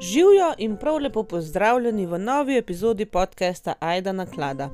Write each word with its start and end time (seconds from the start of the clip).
Živijo 0.00 0.54
in 0.58 0.76
prav 0.76 0.96
lepo 0.96 1.22
pozdravljeni 1.22 2.06
v 2.06 2.18
novi 2.18 2.56
epizodi 2.56 3.06
podcasta 3.06 3.74
Aida 3.80 4.12
na 4.12 4.26
klada. 4.26 4.70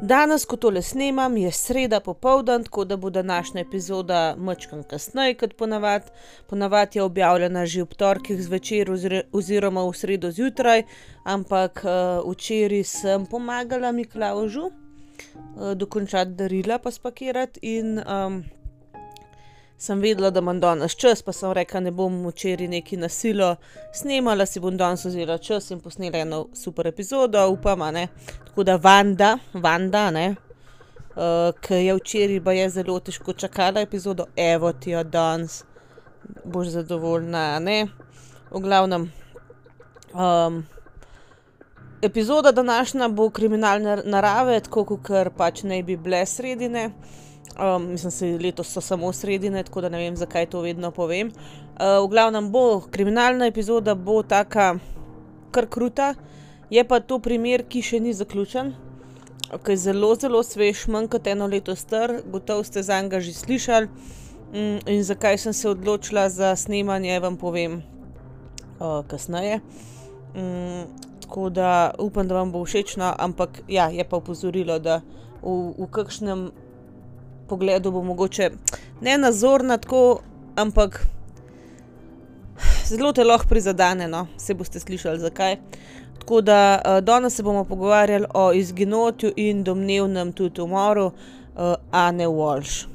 Danes, 0.00 0.44
ko 0.44 0.56
tole 0.56 0.82
snemam, 0.82 1.36
je 1.36 1.50
sreda 1.52 2.00
popoldan, 2.00 2.64
tako 2.64 2.84
da 2.84 2.96
bo 2.96 3.10
današnja 3.10 3.60
epizoda 3.60 4.34
mačkam 4.38 4.82
kasneje 4.82 5.34
kot 5.34 5.56
ponavadi. 5.56 6.04
Ponavadi 6.46 6.98
je 6.98 7.02
objavljena 7.02 7.66
že 7.66 7.82
ob 7.82 7.94
torkih 7.94 8.42
zvečer 8.42 8.90
oziroma 9.32 9.84
v 9.84 9.92
sredo 9.92 10.30
zjutraj, 10.30 10.82
ampak 11.24 11.84
uh, 11.84 12.32
včeraj 12.32 12.84
sem 12.84 13.26
pomagala 13.26 13.92
Miklaužu 13.92 14.66
uh, 14.66 15.72
dokončati 15.74 16.30
darila 16.30 16.78
pa 16.78 16.90
spakirati 16.90 17.60
in 17.62 17.98
um, 17.98 18.44
sem 19.82 20.00
vedela, 20.00 20.30
da 20.30 20.38
imam 20.38 20.60
danes 20.60 20.94
čas, 20.94 21.22
pa 21.26 21.32
sem 21.34 21.52
rekla, 21.52 21.80
ne 21.80 21.90
bom 21.90 22.20
včeraj 22.28 22.68
neki 22.70 22.96
nasilo 22.96 23.56
snemala, 23.94 24.46
si 24.46 24.60
bom 24.62 24.76
danes 24.78 25.02
vzela 25.04 25.38
čas 25.42 25.70
in 25.74 25.80
posnela 25.82 26.20
eno 26.22 26.44
super 26.54 26.86
epizodo, 26.86 27.42
upam, 27.50 27.82
ne. 27.94 28.06
Tako 28.46 28.62
da 28.62 28.76
Vanda, 28.76 29.32
Vanda, 29.54 30.04
ne, 30.14 30.28
uh, 31.16 31.50
ki 31.66 31.80
je 31.82 31.96
včeraj 31.98 32.38
pa 32.44 32.54
je 32.54 32.68
zelo 32.70 33.00
težko 33.00 33.32
čakala 33.32 33.82
epizodo, 33.82 34.28
evo 34.36 34.70
ti 34.72 34.94
jo 34.94 35.02
danes, 35.02 35.64
boš 36.44 36.76
zadovoljna, 36.76 37.58
ne. 37.58 37.80
V 38.52 38.62
glavnem. 38.62 39.10
Um, 40.14 40.62
epizoda 42.02 42.52
današnja 42.52 43.08
bo 43.08 43.30
kriminalne 43.30 43.96
narave, 44.04 44.60
tako 44.60 44.84
kot 44.84 45.34
pač 45.36 45.62
naj 45.66 45.82
bi 45.82 45.96
bile 45.96 46.22
sredine. 46.26 46.90
Um, 47.60 47.90
mislim, 47.90 48.38
da 48.38 48.44
letos 48.44 48.72
so 48.72 48.80
samo 48.80 49.12
sredine, 49.12 49.62
tako 49.62 49.80
da 49.80 49.88
ne 49.88 49.98
vem, 49.98 50.16
zakaj 50.16 50.46
to 50.46 50.60
vedno 50.60 50.90
povem. 50.90 51.28
Uh, 51.28 52.00
v 52.04 52.08
glavnem 52.08 52.48
bo 52.50 52.80
kriminalna 52.90 53.46
epizoda, 53.46 53.94
bo 53.94 54.22
taka 54.22 54.78
kar 55.50 55.66
kruta, 55.66 56.14
je 56.70 56.84
pa 56.84 57.00
to 57.00 57.18
primer, 57.18 57.66
ki 57.68 57.82
še 57.84 58.00
ni 58.00 58.14
zaključen, 58.16 58.72
ki 59.52 59.74
je 59.74 59.76
zelo, 59.76 60.14
zelo 60.16 60.40
svež, 60.42 60.86
manj 60.88 61.10
kot 61.12 61.28
eno 61.28 61.46
leto 61.46 61.76
star, 61.76 62.22
gotovo 62.24 62.64
ste 62.64 62.82
za 62.82 63.02
njega 63.02 63.20
že 63.20 63.36
slišali. 63.36 63.88
Um, 64.52 64.80
in 64.86 65.04
zakaj 65.04 65.38
sem 65.38 65.52
se 65.52 65.68
odločila 65.68 66.28
za 66.28 66.56
snemanje, 66.56 67.20
vam 67.20 67.36
povem 67.36 67.82
uh, 68.80 69.04
kasneje. 69.08 69.60
Um, 70.32 70.88
tako 71.20 71.50
da 71.50 71.92
upam, 71.98 72.28
da 72.28 72.40
vam 72.40 72.52
bo 72.52 72.64
všeč, 72.64 72.96
ampak 72.96 73.60
ja, 73.68 73.90
je 73.92 74.04
pa 74.04 74.16
upozorilo, 74.16 74.78
da 74.78 75.02
v, 75.42 75.74
v 75.76 75.88
kakšnem 75.92 76.48
pogledu 77.48 77.90
bo 77.90 78.02
mogoče 78.02 78.50
ne 79.00 79.18
nazorna 79.18 79.78
tako, 79.78 80.20
ampak 80.56 81.06
zelo 82.86 83.12
te 83.12 83.24
lahko 83.24 83.48
prizadene, 83.48 84.08
no, 84.08 84.26
se 84.36 84.54
boste 84.54 84.80
slišali 84.80 85.20
zakaj. 85.20 85.56
Tako 86.18 86.40
da 86.40 86.80
uh, 86.84 87.04
danes 87.04 87.36
se 87.36 87.42
bomo 87.42 87.64
pogovarjali 87.64 88.26
o 88.34 88.52
izginotju 88.52 89.32
in 89.36 89.64
domnevnem 89.64 90.32
tudi 90.32 90.60
umoru 90.60 91.06
uh, 91.06 91.74
Anne 91.90 92.26
Walsh. 92.26 92.91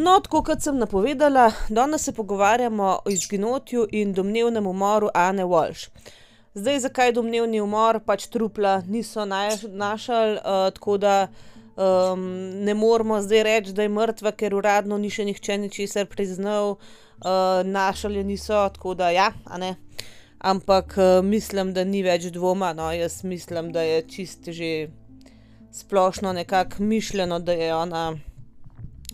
No, 0.00 0.14
tako 0.24 0.40
kot 0.46 0.62
sem 0.64 0.78
napovedala, 0.80 1.50
danes 1.68 2.06
se 2.06 2.12
pogovarjamo 2.16 2.84
o 3.04 3.10
izginotju 3.10 3.82
in 3.92 4.12
domnevnem 4.16 4.66
umoru 4.66 5.10
Anne 5.14 5.44
Walsh. 5.44 5.90
Zdaj, 6.54 6.78
zakaj 6.86 7.12
domnevni 7.12 7.60
umor, 7.60 7.98
pač 8.06 8.24
trupla 8.32 8.78
niso 8.88 9.26
našli, 9.26 10.38
uh, 10.38 10.70
tako 10.72 10.96
da 10.98 11.16
um, 11.26 12.22
ne 12.64 12.74
moramo 12.74 13.18
zdaj 13.20 13.42
reči, 13.42 13.74
da 13.76 13.82
je 13.82 13.92
mrtva, 13.92 14.32
ker 14.32 14.56
uradno 14.56 14.96
ni 14.98 15.10
še 15.12 15.26
nihče 15.28 15.58
ničesar 15.66 16.08
priznal, 16.08 16.78
uh, 16.78 17.60
našli 17.66 18.22
jo 18.22 18.24
niso, 18.24 18.62
tako 18.78 18.96
da 18.96 19.10
ja, 19.12 19.28
a 19.44 19.60
ne. 19.60 19.74
Ampak 20.38 20.96
uh, 20.96 21.20
mislim, 21.24 21.74
da 21.76 21.84
ni 21.84 22.00
več 22.06 22.30
dvoma, 22.32 22.72
no, 22.72 22.88
jaz 22.96 23.20
mislim, 23.20 23.68
da 23.76 23.84
je 23.84 24.00
čisto 24.08 24.56
že 24.56 24.72
splošno 25.76 26.32
nekako 26.32 26.88
mišljeno, 26.88 27.38
da 27.44 27.52
je 27.52 27.74
ona 27.74 28.06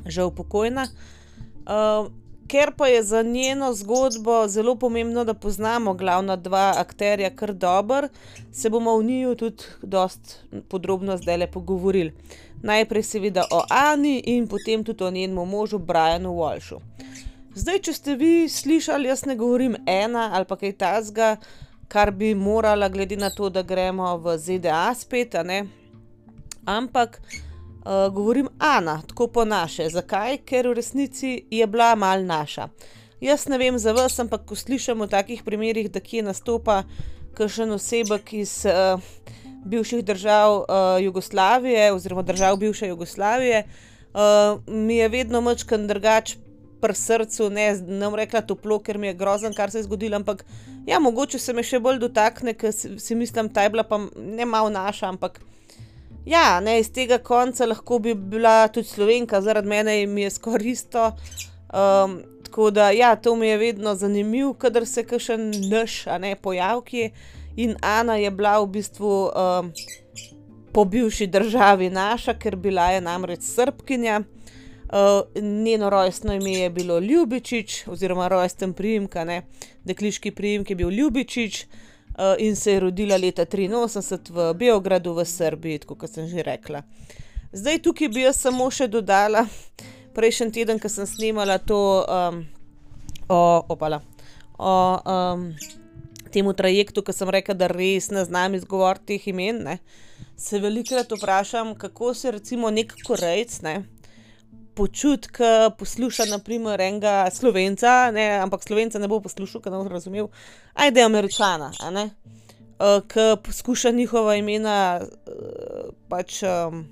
žal 0.08 0.30
pokojna. 0.30 0.88
Uh, 1.66 2.10
ker 2.46 2.72
pa 2.76 2.86
je 2.86 3.02
za 3.02 3.22
njeno 3.22 3.72
zgodbo 3.74 4.48
zelo 4.48 4.76
pomembno, 4.76 5.24
da 5.24 5.34
poznamo 5.34 5.94
glavna 5.94 6.36
dva 6.36 6.74
akterja 6.76 7.30
kar 7.36 7.52
dobro, 7.54 8.08
se 8.52 8.70
bomo 8.70 8.98
v 8.98 9.04
njiju 9.04 9.34
tudi 9.34 9.64
dost 9.82 10.44
podrobno 10.68 11.16
zdaj 11.16 11.36
le 11.36 11.50
pogovorili. 11.50 12.12
Najprej 12.62 13.02
seveda 13.02 13.44
o 13.50 13.62
Ani 13.70 14.22
in 14.26 14.48
potem 14.48 14.84
tudi 14.84 15.04
o 15.04 15.10
njenem 15.10 15.48
možu 15.48 15.78
Brianu 15.78 16.30
Walshu. 16.30 16.80
Zdaj, 17.54 17.78
če 17.78 17.92
ste 17.92 18.14
vi 18.14 18.48
slišali, 18.48 19.08
jaz 19.08 19.24
ne 19.26 19.36
govorim 19.36 19.76
ena 19.86 20.30
ali 20.34 20.44
pa 20.44 20.56
kaj 20.56 20.72
tasga, 20.72 21.36
kar 21.88 22.10
bi 22.10 22.34
morala, 22.34 22.88
glede 22.88 23.16
na 23.16 23.30
to, 23.30 23.50
da 23.50 23.62
gremo 23.62 24.16
v 24.16 24.38
ZDA 24.38 24.94
spet, 24.94 25.34
ampak 26.66 27.20
govorim 28.12 28.48
Ana, 28.58 29.02
tako 29.08 29.26
po 29.26 29.44
naše. 29.44 29.88
Zakaj? 29.90 30.38
Ker 30.44 30.68
v 30.68 30.76
resnici 30.78 31.44
je 31.50 31.66
bila 31.66 31.94
mal 31.94 32.24
naša. 32.26 32.68
Jaz 33.20 33.46
ne 33.48 33.58
vem 33.58 33.78
za 33.78 33.92
vas, 33.96 34.18
ampak 34.20 34.44
ko 34.44 34.56
slišim 34.56 35.00
o 35.00 35.06
takih 35.06 35.42
primerih, 35.42 35.88
da 35.90 36.00
kje 36.00 36.22
nastopa 36.26 36.82
kakšen 37.36 37.72
osebek 37.72 38.32
iz 38.36 38.64
uh, 38.68 39.00
bivših 39.64 40.04
držav 40.04 40.56
uh, 40.56 40.66
Jugoslavije 41.04 41.92
oziroma 41.92 42.22
držav 42.22 42.56
bivše 42.56 42.88
Jugoslavije, 42.88 43.64
uh, 43.64 44.60
mi 44.66 44.96
je 44.96 45.08
vedno 45.08 45.40
mačkan 45.40 45.86
drugač. 45.86 46.36
Pri 46.76 46.94
srcu, 46.94 47.48
ne, 47.50 47.70
ne 47.88 48.04
bom 48.04 48.14
rekla 48.14 48.42
toplo, 48.44 48.76
ker 48.84 48.98
mi 49.00 49.08
je 49.08 49.14
grozen, 49.16 49.54
kar 49.56 49.70
se 49.72 49.78
je 49.78 49.86
zgodilo, 49.86 50.16
ampak 50.16 50.44
ja, 50.86 50.98
mogoče 51.00 51.38
se 51.38 51.54
me 51.56 51.62
še 51.64 51.80
bolj 51.80 52.02
dotakne, 52.02 52.52
ker 52.52 52.72
si, 52.72 52.98
si 53.00 53.16
mislim, 53.16 53.48
da 53.48 53.64
je 53.64 53.70
bila 53.72 53.82
pa 53.88 53.96
ne 54.16 54.44
malo 54.44 54.68
naša, 54.70 55.08
ampak 55.08 55.40
Ja, 56.26 56.60
ne, 56.60 56.80
iz 56.80 56.88
tega 56.90 57.20
konca 57.22 57.66
lahko 57.70 58.00
bi 58.02 58.14
bila 58.14 58.66
tudi 58.68 58.88
slovenka, 58.88 59.38
zaradi 59.40 59.68
mene 59.68 60.00
jim 60.00 60.18
je 60.18 60.30
skoraj 60.30 60.70
isto. 60.70 61.04
Um, 61.70 62.18
tako 62.44 62.70
da, 62.70 62.90
ja, 62.90 63.16
to 63.16 63.36
mi 63.36 63.48
je 63.48 63.58
vedno 63.58 63.94
zanimivo, 63.94 64.54
kadar 64.54 64.86
se 64.86 65.04
kakšen 65.06 65.52
naš, 65.70 66.06
a 66.06 66.18
ne 66.18 66.34
pojavki. 66.36 67.10
In 67.56 67.76
Ana 67.80 68.16
je 68.16 68.30
bila 68.30 68.58
v 68.60 68.66
bistvu 68.66 69.12
um, 69.30 69.72
po 70.72 70.84
bivši 70.84 71.26
državi 71.26 71.90
naša, 71.90 72.34
ker 72.34 72.56
bila 72.56 72.90
je 72.90 73.00
namreč 73.00 73.46
srpkinja. 73.46 74.20
Uh, 74.86 75.42
njeno 75.42 75.90
rojstno 75.90 76.34
ime 76.34 76.52
je 76.52 76.70
bilo 76.70 76.98
Ljubičič, 76.98 77.86
oziroma 77.86 78.28
rojsten 78.28 78.72
priimka, 78.72 79.24
ne, 79.24 79.42
dekliški 79.84 80.30
priimek 80.30 80.70
je 80.70 80.76
bil 80.76 80.90
Ljubičič. 80.90 81.62
Eh, 81.62 81.95
in 82.38 82.56
se 82.56 82.72
je 82.72 82.80
rodila 82.80 83.16
leta 83.16 83.44
83 83.44 84.30
v 84.30 84.54
Beogradu, 84.54 85.14
v 85.14 85.24
Srbiji, 85.24 85.78
kot 85.78 86.10
sem 86.10 86.28
že 86.28 86.42
rekla. 86.42 86.82
Zdaj 87.52 87.78
tukaj 87.82 88.08
bi 88.08 88.24
jaz 88.24 88.40
samo 88.40 88.70
še 88.70 88.88
dodala, 88.88 89.46
prejšnji 90.16 90.52
teden, 90.52 90.80
ko 90.80 90.88
sem 90.88 91.06
snimala 91.06 91.58
to 91.58 92.04
um, 92.04 92.44
o, 93.28 93.40
opala, 93.68 94.02
o 94.58 95.00
um, 95.00 95.50
temu 96.32 96.52
trajektu, 96.52 97.04
ki 97.04 97.12
sem 97.12 97.30
rekla, 97.30 97.54
da 97.54 97.68
res 97.72 98.10
ne 98.10 98.24
znam 98.24 98.56
izgovoriti 98.56 99.14
teh 99.14 99.28
imen. 99.32 99.62
Ne, 99.68 99.78
se 100.36 100.60
velikokrat 100.60 101.12
vprašam, 101.12 101.74
kako 101.76 102.14
se 102.14 102.32
recimo 102.32 102.70
nek 102.70 102.92
korejc, 103.04 103.60
ne 103.64 103.84
počuti, 104.76 105.30
ko 105.32 105.70
posluša, 105.78 106.28
naprimer, 106.30 106.80
enega 106.80 107.24
slovenca, 107.32 108.10
ne, 108.14 108.26
ampak 108.44 108.64
slovenca 108.66 109.00
ne 109.00 109.08
bo 109.08 109.20
poslušal, 109.24 109.62
ker 109.64 109.72
ne 109.72 109.80
bo 109.80 109.88
razumel, 109.92 110.28
ajde, 110.74 111.02
američana, 111.02 111.70
uh, 111.72 113.00
ki 113.08 113.30
poskuša 113.46 113.94
njihova 113.96 114.36
imena 114.36 115.00
uh, 115.00 115.88
pač 116.12 116.42
um, 116.44 116.84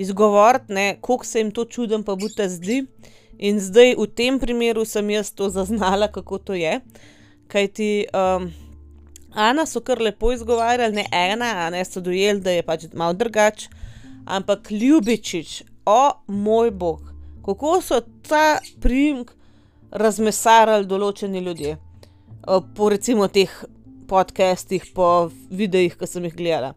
izgovoriti, 0.00 0.96
koliko 1.00 1.28
se 1.28 1.40
jim 1.40 1.52
to 1.52 1.64
čudem, 1.64 2.04
pa 2.04 2.16
bo 2.16 2.32
ta 2.36 2.48
zdi. 2.48 2.86
In 3.42 3.58
zdaj 3.60 3.96
v 3.98 4.06
tem 4.06 4.38
primeru 4.38 4.84
sem 4.86 5.08
jaz 5.10 5.32
to 5.34 5.48
zaznala, 5.50 6.08
kako 6.08 6.38
to 6.38 6.54
je. 6.54 6.80
Kaj 7.48 7.68
ti. 7.68 7.92
Um, 8.14 8.52
Ana 9.32 9.64
so 9.66 9.80
kar 9.80 9.96
lepo 9.96 10.28
izgovarjali, 10.32 10.92
ne 10.92 11.06
ena, 11.08 11.46
a 11.64 11.70
ne 11.72 11.80
so 11.88 12.00
dojeli, 12.04 12.40
da 12.44 12.52
je 12.52 12.62
pač 12.62 12.82
malo 12.92 13.16
drugače, 13.16 13.70
ampak 14.28 14.68
ljubičič, 14.70 15.62
o 15.86 16.12
moj 16.26 16.70
bog, 16.70 17.12
kako 17.44 17.80
so 17.82 18.00
ta 18.28 18.58
primek 18.80 19.32
razmesarali 19.90 20.86
določeni 20.86 21.42
ljudje. 21.44 21.76
Po 22.74 22.88
recimo 22.90 23.28
teh 23.28 23.50
podcastih, 24.08 24.84
po 24.94 25.30
videih, 25.50 25.94
ki 25.96 26.08
sem 26.08 26.26
jih 26.28 26.36
gledala. 26.36 26.74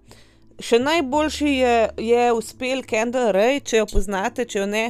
Še 0.62 0.80
najboljši 0.80 1.52
je, 1.52 1.76
je 2.00 2.28
uspel 2.32 2.84
Kendall 2.88 3.34
Ray, 3.36 3.60
če 3.60 3.82
jo 3.82 3.88
poznate, 3.92 4.46
če 4.48 4.62
jo 4.62 4.68
ne, 4.72 4.86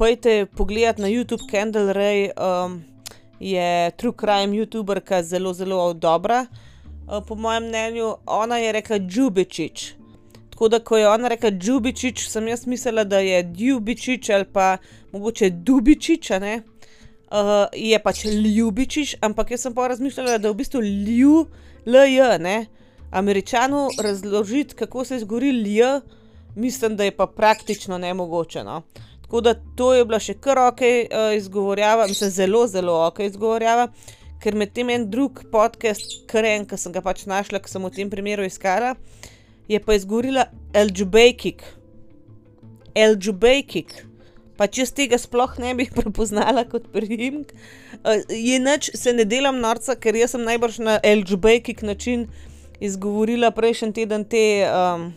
pojdite 0.00 0.46
pogledat 0.56 1.02
na 1.02 1.10
YouTube. 1.12 1.44
Kendall 1.50 1.92
Ray 1.96 2.30
um, 2.40 2.78
je 3.40 3.90
true 4.00 4.16
crime 4.16 4.56
YouTuberka, 4.56 5.20
zelo, 5.22 5.52
zelo 5.52 5.92
dobra. 5.92 6.46
Uh, 7.04 7.20
po 7.26 7.36
mojem 7.36 7.68
mnenju, 7.68 8.14
ona 8.24 8.62
je 8.62 8.72
rekla 8.78 9.02
Džubičič. 9.04 10.03
Tako 10.54 10.68
da, 10.68 10.78
ko 10.78 10.96
je 10.96 11.08
ona 11.08 11.28
rekla 11.28 11.50
Džubičič, 11.50 12.28
sem 12.30 12.48
jaz 12.48 12.66
mislila, 12.66 13.02
da 13.04 13.18
je 13.18 13.42
Djubičič 13.42 14.30
ali 14.30 14.44
pa 14.44 14.76
mogoče 15.12 15.50
Dubičič, 15.50 16.30
ne. 16.30 16.60
Uh, 17.34 17.66
je 17.74 17.98
pač 17.98 18.24
Ljubičič, 18.24 19.16
ampak 19.20 19.50
jaz 19.50 19.64
sem 19.66 19.74
pa 19.74 19.88
razmišljala, 19.90 20.38
da 20.38 20.48
je 20.48 20.52
v 20.52 20.56
bistvu 20.60 20.80
Lju, 20.80 21.46
L-J, 21.86 22.38
ne. 22.38 22.66
Američanu 23.10 23.88
razložiti, 23.98 24.74
kako 24.74 25.04
se 25.04 25.16
izgovori 25.16 25.50
L, 25.50 26.00
mislim, 26.54 26.96
da 26.96 27.04
je 27.04 27.16
pa 27.16 27.26
praktično 27.26 27.98
nemogoče, 27.98 28.64
no. 28.64 28.82
Tako 29.22 29.40
da 29.40 29.54
to 29.76 29.94
je 29.94 30.04
bila 30.04 30.22
še 30.22 30.38
kar 30.38 30.58
ok 30.68 30.80
uh, 30.86 31.34
izgovorjava, 31.36 32.06
mislim, 32.06 32.30
zelo, 32.30 32.66
zelo 32.70 33.00
ok 33.08 33.24
izgovorjava, 33.26 33.88
ker 34.38 34.54
medtem 34.54 34.94
en 34.94 35.10
drug 35.10 35.42
podcast, 35.50 36.20
kar 36.30 36.46
en, 36.46 36.62
ki 36.62 36.78
sem 36.78 36.94
ga 36.94 37.02
pač 37.02 37.26
našla, 37.26 37.58
ki 37.58 37.74
sem 37.74 37.82
v 37.82 37.96
tem 37.98 38.10
primeru 38.10 38.46
iskala, 38.46 38.94
je 39.68 39.80
pa 39.80 39.94
izgovorila 39.94 40.44
Eljubejkik. 40.72 41.62
Eljubejkik. 42.94 44.06
Pač 44.56 44.78
jaz 44.78 44.92
tega 44.94 45.18
sploh 45.18 45.56
ne 45.58 45.74
bi 45.74 45.86
prepoznala 45.96 46.64
kot 46.68 46.86
priimek. 46.92 47.54
Uh, 48.04 48.20
je 48.28 48.58
nič, 48.60 48.90
se 48.94 49.12
ne 49.12 49.24
delam 49.24 49.58
norca, 49.62 49.96
ker 49.96 50.16
jaz 50.16 50.36
sem 50.36 50.44
najbrž 50.46 50.78
na 50.84 50.98
Eljubejkik 51.02 51.82
način 51.82 52.28
izgovorila 52.80 53.50
prejšnji 53.54 53.92
teden 53.92 54.24
te 54.24 54.44
um, 54.68 55.12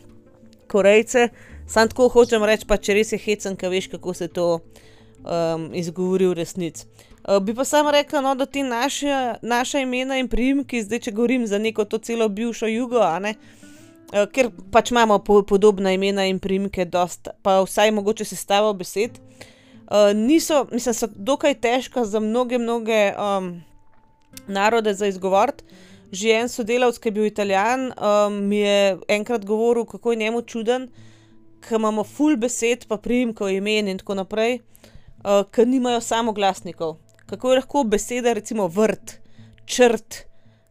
Korejce. 0.68 1.30
Sam 1.68 1.90
tako 1.92 2.08
hočem 2.08 2.44
reči, 2.48 2.66
pa 2.68 2.78
če 2.80 2.96
res 2.96 3.12
je 3.12 3.20
hecen, 3.20 3.58
ki 3.60 3.68
veš, 3.68 3.90
kako 3.92 4.14
se 4.16 4.30
to 4.32 4.48
um, 4.56 5.68
izgovori 5.76 6.30
v 6.32 6.38
resnici. 6.40 6.88
Uh, 7.28 7.42
bi 7.44 7.52
pa 7.54 7.66
samo 7.68 7.92
rekla, 7.92 8.22
no, 8.24 8.32
da 8.40 8.46
ti 8.48 8.64
naše, 8.64 9.36
naša 9.44 9.84
imena 9.84 10.16
in 10.16 10.30
priimki, 10.32 10.80
zdaj 10.86 11.04
če 11.10 11.12
govorim 11.12 11.44
za 11.48 11.60
neko 11.60 11.84
to 11.84 12.00
celo 12.00 12.30
bivšo 12.32 12.70
jugo, 12.72 13.04
ne, 13.20 13.36
uh, 13.36 13.57
ker 14.12 14.50
pač 14.72 14.92
imamo 14.92 15.20
po, 15.20 15.42
podobna 15.44 15.92
imena 15.92 16.26
in 16.28 16.40
priimke, 16.40 16.86
dost, 16.86 17.28
pa 17.44 17.60
vsaj 17.66 17.92
mogoče 17.92 18.26
sestavo 18.26 18.74
besed, 18.74 19.20
uh, 19.92 20.14
niso, 20.16 20.66
mislim, 20.72 20.96
so 20.96 21.10
dokaj 21.12 21.58
težka 21.64 22.06
za 22.06 22.20
mnoge, 22.24 22.58
mnoge 22.58 23.12
um, 23.14 23.52
narode 24.48 24.94
za 24.94 25.08
izgovoriti. 25.08 25.64
Že 26.12 26.30
en 26.40 26.48
sodelavec, 26.48 27.02
ki 27.04 27.10
je 27.10 27.12
bil 27.12 27.26
italijan, 27.28 27.90
um, 27.92 28.38
mi 28.48 28.62
je 28.62 28.98
enkrat 29.12 29.44
govoril, 29.46 29.84
kako 29.86 30.12
je 30.12 30.22
njemu 30.22 30.42
čuden, 30.42 30.88
ki 31.68 31.76
imamo 31.76 32.04
full 32.08 32.38
besed, 32.40 32.86
pa 32.88 32.96
priimkov, 32.98 33.52
imen 33.52 33.92
in 33.92 34.00
tako 34.00 34.16
naprej, 34.16 34.62
uh, 35.26 35.44
ki 35.52 35.66
nimajo 35.68 36.00
samo 36.02 36.32
glasnikov. 36.32 36.96
Kako 37.28 37.52
je 37.52 37.60
lahko 37.60 37.84
beseda, 37.84 38.34
recimo 38.34 38.70
vrt, 38.72 39.18
črt, 39.66 40.24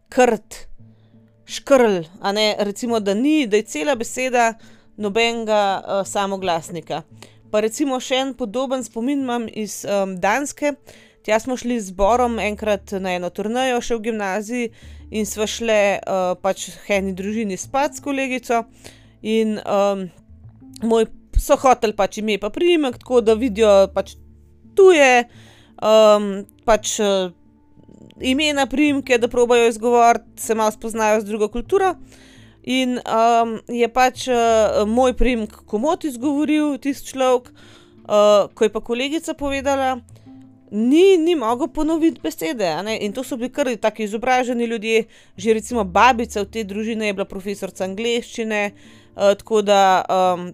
krt, 0.09 0.62
škrl, 1.46 2.02
a 2.20 2.32
ne 2.32 2.54
recimo, 2.58 3.00
da 3.00 3.14
ni, 3.14 3.46
da 3.46 3.56
je 3.56 3.62
cela 3.62 3.94
beseda 3.94 4.54
nobenega 4.96 5.62
uh, 5.81 6.06
samoglasnika. 6.06 7.02
Pa 7.50 7.62
recimo 7.62 8.00
še 8.02 8.19
en 8.25 8.32
podoben 8.34 8.82
spomin 8.84 9.22
imam 9.22 9.46
iz 9.48 9.84
um, 9.87 10.16
Danske. 10.20 10.75
Tja 11.26 11.38
smo 11.43 11.56
šli 11.58 11.78
z 11.82 11.94
Borom 11.94 12.38
enkrat 12.43 12.93
na 13.02 13.16
eno 13.19 13.31
turnajo, 13.34 13.81
še 13.82 13.98
v 13.98 14.04
gimnaziji, 14.08 14.70
in 15.10 15.26
smo 15.26 15.46
šli 15.46 15.78
uh, 15.98 16.34
pač 16.43 16.69
v 16.75 16.98
eni 16.98 17.14
družini 17.19 17.58
spat 17.58 17.98
s 17.98 18.02
kolegico. 18.02 18.64
In 19.26 19.56
um, 19.62 20.06
moj 20.87 21.08
so 21.38 21.58
hotel 21.60 21.94
pač 21.98 22.20
ime 22.22 22.38
pa 22.43 22.50
priimek, 22.50 22.98
tako 23.02 23.22
da 23.22 23.34
vidijo 23.38 23.88
pač 23.94 24.14
tuje, 24.78 25.26
um, 25.82 26.31
pač 26.66 26.98
uh, 27.02 27.31
imena, 28.21 28.67
priimke, 28.67 29.19
da 29.19 29.29
probajo 29.29 29.69
izgovoriti, 29.69 30.43
se 30.43 30.55
malo 30.55 30.71
spoznajo 30.71 31.21
z 31.21 31.25
drugo 31.25 31.49
kulturo. 31.49 31.95
In 32.67 32.99
um, 32.99 33.59
je 33.69 33.89
pač 33.89 34.27
uh, 34.29 34.83
moj 34.89 35.13
priimek 35.15 35.53
komot 35.71 36.05
izgovoril, 36.05 36.79
tisti 36.83 37.13
človek, 37.13 37.53
uh, 37.53 38.49
ko 38.55 38.67
je 38.67 38.73
pa 38.75 38.81
kolegica 38.81 39.35
povedala. 39.39 40.01
Ni, 40.71 41.15
ni 41.17 41.37
mogel 41.39 41.69
ponoviti 41.71 42.21
besede. 42.23 42.67
In 43.01 43.13
to 43.15 43.23
so 43.23 43.37
bili 43.37 43.53
kar 43.55 43.71
tako 43.79 44.03
izobraženi 44.03 44.67
ljudje, 44.67 45.05
že 45.37 45.55
recimo 45.55 45.85
babica 45.85 46.43
v 46.43 46.51
tej 46.51 46.65
družini 46.65 47.07
je 47.07 47.15
bila 47.15 47.25
profesorica 47.25 47.85
angleščine, 47.85 48.73
uh, 48.73 49.37
tako 49.39 49.63
da 49.63 50.03
um, 50.11 50.51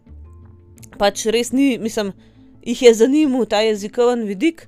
pač 1.01 1.25
res 1.33 1.53
ni, 1.57 1.79
mislim, 1.81 2.13
jih 2.61 2.83
je 2.83 2.95
zanimal 2.95 3.49
ta 3.49 3.65
jezikovni 3.65 4.29
vidik. 4.29 4.67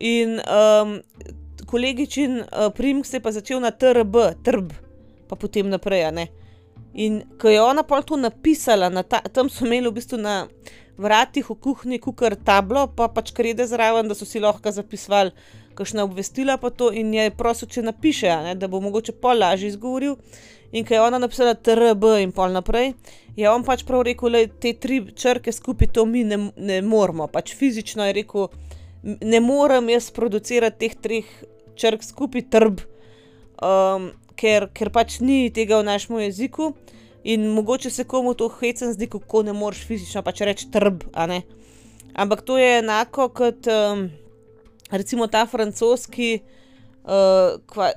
In 0.00 0.38
um, 0.40 1.02
kolegičin 1.68 2.40
uh, 2.40 2.68
primek 2.74 3.06
se 3.06 3.16
je 3.16 3.22
pa 3.24 3.32
začel 3.32 3.60
na 3.60 3.70
TRB, 3.70 4.16
trb, 4.44 4.72
pa 5.28 5.36
potem 5.36 5.68
naprej. 5.68 6.28
In 6.94 7.22
ko 7.38 7.48
je 7.52 7.62
ona 7.62 7.82
pa 7.82 8.02
to 8.02 8.16
napisala, 8.16 8.88
na 8.88 9.02
ta, 9.02 9.20
tam 9.20 9.50
so 9.52 9.66
imeli 9.66 9.88
v 9.88 9.98
bistvu 10.00 10.18
na 10.18 10.48
vratih 10.98 11.46
v 11.50 11.54
kuhinji 11.54 12.00
kukar 12.02 12.34
tablo, 12.34 12.88
pa 12.96 13.08
pač 13.08 13.30
krede 13.36 13.66
zraven, 13.68 14.08
da 14.08 14.16
so 14.18 14.26
si 14.26 14.40
lahko 14.40 14.72
zapisvali 14.72 15.30
kakšna 15.78 16.04
obvestila 16.04 16.56
pa 16.58 16.70
to 16.70 16.90
in 16.90 17.12
je 17.14 17.30
prosil, 17.30 17.68
če 17.70 17.84
napiše, 17.86 18.30
ne, 18.48 18.54
da 18.58 18.66
bo 18.66 18.80
mogoče 18.82 19.14
pol 19.22 19.38
lažje 19.38 19.70
izgovoril. 19.70 20.16
In 20.72 20.84
ko 20.84 20.94
je 20.94 21.00
ona 21.00 21.20
napisala 21.22 21.54
TRB 21.54 22.18
in 22.20 22.32
pol 22.34 22.50
naprej, 22.52 22.92
je 23.38 23.46
on 23.48 23.62
pač 23.64 23.86
prav 23.88 24.02
rekel, 24.08 24.34
da 24.34 24.42
te 24.60 24.74
tri 24.76 25.00
črke 25.14 25.54
skupaj 25.54 25.92
to 25.96 26.04
mi 26.04 26.24
ne, 26.28 26.40
ne 26.56 26.80
moremo. 26.82 27.28
Pač 27.32 27.54
fizično 27.56 28.04
je 28.08 28.16
rekel, 28.18 28.50
ne 29.04 29.40
morem 29.40 29.88
jaz 29.94 30.10
producirati 30.12 30.82
teh 30.82 30.98
treh 30.98 31.30
črk 31.78 32.04
skupaj, 32.04 32.44
trb, 32.52 32.82
um, 33.62 34.10
ker, 34.38 34.68
ker 34.74 34.92
pač 34.94 35.20
ni 35.24 35.48
tega 35.54 35.80
v 35.80 35.88
našem 35.88 36.20
jeziku. 36.26 36.72
In 37.28 37.48
mogoče 37.52 37.90
se 37.90 38.04
komu 38.08 38.34
to 38.38 38.46
hecen 38.60 38.94
zdi, 38.94 39.08
kako 39.10 39.42
ne 39.44 39.52
moreš 39.52 39.82
fizično 39.88 40.22
pač 40.24 40.44
reči 40.46 40.68
trb, 40.72 41.02
ampak 42.14 42.42
to 42.46 42.58
je 42.58 42.78
enako 42.78 43.28
kot 43.28 43.66
um, 43.68 44.06
recimo 44.90 45.26
ta 45.26 45.44
francoski 45.46 46.38
uh, 47.04 47.58
kva, 47.66 47.90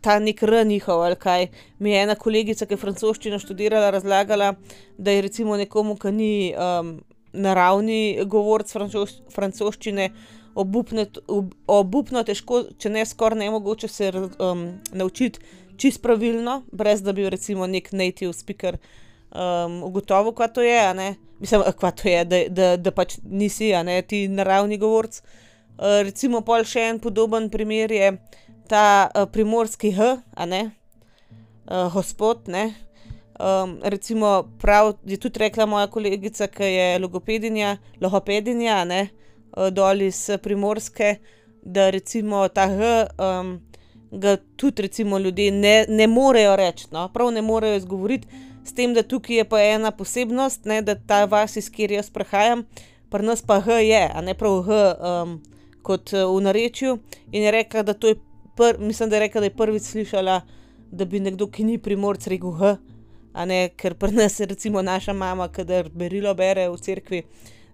ta 0.00 0.18
nek 0.18 0.42
R 0.42 0.64
njihov 0.66 1.02
ali 1.02 1.16
kaj. 1.16 1.48
Mi 1.78 1.92
je 1.92 2.02
ena 2.02 2.14
kolegica, 2.14 2.66
ki 2.66 2.74
je 2.74 2.82
francoščino 2.82 3.38
študirala, 3.38 3.90
razlagala, 3.90 4.54
da 4.98 5.10
je 5.10 5.22
recimo 5.22 5.56
nekomu, 5.56 5.96
ki 5.96 6.12
ni 6.12 6.34
um, 6.54 6.96
naravni 7.32 8.24
govorc 8.26 8.70
francoščine, 9.34 10.10
obupno 10.54 12.22
težko, 12.24 12.62
če 12.78 12.90
ne 12.90 13.04
skoraj 13.06 13.38
ne 13.38 13.50
mogoče 13.50 13.88
se 13.88 14.12
um, 14.14 14.66
naučiti 14.92 15.40
čist 15.76 16.02
pravilno, 16.02 16.62
brez 16.72 17.02
da 17.02 17.12
bi 17.12 17.30
recimo 17.30 17.66
nek 17.66 17.92
native 17.92 18.32
speaker 18.32 18.78
um, 19.34 19.82
ugotovil, 19.82 20.32
kva 20.32 20.48
to 20.48 20.62
je, 20.62 21.16
mislim, 21.40 21.62
kva 21.78 21.90
to 21.90 22.08
je, 22.08 22.24
da, 22.24 22.42
da, 22.48 22.76
da 22.76 22.92
pač 22.94 23.18
nisi, 23.24 23.72
a 23.74 23.82
ne 23.82 24.02
ti 24.02 24.28
naravni 24.28 24.78
govorc. 24.78 25.20
Uh, 25.74 26.00
recimo, 26.06 26.44
pol 26.46 26.62
še 26.62 26.86
en 26.92 27.02
podoben 27.02 27.50
primer 27.50 27.92
je 27.92 28.12
ta 28.70 29.10
uh, 29.10 29.26
primorski 29.26 29.90
H, 29.96 30.14
a 30.36 30.46
ne, 30.46 30.62
uh, 31.66 31.90
gospod, 31.94 32.46
ne. 32.46 32.68
Um, 33.34 33.80
recimo, 33.82 34.44
prav 34.62 34.92
je 35.02 35.18
tudi 35.18 35.42
rekla 35.42 35.66
moja 35.66 35.90
kolegica, 35.90 36.46
ki 36.46 36.70
je 36.70 36.88
logopedinja, 37.02 37.74
logopedinja, 37.98 38.84
ne, 38.86 39.00
uh, 39.10 39.23
dol 39.70 40.02
iz 40.02 40.30
primorske, 40.42 41.16
da 41.62 41.90
recimo 41.90 42.48
ta 42.48 42.66
H, 42.68 43.06
um, 43.18 43.60
ga 44.10 44.36
tudi 44.56 44.82
recimo 44.82 45.18
ljudje 45.18 45.50
ne, 45.52 45.86
ne 45.88 46.06
morejo 46.06 46.56
reči, 46.56 46.86
no, 46.90 47.08
prav 47.12 47.32
ne 47.32 47.42
morejo 47.42 47.76
izgovoriti, 47.76 48.28
s 48.64 48.74
tem, 48.74 48.94
da 48.94 49.02
tukaj 49.02 49.36
je 49.36 49.44
pa 49.48 49.60
ena 49.62 49.90
posebnost, 49.90 50.64
ne, 50.64 50.82
da 50.82 50.94
ta 50.94 51.24
vas, 51.24 51.56
iz 51.56 51.70
kjer 51.70 51.92
jaz 51.92 52.10
prihajam, 52.10 52.64
pri 53.10 53.26
nas 53.26 53.42
pa 53.42 53.60
H 53.60 53.80
je, 53.84 54.04
a 54.14 54.20
ne 54.20 54.34
prav 54.34 54.62
H 54.62 54.78
um, 54.94 55.34
kot 55.82 56.12
v 56.12 56.40
narečju 56.40 56.98
in 57.32 57.42
je 57.42 57.50
rekla, 57.50 57.82
da 57.82 57.92
to 57.94 58.08
je 58.08 58.16
pr, 58.56 58.78
mislim, 58.78 59.10
da 59.10 59.16
je 59.16 59.20
rekla, 59.20 59.40
da 59.40 59.46
je 59.46 59.56
prvič 59.56 59.82
slišala, 59.82 60.40
da 60.90 61.04
bi 61.04 61.20
nekdo, 61.20 61.50
ki 61.50 61.64
ni 61.64 61.78
primorc, 61.78 62.26
rekel 62.26 62.52
H. 62.52 62.76
Ne, 63.46 63.68
ker 63.76 63.96
pri 63.98 64.12
nas 64.14 64.40
je 64.40 64.46
naša 64.82 65.12
mama, 65.12 65.48
kadar 65.48 65.88
berilo 65.90 66.34
bere 66.34 66.68
v 66.68 66.76
cerkvi, 66.78 67.22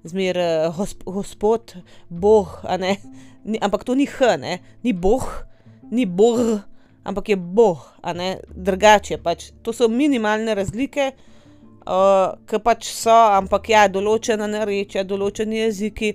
zmer 0.04 0.38
uh, 0.40 0.74
hosp, 0.76 1.04
gospod, 1.04 1.76
boh, 2.08 2.60
ni, 3.44 3.58
ampak 3.60 3.84
to 3.84 3.94
ni 3.94 4.06
H, 4.06 4.36
ne? 4.40 4.58
ni 4.84 4.92
boh, 4.92 5.26
ni 5.90 6.06
boh, 6.06 6.60
ampak 7.04 7.28
je 7.28 7.36
boh, 7.36 7.80
drugače 8.54 9.18
pač. 9.22 9.50
To 9.62 9.72
so 9.72 9.88
minimalne 9.88 10.54
razlike, 10.54 11.12
uh, 11.86 12.36
ki 12.46 12.62
pač 12.64 12.92
so, 12.92 13.16
ampak 13.40 13.72
ja, 13.72 13.88
določena 13.88 14.48
narečja, 14.50 15.04
določeni 15.04 15.64
jeziki 15.64 16.14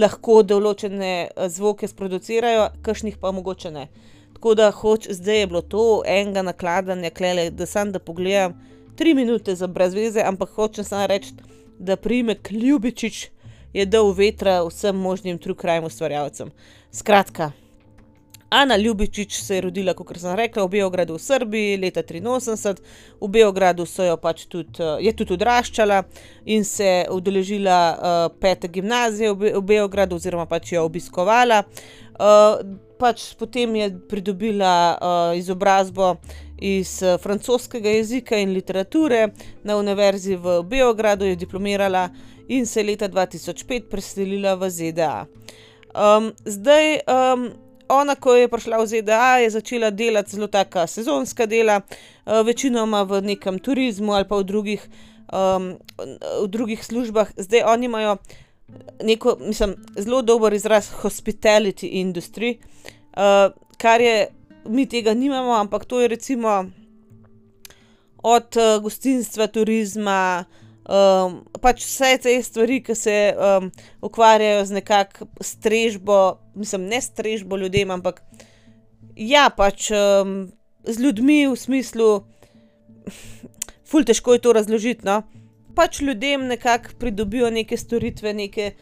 lahko 0.00 0.42
določene 0.42 1.12
eh, 1.28 1.48
zvoke 1.52 1.88
sproducirajo, 1.88 2.68
kakšnih 2.84 3.18
pa 3.20 3.32
mogoče 3.32 3.72
ne. 3.74 3.88
Tako 4.34 4.54
da 4.58 4.70
hoč, 4.72 5.08
zdaj 5.12 5.38
je 5.40 5.48
bilo 5.50 5.62
to 5.62 5.84
enega 6.08 6.42
nakladanja, 6.44 7.10
klele, 7.10 7.50
da 7.50 7.66
sem 7.66 7.92
da 7.92 8.00
pogledam 8.00 8.56
tri 8.96 9.14
minute 9.14 9.54
za 9.56 9.66
brezveze, 9.66 10.22
ampak 10.22 10.52
hočem 10.56 10.84
samo 10.84 11.06
reči, 11.10 11.34
da 11.78 11.96
primek 11.96 12.50
Ljubičič 12.50 13.28
je 13.74 13.86
dal 13.86 14.12
vetra 14.12 14.62
vsem 14.64 14.96
možnim 14.96 15.38
trukrajim 15.38 15.84
ustvarjalcem. 15.84 16.50
Skratka, 16.92 17.50
Ana 18.54 18.76
Ljubičić 18.76 19.32
se 19.42 19.54
je 19.54 19.60
rodila, 19.60 19.94
kot 19.94 20.18
sem 20.18 20.36
rekla, 20.36 20.62
v 20.64 20.68
Beogradu 20.68 21.14
v 21.14 21.18
Srbiji 21.18 21.78
leta 21.82 22.02
83. 22.02 22.82
V 23.20 23.28
Beogradu 23.28 23.86
so 23.86 24.04
jo 24.04 24.14
pač 24.16 24.44
tudi, 24.46 24.78
je 25.00 25.12
tudi 25.12 25.34
odraščala 25.34 26.04
in 26.46 26.64
se 26.64 27.06
udeležila 27.10 27.78
uh, 27.90 28.36
pete 28.40 28.68
gimnazije 28.68 29.32
v, 29.32 29.34
Be 29.34 29.52
v 29.58 29.62
Beogradu 29.62 30.16
oziroma 30.16 30.46
pač 30.46 30.72
jo 30.72 30.84
obiskovala. 30.86 31.64
Uh, 32.14 32.62
pač 32.98 33.32
potem 33.34 33.74
je 33.74 33.90
pridobila 34.08 34.74
uh, 34.94 35.38
izobrazbo 35.38 36.14
iz 36.58 37.02
uh, 37.02 37.20
francoskega 37.20 37.90
jezika 37.90 38.36
in 38.36 38.52
literature 38.52 39.28
na 39.64 39.76
Univerzi 39.76 40.36
v 40.36 40.62
Beogradu, 40.62 41.24
je 41.24 41.36
diplomirala 41.36 42.08
in 42.48 42.66
se 42.66 42.80
je 42.80 42.86
leta 42.86 43.08
2005 43.08 43.88
preselila 43.90 44.54
v 44.54 44.70
ZDA. 44.70 45.26
Um, 45.94 46.32
zdaj, 46.44 46.98
um, 47.06 47.50
ona, 47.88 48.14
ko 48.14 48.34
je 48.34 48.48
prišla 48.48 48.78
v 48.82 48.86
ZDA, 48.86 49.36
je 49.38 49.50
začela 49.50 49.90
delati 49.90 50.36
zelo 50.36 50.46
taka 50.46 50.86
sezonska 50.86 51.46
dela, 51.46 51.80
uh, 51.80 52.42
večinoma 52.46 53.02
v 53.02 53.20
nekem 53.22 53.58
turizmu 53.58 54.12
ali 54.12 54.28
pa 54.28 54.36
v 54.36 54.44
drugih, 54.44 54.82
um, 55.32 55.78
v 56.42 56.46
drugih 56.48 56.84
službah. 56.84 57.30
Zdaj 57.36 57.62
oni 57.62 57.86
imajo 57.86 58.16
neko, 59.02 59.36
mislim, 59.40 59.76
zelo 59.96 60.22
dober 60.22 60.52
izraz 60.52 60.90
hospitality 61.02 61.88
industry, 62.00 62.58
uh, 63.16 63.52
kar 63.78 64.00
je, 64.00 64.28
mi 64.66 64.86
tega 64.86 65.14
nimamo, 65.14 65.52
ampak 65.52 65.84
to 65.84 66.00
je 66.00 66.08
recimo 66.08 66.64
od 68.24 68.56
uh, 68.56 68.82
gostinstva, 68.82 69.46
turizma. 69.46 70.44
Um, 70.84 71.38
pač 71.64 71.84
vse 71.84 72.10
te 72.20 72.32
stvari, 72.44 72.82
ki 72.84 72.94
se 72.96 73.16
um, 73.32 73.70
ukvarjajo 74.04 74.64
z 74.68 74.76
nekakšno 74.80 75.28
strežbo, 75.40 76.18
mislim, 76.54 76.88
ne 76.92 77.00
strežbo 77.00 77.56
ljudem, 77.56 77.90
ampak 77.90 78.20
ja, 79.16 79.48
pač 79.48 79.88
um, 79.96 80.52
z 80.84 81.00
ljudmi 81.00 81.46
v 81.48 81.56
smislu, 81.56 82.08
ful 83.88 84.04
težko 84.04 84.36
je 84.36 84.44
to 84.44 84.52
razložiti. 84.52 85.08
No? 85.08 85.22
Pač 85.74 86.00
ljudem 86.04 86.46
nekako 86.48 86.98
pridobijo 87.00 87.50
neke 87.50 87.76
storitve, 87.76 88.34
neke 88.36 88.74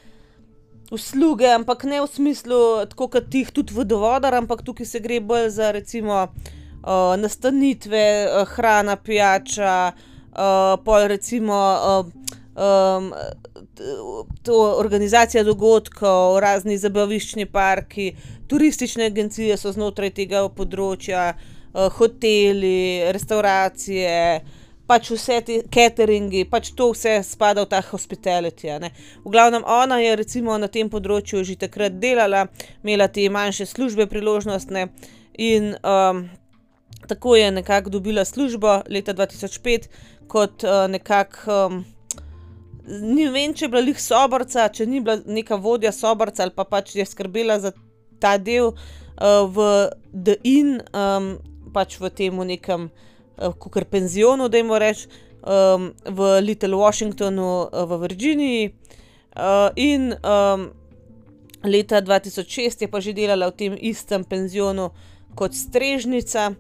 usluge, 0.92 1.48
ampak 1.48 1.84
ne 1.88 2.02
v 2.02 2.06
smislu, 2.06 2.60
tako 2.92 3.08
kot 3.16 3.34
jih 3.34 3.50
tudi 3.50 3.74
vodovodar, 3.74 4.36
ampak 4.36 4.60
tukaj 4.66 4.86
se 4.86 5.00
gre 5.00 5.20
bolj 5.24 5.48
za 5.56 5.70
recimo 5.72 6.26
uh, 6.28 7.14
nastanitve, 7.16 8.04
uh, 8.28 8.48
hrana, 8.52 8.96
pijača 8.96 9.76
uh, 9.96 10.76
pol 10.84 11.08
recimo 11.08 11.56
uh, 11.56 12.12
um, 12.54 13.12
to 14.42 14.58
organizacija 14.78 15.44
dogodkov, 15.44 16.38
razni 16.44 16.76
zabaviščni 16.78 17.46
parki, 17.48 18.12
turistične 18.48 19.08
agencije 19.08 19.56
so 19.56 19.72
znotraj 19.72 20.12
tega 20.20 20.44
področja, 20.52 21.32
uh, 21.32 21.88
hoteli, 21.96 23.08
restauracije. 23.16 24.18
Pač 24.92 25.08
vse 25.08 25.38
te 25.40 25.54
cateringi, 25.72 26.42
pač 26.52 26.66
to 26.76 26.90
vse 26.90 27.14
spada 27.24 27.62
v 27.64 27.68
ta 27.70 27.78
hospitality. 27.80 28.68
V 29.24 29.30
glavnem, 29.32 29.62
ona 29.64 29.96
je 30.02 30.16
recimo 30.20 30.52
na 30.60 30.68
tem 30.68 30.90
področju 30.92 31.40
že 31.48 31.54
takrat 31.62 31.94
delala, 31.96 32.42
imela 32.84 33.06
te 33.08 33.24
manjše 33.32 33.64
službe, 33.70 34.04
priložnostne, 34.10 34.90
in 35.40 35.70
um, 35.80 36.26
tako 37.08 37.38
je 37.40 37.46
nekako 37.56 37.88
dobila 37.94 38.24
službo 38.28 38.82
leta 38.92 39.14
2005, 39.16 39.88
kot 40.28 40.66
uh, 40.68 40.84
nekako. 40.92 41.56
Um, 41.56 41.78
ni 42.84 43.30
vem, 43.32 43.54
če 43.56 43.64
je 43.64 43.70
bila 43.72 43.80
njih 43.86 44.02
soborca, 44.02 44.66
če 44.68 44.84
ni 44.90 45.00
bila 45.00 45.22
neka 45.24 45.56
vodja 45.56 45.94
soborca 45.96 46.44
ali 46.44 46.52
pa 46.52 46.66
pač 46.68 46.92
je 46.98 47.06
skrbela 47.08 47.56
za 47.64 47.72
ta 48.20 48.34
del 48.36 48.74
uh, 48.74 49.48
v 49.48 49.88
The 50.12 50.36
Inn, 50.52 50.82
um, 50.92 51.32
pač 51.72 51.96
v 51.96 52.12
tem 52.12 52.44
nekem, 52.44 52.90
uh, 52.92 53.08
kot 53.36 53.84
penzionu, 53.90 54.48
da 54.48 54.60
jim 54.60 54.72
rečem, 54.72 55.10
um, 55.42 55.90
v 56.04 56.40
Little 56.40 56.76
Washingtonu 56.76 57.66
uh, 57.66 57.84
v 57.88 58.00
Virginiji. 58.06 58.74
Uh, 59.32 59.72
in 59.76 60.12
um, 60.12 60.70
leta 61.64 62.02
2006 62.02 62.84
je 62.84 62.88
pa 62.88 63.00
že 63.00 63.16
delala 63.16 63.48
v 63.48 63.56
tem 63.56 63.72
istem 63.80 64.24
penzionu 64.24 64.92
kot 65.34 65.56
strežnica. 65.56 66.52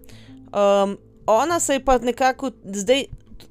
Um, 0.52 0.96
ona 1.26 1.60
se 1.60 1.76
je 1.76 1.84
pa 1.84 1.98
nekako 1.98 2.50
zdaj 2.64 3.06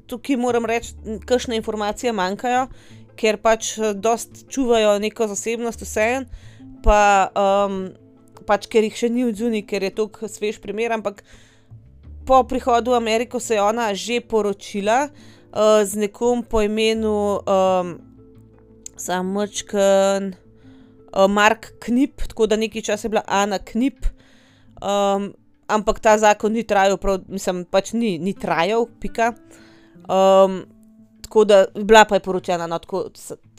tukaj 0.08 0.38
moram 0.38 0.66
reči, 0.66 0.94
kakšne 1.26 1.56
informacije 1.56 2.12
manjkajo, 2.14 2.68
ker 3.16 3.38
pač 3.38 3.78
eh, 3.78 3.94
dost 3.94 4.46
čuvajo 4.52 4.98
neko 5.00 5.28
zasebnost 5.32 5.86
vseeno, 5.86 6.26
pa, 6.84 7.30
um, 7.38 7.94
pač 8.48 8.68
ker 8.72 8.84
jih 8.88 8.98
še 8.98 9.10
ni 9.14 9.26
odzuni, 9.28 9.64
ker 9.68 9.86
je 9.86 9.94
to 9.96 10.10
svež 10.28 10.60
primer. 10.64 10.96
Ampak 10.98 11.24
po 12.26 12.44
prihodu 12.44 12.92
v 12.92 12.96
Ameriko 12.96 13.40
se 13.40 13.56
je 13.56 13.62
ona 13.62 13.94
že 13.94 14.22
poročila 14.22 15.10
uh, 15.10 15.84
z 15.84 15.96
nekom 15.96 16.44
po 16.44 16.62
imenu 16.62 17.40
um, 17.40 18.00
Samočken. 18.96 20.36
Uh, 21.12 21.28
Mark 21.28 21.74
Knip, 21.80 22.22
tako 22.28 22.48
da 22.48 22.56
nekaj 22.56 22.82
časa 22.82 23.08
je 23.08 23.10
bila 23.10 23.24
Ana 23.28 23.60
Knip, 23.60 24.06
um, 24.80 25.34
ampak 25.68 26.00
ta 26.00 26.16
zakon 26.18 26.56
ni 26.56 26.64
trajal, 26.64 26.96
prav, 26.98 27.20
mislim, 27.28 27.66
pač 27.68 27.92
ni, 27.92 28.16
ni 28.16 28.32
trajal, 28.32 28.88
pika. 29.00 29.34
Um, 30.08 30.64
tako 31.28 31.44
da, 31.44 31.66
bila 31.76 32.06
pa 32.08 32.16
je 32.16 32.24
poročena, 32.24 32.68
no, 32.68 32.80
tako 32.80 33.10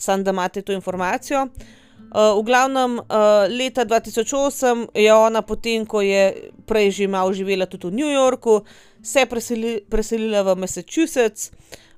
sem, 0.01 0.25
da 0.25 0.33
imate 0.33 0.63
to 0.65 0.73
informacijo. 0.73 1.45
Uh, 1.45 1.82
v 2.13 2.43
glavnem, 2.45 2.99
uh, 2.99 3.49
leta 3.49 3.85
2008 3.85 4.93
je 4.95 5.15
ona, 5.15 5.43
potem 5.43 5.87
ko 5.87 6.05
je 6.05 6.53
prej 6.69 6.91
že 6.91 7.09
malo 7.09 7.33
živela 7.33 7.65
tudi 7.67 7.89
v 7.89 7.97
New 7.97 8.13
Yorku, 8.13 8.65
se 9.03 9.25
preseli, 9.27 9.81
preselila 9.89 10.43
v 10.43 10.61
Massachusetts, 10.61 11.51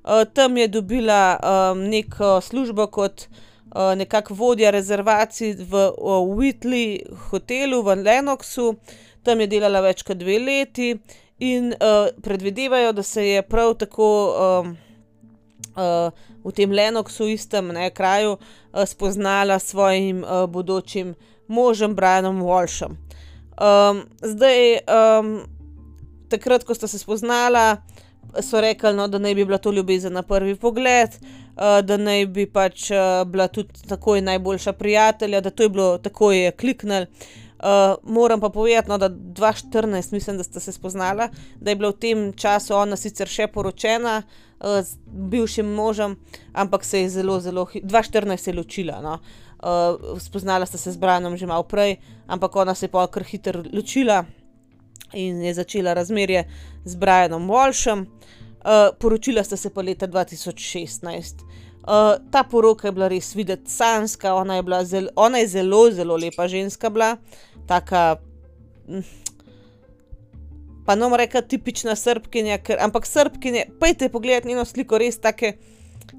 uh, 0.07 0.23
tam 0.33 0.57
je 0.57 0.67
dobila 0.67 1.35
um, 1.35 1.83
neko 1.91 2.39
službo 2.41 2.87
kot 2.87 3.27
uh, 3.27 3.91
nekakšna 3.99 4.35
vodja 4.35 4.71
rezervacij 4.71 5.59
v 5.59 5.73
uh, 5.91 6.23
Whitley 6.23 7.03
hotelu 7.29 7.83
v 7.83 7.99
Lenoxu, 7.99 8.79
tam 9.23 9.43
je 9.43 9.51
delala 9.51 9.83
več 9.83 9.99
kot 10.07 10.15
dve 10.15 10.39
leti 10.39 10.95
in 11.43 11.75
uh, 11.75 12.07
predvidevajo, 12.23 12.95
da 12.95 13.03
se 13.03 13.27
je 13.35 13.41
prav 13.43 13.75
tako 13.75 14.07
um, 14.31 14.71
uh, 14.71 14.84
v 15.75 16.51
tem 16.55 16.71
Lenoxu, 16.71 17.27
istem 17.27 17.73
ne, 17.73 17.89
kraju, 17.89 18.37
uh, 18.37 18.85
spoznala 18.85 19.59
s 19.59 19.73
svojim 19.73 20.23
uh, 20.23 20.45
bodočim 20.49 21.15
možem 21.47 21.95
Brianom 21.95 22.41
Walshom. 22.43 22.97
Um, 23.55 24.03
zdaj, 24.21 24.79
um, 24.87 25.39
takrat, 26.29 26.63
ko 26.63 26.75
sta 26.75 26.87
se 26.87 26.99
spoznala, 26.99 27.77
so 28.41 28.61
rekli, 28.61 28.93
no, 28.93 29.07
da 29.07 29.19
naj 29.19 29.35
bi 29.35 29.45
bila 29.45 29.57
to 29.57 29.71
ljubezen 29.71 30.13
na 30.13 30.23
prvi 30.23 30.55
pogled. 30.55 31.17
Uh, 31.55 31.79
da 31.85 31.97
naj 31.97 32.25
bi 32.35 32.45
pač 32.51 32.89
bila 33.31 33.47
tudi 33.47 33.87
takoj 33.87 34.21
najboljša 34.21 34.73
prijatelja, 34.73 35.39
da 35.41 35.49
to 35.49 35.63
je 35.63 35.69
bilo 35.69 35.97
takoj 35.97 36.43
je 36.45 36.51
kliknil. 36.51 37.05
Uh, 37.59 37.95
moram 38.03 38.39
pa 38.39 38.49
povedati, 38.49 38.89
no, 38.89 38.97
da 38.97 39.09
2014, 39.09 40.13
mislim, 40.13 40.37
da 40.37 40.43
sta 40.43 40.59
se 40.59 40.71
spoznala, 40.71 41.29
da 41.61 41.71
je 41.71 41.75
bila 41.75 41.89
v 41.89 41.99
tem 41.99 42.33
času 42.33 42.75
ona 42.75 42.97
sicer 42.99 43.31
še 43.31 43.47
poročena 43.47 44.17
uh, 44.21 44.81
z 44.83 44.97
bivšim 45.07 45.71
možem, 45.73 46.17
ampak 46.53 46.83
se 46.83 47.01
je 47.01 47.09
zelo, 47.09 47.39
zelo, 47.39 47.63
2014 47.73 48.37
se 48.37 48.51
je 48.51 48.57
ločila. 48.57 48.99
No. 49.01 49.19
Uh, 49.63 50.19
spoznala 50.19 50.65
sta 50.65 50.77
se 50.77 50.91
z 50.91 50.99
Branom 50.99 51.37
že 51.37 51.47
malo 51.47 51.63
prej, 51.63 51.95
ampak 52.27 52.55
ona 52.55 52.75
se 52.75 52.85
je 52.85 52.91
pa 52.91 53.07
kar 53.07 53.23
hitro 53.23 53.63
ločila 53.73 54.25
in 55.13 55.41
je 55.41 55.53
začela 55.53 55.93
razmerje 55.93 56.43
z 56.85 56.95
Brianom 56.95 57.47
Walshem. 57.47 58.05
Uh, 58.65 58.91
poročila 58.99 59.43
sta 59.43 59.57
se 59.57 59.69
pa 59.69 59.81
leta 59.81 60.07
2016. 60.07 61.44
Uh, 61.85 62.17
ta 62.31 62.43
poroka 62.43 62.87
je 62.87 62.91
bila 62.91 63.07
res 63.07 63.35
videti 63.35 63.69
sanska, 63.69 64.33
ona 64.33 64.55
je, 64.55 64.85
zel, 64.85 65.07
ona 65.15 65.37
je 65.37 65.47
zelo, 65.47 65.91
zelo 65.91 66.17
lepa 66.17 66.47
ženska 66.47 66.89
bila, 66.89 67.17
taka. 67.67 68.17
Hm, 68.87 69.03
pa 70.85 70.95
ne 70.95 71.09
morem 71.09 71.29
reči, 71.29 71.47
tipična 71.47 71.95
srpkinja, 71.95 72.57
ker, 72.65 72.81
ampak 72.81 73.05
srpkinja, 73.05 73.67
pejte 73.79 74.09
pogled 74.09 74.45
njeno 74.45 74.65
sliko, 74.65 74.97
res 74.97 75.17
take, 75.21 75.55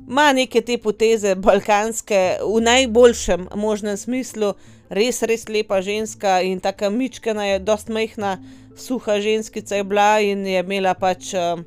ima 0.06 0.32
neke 0.32 0.62
te 0.62 0.78
poteze, 0.78 1.35
balkanske, 1.35 2.38
v 2.46 2.62
najboljšem 2.62 3.49
možnem 3.58 3.99
smislu, 3.99 4.52
res, 4.90 5.23
res 5.26 5.49
lepa 5.50 5.80
ženska 5.82 6.40
in 6.46 6.62
taka 6.62 6.90
mičkana 6.90 7.46
je, 7.46 7.58
dost 7.58 7.90
mehna, 7.90 8.37
suha 8.78 9.18
ženskica 9.20 9.82
je 9.82 9.85
bila 9.85 10.20
in 10.20 10.46
je 10.46 10.62
imela 10.62 10.94
pač 10.94 11.35
uh, 11.35 11.58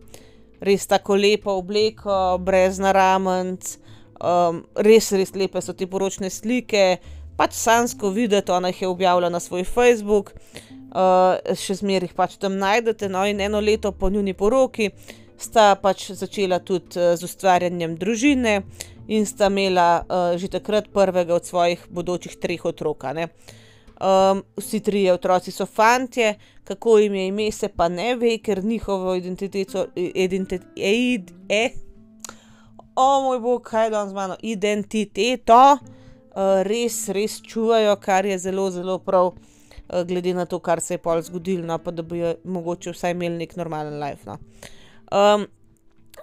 res 0.64 0.88
tako 0.88 1.20
lepo 1.20 1.60
obleko, 1.60 2.38
brez 2.40 2.80
naramenc. 2.80 3.76
Um, 4.20 4.66
res, 4.76 5.12
res 5.16 5.32
lepe 5.36 5.62
so 5.64 5.74
te 5.74 5.88
poročne 5.88 6.28
slike, 6.34 7.00
pač 7.40 7.56
sansko 7.56 8.12
videti, 8.12 8.52
ona 8.52 8.74
jih 8.74 8.82
je 8.84 8.92
objavila 8.92 9.30
na 9.32 9.40
svoj 9.40 9.64
Facebook, 9.64 10.34
uh, 10.92 11.40
še 11.56 11.80
zmeraj 11.80 12.12
jih 12.12 12.18
pač 12.18 12.36
tam 12.42 12.60
najdete. 12.60 13.08
No, 13.12 13.24
in 13.24 13.40
eno 13.40 13.62
leto 13.64 13.94
po 13.96 14.12
njuni 14.12 14.36
poroki 14.36 14.92
sta 15.40 15.72
pač 15.80 16.10
začela 16.20 16.60
tudi 16.60 17.00
uh, 17.00 17.16
z 17.16 17.24
ustvarjanjem 17.24 17.96
družine 18.00 18.62
in 19.08 19.26
sta 19.26 19.48
imela 19.48 20.04
uh, 20.04 20.36
že 20.38 20.52
takrat 20.52 20.92
prvega 20.94 21.40
od 21.40 21.48
svojih 21.48 21.88
bodočih 21.90 22.36
treh 22.38 22.66
otrok. 22.66 23.08
vsi 24.58 24.80
trije 24.80 25.14
otroci 25.14 25.52
so 25.52 25.66
fantje, 25.66 26.36
kako 26.64 26.98
jim 27.00 27.16
je 27.16 27.28
ime, 27.28 27.52
se 27.52 27.68
pa 27.68 27.90
ne 27.90 28.16
ve, 28.16 28.38
ker 28.38 28.64
njihovo 28.64 29.16
identiteto, 29.16 29.86
identitet, 29.96 30.62
e, 31.50 31.70
o 33.00 33.22
moj 33.22 33.40
bog, 33.40 33.62
kaj 33.64 33.86
je 33.86 33.92
danes 33.94 34.12
z 34.12 34.16
mano, 34.16 34.36
identiteto, 34.42 35.78
res, 36.68 36.98
res 37.16 37.38
čuvajo, 37.42 37.96
kar 38.04 38.28
je 38.28 38.38
zelo, 38.40 38.68
zelo 38.72 38.98
prav, 39.00 39.32
glede 40.08 40.34
na 40.34 40.46
to, 40.46 40.60
kar 40.60 40.82
se 40.82 40.98
je 40.98 41.04
pol 41.04 41.22
zgodilo, 41.24 41.66
no, 41.66 41.78
pa 41.80 41.92
da 41.96 42.04
bojo 42.04 42.36
mogoče 42.44 42.92
vsaj 42.94 43.16
imeli 43.16 43.46
neki 43.46 43.58
normalen 43.60 43.98
life, 44.04 44.28
no. 44.28 44.38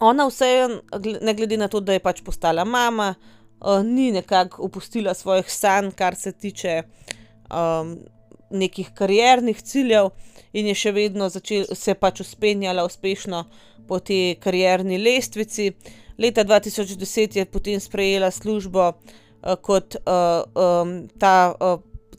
ona 0.00 0.28
vseeno, 0.28 0.82
ne 1.22 1.34
glede 1.34 1.56
na 1.56 1.68
to, 1.72 1.80
da 1.80 1.96
je 1.96 2.04
pač 2.04 2.20
postala 2.22 2.64
mama, 2.64 3.14
ni 3.84 4.10
nekako 4.12 4.68
opustila 4.68 5.14
svojih 5.14 5.48
sanj, 5.50 5.90
kar 5.96 6.14
se 6.14 6.32
tiče, 6.32 6.82
nekih 8.50 8.92
kariernih 8.94 9.62
ciljev, 9.62 10.12
in 10.52 10.68
je 10.70 10.74
še 10.76 10.92
vedno 10.92 11.30
se 11.30 11.94
pač 11.94 12.20
vzpenjala 12.20 12.84
uspešno 12.84 13.46
po 13.88 13.98
tej 13.98 14.36
karierni 14.40 14.98
lestvici. 15.00 15.72
Leta 16.18 16.44
dva 16.44 16.60
tisoč 16.60 16.96
deset 16.96 17.36
je 17.36 17.44
potem 17.44 17.80
sprejela 17.80 18.30
službo, 18.30 18.92
kot, 19.62 19.96
ta, 21.18 21.34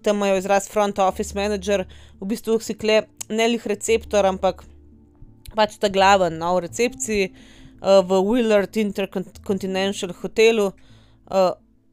tam 0.01 0.15
imajo 0.15 0.37
izraz 0.37 0.69
front 0.69 0.99
office 0.99 1.35
manager, 1.35 1.85
v 2.21 2.25
bistvu 2.29 2.59
si 2.59 2.77
tule 2.77 3.01
ne 3.29 3.47
glih 3.49 3.67
receptor, 3.67 4.25
ampak 4.25 4.63
pač 5.57 5.77
ta 5.81 5.89
glavni, 5.89 6.37
no, 6.37 6.53
v 6.55 6.67
recepciji, 6.67 7.31
v 7.81 8.19
Willard 8.25 8.77
Intercontinental 8.77 10.13
hotelu, 10.21 10.71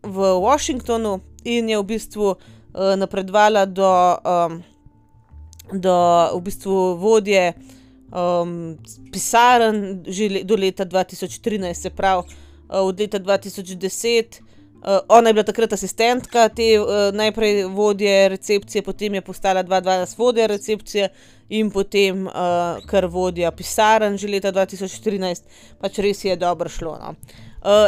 v 0.04 0.16
Washingtonu 0.44 1.20
in 1.44 1.68
je 1.68 1.78
v 1.80 1.87
bistvu, 1.88 2.37
napredovala 2.75 3.64
do, 3.66 3.90
do 5.73 5.96
v 6.37 6.40
bistvu 6.44 6.96
vodje, 7.00 7.52
pisarn 9.12 10.04
že 10.06 10.44
do 10.47 10.56
leta 10.56 10.85
dva 10.85 11.04
tisoč 11.04 11.38
trinajst, 11.42 11.83
se 11.83 11.90
pravi, 11.90 12.23
od 12.68 13.00
leta 13.00 13.18
dva 13.18 13.38
tisoč 13.38 13.75
deset, 13.75 14.40
ona 15.09 15.30
je 15.30 15.35
bila 15.35 15.44
takrat 15.49 15.73
asistentka 15.73 16.49
te, 16.49 16.76
najprej 17.12 17.64
vodje 17.73 18.28
recepcije, 18.28 18.83
potem 18.83 19.14
je 19.14 19.23
postala 19.25 19.62
dva 19.62 19.80
dvanajst 19.80 20.18
vodja 20.18 20.47
recepcije 20.47 21.09
in 21.49 21.71
potem, 21.71 22.28
kar 22.87 23.06
vodja 23.06 23.50
pisarn 23.50 24.18
že 24.21 24.28
leta 24.28 24.52
dva 24.52 24.66
tisoč 24.66 25.00
trinajst. 25.00 25.49
Pač 25.80 25.99
res 26.04 26.25
je 26.25 26.37
dobro 26.37 26.68
šlo, 26.68 26.99
no. 27.00 27.14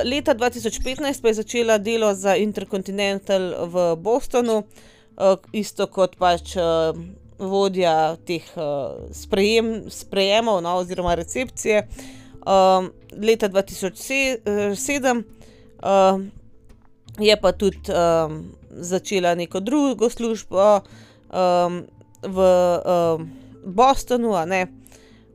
leta 0.04 0.32
dva 0.34 0.48
tisoč 0.50 0.80
petnajst 0.84 1.22
pa 1.22 1.28
je 1.28 1.40
začela 1.42 1.78
delo 1.78 2.14
za 2.14 2.36
Intercontinental 2.36 3.68
v 3.68 3.96
Bostonu, 4.00 4.64
isto 5.52 5.86
kot 5.92 6.16
pač, 6.16 6.56
vodja 7.38 8.16
teh, 8.26 8.44
sprejemov, 9.90 10.62
no, 10.62 10.76
oziroma 10.80 11.14
recepcije. 11.14 11.86
leta 13.18 13.48
dva 13.48 13.62
tisoč 13.62 13.98
sedem, 14.76 15.24
je 17.18 17.36
pa 17.40 17.52
tudi, 17.52 17.80
začela 18.70 19.34
neko 19.34 19.60
drugo 19.60 20.10
službo, 20.10 20.80
v, 22.22 22.38
Bostonu, 23.66 24.34
a 24.34 24.44
ne. 24.46 24.66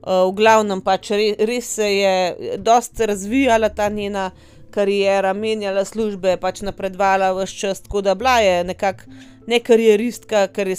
v 0.01 0.31
glavnem 0.34 0.81
pač 0.81 1.12
res 1.38 1.67
se 1.75 1.86
je 1.86 2.58
dosti 2.58 3.05
razvijala 3.05 3.70
ta 3.70 3.89
njena 3.89 4.31
kariera, 4.72 5.34
menjala 5.34 5.84
službe, 5.86 6.38
pač 6.41 6.62
napredovala 6.65 7.34
ves 7.36 7.51
čas, 7.53 7.84
tako 7.84 8.01
da 8.01 8.15
bila 8.15 8.39
je 8.39 8.63
nekako, 8.63 9.12
ne 9.48 9.60
karieristka, 9.60 10.48
ker 10.48 10.72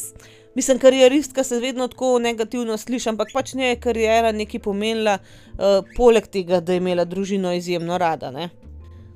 mislim, 0.54 0.78
karieristka 0.78 1.44
se 1.44 1.60
vedno 1.60 1.88
tako 1.88 2.18
negativno 2.18 2.76
sliši, 2.76 3.08
ampak 3.08 3.28
pač 3.32 3.54
njej 3.54 3.68
je 3.68 3.80
kariera 3.80 4.32
nekaj 4.32 4.60
pomenila, 4.60 5.18
poleg 5.96 6.26
tega, 6.26 6.60
da 6.60 6.72
je 6.72 6.82
imela 6.82 7.04
družino 7.04 7.52
izjemno 7.52 7.98
rada, 7.98 8.30
ne. 8.30 8.50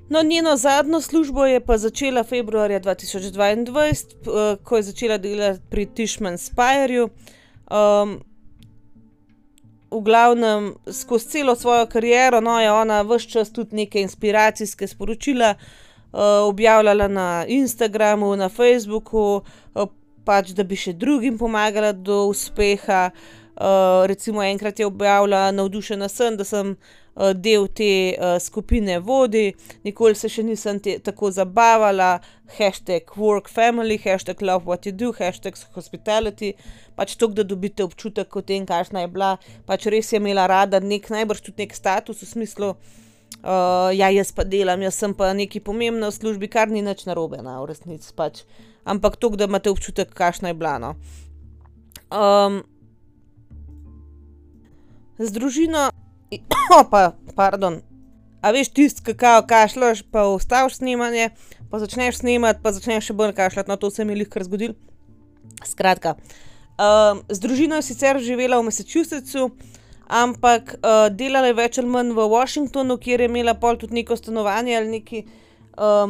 No, 0.08 0.22
njeno 0.22 0.56
zadnjo 0.56 1.00
službo 1.00 1.46
je 1.46 1.60
pa 1.60 1.78
začela 1.78 2.22
februarja 2.24 2.78
dva 2.78 2.94
tisoč 2.94 3.22
dvaindvajset, 3.34 4.14
ko 4.62 4.76
je 4.76 4.82
začela 4.82 5.18
delati 5.18 5.60
pri 5.70 5.86
Tishman 5.86 6.38
Spirerju. 6.38 7.08
v 9.90 10.00
glavnem 10.02 10.74
skozi 10.92 11.28
celo 11.28 11.54
svojo 11.54 11.86
kariero, 11.86 12.40
no, 12.40 12.60
je 12.60 12.72
ona 12.72 13.02
ves 13.02 13.26
čas 13.26 13.52
tudi 13.52 13.76
neke 13.76 14.00
inspiracijska 14.00 14.86
sporočila, 14.86 15.54
objavljala 16.48 17.08
na 17.08 17.44
Instagramu, 17.48 18.36
na 18.36 18.48
Facebooku, 18.48 19.42
pač 20.26 20.52
da 20.56 20.64
bi 20.66 20.76
še 20.76 20.92
drugim 20.92 21.38
pomagala 21.38 21.92
do 21.92 22.26
uspeha. 22.32 23.10
recimo 24.06 24.42
enkrat 24.42 24.78
je 24.78 24.86
objavila: 24.86 25.50
"Navdušena 25.50 26.08
sem, 26.08 26.36
da 26.36 26.44
sem, 26.44 26.76
del 27.34 27.68
te, 27.68 28.16
skupine 28.40 28.98
vodij. 29.00 29.54
Nikoli 29.84 30.14
se 30.14 30.28
še 30.28 30.42
nisem 30.42 30.80
tako 30.80 31.30
zabavala." 31.30 32.20
Hashtag 32.58 33.16
work 33.16 33.48
family, 33.48 33.96
hashtag 33.98 34.42
love 34.42 34.64
what 34.66 34.86
you 34.86 34.92
do, 34.92 35.12
hashtag 35.12 35.56
hospitality. 35.74 36.52
Pač 36.96 37.16
toliko, 37.16 37.36
da 37.36 37.42
dobite 37.42 37.84
občutek 37.84 38.36
o 38.36 38.42
tem, 38.42 38.66
kakšna 38.66 39.00
je 39.00 39.08
bila. 39.08 39.38
Pač 39.66 39.86
res 39.86 40.12
je 40.12 40.20
imela 40.20 40.46
rada 40.46 40.80
neki, 40.80 41.12
najbrž 41.12 41.40
tudi 41.40 41.64
neki 41.64 41.76
status 41.76 42.22
v 42.22 42.26
smislu, 42.26 42.76
ja, 43.96 44.08
jaz 44.10 44.32
pa 44.32 44.44
delam, 44.44 44.82
jaz 44.82 44.98
sem 45.00 45.14
pa 45.14 45.32
nekaj 45.36 45.62
pomembna 45.64 46.10
v 46.10 46.16
službi, 46.16 46.48
kar 46.48 46.70
ni 46.72 46.82
nič 46.82 47.04
narobe, 47.06 47.42
no, 47.42 47.58
v 47.62 47.70
resnici 47.72 48.14
pač. 48.16 48.44
Ampak 48.86 49.18
toliko, 49.18 49.40
da 49.42 49.50
imate 49.50 49.70
občutek, 49.70 50.14
kakšna 50.14 50.52
je 50.52 50.58
bila, 50.58 50.78
no. 50.78 50.94
z 55.18 55.30
družino, 55.34 55.90
pardon. 57.40 57.82
A 58.42 58.52
veš 58.54 58.70
tisto, 58.70 59.02
ke 59.02 59.16
kao 59.18 59.42
kašljaš 59.42 60.04
pa 60.12 60.28
ustaviš 60.30 60.78
snemanje 60.78 61.32
pa 61.70 61.80
začneš 61.82 62.20
snemati 62.20 62.62
pa 62.62 62.70
začneš 62.72 63.08
še 63.08 63.14
bolj 63.16 63.32
kašljati, 63.34 63.70
no, 63.70 63.76
to 63.76 63.90
se 63.90 64.04
mi 64.04 64.14
je 64.14 64.20
glihkar 64.20 64.44
zgodilo. 64.46 64.76
Skratka, 65.66 66.14
z 67.28 67.38
družino 67.42 67.80
je 67.80 67.86
sicer 67.86 68.20
živela 68.22 68.60
v 68.60 68.68
Massachusettsu, 68.68 69.50
ampak, 70.06 70.76
delala 71.10 71.46
je 71.46 71.54
več 71.54 71.78
ali 71.78 71.88
manj 71.88 72.12
v 72.14 72.28
Washingtonu, 72.30 72.98
kjer 72.98 73.20
je 73.20 73.28
imela 73.30 73.54
pol 73.54 73.76
tudi 73.76 73.94
neko 73.94 74.16
stanovanje 74.16 74.76
ali 74.76 74.88
nekaj. 74.98 75.26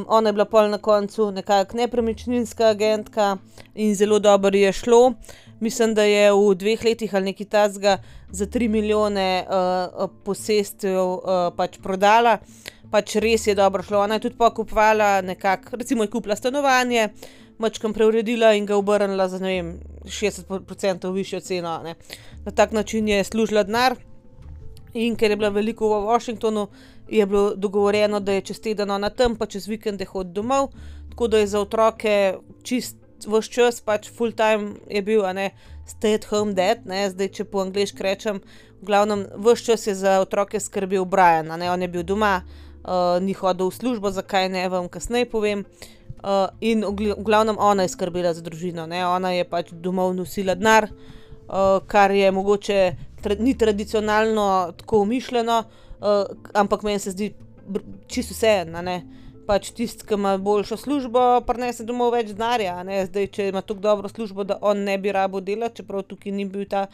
ona 0.07 0.29
je 0.29 0.33
bila 0.33 0.45
pol 0.45 0.69
na 0.71 0.79
koncu 0.79 1.31
nekako 1.31 1.77
nepremičninska 1.77 2.69
agentka 2.71 3.37
in 3.75 3.95
zelo 3.95 4.19
dobro 4.19 4.57
je 4.57 4.73
šlo. 4.73 5.13
Mislim, 5.61 5.95
da 5.95 6.03
je 6.03 6.33
v 6.33 6.55
dveh 6.55 6.85
letih 6.85 7.15
ali 7.15 7.25
nekaj 7.25 7.47
takega 7.47 7.99
za 8.31 8.47
tri 8.47 8.69
milijone, 8.69 9.47
posestev, 10.25 11.19
pač 11.57 11.79
prodala. 11.83 12.39
Pač 12.91 13.17
res 13.17 13.47
je 13.47 13.55
dobro 13.55 13.83
šlo, 13.83 14.05
ona 14.05 14.15
je 14.15 14.21
tudi 14.21 14.37
pol 14.39 14.51
kupovala 14.55 15.21
nekako, 15.21 15.77
recimo 15.77 16.05
je 16.05 16.11
kupila 16.11 16.37
stanovanje, 16.37 17.09
majčkeno 17.59 17.95
preuredila 17.95 18.53
in 18.55 18.67
ga 18.67 18.77
obrnila 18.77 19.29
za, 19.29 19.39
ne 19.39 19.55
vem, 19.55 19.71
šestdeset 20.05 20.67
procentov 20.67 21.15
višjo 21.17 21.41
ceno, 21.41 21.79
ne. 21.85 21.95
Na 22.45 22.53
tak 22.53 22.73
način 22.73 23.09
je 23.09 23.25
služila 23.25 23.63
denar. 23.63 23.97
In 24.95 25.17
ker 25.17 25.31
je 25.31 25.37
bila 25.37 25.49
veliko 25.53 25.89
v 25.89 26.05
Washingtonu, 26.07 26.69
je 27.09 27.27
bilo 27.27 27.55
dogovorjeno, 27.55 28.21
da 28.21 28.33
je 28.33 28.41
čez 28.51 28.61
teden 28.61 28.91
ona 28.91 29.11
tam 29.11 29.37
pa 29.37 29.47
čez 29.47 29.67
vikende 29.69 30.05
hodi 30.05 30.33
domov. 30.33 30.71
Tako 31.11 31.29
da 31.29 31.39
je 31.39 31.47
za 31.47 31.61
otroke 31.61 32.37
čisto 32.63 33.07
ves 33.25 33.49
čas 33.49 33.81
pač 33.81 34.11
full 34.13 34.33
time 34.37 34.77
je 34.91 35.03
bil, 35.03 35.25
a 35.25 35.33
ne, 35.33 35.51
stay 35.89 36.15
at 36.19 36.27
home 36.29 36.55
dad, 36.55 36.85
ne, 36.85 37.07
zdaj 37.11 37.31
če 37.33 37.47
po 37.49 37.63
angleško 37.65 38.05
rečem. 38.05 38.41
V 38.83 38.89
glavnem 38.91 39.25
ves 39.41 39.65
čas 39.65 39.87
je 39.87 39.95
za 39.97 40.19
otroke 40.21 40.61
skrbel 40.61 41.05
Brian, 41.09 41.51
a 41.51 41.57
ne, 41.57 41.71
on 41.73 41.83
je 41.83 41.89
bil 41.89 42.05
doma, 42.05 42.43
ni 43.25 43.33
hodil 43.33 43.71
v 43.71 43.75
službo, 43.75 44.13
zakaj, 44.13 44.51
ne, 44.53 44.67
vam 44.69 44.89
kasneje 44.93 45.31
povem. 45.31 45.65
In 46.61 46.85
v 46.85 47.15
glavnem 47.23 47.59
ona 47.59 47.87
je 47.87 47.93
skrbela 47.95 48.35
za 48.35 48.43
družino, 48.43 48.87
ne, 48.87 49.07
ona 49.07 49.31
je 49.37 49.45
pač 49.49 49.71
domov 49.73 50.15
nosila 50.15 50.55
denar, 50.59 50.89
kar 51.87 52.11
je 52.11 52.31
mogoče 52.35 52.81
ni 53.39 53.55
tradicionalno 53.59 54.73
tako 54.79 55.05
mišljeno, 55.05 55.63
ampak 56.55 56.83
meni 56.83 56.99
se 56.99 57.11
zdi 57.15 57.33
čisto 58.09 58.35
vseeno. 58.35 58.83
Pač 59.47 59.69
tisti, 59.71 60.03
ke 60.03 60.17
ima 60.19 60.33
boljšo 60.43 60.75
službo, 60.75 61.21
prinese 61.47 61.85
domov 61.87 62.11
več 62.17 62.33
denarja, 62.35 62.81
zdaj, 63.07 63.29
če 63.31 63.45
ima 63.53 63.61
tako 63.63 63.85
dobro 63.85 64.09
službo, 64.11 64.43
da 64.43 64.57
on 64.59 64.81
ne 64.83 64.97
bi 64.99 65.13
rabil 65.15 65.45
delati, 65.47 65.77
čeprav 65.79 66.03
tukaj 66.11 66.35
ni 66.35 66.49
bil 66.51 66.65
ta, 66.67 66.89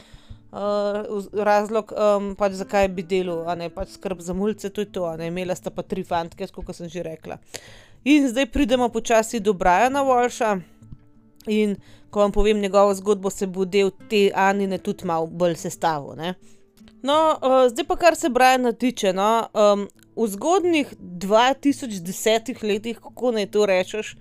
razlog, 0.52 1.94
pač 2.36 2.58
zakaj 2.60 2.90
bi 2.92 3.06
delal, 3.08 3.46
a 3.48 3.56
ne, 3.56 3.70
pač 3.72 3.96
skrb 3.96 4.20
za 4.20 4.36
mulce, 4.36 4.68
to 4.68 4.84
je 4.84 4.90
to, 4.92 5.08
imela 5.24 5.56
sta 5.56 5.72
pa 5.72 5.80
tri 5.80 6.04
fantke, 6.04 6.44
ke 6.44 6.76
sem 6.76 6.92
že 6.92 7.06
rekla. 7.08 7.40
In 8.04 8.28
zdaj 8.28 8.46
pridemo 8.46 8.88
počasi 8.88 9.40
do 9.40 9.52
Briana 9.52 10.02
Walsha. 10.02 10.60
In 11.46 11.76
ko 12.10 12.20
vam 12.20 12.32
povem 12.32 12.60
njegovo 12.60 12.94
zgodbo, 12.94 13.30
se 13.30 13.46
bo 13.46 13.64
del 13.64 13.90
te 14.10 14.30
Annine 14.34 14.78
tudi 14.78 15.06
malo 15.06 15.26
bolj 15.26 15.54
sestavil, 15.56 16.16
ne. 16.16 16.34
No, 17.02 17.38
zdaj 17.70 17.86
pa 17.88 17.96
kar 17.96 18.16
se 18.16 18.28
Briana 18.28 18.72
tiče, 18.72 19.12
no, 19.12 19.48
v 20.16 20.26
zgodnjih 20.28 20.92
dva 20.98 21.54
tisoč 21.54 21.98
desetih 22.04 22.62
letih, 22.62 23.00
kako 23.00 23.32
naj 23.32 23.48
to 23.50 23.66
rečeš, 23.66 24.16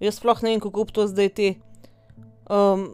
jaz 0.00 0.20
sploh 0.20 0.42
ne 0.42 0.54
vem, 0.54 0.60
kako 0.60 0.84
to 0.84 1.06
zdaj 1.10 1.28
te 1.36 1.48
um, 2.48 2.86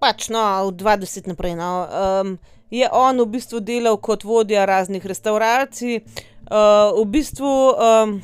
pač 0.00 0.28
no, 0.28 0.42
od 0.66 0.82
20 0.82 1.30
naprej. 1.30 1.54
No, 1.56 1.70
um, 1.86 2.36
je 2.70 2.88
on 2.92 3.20
v 3.22 3.28
bistvu 3.38 3.60
delal 3.60 3.96
kot 3.96 4.24
vodja 4.24 4.64
raznih 4.66 5.06
restauracij. 5.06 6.02
Uh, 6.46 6.94
v 7.00 7.06
bistvu 7.10 7.52
um, 7.70 8.18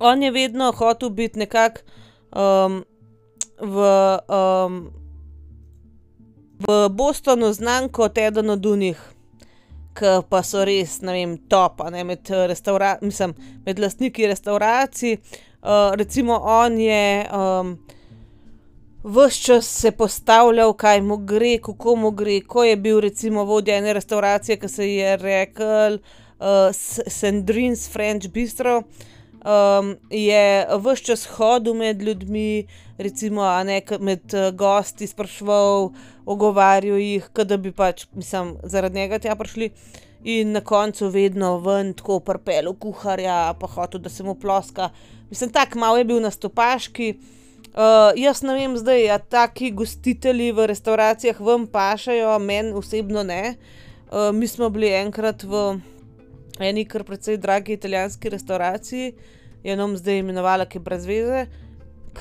on 0.00 0.22
je 0.22 0.30
vedno 0.30 0.72
hotel 0.72 1.10
biti 1.10 1.38
nekako 1.38 1.80
um, 2.32 2.84
v, 3.60 3.76
um, 4.28 4.90
v 6.68 6.88
Bostonu 6.88 7.52
znan 7.52 7.88
kot 7.88 8.18
eden 8.18 8.50
od 8.50 8.66
unih, 8.66 8.98
ki 9.96 10.16
pa 10.30 10.42
so 10.46 10.64
res, 10.64 11.00
ne 11.04 11.12
vem, 11.12 11.36
top, 11.48 11.82
ne 11.92 12.04
med, 12.04 12.30
mislim, 13.00 13.34
med 13.66 13.78
lastniki 13.78 14.26
restauracij. 14.26 15.18
Uh, 15.60 15.92
recimo, 15.94 16.38
on 16.40 16.78
je 16.80 17.26
um, 17.36 17.74
vse 19.04 19.42
čas 19.42 19.66
se 19.66 19.90
postavljal, 19.90 20.72
kaj 20.72 21.00
mu 21.00 21.16
gre, 21.16 21.58
kako 21.58 21.96
mu 21.96 22.10
gre. 22.10 22.40
Ko 22.40 22.64
je 22.64 22.76
bil, 22.76 23.00
recimo, 23.00 23.44
vodja 23.44 23.76
ene 23.76 23.92
restauracije, 23.92 24.56
ki 24.60 24.68
se 24.68 24.88
je 24.88 25.16
rekel 25.16 25.98
uh, 26.40 26.72
Sandrins 27.06 27.88
French 27.92 28.28
Bistro, 28.28 28.82
um, 29.44 29.96
je 30.10 30.66
vse 30.84 31.04
čas 31.04 31.26
hodil 31.36 31.74
med 31.74 32.02
ljudmi, 32.02 32.66
recimo, 32.98 33.44
ne, 33.64 33.80
med 34.00 34.34
uh, 34.34 34.50
gosti, 34.54 35.06
sprašval, 35.06 35.90
ogovarjal 36.26 37.00
jih, 37.00 37.28
da 37.44 37.56
bi 37.56 37.72
pač, 37.72 38.06
mislim, 38.12 38.56
zaradi 38.62 39.00
njega 39.00 39.18
tja 39.18 39.36
prišli. 39.36 39.70
In 40.24 40.52
na 40.52 40.60
koncu 40.60 41.08
vedno 41.08 41.58
ven, 41.64 41.94
tako 41.96 42.18
prpel, 42.20 42.74
kuharja, 42.76 43.54
pa 43.60 43.66
hotel, 43.66 44.00
da 44.04 44.10
se 44.12 44.22
mu 44.22 44.34
ploska. 44.34 44.90
Mislim, 45.30 45.50
tako 45.50 45.78
malo 45.78 45.96
je 45.96 46.04
bil 46.04 46.20
na 46.20 46.30
stopaški. 46.30 47.14
Uh, 47.70 48.10
jaz 48.18 48.42
ne 48.42 48.54
vem, 48.54 48.76
zdaj, 48.76 49.10
a 49.14 49.18
taki 49.18 49.70
gostitelji 49.70 50.50
v 50.52 50.66
restauracijah 50.66 51.40
vam 51.40 51.66
pašajo, 51.70 52.38
meni 52.38 52.74
osebno 52.76 53.22
ne. 53.22 53.54
Uh, 54.10 54.34
mi 54.34 54.48
smo 54.50 54.68
bili 54.68 54.90
enkrat 54.92 55.44
v 55.46 55.78
eni 56.64 56.84
kar 56.84 57.04
precej 57.04 57.36
dragi 57.36 57.72
italijanski 57.72 58.28
restauraciji, 58.28 59.12
je 59.64 59.76
nam 59.76 59.96
zdaj 59.96 60.18
imenovala, 60.18 60.66
ki 60.66 60.78
je 60.78 60.82
brez 60.82 61.06
veze. 61.06 61.46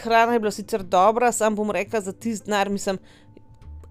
Hrana 0.04 0.34
je 0.34 0.40
bila 0.40 0.52
sicer 0.52 0.84
dobra, 0.84 1.32
sam 1.32 1.56
bom 1.56 1.72
rekel 1.72 2.02
za 2.02 2.14
tisti 2.14 2.46
denar, 2.46 2.70
mislim, 2.70 3.00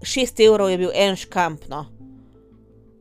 6 0.01 0.45
evrov 0.45 0.69
je 0.69 0.77
bil 0.77 0.91
en 0.95 1.15
škamp. 1.15 1.67
No. 1.69 1.85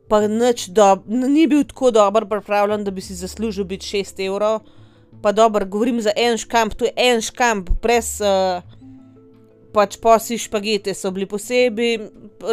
Pa 0.09 0.25
nič 0.29 0.69
dob, 0.73 1.05
ni 1.07 1.47
bil 1.47 1.65
tako 1.69 1.91
dober, 1.91 2.27
pripravljen, 2.29 2.85
da 2.85 2.91
bi 2.91 3.01
si 3.01 3.15
zaslužil 3.15 3.65
biti 3.65 3.87
6 3.87 4.27
evrov 4.27 4.61
pa 5.23 5.33
dobro, 5.33 5.67
govorim 5.67 6.01
za 6.01 6.11
en 6.17 6.39
škamp, 6.39 6.75
to 6.75 6.85
je 6.85 6.93
en 6.97 7.21
škamp, 7.21 7.71
brez 7.83 8.21
uh, 8.21 8.63
pač 9.75 9.99
posi 10.01 10.39
špagete 10.39 10.95
so 10.95 11.11
bili 11.11 11.27
posebej 11.27 11.99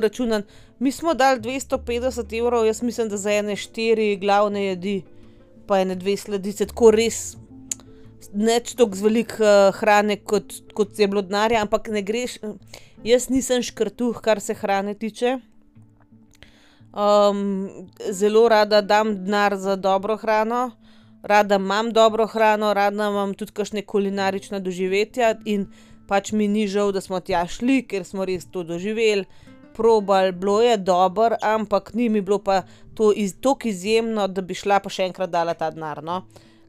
računan. 0.01 0.43
Mi 0.79 0.91
smo 0.91 1.13
dali 1.13 1.39
250 1.39 2.39
evrov, 2.39 2.65
jaz 2.65 2.81
mislim, 2.81 3.09
da 3.09 3.17
za 3.17 3.31
ene 3.31 3.55
štiri 3.55 4.15
glavne 4.17 4.65
jedi, 4.65 5.01
pa 5.67 5.79
ene 5.79 5.95
dve 5.95 6.17
sledice, 6.17 6.65
tako 6.65 6.91
res. 6.91 7.37
Neč 8.33 8.73
tako 8.75 8.95
z 8.95 9.05
veliko 9.05 9.43
uh, 9.43 9.75
hrane, 9.79 10.17
kot, 10.17 10.53
kot 10.73 10.99
je 10.99 11.07
bilo 11.07 11.21
denarja, 11.21 11.61
ampak 11.63 11.87
ne 11.87 12.01
greš. 12.01 12.37
Jaz 13.03 13.29
nisem 13.29 13.63
škrtuh, 13.63 14.19
kar 14.21 14.41
se 14.41 14.53
hrane 14.53 14.93
tiče. 14.93 15.37
Um, 16.95 17.69
zelo 18.11 18.47
rada 18.49 18.81
dam 18.81 19.15
denar 19.23 19.57
za 19.57 19.75
dobro 19.75 20.17
hrano 20.17 20.71
rada 21.25 21.55
imam 21.55 21.93
dobro 21.93 22.27
hrano, 22.27 22.73
rada 22.73 23.07
imam 23.09 23.33
tudi 23.33 23.51
kakšne 23.51 23.81
kulinarične 23.81 24.59
doživetja 24.59 25.33
in 25.45 25.65
pač 26.07 26.31
mi 26.31 26.47
ni 26.47 26.67
žal, 26.67 26.91
da 26.93 27.01
smo 27.01 27.19
tja 27.19 27.47
šli, 27.49 27.81
ker 27.89 28.05
smo 28.05 28.25
res 28.25 28.45
to 28.51 28.63
doživeli. 28.63 29.25
Probal, 29.75 30.31
bilo 30.31 30.61
je 30.63 30.77
dobro, 30.77 31.35
ampak 31.41 31.93
ni 31.93 32.09
mi 32.09 32.21
bilo 32.21 32.39
pa 32.39 32.61
to 32.95 33.11
iz, 33.11 33.35
tako 33.41 33.67
izjemno, 33.67 34.27
da 34.27 34.41
bi 34.41 34.55
šla 34.55 34.79
pa 34.79 34.89
še 34.89 35.09
enkrat 35.09 35.29
dala 35.29 35.53
ta 35.53 35.69
denar. 35.71 36.03
No? 36.03 36.21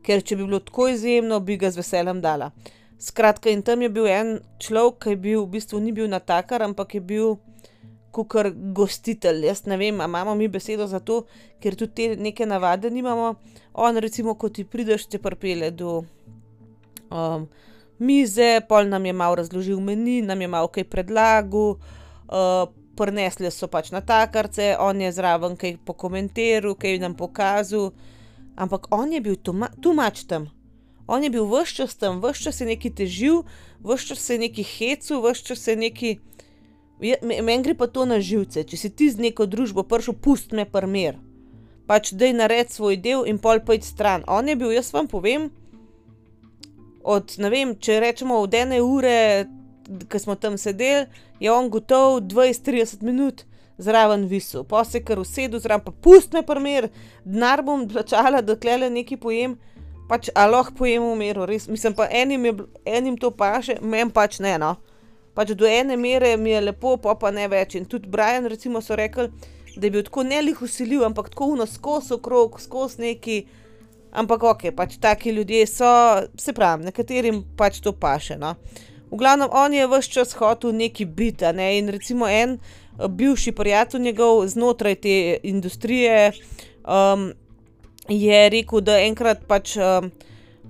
Ker 0.03 0.25
če 0.27 0.37
bi 0.37 0.47
bilo 0.47 0.59
tako 0.61 0.89
izjemno, 0.91 1.39
bi 1.41 1.59
ga 1.61 1.71
z 1.71 1.83
veseljem 1.83 2.21
dala. 2.21 2.51
Skratka, 2.99 3.53
in 3.53 3.63
tam 3.63 3.83
je 3.85 3.91
bil 3.93 4.09
en 4.11 4.39
človek, 4.63 4.99
ki 5.05 5.15
je 5.15 5.21
bil 5.29 5.45
v 5.45 5.53
bistvu 5.55 5.81
ni 5.85 5.93
bil 5.93 6.09
natakar, 6.11 6.65
ampak 6.67 6.97
je 6.97 7.03
bil 7.05 7.37
kot 8.17 8.55
gostitelj. 8.73 9.45
Jaz 9.45 9.67
ne 9.67 9.77
vem, 9.77 10.01
imamo 10.01 10.35
mi 10.35 10.49
besedo 10.49 10.87
za 10.89 11.01
to, 11.01 11.25
ker 11.61 11.77
tudi 11.77 11.93
te 11.93 12.17
neke 12.17 12.47
navade 12.47 12.91
nimamo. 12.91 13.35
On, 13.75 13.99
recimo, 14.01 14.35
ko 14.35 14.49
ti 14.49 14.65
prideš, 14.65 15.07
te 15.13 15.21
prpele 15.21 15.71
do 15.71 16.01
um, 17.11 17.47
mize, 17.99 18.61
pol 18.69 18.89
nam 18.89 19.07
je 19.07 19.13
malo 19.13 19.37
razložil 19.43 19.81
meni, 19.81 20.23
nam 20.23 20.41
je 20.41 20.49
malo 20.49 20.69
kaj 20.73 20.89
predlagal, 20.89 21.77
uh, 21.77 22.65
prinesli 22.97 23.51
so 23.53 23.69
pač 23.69 23.93
na 23.93 24.01
takarce, 24.01 24.75
on 24.81 25.01
je 25.01 25.13
zraven 25.13 25.57
kaj 25.57 25.77
pokomentiral, 25.85 26.75
kaj 26.75 26.99
nam 27.03 27.15
pokazal. 27.15 27.93
Ampak 28.57 28.89
on 28.91 29.13
je 29.13 29.21
bil 29.21 29.37
tu 29.37 29.93
mač 29.93 30.25
tam. 30.25 30.49
On 31.07 31.23
je 31.23 31.31
bil 31.31 31.47
vse 31.47 31.75
čas 31.75 31.95
tam, 31.95 32.21
vse 32.21 32.49
čas 32.49 32.61
je 32.61 32.67
neki 32.67 32.91
težil, 32.91 33.45
vse 33.85 34.15
čas 34.15 34.31
je 34.31 34.39
neki 34.39 34.63
hecu, 34.63 35.21
vse 35.23 35.45
čas 35.45 35.67
je 35.69 35.77
neki. 35.77 36.19
Meni 37.23 37.63
gre 37.63 37.75
pa 37.77 37.87
to 37.87 38.07
na 38.09 38.19
živce, 38.21 38.65
če 38.65 38.77
si 38.77 38.91
ti 38.91 39.11
z 39.13 39.21
neko 39.21 39.47
družbo 39.47 39.85
prišel, 39.85 40.17
pust 40.17 40.57
me 40.57 40.65
primer. 40.65 41.21
Pač 41.87 42.11
da 42.17 42.27
je 42.27 42.35
nared 42.35 42.73
svoj 42.73 42.97
del 42.99 43.23
in 43.29 43.39
pol 43.39 43.61
pojd 43.63 43.85
stran. 43.85 44.25
On 44.27 44.49
je 44.49 44.57
bil, 44.57 44.73
jaz 44.75 44.91
vam 44.97 45.07
povem, 45.07 45.51
od 47.07 47.37
ne 47.39 47.51
vem, 47.53 47.77
če 47.79 48.01
rečemo 48.03 48.41
od 48.43 48.55
ene 48.55 48.81
ure, 48.83 49.47
ki 50.09 50.19
smo 50.19 50.35
tam 50.35 50.59
sedeli, 50.59 51.07
je 51.41 51.53
on 51.53 51.71
gotov 51.71 52.21
20-30 52.21 53.03
minut 53.03 53.45
zraven 53.79 54.27
visu. 54.27 54.65
Pa 54.65 54.85
se 54.85 55.05
kar 55.05 55.21
usedel 55.21 55.61
zraven, 55.61 55.85
pa 55.85 55.93
pust 55.93 56.33
me 56.33 56.43
primer, 56.47 56.89
denar 57.25 57.63
bom 57.63 57.89
plačala, 57.89 58.43
da 58.43 58.57
tle 58.57 58.91
nekaj 58.91 59.21
pojem. 59.21 59.59
Pač, 60.07 60.29
a 60.39 60.47
lahko 60.47 60.75
pojem 60.79 61.03
v 61.03 61.15
miru, 61.19 61.47
res. 61.51 61.67
Mislim 61.69 61.95
pa 61.95 62.07
enim, 62.11 62.45
je, 62.47 62.53
enim 62.87 63.17
to 63.19 63.33
paše, 63.35 63.81
meni 63.83 64.13
pač 64.15 64.39
ne, 64.39 64.55
no 64.59 64.77
pač 65.37 65.53
do 65.53 65.69
ene 65.69 65.99
mere 66.01 66.37
mi 66.41 66.51
je 66.51 66.63
lepo, 66.71 66.97
pa 66.97 67.15
pa 67.21 67.31
ne 67.31 67.45
več. 67.53 67.77
In 67.77 67.85
tudi 67.85 68.09
Brian, 68.09 68.49
recimo, 68.49 68.81
so 68.81 68.97
rekli, 68.97 69.29
da 69.77 69.85
je 69.85 69.93
bil 69.93 70.05
tako 70.07 70.25
ne 70.25 70.41
lih 70.43 70.63
usiljiv, 70.65 71.05
ampak 71.05 71.29
tako 71.35 71.53
uno 71.53 71.67
skozi 71.69 72.17
okrog, 72.17 72.61
skozi 72.63 73.05
neki. 73.05 73.39
Ampak 74.17 74.47
ok, 74.49 74.63
pač 74.73 74.95
taki 74.97 75.35
ljudje 75.37 75.67
so, 75.69 75.89
se 76.41 76.55
pravi, 76.57 76.87
nekaterim 76.89 77.43
pač 77.59 77.83
to 77.85 77.93
paše. 77.93 78.39
No. 78.41 78.55
V 79.11 79.17
glavnem, 79.17 79.49
on 79.53 79.75
je 79.75 79.87
vse 79.87 80.11
čas 80.11 80.33
hotel 80.35 80.73
neki 80.73 81.05
biti, 81.05 81.53
ne? 81.53 81.79
in 81.79 81.89
recimo 81.89 82.29
en 82.29 82.59
eh, 82.59 83.09
bivši 83.09 83.53
prijatelj 83.53 84.01
njegov 84.01 84.47
znotraj 84.47 84.95
te 84.95 85.39
industrije 85.43 86.33
um, 86.85 87.33
je 88.09 88.49
rekel, 88.49 88.81
da 88.81 88.99
enkrat 89.01 89.47
pač. 89.47 89.77
Um, 89.77 90.11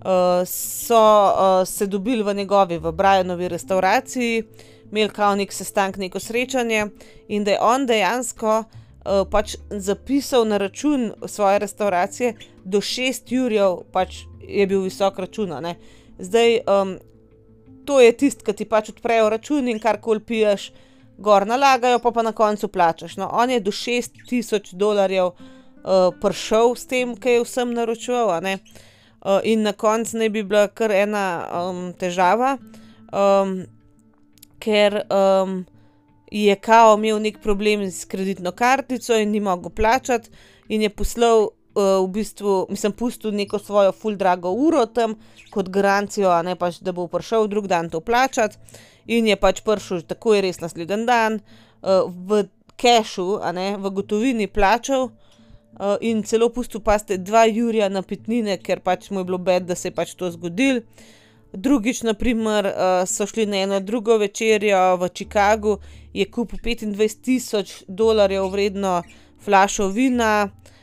uh, 0.06 0.46
so 0.46 0.94
uh, 0.96 1.68
se 1.68 1.86
dobili 1.86 2.22
v 2.22 2.34
njegovi, 2.34 2.78
v 2.78 2.92
Brianovi 2.92 3.48
restauraciji, 3.48 4.44
imeli 4.90 5.10
kao 5.10 5.34
nek 5.36 5.52
sestanek, 5.52 5.96
neko 5.96 6.20
srečanje 6.20 6.86
in 7.28 7.44
da 7.44 7.50
je 7.50 7.60
on 7.60 7.86
dejansko 7.86 8.58
uh, 8.58 9.26
pač 9.30 9.56
zapisal 9.70 10.44
na 10.44 10.56
račun 10.56 11.12
svoje 11.26 11.58
restauracije, 11.58 12.34
do 12.64 12.78
6 12.80 13.32
jurjev 13.32 13.82
pač 13.92 14.24
je 14.40 14.66
bil 14.66 14.82
visok 14.82 15.18
račun. 15.18 15.54
Zdaj, 16.18 16.60
um, 16.66 16.98
to 17.86 18.00
je 18.00 18.12
tisto, 18.12 18.44
ki 18.44 18.52
ti 18.56 18.64
pač 18.68 18.90
odprejo 18.94 19.30
račun 19.32 19.68
in 19.68 19.80
kar 19.82 20.00
koli 20.02 20.20
piješ, 20.20 20.70
gor 21.18 21.46
nalagajo, 21.46 21.98
pa 22.04 22.12
pa 22.12 22.22
na 22.22 22.32
koncu 22.32 22.68
plačaš. 22.68 23.16
No, 23.16 23.28
on 23.32 23.50
je 23.50 23.60
do 23.60 23.70
6000 23.70 24.74
dolarjev 24.74 25.26
uh, 25.26 26.10
prišel 26.20 26.74
s 26.76 26.86
tem, 26.86 27.14
kaj 27.16 27.38
je 27.38 27.44
vsem 27.44 27.72
naročil. 27.74 28.28
Uh, 28.28 29.40
in 29.44 29.62
na 29.62 29.72
koncu 29.72 30.18
naj 30.18 30.30
bi 30.30 30.42
bila 30.42 30.66
kar 30.68 30.92
ena 30.92 31.24
um, 31.46 31.88
težava, 31.98 32.56
um, 33.12 33.62
ker 34.58 35.02
um, 35.06 35.64
je 36.30 36.56
Kao 36.56 36.96
imel 36.98 37.20
nek 37.22 37.38
problem 37.42 37.86
s 37.90 38.04
kreditno 38.04 38.52
kartico 38.52 39.14
in 39.14 39.30
ni 39.30 39.40
mogel 39.40 39.70
plačati, 39.70 40.30
in 40.68 40.82
je 40.82 40.90
poslal, 40.90 41.48
v 41.76 42.08
bistvu, 42.08 42.66
mislim, 42.70 42.92
pustil 42.92 43.32
neko 43.32 43.58
svojo 43.58 43.92
full 43.92 44.16
drago 44.16 44.50
uro 44.50 44.86
tam 44.86 45.14
kot 45.50 45.68
garancijo, 45.68 46.32
ne 46.42 46.56
pač, 46.56 46.80
da 46.80 46.92
bo 46.92 47.06
prišel 47.08 47.48
drug 47.52 47.66
dan 47.68 47.90
to 47.92 48.00
plačati, 48.00 48.56
in 49.06 49.28
je 49.28 49.36
pač 49.36 49.60
prišel, 49.64 50.02
tako 50.08 50.34
je 50.34 50.46
res 50.46 50.60
naslednji 50.60 51.04
dan, 51.06 51.40
uh, 51.82 52.08
v 52.08 52.46
kešu, 52.76 53.40
v 53.80 53.90
gotovini 53.92 54.46
plačal. 54.46 55.10
Uh, 55.76 55.98
in 56.00 56.22
celo 56.24 56.48
pusto 56.48 56.80
pa 56.80 56.96
ste 56.98 57.18
dva 57.20 57.44
Jurija 57.44 57.90
na 57.92 58.00
pitnine, 58.00 58.56
ker 58.56 58.80
pač 58.80 59.10
mu 59.10 59.20
je 59.20 59.28
bilo 59.28 59.38
bed, 59.38 59.66
da 59.68 59.74
se 59.76 59.88
je 59.90 59.94
pač 59.94 60.14
to 60.16 60.30
zgodil. 60.32 60.80
Drugič, 61.52 62.00
naprimer, 62.08 62.64
uh, 62.64 63.04
so 63.04 63.26
šli 63.28 63.44
na 63.46 63.60
eno 63.66 63.80
drugo 63.80 64.16
večerjo 64.16 64.96
v 64.96 65.10
Chicagu, 65.12 65.76
je 66.16 66.24
kupil 66.24 66.58
25 66.64 67.20
tisoč 67.20 67.82
dolarjev 67.88 68.48
vredno 68.48 69.02
flašo 69.44 69.90
vina, 69.92 70.48
uh, 70.48 70.75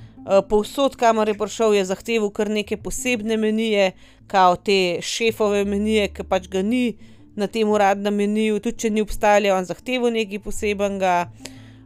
povsod, 0.50 0.96
kamor 0.96 1.28
je 1.28 1.38
prišel, 1.38 1.74
je 1.74 1.86
zahteval 1.86 2.30
kar 2.32 2.50
neke 2.50 2.78
posebne 2.78 3.38
menije, 3.38 3.92
kao 4.28 4.56
te 4.56 5.00
šefove 5.02 5.66
menije, 5.66 6.08
ki 6.16 6.24
pač 6.24 6.48
ga 6.52 6.62
ni 6.64 6.96
na 7.36 7.48
tem 7.48 7.70
uradnem 7.70 8.16
meniju, 8.16 8.60
tudi 8.62 8.86
če 8.86 8.94
ni 8.94 9.02
obstajalo, 9.04 9.50
je 9.50 9.56
on 9.56 9.68
zahteval 9.68 10.14
nekaj 10.14 10.40
posebnega. 10.46 11.16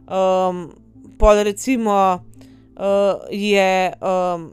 Um, 0.08 0.68
pol 1.18 1.42
recimo 1.44 1.96
uh, 2.78 3.26
je 3.32 3.92
um, 3.98 4.48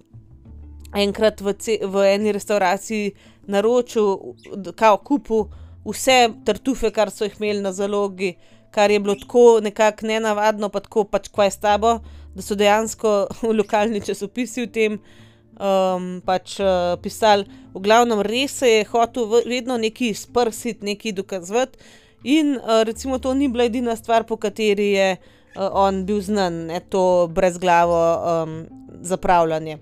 enkrat 0.95 1.41
v, 1.41 1.53
v 1.83 2.07
eni 2.15 2.33
restavraciji 2.35 3.13
naročil, 3.51 4.35
kao 4.75 4.97
kupu 4.97 5.45
vse 5.85 6.33
tartufe, 6.45 6.89
kar 6.91 7.11
so 7.13 7.27
jih 7.27 7.35
imeli 7.39 7.61
na 7.61 7.71
zalogi, 7.75 8.35
kar 8.73 8.91
je 8.91 8.99
bilo 8.99 9.15
tako 9.15 9.59
nekako 9.63 10.07
nenavadno, 10.07 10.69
pa 10.69 10.81
tako 10.83 11.05
pač 11.05 11.29
kvaj 11.29 11.51
s 11.51 11.61
tabo, 11.61 11.99
da 12.35 12.41
so 12.41 12.55
dejansko 12.55 13.27
v 13.41 13.53
lokalni 13.55 14.01
časopisi 14.03 14.65
v 14.65 14.71
tem 14.71 14.97
um, 14.99 16.21
pač 16.25 16.59
uh, 16.59 16.95
pisali. 17.01 17.47
V 17.73 17.83
glavnem 17.83 18.21
res 18.23 18.59
se 18.59 18.69
je 18.69 18.87
hotel 18.91 19.27
vedno 19.47 19.77
nekaj 19.79 20.13
sprsiti, 20.25 20.85
nekaj 20.85 21.15
dokazovati. 21.15 21.79
In 22.25 22.55
uh, 22.57 22.83
recimo 22.83 23.19
to 23.19 23.33
ni 23.33 23.47
bila 23.47 23.65
edina 23.65 23.95
stvar, 23.95 24.25
po 24.25 24.37
kateri 24.37 24.91
je 24.95 25.09
uh, 25.17 25.69
on 25.71 26.05
bil 26.05 26.21
znan, 26.21 26.65
ne 26.71 26.79
to 26.79 27.27
brezglavo 27.31 27.99
um, 28.43 28.65
zapravljanje. 29.01 29.79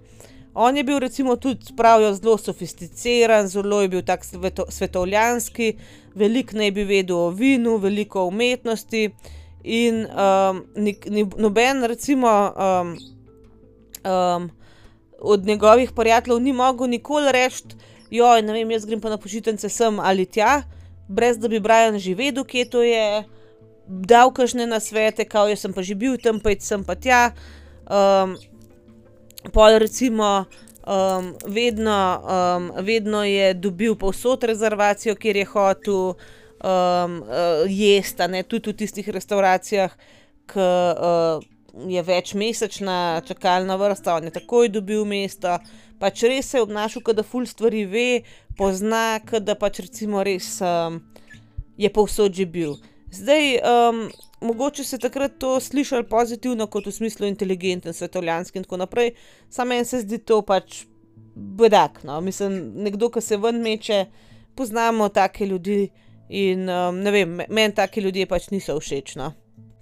On 0.53 0.77
je 0.77 0.83
bil 0.83 0.99
recimo 0.99 1.35
tudi 1.35 1.73
pravijo 1.77 2.13
zelo 2.13 2.37
sofisticiran, 2.37 3.47
zelo 3.47 3.81
je 3.81 3.87
bil 3.87 4.01
tak 4.05 4.25
sveto, 4.25 4.65
svetovljanski, 4.69 5.73
veliko 6.15 6.57
naj 6.57 6.71
bi 6.71 6.83
vedel 6.83 7.17
o 7.17 7.29
vinu, 7.29 7.77
veliko 7.77 8.21
o 8.21 8.27
umetnosti. 8.27 9.09
In 9.63 10.07
um, 10.11 10.65
ni, 10.75 10.97
ni, 11.09 11.23
noben, 11.37 11.83
recimo, 11.83 12.51
um, 12.51 12.97
um, 14.11 14.51
od 15.19 15.45
njegovih 15.45 15.91
prijateljev 15.95 16.41
ni 16.41 16.53
mogel 16.53 16.87
nikoli 16.87 17.31
reči, 17.31 17.63
joj, 18.11 18.41
ne 18.41 18.53
vem, 18.53 18.71
jaz 18.71 18.85
grem 18.85 19.01
pa 19.01 19.09
na 19.09 19.17
počitnice 19.17 19.69
sem 19.69 19.99
ali 19.99 20.25
tja, 20.25 20.61
brez 21.07 21.37
da 21.37 21.47
bi 21.47 21.59
Brian 21.59 21.97
že 21.99 22.15
vedel, 22.15 22.43
kje 22.43 22.65
to 22.69 22.83
je, 22.83 23.23
dal 23.87 24.33
kažne 24.33 24.67
na 24.67 24.79
svete, 24.79 25.25
kao 25.25 25.47
jaz 25.47 25.63
sem 25.63 25.73
pa 25.73 25.81
že 25.81 25.95
bil 25.95 26.17
tam, 26.17 26.39
pa 26.39 26.51
sem 26.59 26.83
pa 26.83 26.95
tja. 26.95 27.31
Um, 27.87 28.35
pol 29.51 29.79
recimo 29.79 30.45
um, 30.87 31.33
vedno, 31.47 31.99
um, 32.19 32.71
vedno 32.83 33.23
je 33.23 33.53
dobil 33.53 33.95
povsod 33.95 34.43
rezervacijo, 34.43 35.15
kjer 35.15 35.37
je 35.37 35.45
hotel 35.45 36.13
um, 36.63 37.21
uh, 37.21 37.63
jesti, 37.67 38.27
ne 38.29 38.43
tudi 38.43 38.71
v 38.71 38.77
tistih 38.83 39.09
restauracijah, 39.09 39.95
ki 40.47 40.59
uh, 40.59 41.43
je 41.89 42.01
večmesečna 42.01 43.21
čakalna 43.25 43.75
vrsta, 43.75 44.15
on 44.15 44.23
je 44.23 44.31
takoj 44.31 44.69
dobil 44.69 45.05
mesto. 45.05 45.57
Pač 45.99 46.23
res 46.27 46.49
se 46.51 46.57
je 46.57 46.63
obnašal, 46.63 47.03
da 47.15 47.23
ful 47.23 47.45
stvari 47.45 47.85
ve, 47.85 48.23
pozna, 48.57 49.19
da 49.39 49.55
pač 49.55 49.79
recimo 49.87 50.23
res 50.23 50.59
um, 50.61 50.99
je 51.77 51.89
povsod 51.89 52.33
že 52.33 52.45
bil. 52.45 52.75
Zdaj, 53.13 53.59
um, 53.61 54.09
mogoče 54.41 54.83
se 54.83 54.97
takrat 54.97 55.37
to 55.39 55.59
slišali 55.59 56.07
pozitivno, 56.09 56.67
kot 56.67 56.87
v 56.87 56.91
smislu 56.91 57.27
inteligenten, 57.27 57.93
svetovljanski 57.93 58.59
in 58.59 58.63
tako 58.63 58.77
naprej, 58.77 59.13
samo 59.49 59.69
meni 59.69 59.85
se 59.85 60.01
zdi 60.01 60.17
to 60.17 60.41
pač 60.41 60.83
bedak. 61.35 62.03
No? 62.03 62.21
Mislim, 62.21 62.73
nekdo, 62.83 63.09
ki 63.09 63.21
se 63.21 63.37
ven 63.37 63.61
meče, 63.61 64.05
poznamo 64.55 65.09
take 65.09 65.45
ljudi 65.45 65.89
in 66.33 66.69
um, 66.69 66.97
ne 67.05 67.11
vem, 67.13 67.41
meni 67.49 67.75
taki 67.77 68.01
ljudje 68.01 68.25
pač 68.25 68.49
niso 68.49 68.79
všeč. 68.79 69.15
No? 69.21 69.33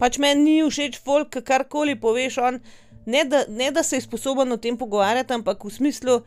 Pač 0.02 0.20
meni 0.20 0.44
ni 0.44 0.56
všeč 0.68 1.00
folk, 1.00 1.40
karkoli 1.48 1.96
poveš, 1.96 2.42
on 2.44 2.60
ne 3.06 3.24
da, 3.26 3.46
ne 3.48 3.72
da 3.72 3.84
se 3.84 3.96
je 3.96 4.06
sposoben 4.06 4.52
o 4.52 4.58
tem 4.60 4.78
pogovarjati, 4.78 5.34
ampak 5.34 5.64
v 5.64 5.72
smislu 5.72 6.22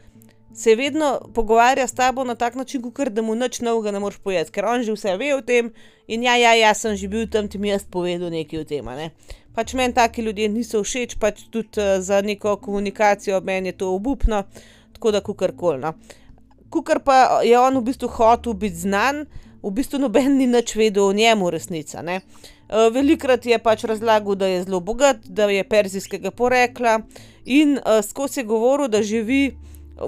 se 0.54 0.74
vedno 0.78 1.20
pogovarja 1.34 1.86
s 1.86 1.92
tabo 1.92 2.24
na 2.24 2.34
tak 2.34 2.54
način, 2.54 2.82
kot 2.82 3.08
da 3.08 3.22
mu 3.22 3.34
nič 3.34 3.60
novega 3.60 3.90
ne 3.90 4.00
moreš 4.00 4.18
povedati, 4.22 4.52
ker 4.54 4.64
on 4.70 4.82
že 4.86 4.94
vse 4.94 5.16
ve 5.18 5.34
o 5.34 5.42
tem 5.42 5.72
in 6.08 6.22
ja, 6.22 6.36
ja, 6.38 6.54
jaz 6.54 6.84
sem 6.86 6.96
že 6.96 7.08
bil 7.08 7.26
tam, 7.26 7.48
ti 7.48 7.58
mi 7.58 7.68
jaz 7.68 7.84
povedal 7.84 8.30
nekaj 8.30 8.60
o 8.62 8.64
tem. 8.64 8.86
Ne? 8.86 9.10
Pač 9.54 9.74
meni 9.74 9.94
taki 9.94 10.22
ljudje 10.22 10.48
niso 10.48 10.82
všeč, 10.82 11.18
pač 11.18 11.44
tudi 11.50 11.82
uh, 11.82 11.98
za 12.00 12.22
neko 12.22 12.56
komunikacijo 12.56 13.40
meni 13.40 13.74
je 13.74 13.78
to 13.82 13.94
obupno, 13.94 14.44
tako 14.94 15.10
da 15.10 15.20
kukorkoli. 15.20 15.82
No. 15.82 15.94
Kukor 16.70 17.02
pa 17.04 17.42
je 17.42 17.58
on 17.58 17.78
v 17.78 17.84
bistvu 17.90 18.08
hotel 18.08 18.54
biti 18.54 18.86
znan, 18.86 19.26
v 19.64 19.72
bistvu 19.74 19.98
noben 19.98 20.36
ni 20.38 20.46
nič 20.46 20.74
vedel 20.76 21.08
o 21.08 21.12
njemu, 21.12 21.50
resnica. 21.50 22.02
Ne? 22.02 22.20
Uh, 22.68 22.88
velikrat 22.92 23.46
je 23.46 23.58
pač 23.58 23.84
razlagal, 23.84 24.36
da 24.36 24.46
je 24.46 24.62
zelo 24.64 24.80
bogat, 24.80 25.24
da 25.24 25.48
je 25.50 25.64
perzijskega 25.64 26.30
porekla 26.30 27.00
in 27.44 27.78
uh, 27.78 28.00
skozi 28.04 28.40
je 28.40 28.48
govoril, 28.48 28.88
da 28.88 29.02
živi 29.02 29.56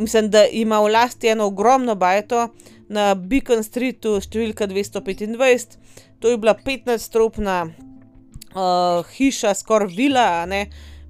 mislim, 0.01 0.31
da 0.31 0.47
ima 0.47 0.81
v 0.81 0.93
lasti 0.93 1.29
eno 1.29 1.47
ogromno 1.47 1.95
bajto 1.95 2.49
na 2.89 3.15
Beacon 3.15 3.63
Streetu, 3.65 4.19
številka 4.21 4.67
225. 4.71 5.79
To 6.21 6.33
je 6.33 6.39
bila 6.41 6.55
15-stropna 6.59 7.57
uh, 7.67 9.07
hiša, 9.17 9.55
skoraj 9.55 9.95
vila. 9.95 10.47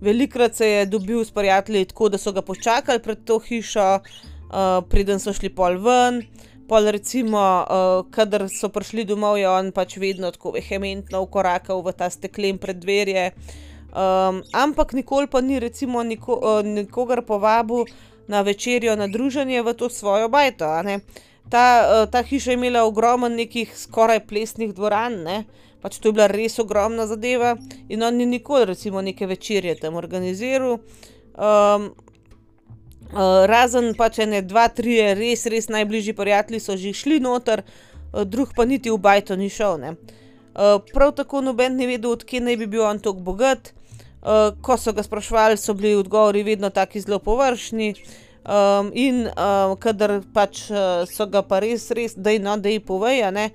Velikrat 0.00 0.56
se 0.56 0.68
je 0.68 0.86
dobil 0.86 1.24
s 1.24 1.32
prijatelji 1.32 1.86
tako, 1.92 2.08
da 2.12 2.18
so 2.18 2.32
ga 2.32 2.42
počakali 2.42 3.00
pred 3.02 3.24
to 3.24 3.38
hišo, 3.40 4.00
uh, 4.00 4.82
preden 4.90 5.20
so 5.20 5.32
šli 5.36 5.52
pol 5.54 5.80
ven. 5.80 6.24
Pol 6.66 6.90
recimo, 6.90 7.38
uh, 7.38 8.02
kadar 8.10 8.48
so 8.50 8.68
prišli 8.74 9.04
domov, 9.06 9.38
je 9.38 9.46
on 9.46 9.70
pač 9.70 9.96
vedno 10.02 10.32
tako 10.34 10.56
vehementno 10.58 11.22
ukorakal 11.22 11.78
v 11.86 11.94
ta 11.94 12.10
steklen 12.10 12.58
preddverje. 12.58 13.30
Um, 13.94 14.42
ampak 14.50 14.92
nikoli 14.92 15.30
pa 15.30 15.40
ni 15.40 15.60
recimo 15.62 16.02
niko, 16.02 16.34
uh, 16.34 16.66
nikogar 16.66 17.22
povabil, 17.22 17.86
na 18.26 18.42
večerjo, 18.42 18.96
na 18.96 19.06
druženje 19.06 19.62
v 19.62 19.74
to 19.78 19.86
svojo 19.88 20.28
bajto. 20.28 20.66
Ta, 21.48 21.64
uh, 21.86 22.10
ta 22.10 22.22
hiša 22.26 22.50
je 22.50 22.58
imela 22.58 22.82
ogromno 22.82 23.28
nekih 23.28 23.70
skoraj 23.70 24.26
plesnih 24.26 24.74
dvoran, 24.74 25.22
ne? 25.22 25.44
pač 25.86 26.00
to 26.02 26.10
je 26.10 26.18
bila 26.18 26.26
res 26.26 26.58
ogromna 26.58 27.06
zadeva 27.06 27.54
in 27.88 28.02
on 28.02 28.16
ni 28.18 28.26
nikoli, 28.26 28.64
recimo, 28.74 28.98
neke 29.02 29.26
večerje 29.26 29.76
tam 29.78 29.94
organiziral. 29.94 30.80
Um, 31.38 31.92
uh, 33.12 33.44
razen 33.46 33.92
pač 33.98 34.20
ene, 34.24 34.42
dva, 34.42 34.68
tri, 34.68 34.98
res, 35.14 35.46
res 35.46 35.70
najbližji 35.72 36.16
prijatelji 36.16 36.60
so 36.60 36.76
že 36.76 36.92
šli 36.92 37.20
noter, 37.20 37.62
uh, 37.62 38.24
drug 38.24 38.54
pa 38.56 38.64
niti 38.64 38.90
v 38.90 38.98
bajto 38.98 39.36
ni 39.36 39.50
šel. 39.50 39.80
Uh, 39.82 40.78
prav 40.92 41.12
tako 41.16 41.40
noben 41.40 41.76
ni 41.76 41.86
vedel, 41.86 42.16
odkje 42.16 42.40
naj 42.40 42.56
bi 42.56 42.66
bil 42.66 42.86
on 42.86 43.02
tako 43.02 43.20
bogat. 43.20 43.72
Uh, 44.26 44.50
ko 44.58 44.74
so 44.74 44.90
ga 44.90 45.04
sprašvali, 45.06 45.56
so 45.56 45.74
bili 45.74 45.94
odgovori 45.94 46.42
vedno 46.42 46.70
tako 46.70 46.98
zelo 46.98 47.18
površni. 47.22 47.94
Um, 48.46 48.92
in 48.94 49.24
uh, 49.26 49.74
kadar 49.78 50.20
pač 50.34 50.68
uh, 50.70 51.02
so 51.10 51.26
ga 51.26 51.42
pa 51.42 51.58
res, 51.62 51.90
res, 51.90 52.14
da 52.14 52.30
je 52.30 52.38
no, 52.38 52.54
da 52.62 52.70
je 52.70 52.78
poveja, 52.78 53.32
ne, 53.34 53.48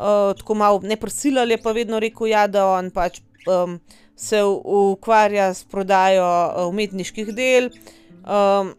uh, 0.00 0.32
tako 0.32 0.56
malo 0.56 0.80
ne 0.80 0.96
prisilali, 0.96 1.58
pa 1.60 1.74
vedno 1.76 2.00
rekel, 2.00 2.30
ja, 2.32 2.46
da 2.48 2.64
on 2.72 2.88
pač 2.88 3.20
um, 3.44 3.76
se 4.16 4.40
ukvarja 4.40 5.52
s 5.52 5.68
prodajo 5.68 6.24
umetniških 6.70 7.34
del 7.36 7.68
um, 7.68 8.72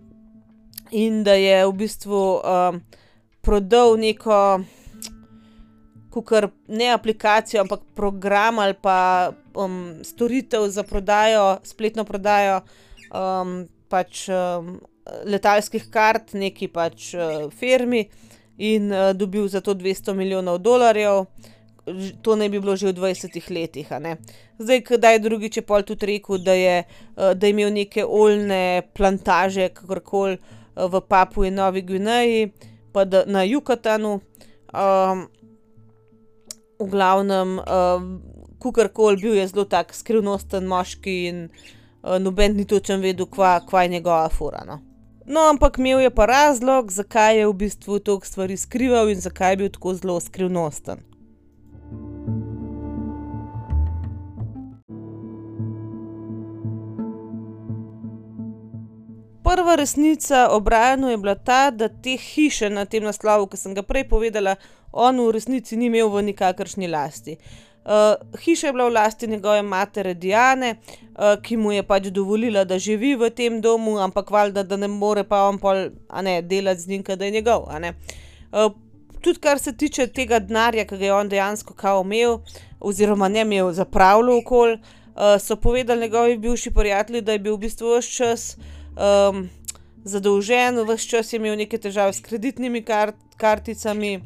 in 0.92 1.24
da 1.24 1.34
je 1.34 1.66
v 1.68 1.74
bistvu 1.74 2.22
um, 2.40 2.82
prodal 3.42 3.98
neko 3.98 4.62
kar 6.20 6.50
ne 6.68 6.92
aplikacijo, 6.92 7.62
ampak 7.62 7.80
program 7.96 8.60
ali 8.60 8.74
pa 8.74 9.32
um, 9.56 10.04
storitev 10.04 10.68
za 10.68 10.84
prodajo, 10.84 11.58
spletno 11.64 12.04
prodajo 12.04 12.60
um, 13.16 13.68
pač, 13.90 14.28
um, 14.30 14.76
letalskih 15.26 15.88
kart, 15.92 16.34
neki 16.34 16.68
pač 16.68 17.14
uh, 17.16 17.48
firmi 17.52 18.10
in 18.58 18.92
uh, 18.92 19.14
dobil 19.16 19.48
za 19.48 19.62
to 19.62 19.74
200 19.74 20.14
milijonov 20.14 20.60
dolarjev. 20.60 21.26
To 22.22 22.36
naj 22.36 22.50
bi 22.50 22.60
bilo 22.60 22.76
že 22.76 22.92
v 22.92 23.00
20 23.00 23.52
letih. 23.52 23.88
Zdaj, 24.60 24.82
kdaj 24.86 25.20
drugič 25.20 25.58
je 25.58 25.64
pol 25.66 25.82
tudi 25.82 26.06
rekel, 26.06 26.38
da 26.38 26.54
je, 26.54 26.84
uh, 27.16 27.32
da 27.34 27.48
je 27.48 27.56
imel 27.56 27.72
neke 27.74 28.06
oljne 28.06 28.84
plantaže, 28.94 29.70
kakorkoli 29.70 30.38
v 30.76 31.02
Papui 31.08 31.52
Novi 31.52 31.82
Gvineji, 31.82 32.52
pa 32.92 33.06
da, 33.06 33.24
na 33.28 33.44
Jukatanu. 33.44 34.20
Um, 34.72 35.28
v 36.80 36.90
glavnem, 36.90 37.60
uh, 37.60 38.02
kukorkoli 38.60 39.18
bil 39.22 39.36
je 39.36 39.48
zelo 39.48 39.66
tak 39.66 39.94
skrivnosten 39.94 40.66
moški 40.68 41.16
in 41.28 41.44
uh, 41.50 42.18
noben 42.20 42.56
ni 42.58 42.66
točen 42.66 43.02
vedel, 43.02 43.28
kva, 43.30 43.60
kva 43.68 43.84
je 43.84 43.94
njegova 43.98 44.30
fura. 44.30 44.64
No. 44.66 44.80
no, 45.26 45.46
ampak 45.50 45.78
imel 45.78 46.00
je 46.00 46.10
pa 46.10 46.26
razlog, 46.26 46.92
zakaj 46.92 47.38
je 47.40 47.48
v 47.48 47.54
bistvu 47.54 48.00
toliko 48.00 48.26
stvari 48.26 48.58
skrival 48.58 49.10
in 49.10 49.22
zakaj 49.22 49.54
je 49.54 49.58
bil 49.58 49.70
tako 49.70 49.94
zelo 49.94 50.20
skrivnosten. 50.20 51.11
Prva 59.44 59.76
resnica 59.76 60.50
o 60.52 60.60
Brianu 60.60 61.10
je 61.10 61.18
bila 61.18 61.36
ta, 61.36 61.72
da 61.72 61.90
te 61.90 62.18
hiše 62.18 62.70
na 62.70 62.86
tem 62.86 63.04
naslovu, 63.04 63.48
ki 63.50 63.58
sem 63.58 63.74
ga 63.74 63.82
prej 63.82 64.06
povedala, 64.10 64.56
on 64.94 65.18
v 65.18 65.32
resnici 65.34 65.78
ni 65.78 65.88
imel 65.90 66.12
v 66.14 66.22
nikakršni 66.30 66.88
lasti. 66.88 67.38
Uh, 67.82 68.14
hiša 68.38 68.68
je 68.68 68.74
bila 68.74 68.86
v 68.90 68.94
lasti 68.94 69.28
njegove 69.28 69.62
matere 69.62 70.14
Diane, 70.14 70.76
uh, 70.76 71.42
ki 71.42 71.58
mu 71.58 71.72
je 71.72 71.84
pač 71.84 72.12
dovolila, 72.14 72.62
da 72.70 72.78
živi 72.78 73.16
v 73.18 73.32
tem 73.34 73.58
domu, 73.62 73.98
ampak 73.98 74.30
valjda, 74.30 74.64
da 74.64 74.78
ne 74.78 74.88
more 74.88 75.24
pa 75.24 75.48
on 75.50 75.58
pol, 75.58 75.90
a 76.10 76.22
ne, 76.22 76.42
delati 76.42 76.82
z 76.82 76.88
njim, 76.88 77.04
da 77.04 77.26
je 77.26 77.32
njegov. 77.32 77.66
Uh, 77.66 78.70
tudi 79.22 79.40
kar 79.40 79.60
se 79.60 79.74
tiče 79.74 80.08
tega 80.08 80.40
denarja, 80.40 80.86
ki 80.86 80.98
ga 80.98 81.06
je 81.06 81.14
on 81.14 81.30
dejansko 81.30 81.74
kao 81.74 82.04
imel, 82.06 82.44
oziroma 82.80 83.28
ne 83.28 83.42
imel, 83.42 83.72
zapravljal 83.74 84.38
okoli, 84.38 84.78
so 85.40 85.56
povedali 85.56 86.02
njegovi 86.02 86.38
bivši 86.38 86.72
prijatelji, 86.72 87.22
da 87.22 87.32
je 87.32 87.40
bil 87.40 87.56
v 87.56 87.66
bistvu 87.66 87.90
ves 87.94 88.08
čas 88.08 88.56
zadolžen, 90.04 90.82
ves 90.88 91.06
čas 91.08 91.34
je 91.34 91.38
imel 91.38 91.58
neke 91.58 91.78
težave 91.78 92.14
s 92.14 92.22
kreditnimi 92.22 92.84
karticami, 93.38 94.20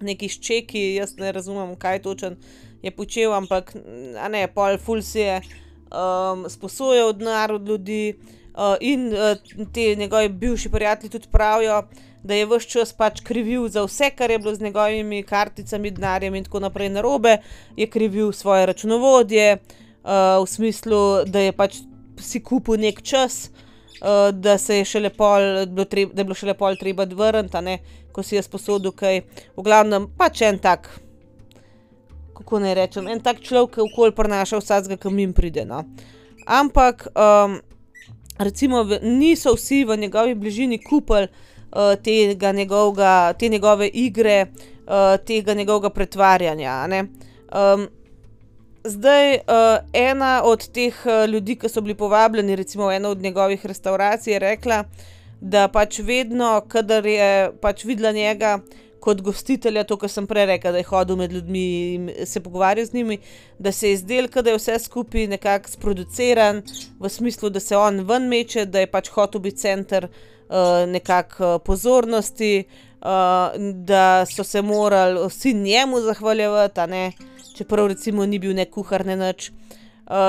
neki 0.00 0.28
s 0.28 0.40
čeki, 0.40 0.94
jaz 0.94 1.16
ne 1.18 1.32
razumem, 1.32 1.76
kaj 1.76 2.02
točno 2.02 2.36
je 2.82 2.90
počel, 2.90 3.32
ampak 3.32 3.74
ne, 4.30 4.46
pol 4.54 4.78
ful 4.78 5.02
si 5.02 5.24
je 5.24 5.40
sposojal 6.48 7.12
denar 7.12 7.52
od 7.52 7.68
ljudi. 7.68 8.14
in 8.80 9.12
ti 9.72 9.96
njegovi 9.96 10.28
bivši 10.28 10.70
prijatelji 10.70 11.10
tudi 11.10 11.28
pravijo, 11.30 11.82
da 12.22 12.34
je 12.34 12.46
ves 12.46 12.66
čas 12.66 12.92
pač 12.92 13.20
krivil 13.20 13.68
za 13.68 13.82
vse, 13.84 14.10
kar 14.16 14.30
je 14.30 14.38
bilo 14.38 14.54
z 14.54 14.60
njegovimi 14.60 15.22
karticami, 15.22 15.90
denarjem 15.90 16.34
in 16.34 16.44
tako 16.44 16.60
naprej 16.60 16.88
narobe. 16.88 17.38
Je 17.76 17.86
krivil 17.86 18.32
svoje 18.32 18.66
računovodje, 18.66 19.58
v 20.04 20.46
smislu, 20.46 21.24
da 21.26 21.40
je 21.40 21.52
pač 21.52 21.76
si 22.20 22.40
kupil 22.40 22.76
neki 22.76 23.02
čas, 23.02 23.50
da 24.32 24.58
se 24.58 24.76
je 24.78 24.84
šele 24.84 25.10
pol 25.10 25.66
bilo 25.66 25.84
da 25.86 26.20
je 26.20 26.24
bilo 26.24 26.34
šele 26.34 26.54
pol 26.54 26.76
treba 26.76 27.04
vrniti, 27.04 27.78
ko 28.12 28.22
si 28.22 28.36
je 28.36 28.42
sposodil 28.42 28.92
kaj. 28.92 29.20
V 29.56 29.62
glavnem 29.62 30.08
pač 30.18 30.42
en 30.42 30.58
tak, 30.58 30.88
kako 32.34 32.58
naj 32.58 32.74
rečem, 32.74 33.08
en 33.08 33.20
tak 33.20 33.40
človek, 33.40 33.74
ke 33.74 33.82
okoli 33.82 34.14
prinaša 34.14 34.58
vsakega, 34.58 34.96
ke 34.96 35.10
mimo 35.10 35.32
pride, 35.32 35.64
no. 35.64 35.84
Ampak 36.46 37.06
recimo 38.38 38.84
niso 39.02 39.54
vsi 39.54 39.84
v 39.84 39.96
njegovi 39.96 40.34
bližini 40.34 40.78
kupili, 40.82 41.28
tega 42.02 42.52
njegovega, 42.52 43.32
te 43.38 43.48
njegove 43.48 43.88
igre, 43.88 44.46
tega 45.26 45.54
njegovega 45.54 45.90
pretvarjanja, 45.90 46.70
a 46.70 47.86
zdaj, 48.84 49.38
ena 49.92 50.42
od 50.44 50.68
teh 50.68 50.94
ljudi, 51.28 51.56
ke 51.56 51.68
so 51.68 51.80
bili 51.80 51.94
povabljeni 51.94 52.56
recimo 52.56 52.86
v 52.86 52.96
eno 52.96 53.10
od 53.10 53.22
njegovih 53.22 53.66
restavracij, 53.66 54.32
je 54.32 54.38
rekla, 54.38 54.84
da 55.40 55.68
pač 55.68 55.98
vedno, 55.98 56.62
kadar 56.68 57.06
je 57.06 57.52
pač 57.60 57.84
videla 57.84 58.12
njega 58.12 58.58
kot 59.04 59.20
gostitelja, 59.20 59.84
to, 59.84 59.98
ke 60.00 60.08
sem 60.08 60.26
prej 60.26 60.46
rekla, 60.48 60.72
da 60.72 60.80
je 60.80 60.88
hodil 60.88 61.18
med 61.20 61.32
ljudmi 61.32 61.64
in 61.94 62.06
se 62.26 62.40
pogovarjal 62.40 62.86
z 62.86 62.94
njimi, 62.96 63.18
da 63.58 63.72
se 63.72 63.90
je 63.90 63.98
zdelo, 64.00 64.30
ke 64.32 64.42
da 64.42 64.54
je 64.54 64.60
vse 64.60 64.78
skupaj 64.80 65.26
nekako 65.28 65.68
sproducirano, 65.68 66.62
v 67.00 67.10
smislu, 67.12 67.50
da 67.52 67.60
se 67.60 67.76
on 67.76 68.00
ven 68.08 68.28
meče, 68.28 68.64
da 68.64 68.80
je 68.80 68.88
pač 68.88 69.10
hotel 69.12 69.44
biti 69.44 69.60
center, 69.60 70.08
nekako 70.88 71.58
pozornosti, 71.58 72.64
da 73.84 74.24
so 74.24 74.44
se 74.44 74.62
morali 74.62 75.26
vsi 75.28 75.52
njemu 75.54 76.00
zahvaljevati, 76.00 76.80
ne, 76.88 77.12
čeprav 77.54 77.86
recimo 77.86 78.26
ni 78.26 78.38
bil 78.38 78.54
ne 78.54 78.64
kuhar 78.64 79.06
ne 79.06 79.16
nič. 79.16 79.50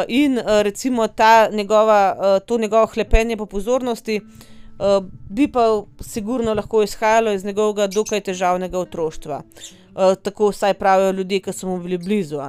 in 0.08 0.40
recimo 0.46 1.08
ta 1.08 1.50
njegova, 1.52 2.40
to 2.46 2.58
njegovo 2.58 2.86
hlepenje 2.86 3.38
po 3.38 3.46
pozornosti, 3.46 4.22
bi 5.30 5.48
pa 5.48 5.84
sigurno 6.02 6.54
lahko 6.54 6.84
izhajalo 6.84 7.32
iz 7.32 7.46
njegovega 7.46 7.88
dokaj 7.88 8.22
težavnega 8.22 8.80
otroštva. 8.80 9.42
tako 10.24 10.50
vsaj 10.50 10.74
pravijo 10.74 11.12
ljudje, 11.12 11.40
ke 11.40 11.54
so 11.54 11.68
mu 11.68 11.80
bili 11.80 11.98
blizu. 11.98 12.40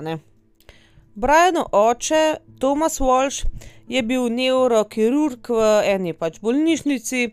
Brianov 1.15 1.67
oče, 1.73 2.37
Thomas 2.59 3.01
Walsh, 3.01 3.47
je 3.89 4.03
bil 4.03 4.29
nevrokirurg 4.29 5.49
v 5.49 5.69
eni 5.85 6.13
pač 6.13 6.41
bolnišnici. 6.41 7.31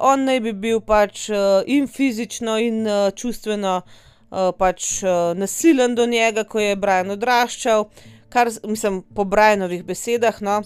on 0.00 0.24
naj 0.24 0.40
bi 0.40 0.52
bil 0.52 0.80
pač 0.80 1.28
in 1.66 1.86
fizično 1.86 2.58
in 2.58 2.86
čustveno, 3.14 3.82
pač 4.30 5.02
nasilen 5.36 5.94
do 5.94 6.06
njega, 6.06 6.44
ko 6.44 6.60
je 6.60 6.76
Brian 6.76 7.10
odraščal. 7.10 7.88
Kar 8.28 8.50
mislim, 8.66 9.02
po 9.14 9.24
Brianovih 9.24 9.84
besedah, 9.84 10.40
no. 10.42 10.62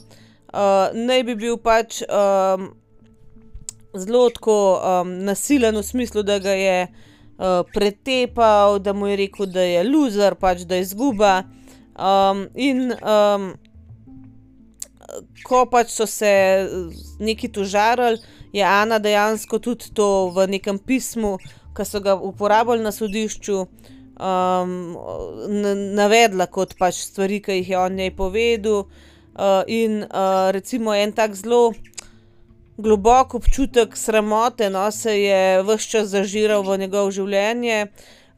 naj 0.94 1.23
bi 1.29 1.35
bil 1.38 1.59
pač, 1.62 2.01
zelo 3.94 4.25
tako, 4.35 4.57
nasilen 5.05 5.77
v 5.77 5.85
smislu, 5.85 6.23
da 6.23 6.38
ga 6.42 6.57
je, 6.57 6.88
pretepal, 7.75 8.79
da 8.79 8.92
mu 8.92 9.07
je 9.07 9.16
rekel, 9.16 9.46
da 9.46 9.62
je 9.64 9.85
luzer, 9.85 10.35
pač 10.35 10.64
da 10.68 10.81
je 10.81 10.88
izguba. 10.88 11.42
in, 12.55 12.92
ko 15.44 15.64
pač 15.66 15.94
so 15.94 16.07
se 16.07 16.33
nekaj 17.20 17.53
tožarili, 17.53 18.20
je 18.53 18.64
Ana 18.64 18.99
dejansko 18.99 19.59
tudi 19.59 19.92
to 19.94 20.31
v 20.35 20.46
nekem 20.51 20.79
pismu, 20.79 21.38
ke 21.81 21.85
so 21.88 22.01
ga 22.05 22.14
uporabili 22.14 22.85
na 22.85 22.93
sodišču, 22.93 23.64
navedla 25.97 26.47
kot 26.53 26.77
pač 26.77 27.01
stvari, 27.07 27.40
ke 27.40 27.57
jih 27.61 27.71
je 27.73 27.79
on 27.81 27.97
njej 27.97 28.12
povedal. 28.16 28.85
in, 29.66 30.05
recimo 30.53 30.93
en 30.95 31.12
tak 31.12 31.35
zelo 31.35 31.73
globok 32.77 33.35
občutek 33.35 33.97
sramote, 33.97 34.69
no, 34.71 34.90
se 34.90 35.14
je 35.23 35.62
ves 35.62 35.87
čas 35.88 36.09
zažiral 36.12 36.62
v 36.62 36.79
njegovo 36.85 37.11
življenje. 37.11 37.88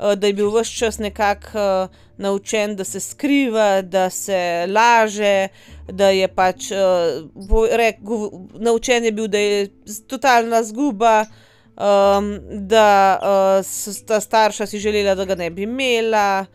da 0.02 0.26
je 0.26 0.35
bil 0.35 0.50
ves 0.50 0.68
čas 0.68 0.98
nekako, 0.98 1.88
naučen, 2.18 2.76
da 2.76 2.85
se 2.85 3.00
skriva, 3.00 3.83
da 3.83 4.11
se 4.11 4.66
laže, 4.68 5.48
da 5.88 6.11
je 6.11 6.28
pač, 6.28 6.72
naučen 8.59 9.05
je 9.05 9.12
bil, 9.12 9.28
da 9.28 9.38
je 9.38 9.68
totalna 10.09 10.62
izguba, 11.76 12.22
da, 12.50 13.62
sta 13.62 14.20
starša 14.20 14.66
si 14.66 14.78
želela, 14.78 15.14
da 15.14 15.24
ga 15.24 15.35
ne 15.35 15.50
bi 15.50 15.62
imela, 15.62 16.46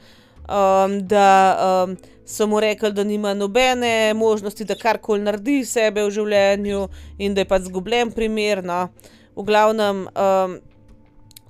da, 1.01 1.87
so 2.25 2.47
mu 2.47 2.59
rekli, 2.59 2.91
da 2.93 3.03
nima 3.03 3.33
nobene 3.33 4.13
možnosti, 4.13 4.65
da 4.65 4.75
karkoli 4.75 5.21
naredi 5.21 5.65
sebe 5.65 6.03
v 6.03 6.11
življenju 6.11 6.87
in 7.17 7.33
da 7.33 7.41
je 7.41 7.47
pač 7.49 7.61
izgubljen 7.67 8.11
primer, 8.11 8.63
no. 8.63 8.87
V 9.35 9.45
glavnem, 9.45 10.07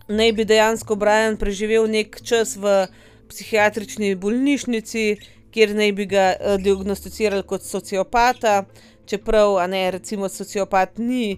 naj 0.07 0.31
bi 0.33 0.45
dejansko 0.45 0.95
Brian 0.95 1.37
preživel 1.37 1.87
neki 1.87 2.23
čas 2.23 2.55
v 2.57 2.85
psihiatrični 3.27 4.15
bolnišnici, 4.15 5.17
kjer 5.51 5.75
naj 5.75 5.91
bi 5.91 6.05
ga, 6.05 6.33
diagnosticirali 6.63 7.43
kot 7.43 7.63
sociopata, 7.63 8.63
čeprav, 9.07 9.57
a 9.59 9.67
ne, 9.67 9.91
recimo 9.91 10.29
sociopat 10.29 10.99
ni, 10.99 11.37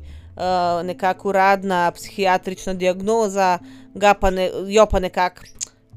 nekako 0.83 1.29
uradna 1.29 1.91
psihiatrična 1.91 2.73
diagnoza, 2.73 3.59
pa 4.19 4.29
jo 4.67 4.85
pa 4.85 4.99
nekako 4.99 5.41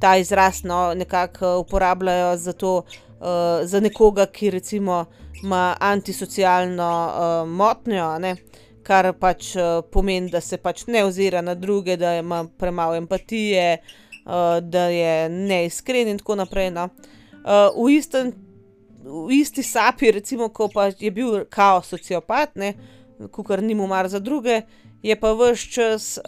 ta 0.01 0.17
izraz, 0.17 0.65
no, 0.65 0.95
nekako 0.95 1.59
uporabljajo 1.59 2.37
za 2.37 2.53
to, 2.53 2.83
za 3.65 3.81
nekoga, 3.81 4.27
ki 4.27 4.51
recimo 4.51 5.05
ima 5.43 5.77
antisocialno, 5.81 7.13
motnjo, 7.47 8.05
a 8.05 8.19
ne. 8.19 8.37
Kar 8.83 9.13
pač, 9.15 9.53
pomeni, 9.93 10.31
da 10.31 10.41
se 10.41 10.57
pač 10.59 10.87
ne 10.87 11.05
ozira 11.05 11.41
na 11.43 11.55
druge, 11.55 11.97
da 11.97 12.17
ima 12.19 12.45
premalo 12.59 12.97
empatije, 12.99 13.77
da 14.61 14.87
je 14.91 15.29
neiskren 15.29 16.09
in 16.09 16.19
tako 16.19 16.35
naprej, 16.43 16.71
no. 16.71 16.89
v 17.79 17.91
istem, 17.95 18.33
v 19.05 19.39
isti 19.39 19.63
sapi 19.63 20.11
recimo, 20.11 20.49
ko 20.49 20.69
pa 20.69 20.91
je 20.99 21.11
bil 21.11 21.45
kao 21.51 21.83
sociopat, 21.83 22.57
ne, 22.57 22.75
kakor 23.29 23.63
ni 23.63 23.75
mu 23.75 23.87
mar 23.87 24.09
za 24.09 24.19
druge, 24.19 24.63
je 25.03 25.17
pa 25.17 25.33
ves 25.33 25.61
čas, 25.61 26.19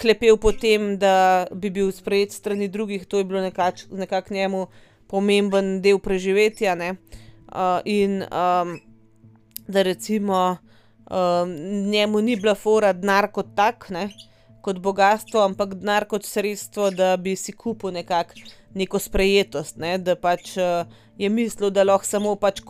hlepel 0.00 0.36
po 0.36 0.52
tem, 0.52 0.96
da 0.98 1.46
bi 1.54 1.70
bil 1.70 1.92
sprejet 1.92 2.32
strani 2.32 2.68
drugih, 2.68 3.06
to 3.06 3.18
je 3.18 3.24
bilo 3.24 3.42
nekako 3.90 4.34
njemu 4.34 4.66
pomemben 5.06 5.80
del 5.82 5.98
preživetja, 5.98 6.74
ne. 6.74 6.94
in, 7.84 8.24
da 9.68 9.82
recimo, 9.82 10.56
njemu 11.90 12.20
ni 12.20 12.36
bila 12.36 12.54
fora 12.54 12.92
denar 12.92 13.30
kot 13.32 13.54
tak, 13.56 13.90
ne, 13.90 14.08
kot 14.62 14.78
bogastvo, 14.78 15.40
ampak 15.40 15.74
denar 15.74 16.04
kot 16.08 16.24
sredstvo, 16.24 16.90
da 16.90 17.16
bi 17.16 17.36
si 17.36 17.52
kupil 17.52 17.92
nekako 17.92 18.34
neko 18.74 18.98
sprejetost, 18.98 19.76
ne, 19.76 19.96
da 19.98 20.16
pač, 20.16 20.56
je 21.18 21.28
mislil, 21.28 21.70
da 21.70 21.86
lahko 21.88 22.06
samo 22.06 22.34
pač 22.36 22.60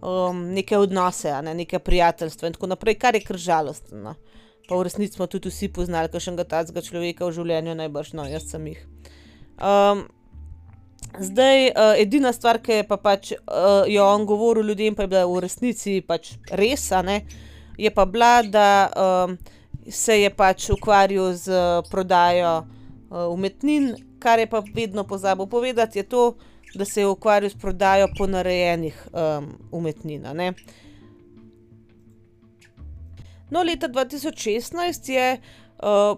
kupi, 0.00 0.38
neke 0.54 0.78
odnose, 0.78 1.42
ne, 1.42 1.54
neka 1.54 1.78
prijateljstva 1.78 2.48
in 2.48 2.52
tako 2.52 2.66
naprej, 2.66 2.98
kar 2.98 3.14
je 3.14 3.24
kar 3.24 3.36
žalostno, 3.36 3.98
no. 3.98 4.14
Pa 4.68 4.76
v 4.76 4.82
resnici 4.86 5.16
smo 5.16 5.26
tudi 5.26 5.50
vsi 5.50 5.68
poznali 5.68 6.08
kakšnega 6.08 6.44
takega 6.44 6.82
človeka 6.82 7.26
v 7.26 7.34
življenju 7.34 7.74
najbrž, 7.74 8.12
no, 8.14 8.24
jaz 8.24 8.50
sem 8.50 8.66
jih. 8.66 8.86
zdaj, 11.18 11.72
edina 11.98 12.32
stvar, 12.32 12.60
ke 12.62 12.80
je 12.80 12.86
pa 12.86 12.96
pač, 12.96 13.32
je 13.86 14.02
on 14.02 14.26
govoril 14.26 14.66
ljudem, 14.66 14.94
pa 14.94 15.02
je 15.02 15.08
bila 15.08 15.26
v 15.26 15.40
resnici 15.40 16.00
pač 16.00 16.36
res, 16.50 16.90
ne, 17.04 17.24
je 17.78 17.90
pa 17.90 18.04
bila, 18.04 18.42
da, 18.42 19.26
se 19.90 20.20
je 20.20 20.30
pač 20.30 20.70
ukvarjal 20.70 21.34
s 21.34 21.48
prodajo, 21.90 22.64
umetnin, 23.10 23.96
kar 24.20 24.38
je 24.38 24.46
pa 24.46 24.62
vedno 24.74 25.04
pozabil 25.04 25.46
povedati, 25.46 25.98
je 25.98 26.02
to, 26.02 26.36
da 26.74 26.84
se 26.84 27.00
je 27.00 27.06
ukvarjal 27.06 27.50
s 27.50 27.54
prodajo 27.54 28.08
ponarejenih, 28.18 29.08
umetnin, 29.70 30.26
a 30.26 30.32
ne. 30.32 30.52
No, 33.50 33.62
leta 33.66 33.88
dva 33.88 34.04
tisoč 34.04 34.38
šestnajst 34.46 35.08
je, 35.08 35.26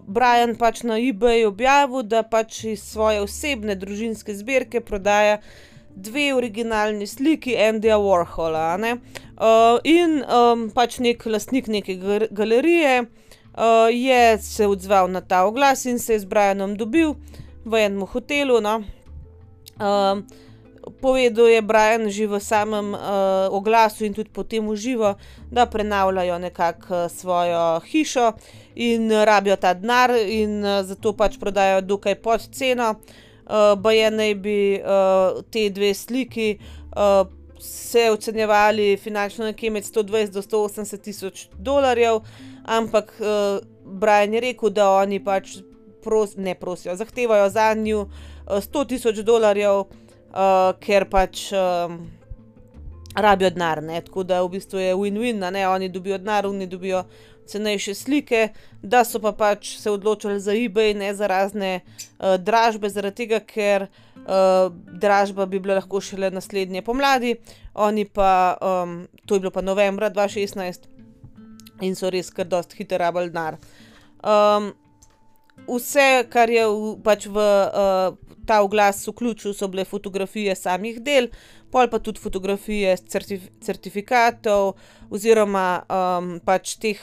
Brian 0.07 0.55
pač 0.59 0.83
na 0.83 0.99
eBayu 0.99 1.47
objavil, 1.49 2.03
da 2.03 2.23
pač 2.23 2.63
iz 2.75 2.83
svoje 2.83 3.21
osebne 3.23 3.75
družinske 3.79 4.35
zbirke 4.35 4.81
prodaja 4.81 5.39
dve 5.95 6.33
originalni 6.35 7.07
sliki 7.07 7.55
Andyja 7.55 7.97
Warhola, 8.01 8.77
ne. 8.77 8.97
in, 9.87 10.19
pač 10.75 10.99
neki 10.99 11.29
lastnik 11.29 11.67
neke 11.67 11.95
galerije, 12.31 13.05
je 13.93 14.37
se 14.41 14.67
odzval 14.67 15.09
na 15.11 15.21
ta 15.21 15.45
oglas 15.45 15.85
in 15.85 15.99
se 15.99 16.13
je 16.13 16.19
z 16.19 16.25
Brianom 16.25 16.75
dobil 16.77 17.15
v 17.65 17.85
enem 17.85 18.05
hotelu, 18.09 18.59
no. 18.61 18.81
Povedal 21.01 21.47
je 21.47 21.61
Brian 21.61 22.09
že 22.09 22.27
v 22.27 22.39
samem, 22.39 22.95
oglasu 23.49 24.05
in 24.05 24.13
tudi 24.13 24.29
potem 24.29 24.67
v 24.67 24.75
živo, 24.75 25.15
da 25.51 25.65
prenavljajo 25.65 26.39
nekako, 26.39 27.09
svojo 27.09 27.79
hišo 27.87 28.33
in 28.75 29.11
rabijo 29.11 29.55
ta 29.55 29.73
denar 29.73 30.11
in, 30.11 30.63
zato 30.83 31.13
pač 31.13 31.37
prodajajo 31.39 31.81
dokaj 31.81 32.15
pod 32.15 32.41
ceno. 32.51 32.95
baje 33.77 34.11
naj 34.11 34.35
bi, 34.35 34.81
ti 35.51 35.69
dve 35.69 35.93
sliki, 35.93 36.57
se 37.59 38.11
ocenjevali 38.11 38.97
finančno 38.97 39.45
nekje 39.45 39.69
med 39.69 39.85
sto 39.85 40.03
dvajset 40.03 40.33
do 40.33 40.41
sto 40.41 40.63
osemdeset 40.63 41.01
tisoč 41.01 41.47
dolarjev, 41.57 42.21
ampak, 42.65 43.13
Brian 43.83 44.33
je 44.33 44.39
rekel, 44.39 44.69
da 44.69 44.89
oni 44.91 45.19
pač 45.23 45.57
ne 46.37 46.55
prosijo, 46.55 46.95
zahtevajo 46.95 47.49
zanju, 47.49 48.07
sto 48.61 48.85
tisoč 48.85 49.23
dolarjev, 49.23 49.83
ker 50.79 51.05
pač, 51.09 51.51
rabijo 53.15 53.49
denar, 53.53 53.81
tako 54.05 54.23
da 54.23 54.41
v 54.41 54.49
bistvu 54.55 54.79
je 54.79 54.95
win-win, 54.97 55.51
ne, 55.51 55.67
oni 55.67 55.89
dobijo 55.89 56.17
denar, 56.17 56.47
oni 56.47 56.67
dobijo 56.67 57.03
cenejše 57.47 57.93
slike, 57.93 58.47
da 58.81 59.03
so 59.03 59.19
pa 59.19 59.31
pač 59.31 59.77
se 59.77 59.91
odločili 59.91 60.39
za 60.39 60.51
eBay, 60.51 60.95
ne 60.95 61.13
za 61.13 61.27
razne, 61.27 61.81
dražbe, 62.39 62.89
zaradi 62.89 63.15
tega, 63.15 63.39
ker, 63.39 63.87
dražba 65.01 65.45
bi 65.45 65.59
bila 65.59 65.75
lahko 65.75 66.01
šele 66.01 66.31
naslednje 66.31 66.81
pomladi, 66.81 67.35
oni 67.73 68.05
pa, 68.05 68.57
to 69.25 69.35
je 69.35 69.39
bilo 69.39 69.51
pa 69.51 69.61
novembra 69.61 70.09
dva 70.09 70.27
šestnajst, 70.27 70.87
in 71.81 71.95
so 71.95 72.09
res 72.09 72.31
kar 72.31 72.47
dosti 72.47 72.79
hitro 72.79 72.97
rabili 72.97 73.29
denar. 73.29 73.59
Vse, 75.67 76.25
kar 76.29 76.49
je 76.49 76.65
v 76.67 76.93
pač 77.03 77.27
v, 77.27 77.47
ta 78.45 78.61
oglas 78.63 79.07
vključil, 79.07 79.53
so 79.55 79.67
bile 79.71 79.85
fotografije 79.85 80.55
samih 80.55 80.99
del, 81.03 81.29
pol 81.71 81.87
pa 81.89 81.99
tudi 81.99 82.21
fotografije 82.21 82.95
certifikatov 83.63 84.75
oziroma, 85.13 85.83
pač 86.45 86.75
teh, 86.81 86.99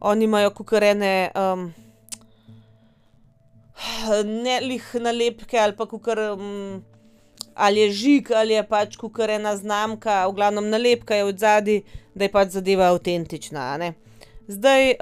oni 0.00 0.28
imajo 0.28 0.52
kakor 0.60 0.84
ene, 0.92 1.14
ne 4.26 4.58
glih 4.62 4.86
nalepke 5.02 5.58
ali 5.58 5.76
pa 5.78 5.86
kakor, 5.90 6.20
ali 7.54 7.80
je 7.80 7.90
žig 8.02 8.30
ali 8.32 8.54
je 8.54 8.66
pač 8.68 8.98
kakor 9.00 9.30
ena 9.30 9.56
znamka, 9.56 10.26
v 10.28 10.36
glavnem 10.38 10.68
nalepka 10.70 11.18
je 11.18 11.24
odzadaj, 11.32 11.80
da 12.14 12.24
je 12.26 12.34
pač 12.34 12.54
zadeva 12.54 12.92
avtentična, 12.92 13.72
a 13.74 13.92
Zdaj, 14.48 14.94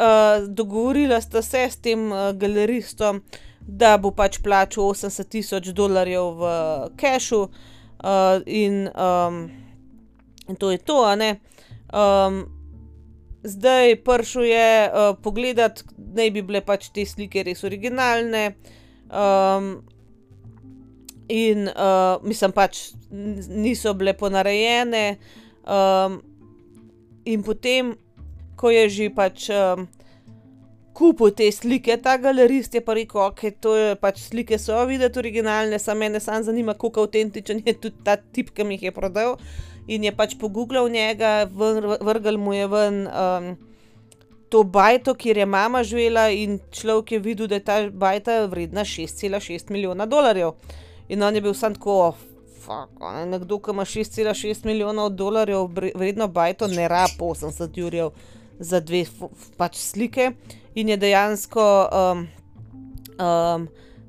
dogovorila 0.48 1.20
sta 1.20 1.42
se 1.42 1.68
s 1.70 1.76
tem, 1.78 2.10
galeristom, 2.34 3.22
da 3.60 3.96
bo 3.98 4.10
pač 4.10 4.40
plačal 4.42 4.90
osemdeset 4.90 5.28
tisoč 5.30 5.70
dolarjev 5.74 6.32
v 6.38 6.48
kešu, 6.98 7.42
in, 8.46 8.86
in 10.48 10.56
to 10.58 10.70
je 10.70 10.78
to, 10.78 10.98
a 11.06 11.14
ne. 11.16 11.30
zdaj 13.42 13.96
prišel 14.02 14.42
je, 14.42 14.70
pogledat, 15.22 15.84
naj 15.96 16.30
bi 16.30 16.42
bile 16.42 16.60
pač 16.66 16.90
te 16.90 17.06
slike 17.06 17.42
res 17.46 17.62
originalne, 17.64 18.56
in, 21.30 21.68
mislim 22.22 22.52
pač 22.54 22.82
niso 23.10 23.94
bile 23.94 24.14
ponarejene, 24.18 25.04
in 27.26 27.42
potem, 27.46 27.94
ko 28.66 28.74
je 28.74 28.88
že 28.90 29.06
pač, 29.14 29.46
kupil 30.96 31.30
te 31.38 31.46
slike, 31.52 31.94
ta 32.02 32.16
galerist, 32.18 32.74
je 32.74 32.82
pa 32.82 32.96
rekel: 32.98 33.20
"Okej, 33.30 33.52
to 33.62 33.76
je 33.78 33.94
pač 33.94 34.26
slike 34.26 34.58
so 34.58 34.74
videti 34.90 35.20
originalne, 35.22 35.78
samo 35.78 36.02
mene 36.02 36.18
samo 36.20 36.42
zanima, 36.42 36.74
koliko 36.74 37.06
avtentičen 37.06 37.62
je 37.62 37.74
tudi 37.78 38.02
ta 38.02 38.16
tip, 38.16 38.50
ke 38.50 38.64
mi 38.64 38.74
jih 38.74 38.90
je 38.90 38.92
prodal." 38.92 39.38
In 39.86 40.02
je 40.02 40.10
pač 40.10 40.34
poguglal 40.34 40.90
njega, 40.90 41.46
vrglo 42.02 42.38
mu 42.38 42.52
je 42.52 42.66
ven, 42.66 42.96
to 44.50 44.64
bajto, 44.64 45.14
kjer 45.14 45.38
je 45.38 45.46
mama 45.46 45.84
živela, 45.86 46.26
in 46.30 46.58
človek 46.74 47.12
je 47.12 47.18
videl, 47.18 47.46
da 47.46 47.54
je 47.54 47.64
ta 47.64 47.76
bajta 47.90 48.46
vredna 48.50 48.82
šest 48.82 49.22
cela 49.22 49.38
šest 49.38 49.70
milijona 49.70 50.06
dolarjev. 50.06 50.58
In 51.08 51.22
on 51.22 51.34
je 51.34 51.40
bil 51.40 51.54
samo 51.54 51.78
tako: 51.78 52.16
"Fak, 52.66 52.98
a 52.98 53.20
ne, 53.20 53.26
nekdo, 53.38 53.60
ke 53.62 53.70
ima 53.70 53.84
šest 53.84 54.12
cela 54.12 54.34
šest 54.34 54.64
milijonov 54.64 55.14
dolarjev 55.14 55.70
vredno 55.94 56.26
bajto, 56.26 56.66
ne 56.66 56.88
rabi 56.88 57.22
osemdeset 57.22 57.78
jurjev 57.78 58.10
za 58.58 58.80
dve 58.80 59.04
pač 59.56 59.76
sliki." 59.76 60.30
In 60.74 60.88
je 60.88 60.96
dejansko, 60.96 61.64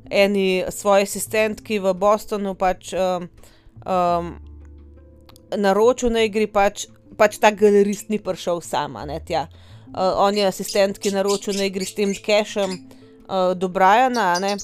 eni 0.09 0.63
svoji 0.69 1.03
asistentki 1.03 1.79
v 1.79 1.93
Bostonu 1.93 2.55
pač, 2.55 2.91
naročil, 5.57 6.11
naj 6.11 6.29
gre 6.29 6.47
pač, 6.47 6.87
pač 7.17 7.39
ta 7.39 7.51
galerist 7.51 8.09
ni 8.09 8.19
prišel 8.19 8.61
sam, 8.61 8.95
a 8.95 9.05
ne, 9.05 9.19
tja. 9.23 9.47
on 9.95 10.35
je 10.35 10.47
asistentki 10.47 11.11
naročil, 11.11 11.55
naj 11.55 11.69
gre 11.71 11.85
s 11.85 11.95
tem 11.95 12.11
kešem, 12.11 12.75
do 13.55 13.67
Briana, 13.67 14.39
ne, 14.39 14.57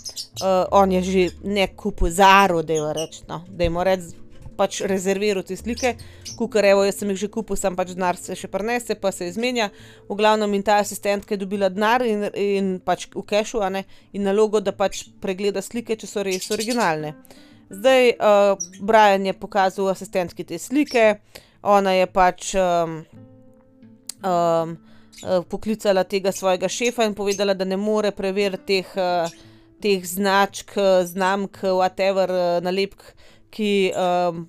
on 0.71 0.91
je 0.91 1.01
že 1.03 1.23
ne 1.43 1.67
kupil, 1.75 2.11
zaral, 2.11 2.63
dajva 2.63 2.93
reči, 2.93 3.23
no, 3.27 3.43
dajmo 3.47 3.83
reči, 3.83 4.22
pač 4.57 4.81
rezerviral 4.89 5.43
te 5.43 5.57
slike. 5.59 5.95
Kakor 6.37 6.65
evo, 6.65 6.83
jaz 6.87 6.99
sem 7.01 7.09
jih 7.13 7.23
že 7.25 7.31
kupil, 7.33 7.57
samo 7.59 7.79
pač 7.79 7.93
denar 7.93 8.17
se 8.19 8.35
še 8.37 8.49
prinese 8.51 8.95
pa 8.99 9.11
se 9.11 9.27
izmenja. 9.29 9.69
V 10.09 10.17
glavnem 10.19 10.53
in 10.57 10.63
ta 10.65 10.79
asistentka 10.81 11.35
je 11.35 11.41
dobila 11.45 11.69
denar 11.73 12.05
in, 12.07 12.27
in 12.33 12.75
pač 12.83 13.07
v 13.13 13.25
kešu, 13.29 13.63
a 13.63 13.69
ne, 13.73 13.85
in 14.13 14.25
nalogo, 14.27 14.61
da 14.61 14.75
pač 14.75 15.05
pregleda 15.21 15.61
slike, 15.61 15.97
če 15.99 16.09
so 16.09 16.23
res 16.25 16.49
originalne. 16.53 17.15
Zdaj, 17.73 18.11
Brian 18.81 19.25
je 19.25 19.33
pokazal 19.33 19.89
asistentki 19.89 20.43
te 20.45 20.59
slike, 20.61 21.15
ona 21.63 21.95
je 21.95 22.09
pač, 22.11 22.53
poklicala 25.49 26.03
tega 26.03 26.31
svojega 26.31 26.69
šefa 26.69 27.07
in 27.07 27.15
povedala, 27.15 27.55
da 27.57 27.65
ne 27.65 27.77
more 27.77 28.11
preveriti 28.11 28.81
teh, 28.83 28.93
teh 29.81 30.05
značk, 30.05 30.75
znamk, 31.07 31.63
whatever, 31.63 32.29
nalepk, 32.63 33.03
ki, 33.53 33.71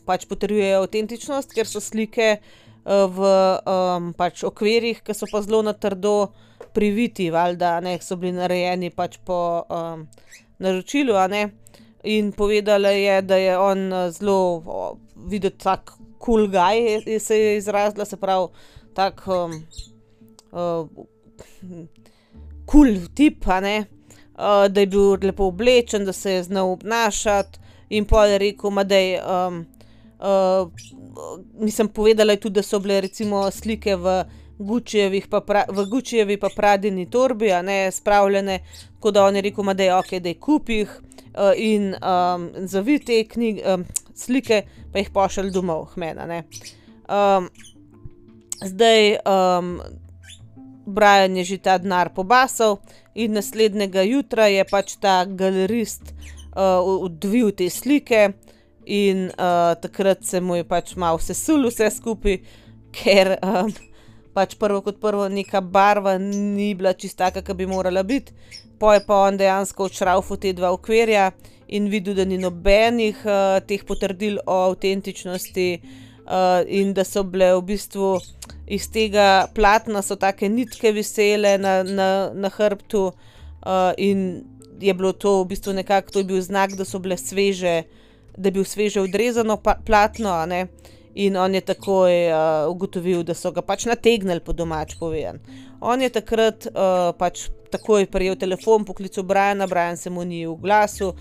pač 0.09 0.25
potrjujejo 0.31 0.83
avtentičnost, 0.83 1.53
ker 1.55 1.69
so 1.69 1.83
slike, 1.85 2.39
v, 2.85 3.35
pač 4.19 4.45
okvirih, 4.45 5.03
ke 5.05 5.17
so 5.17 5.29
pa 5.31 5.43
zelo 5.45 5.63
na 5.65 5.73
trdo 5.73 6.33
priviti 6.75 7.31
valjda, 7.33 7.79
ne, 7.85 7.99
so 8.03 8.17
bili 8.21 8.35
narejeni 8.37 8.91
pač 8.93 9.19
po, 9.25 9.39
naročilu, 10.59 11.17
a 11.21 11.29
ne. 11.29 11.45
In 12.05 12.33
povedala 12.37 12.93
je, 12.93 13.21
da 13.25 13.37
je 13.41 13.59
on, 13.59 13.87
zelo 14.13 14.99
videti 15.31 15.63
tak 15.65 15.95
kul 16.21 16.49
guy, 16.53 17.01
se 17.21 17.39
je 17.39 17.57
izrazila, 17.57 18.05
se 18.05 18.17
pravi 18.17 18.49
tak, 18.95 19.25
kul 22.67 22.97
tip, 23.15 23.49
a 23.49 23.61
ne. 23.61 23.77
da 24.69 24.81
je 24.81 24.87
bil 24.87 25.17
lepo 25.23 25.49
oblečen, 25.53 26.05
da 26.05 26.13
se 26.13 26.33
je 26.33 26.43
znal 26.43 26.73
obnašati, 26.73 27.64
in 27.97 28.07
pol 28.11 28.27
je 28.33 28.39
rekel: 28.39 28.71
"Ma 28.71 28.85
daj, 28.85 29.19
mislim, 31.61 31.89
povedala 31.89 32.33
je 32.33 32.41
tudi, 32.41 32.55
da 32.55 32.63
so 32.63 32.79
bile 32.79 33.01
recimo 33.01 33.51
slike 33.51 33.97
v 33.97 34.25
Guccijevih 34.59 35.27
v 35.69 35.87
Guccijevi 35.91 36.37
pa 36.37 36.49
Pradini 36.57 37.11
torbi, 37.11 37.53
a 37.53 37.63
ne, 37.63 37.91
spravljene, 37.91 38.61
tako 38.95 39.11
da 39.11 39.25
on 39.25 39.37
je 39.37 39.43
rekel: 39.43 39.65
"Ma 39.65 39.75
daj, 39.75 39.93
okej, 39.99 40.21
daj 40.21 40.35
kupi 40.35 40.79
jih, 40.83 40.97
in, 41.57 41.95
zavij 42.67 42.99
te 42.99 43.25
slike 44.15 44.63
pa 44.93 44.99
jih 44.99 45.11
pošlji 45.11 45.51
domov 45.51 45.87
k 45.95 45.97
meni, 45.97 46.21
a 46.21 46.27
ne." 46.27 46.43
zdaj, 48.65 49.17
Brian 50.87 51.37
je 51.37 51.45
že 51.45 51.59
ta 51.59 51.79
denar 51.79 52.13
pobasal 52.15 52.79
in 53.15 53.33
naslednjega 53.33 54.03
jutra 54.03 54.47
je 54.47 54.65
pač 54.65 54.97
ta 55.01 55.25
galerist, 55.25 56.13
odvil 56.55 57.51
te 57.57 57.71
slike 57.71 58.29
in, 58.87 59.31
takrat 59.83 60.25
se 60.25 60.41
mu 60.41 60.57
je 60.57 60.65
pač 60.65 60.95
malo 60.97 61.19
sesulo 61.19 61.71
vse 61.73 61.91
skupaj, 61.91 62.39
ker, 62.95 63.35
pač 64.35 64.55
prvo 64.59 64.83
kot 64.85 65.01
prvo 65.03 65.29
neka 65.29 65.61
barva 65.61 66.19
ni 66.19 66.75
bila 66.75 66.93
čisto 66.93 67.25
taka, 67.25 67.43
ke 67.43 67.55
bi 67.55 67.67
morala 67.67 68.03
biti. 68.03 68.35
Pol 68.79 68.97
je 68.99 69.05
pa 69.07 69.21
on 69.27 69.39
dejansko 69.39 69.89
odšravfal 69.89 70.41
ta 70.43 70.53
dva 70.53 70.73
okvirja 70.75 71.31
in 71.75 71.89
videl, 71.91 72.15
da 72.15 72.25
ni 72.29 72.39
nobenih, 72.39 73.23
teh 73.67 73.85
potrdil 73.87 74.41
o 74.47 74.59
avtentičnosti, 74.69 75.69
uh, 76.27 76.63
in 76.67 76.93
da 76.95 77.05
so 77.05 77.23
bile 77.25 77.53
v 77.57 77.63
bistvu 77.73 78.19
iz 78.67 78.89
tega 78.93 79.47
platna 79.55 80.03
so 80.03 80.17
take 80.17 80.49
nitke 80.49 80.93
visele 80.93 81.57
na, 81.59 81.83
na, 81.83 82.09
na 82.35 82.51
hrbtu, 82.53 83.07
uh, 83.11 83.93
in 83.97 84.45
je 84.81 84.95
bilo 84.95 85.13
to 85.13 85.43
v 85.43 85.47
bistvu 85.49 85.73
nekako, 85.73 86.11
to 86.11 86.19
je 86.19 86.25
bil 86.25 86.41
znak, 86.41 86.75
da 86.77 86.85
so 86.85 86.99
bile 86.99 87.17
sveže, 87.17 87.83
da 88.37 88.49
je 88.49 88.53
bil 88.53 88.65
sveže 88.65 89.01
odrezano 89.01 89.57
platno, 89.87 90.31
a 90.31 90.47
ne. 90.47 90.67
In 91.15 91.37
on 91.37 91.55
je 91.55 91.61
takoj 91.61 92.13
uh, 92.27 92.71
ugotovil, 92.71 93.23
da 93.23 93.35
so 93.39 93.53
ga 93.55 93.63
pač 93.63 93.87
nategnili 93.87 94.43
po 94.43 94.53
domač 94.53 94.97
povedan. 94.99 95.39
On 95.81 96.01
je 96.03 96.11
takrat 96.11 96.67
uh, 96.67 97.13
pač 97.19 97.47
takoj 97.71 98.07
prijel 98.11 98.35
telefon, 98.37 98.85
poklical 98.85 99.23
Briana, 99.23 99.67
Brian 99.67 99.97
se 99.97 100.11
mu 100.11 100.25
ni 100.25 100.43
v 100.47 100.57
glasu, 100.59 101.13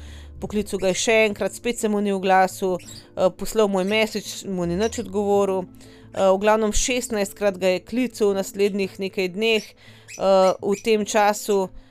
poklical 0.42 0.82
ga 0.82 0.90
je 0.90 0.98
še 0.98 1.18
enkrat, 1.28 1.54
spet 1.54 1.78
se 1.78 1.90
mu 1.90 2.02
ni 2.02 2.14
v 2.14 2.24
glasu, 2.26 2.74
uh, 2.74 3.30
poslal 3.38 3.70
moj 3.70 3.86
mesič, 3.86 4.34
mu 4.50 4.66
ni 4.66 4.80
nič 4.80 5.04
odgovoril. 5.06 5.70
Uh, 6.14 6.34
v 6.34 6.42
glavnem 6.42 6.74
16krat 6.74 7.62
ga 7.62 7.78
je 7.78 7.86
klical 7.86 8.34
v 8.34 8.42
naslednjih 8.42 8.98
nekaj 8.98 9.30
dneh, 9.38 9.70
uh, 10.18 10.58
v 10.58 10.74
tem 10.82 11.06
času 11.06 11.68
uh, 11.68 11.83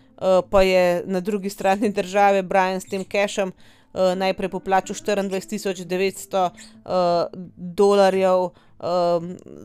pa 0.50 0.62
je 0.62 1.02
na 1.06 1.20
drugi 1.20 1.50
strani 1.50 1.92
države 1.92 2.42
Brian 2.42 2.80
s 2.80 2.84
tem 2.84 3.04
cashom 3.04 3.52
uh, 3.92 4.14
najprej 4.16 4.48
poplačal 4.48 4.96
24.900 4.96 6.50
uh, 6.50 7.26
dolarjev 7.56 8.38
uh, 8.38 8.52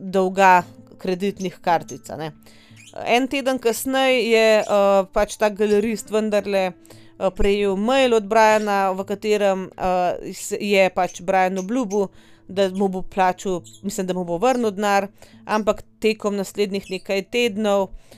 dolga 0.02 0.64
kreditnih 0.98 1.60
kartic. 1.62 2.10
En 3.06 3.28
teden 3.28 3.60
kasneje 3.60 4.24
je 4.32 4.48
uh, 4.64 5.06
pač 5.14 5.38
ta 5.38 5.50
galerist 5.50 6.10
vendarle 6.12 6.72
uh, 6.72 7.30
prejel 7.36 7.76
mail 7.76 8.18
od 8.18 8.26
Briana, 8.26 8.92
v 8.92 9.06
katerem 9.06 9.70
uh, 9.70 10.18
je 10.60 10.90
pač 10.96 11.22
Brian 11.22 11.58
obljubil, 11.58 12.10
da 12.48 12.70
mu 12.72 12.88
bo 12.88 13.02
plačal, 13.04 13.62
mislim, 13.84 14.08
da 14.08 14.14
mu 14.16 14.24
bo 14.24 14.38
vrnil 14.40 14.72
denar, 14.72 15.10
ampak 15.46 15.84
tekom 16.00 16.38
naslednjih 16.40 16.86
nekaj 16.90 17.26
tednov 17.32 17.90
uh, 17.90 18.17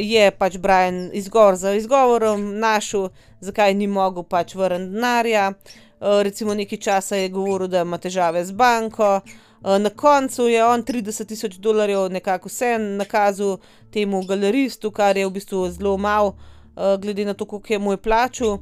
je 0.00 0.30
pač 0.30 0.56
Brian 0.62 1.10
izgovor 1.12 1.56
za 1.56 1.72
izgovorom 1.74 2.58
našel, 2.58 3.08
zakaj 3.40 3.74
ni 3.74 3.86
mogel 3.86 4.22
pač 4.22 4.54
vrniti 4.54 4.92
denarja. 4.92 5.52
Uh, 6.00 6.22
recimo 6.22 6.54
nekaj 6.54 6.78
časa 6.78 7.16
je 7.16 7.28
govoril, 7.28 7.68
da 7.68 7.80
ima 7.80 7.98
težave 7.98 8.44
z 8.44 8.52
banko. 8.52 9.20
Uh, 9.24 9.78
na 9.80 9.90
koncu 9.90 10.48
je 10.48 10.64
on 10.64 10.82
30 10.84 11.26
tisoč 11.26 11.56
dolarjev 11.56 12.10
nekako 12.12 12.48
vse 12.48 12.76
nakazal 12.78 13.56
temu 13.90 14.22
galeristu, 14.22 14.90
kar 14.90 15.16
je 15.16 15.26
v 15.26 15.32
bistvu 15.32 15.70
zelo 15.70 15.96
malo, 15.96 16.36
uh, 16.76 17.00
glede 17.00 17.24
na 17.24 17.34
to, 17.34 17.44
koliko 17.44 17.72
je 17.72 17.78
moj 17.78 17.96
plačal. 17.96 18.58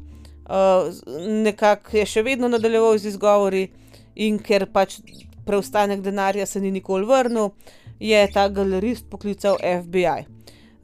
Uh, 0.47 0.95
nekako 1.43 1.97
je 1.97 2.07
še 2.07 2.23
vedno 2.23 2.49
nadaljeval 2.49 2.99
z 2.99 3.11
izgovori, 3.11 3.67
in 4.15 4.39
ker 4.39 4.69
pač 4.71 5.01
preostanek 5.47 6.01
denarja 6.01 6.47
se 6.47 6.61
ni 6.61 6.71
nikoli 6.71 7.07
vrnil, 7.07 7.51
je 7.99 8.21
ta 8.33 8.49
galerist 8.49 9.11
poklical 9.11 9.59
FBI. 9.59 10.25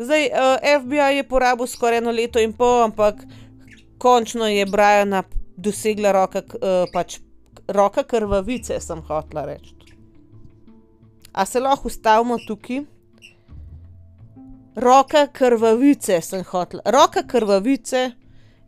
Zdaj, 0.01 0.27
uh, 0.27 0.57
eh, 0.63 0.79
FBI 0.81 1.17
je 1.17 1.29
porabil 1.29 1.67
skoraj 1.67 1.99
eno 1.99 2.11
leto 2.11 2.41
in 2.41 2.53
pol, 2.57 2.83
ampak 2.83 3.21
končno 3.99 4.47
je 4.49 4.65
Briana 4.67 5.23
dosegla 5.57 6.13
roka, 6.13 6.41
uh, 6.41 6.89
pač 6.93 7.19
roka 7.69 8.03
krvavice, 8.03 8.81
sem 8.81 9.03
hotla 9.03 9.45
reči. 9.45 9.75
A 11.33 11.45
se 11.47 11.61
lahko 11.61 11.89
ustavimo 11.93 12.39
tukaj? 12.47 12.81
Roka 14.77 15.27
krvavice 15.27 16.21
sem 16.25 16.45
hotla. 16.49 16.81
Roka 16.85 17.23
krvavice 17.23 18.11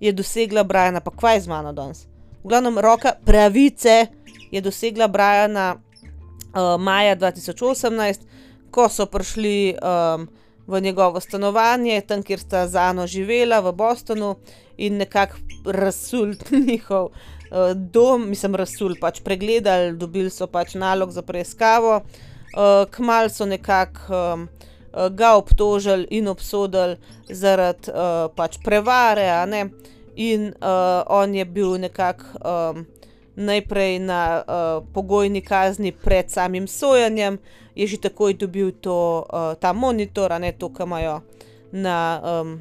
je 0.01 0.13
dosegla 0.13 0.65
Briana, 0.69 1.01
pa 1.01 1.11
kvaj 1.17 1.41
z 1.41 1.49
mano 1.49 1.73
danes. 1.73 2.05
V 2.45 2.53
glavnem, 2.53 2.79
roka 2.79 3.15
pravice 3.25 4.07
je 4.51 4.61
dosegla 4.61 5.09
Briana 5.09 5.81
uh, 5.81 6.77
maja 6.77 7.17
2018, 7.17 8.21
ko 8.71 8.89
so 8.93 9.09
prišli. 9.09 9.79
Um, 9.81 10.29
v 10.67 10.81
njegovo 10.81 11.21
stanovanje, 11.21 12.01
tam, 12.01 12.23
kjer 12.23 12.41
sta 12.41 12.67
z 12.69 12.77
Ano 12.77 13.07
živela 13.07 13.61
v 13.61 13.73
Bostonu 13.73 14.37
in 14.77 14.97
nekako 14.97 15.37
razsul 15.67 16.35
njihov 16.69 17.05
uh, 17.07 17.73
dom, 17.75 18.29
mislim, 18.29 18.55
razsul, 18.55 18.95
pač 19.01 19.21
pregledali, 19.21 19.97
dobili 19.97 20.31
so 20.31 20.47
pač 20.47 20.75
nalog 20.75 21.11
za 21.11 21.23
preiskavo. 21.23 22.01
Uh, 22.53 22.85
Kmal 22.91 23.31
so 23.31 23.47
nekako 23.47 24.01
um, 24.13 24.49
ga 25.17 25.35
obtožili 25.37 26.07
in 26.11 26.29
obsodili 26.29 26.97
zaradi 27.31 27.91
uh, 27.91 28.29
pač 28.37 28.59
prevare, 28.65 29.31
in 30.17 30.53
uh, 30.61 31.03
on 31.07 31.35
je 31.35 31.45
bil 31.45 31.79
nekako. 31.79 32.25
Um, 32.45 32.92
najprej 33.37 33.99
na 33.99 34.43
uh, 34.43 34.85
pogojni 34.95 35.41
kazni 35.41 35.93
pred 35.93 36.31
samim 36.31 36.69
sojenjem, 36.69 37.39
je 37.75 37.87
že 37.87 37.97
takoj 37.97 38.35
dobil 38.35 38.73
to, 38.73 39.25
uh, 39.25 39.55
ta 39.61 39.73
monitor, 39.73 40.33
a 40.33 40.39
ne 40.39 40.53
to, 40.53 40.69
kar 40.69 40.87
imajo 40.87 41.21
na, 41.73 42.21
um, 42.21 42.61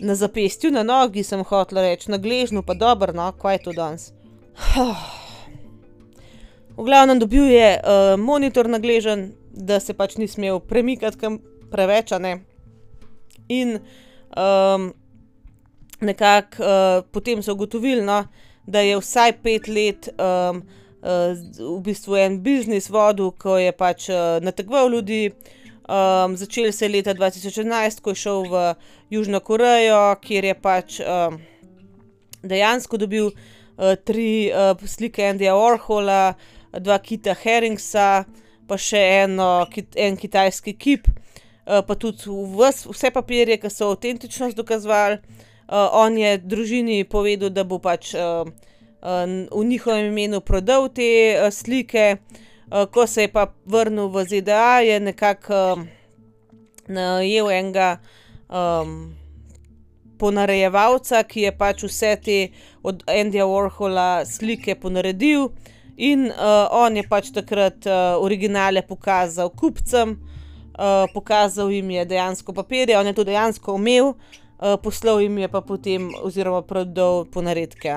na 0.00 0.14
zapestju, 0.14 0.70
na 0.70 0.82
nogi, 0.82 1.22
sem 1.22 1.44
hotel 1.44 1.78
reči, 1.78 2.10
na 2.10 2.18
gležnju, 2.18 2.62
pa 2.62 2.74
dobro, 2.74 3.12
no, 3.12 3.32
kaj 3.32 3.54
je 3.54 3.62
to 3.62 3.72
danes. 3.72 4.12
v 6.78 6.84
glavnem 6.84 7.18
dobil 7.18 7.46
je 7.50 7.78
uh, 7.78 8.18
monitor 8.18 8.68
na 8.68 8.78
gležen, 8.78 9.32
da 9.52 9.80
se 9.80 9.94
pač 9.94 10.16
ni 10.16 10.28
smel 10.28 10.60
premikati 10.60 11.18
kam 11.18 11.38
preveč, 11.70 12.10
ne. 12.18 12.40
In 13.48 13.78
um, 14.34 14.92
nekako 16.00 16.62
uh, 16.62 17.04
potem 17.12 17.42
so 17.42 17.54
ugotovili, 17.54 18.02
no, 18.02 18.24
da 18.68 18.80
je 18.84 18.98
vsaj 19.00 19.32
pet 19.42 19.68
let 19.68 20.08
um, 20.20 20.60
uh, 21.00 21.32
v 21.58 21.80
bistvu 21.84 22.18
en 22.20 22.40
biznis 22.44 22.90
vodil, 22.92 23.30
ko 23.40 23.56
je 23.56 23.72
pač 23.72 24.08
uh, 24.12 24.36
nategoval 24.44 24.92
ljudi. 24.92 25.30
Um, 25.88 26.36
začel 26.36 26.72
se 26.72 26.84
je 26.84 26.92
leta 26.92 27.14
2011, 27.16 28.02
ko 28.04 28.12
je 28.12 28.20
šel 28.20 28.42
v 28.52 28.64
Južno 29.10 29.40
Korejo, 29.40 30.18
kjer 30.20 30.50
je 30.50 30.56
pač 30.60 30.98
um, 31.00 31.38
dejansko 32.44 33.00
dobil 33.00 33.30
uh, 33.30 33.96
tri 34.04 34.52
uh, 34.52 34.76
slike 34.84 35.24
Andyja 35.24 35.56
Warhola, 35.56 36.34
dva 36.76 36.98
kita 37.00 37.32
Herringsa, 37.40 38.26
pa 38.68 38.76
še 38.76 39.00
eno, 39.24 39.64
kit, 39.72 39.96
en 39.96 40.20
kitajski 40.20 40.76
kip, 40.76 41.08
uh, 41.08 41.80
pa 41.80 41.96
tudi 41.96 42.28
vs, 42.28 42.84
vse 42.92 43.14
papirje, 43.16 43.56
ki 43.56 43.72
so 43.72 43.88
avtentičnost 43.94 44.60
dokazovali 44.60 45.22
on 45.68 46.18
je 46.18 46.38
družini 46.38 47.04
povedal, 47.04 47.50
da 47.50 47.64
bo 47.64 47.78
pač 47.78 48.14
uh, 48.14 48.44
uh, 48.44 49.24
v 49.52 49.64
njihovem 49.64 50.10
imenu 50.12 50.40
prodal 50.40 50.88
te 50.88 51.36
uh, 51.36 51.52
slike. 51.52 52.16
Uh, 52.68 52.84
ko 52.92 53.06
se 53.06 53.22
je 53.24 53.32
pa 53.32 53.46
vrnil 53.64 54.08
v 54.08 54.24
ZDA, 54.24 54.80
je 54.84 55.00
nekako 55.00 55.54
uh, 55.76 55.86
najel 56.88 57.50
enega 57.50 57.98
um, 58.48 59.14
ponarejevalca, 60.18 61.22
ki 61.28 61.46
je 61.46 61.52
pač 61.56 61.84
vse 61.86 62.12
te 62.24 62.38
od 62.82 63.04
Andyja 63.06 63.46
Warhola 63.48 64.24
slike 64.26 64.74
ponaredil. 64.80 65.52
In 65.98 66.28
uh, 66.30 66.68
on 66.74 66.96
je 66.96 67.04
pač 67.08 67.32
takrat 67.34 67.86
uh, 67.86 68.18
originale 68.22 68.82
pokazal 68.86 69.50
kupcem, 69.50 70.14
uh, 70.78 71.06
pokazal 71.14 71.72
jim 71.74 71.90
je 71.90 72.04
dejansko 72.14 72.54
papirje, 72.54 72.98
on 72.98 73.06
je 73.06 73.16
to 73.16 73.26
dejansko 73.26 73.74
imel, 73.78 74.14
uh, 74.58 74.76
poslal 74.82 75.20
jim 75.22 75.38
je 75.38 75.48
pa 75.48 75.60
potem, 75.60 76.10
oziroma 76.22 76.62
prodal 76.62 77.24
po 77.32 77.42
naredke. 77.42 77.92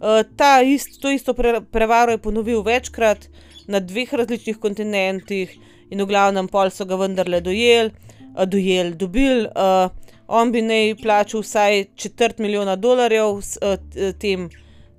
Uh, 0.00 0.22
ta 0.36 0.60
ist, 0.62 1.00
to 1.02 1.10
isto 1.10 1.34
pre, 1.34 1.60
prevaro 1.60 2.14
je 2.14 2.22
ponovil 2.22 2.62
večkrat 2.62 3.28
na 3.68 3.80
dveh 3.80 4.12
različnih 4.12 4.58
kontinentih, 4.58 5.58
in 5.90 5.98
v 6.02 6.06
glavnem 6.06 6.48
pol 6.48 6.70
so 6.70 6.86
ga 6.86 6.96
vendarle 6.96 7.40
dojeli, 7.42 7.90
uh, 8.34 8.46
dojel, 8.46 8.94
dobil. 8.94 9.46
Uh, 9.50 9.90
on 10.30 10.52
bi 10.54 10.62
naj 10.62 10.94
plačal 11.02 11.42
vsaj 11.42 11.84
četrt 11.98 12.38
milijona 12.38 12.76
dolarjev 12.76 13.42
s, 13.42 13.58
uh, 13.62 13.76
tem 14.18 14.48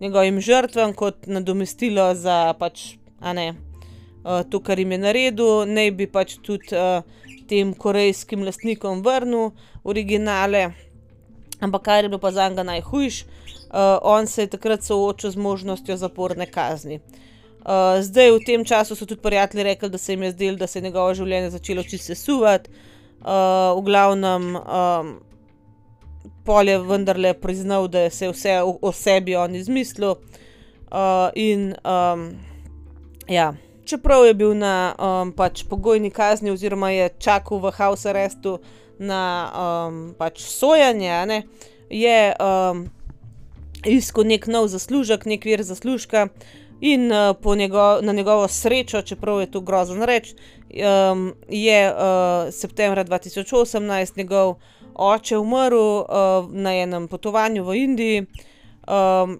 njegovim 0.01 0.41
žrtvam, 0.41 0.93
kot 0.93 1.27
nadomestilo 1.27 2.11
za 2.15 2.53
pač, 2.59 2.95
ne, 3.21 3.53
uh, 4.23 4.41
to, 4.49 4.59
kar 4.59 4.79
jim 4.79 4.91
je 4.91 4.97
naredil, 4.97 5.65
naj 5.65 5.91
bi 5.95 6.07
pač 6.11 6.37
tudi. 6.43 6.75
Uh, 6.75 7.20
tem 7.51 7.73
korejskim 7.75 8.45
lastnikom 8.47 9.03
vrnil 9.03 9.51
originale. 9.83 10.69
Ampak 11.61 11.83
kar 11.85 12.05
je 12.05 12.09
bilo 12.09 12.19
pa 12.21 12.31
za 12.31 12.47
njega 12.49 12.63
najhujš, 12.63 13.23
uh, 13.23 13.97
on 14.01 14.27
se 14.27 14.45
je 14.45 14.53
takrat 14.55 14.83
soočil 14.83 15.31
z 15.31 15.37
možnostjo 15.37 15.97
zaporne 15.97 16.47
kazni. 16.47 16.99
Uh, 17.61 17.99
zdaj, 18.01 18.31
v 18.31 18.45
tem 18.45 18.63
času 18.65 18.95
so 18.95 19.05
tudi 19.05 19.21
prijatelji 19.21 19.63
rekli, 19.63 19.89
da 19.89 19.97
se 19.97 20.13
jim 20.13 20.23
je 20.23 20.31
zdelo, 20.31 20.57
da 20.57 20.67
se 20.67 20.79
je 20.79 20.83
njegovo 20.87 21.13
življenje 21.13 21.51
začelo 21.53 21.83
čisto 21.83 22.15
sesuvati. 22.15 22.71
Uh, 23.21 23.75
v 23.77 23.83
glavnem, 23.85 24.55
um, 24.55 25.11
pol 26.45 26.71
je 26.71 26.79
vendarle 26.81 27.35
priznal, 27.37 27.85
da 27.87 28.09
se 28.09 28.25
je 28.25 28.31
vse 28.31 28.55
o, 28.65 28.77
o 28.81 28.91
sebi 28.91 29.35
on 29.35 29.55
izmislil. 29.55 30.15
Uh, 30.91 31.29
in 31.35 31.75
um, 31.85 32.31
ja 33.29 33.53
čeprav 33.91 34.25
je 34.25 34.33
bil 34.33 34.53
na 34.55 34.95
um, 34.95 35.33
pač 35.35 35.65
pogojni 35.67 36.11
kazni, 36.15 36.51
oziroma 36.51 36.93
je 36.95 37.09
čakal 37.19 37.59
v 37.59 37.73
house 37.75 38.07
arrestu 38.07 38.59
na 38.99 39.51
um, 39.51 39.99
pač 40.17 40.39
sojanje, 40.47 41.11
ne, 41.27 41.39
je 41.91 42.31
um, 42.39 42.85
iskal 43.83 44.27
nek 44.29 44.47
nov 44.47 44.69
zaslužek, 44.71 45.27
nek 45.27 45.45
vir 45.45 45.63
zaslužka. 45.67 46.29
In 46.81 47.11
uh, 47.11 47.55
njego, 47.57 47.99
na 48.01 48.13
njegovo 48.13 48.47
srečo, 48.47 49.01
čeprav 49.01 49.41
je 49.41 49.51
to 49.51 49.59
grozno 49.61 50.05
reči, 50.05 50.33
um, 50.71 51.33
je 51.49 51.91
uh, 51.91 52.49
septembra 52.49 53.03
2018 53.05 54.17
njegov 54.17 54.55
oče 54.95 55.37
umrl 55.37 55.75
uh, 55.75 56.05
na 56.49 56.73
enem 56.73 57.07
potovanju 57.07 57.63
v 57.63 57.75
Indiji. 57.75 58.25
Um, 58.87 59.39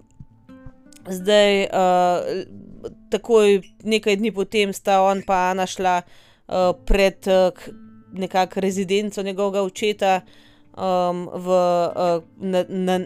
zdaj, 1.08 1.64
uh, 1.64 2.70
takoj 3.12 3.62
nekaj 3.84 4.18
dni 4.20 4.32
potem 4.32 4.74
sta 4.74 5.01
on 5.03 5.24
pa 5.28 5.49
Ana 5.51 5.68
šla 5.68 6.01
uh, 6.01 6.72
pred 6.86 7.28
uh, 7.28 7.51
nekakšno 8.12 8.62
rezidenco 8.62 9.24
njegovega 9.24 9.62
očeta 9.62 10.22
um, 10.78 11.30
v 11.34 11.47
uh, 11.47 12.24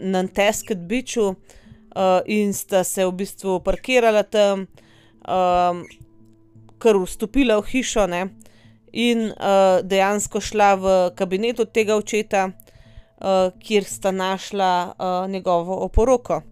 Nantasket 0.02 0.78
Beachu 0.78 1.28
uh, 1.96 2.20
in 2.26 2.52
sta 2.52 2.84
se 2.84 3.06
v 3.06 3.12
bistvu 3.12 3.60
parkirala 3.60 4.22
tam, 4.22 4.66
um, 5.26 5.84
kar 6.78 6.98
vstopila 7.00 7.58
v 7.60 7.68
hišo 7.72 8.06
ne, 8.06 8.28
in 8.92 9.30
uh, 9.30 9.80
dejansko 9.82 10.40
šla 10.40 10.74
v 10.74 10.94
kabinet 11.16 11.60
od 11.60 11.72
tega 11.72 11.96
očeta, 11.96 12.50
uh, 12.50 13.52
kjer 13.60 13.84
sta 13.84 14.12
našla 14.12 14.72
uh, 14.92 15.30
njegovo 15.30 15.84
oporoko. 15.84 16.42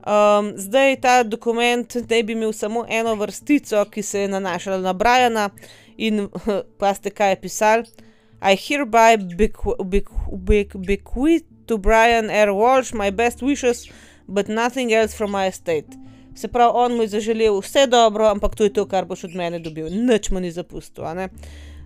Um, 0.00 0.52
zdaj 0.56 0.96
ta 1.00 1.22
dokument 1.22 1.96
naj 2.08 2.22
bi 2.22 2.32
imel 2.32 2.52
samo 2.52 2.86
eno 2.88 3.14
vrstico, 3.14 3.84
ki 3.84 4.02
se 4.02 4.20
je 4.20 4.28
nanašala 4.28 4.78
na 4.80 4.92
Briana, 4.92 5.50
in 5.96 6.28
pa 6.80 6.94
ste 6.94 7.10
kaj 7.10 7.36
pisali. 7.40 7.84
I 8.40 8.56
hereby 8.56 9.20
bequeath 10.80 11.44
to 11.66 11.78
Brian 11.78 12.30
R. 12.30 12.48
Walsh 12.48 12.94
my 12.94 13.10
best 13.10 13.42
wishes, 13.42 13.86
but 14.26 14.48
nothing 14.48 14.92
else 14.92 15.16
from 15.16 15.30
my 15.30 15.46
estate. 15.46 15.86
Se 16.34 16.48
pravi, 16.48 16.72
on 16.74 16.96
mu 16.96 17.02
je 17.02 17.08
zaželel 17.08 17.60
vse 17.60 17.86
dobro, 17.86 18.26
ampak 18.26 18.54
to 18.54 18.64
je 18.64 18.72
to, 18.72 18.86
kar 18.86 19.04
boš 19.04 19.24
od 19.24 19.34
mene 19.34 19.58
dobil, 19.58 19.90
nič 19.90 20.30
mu 20.30 20.40
ni 20.40 20.50
zapustil. 20.50 21.04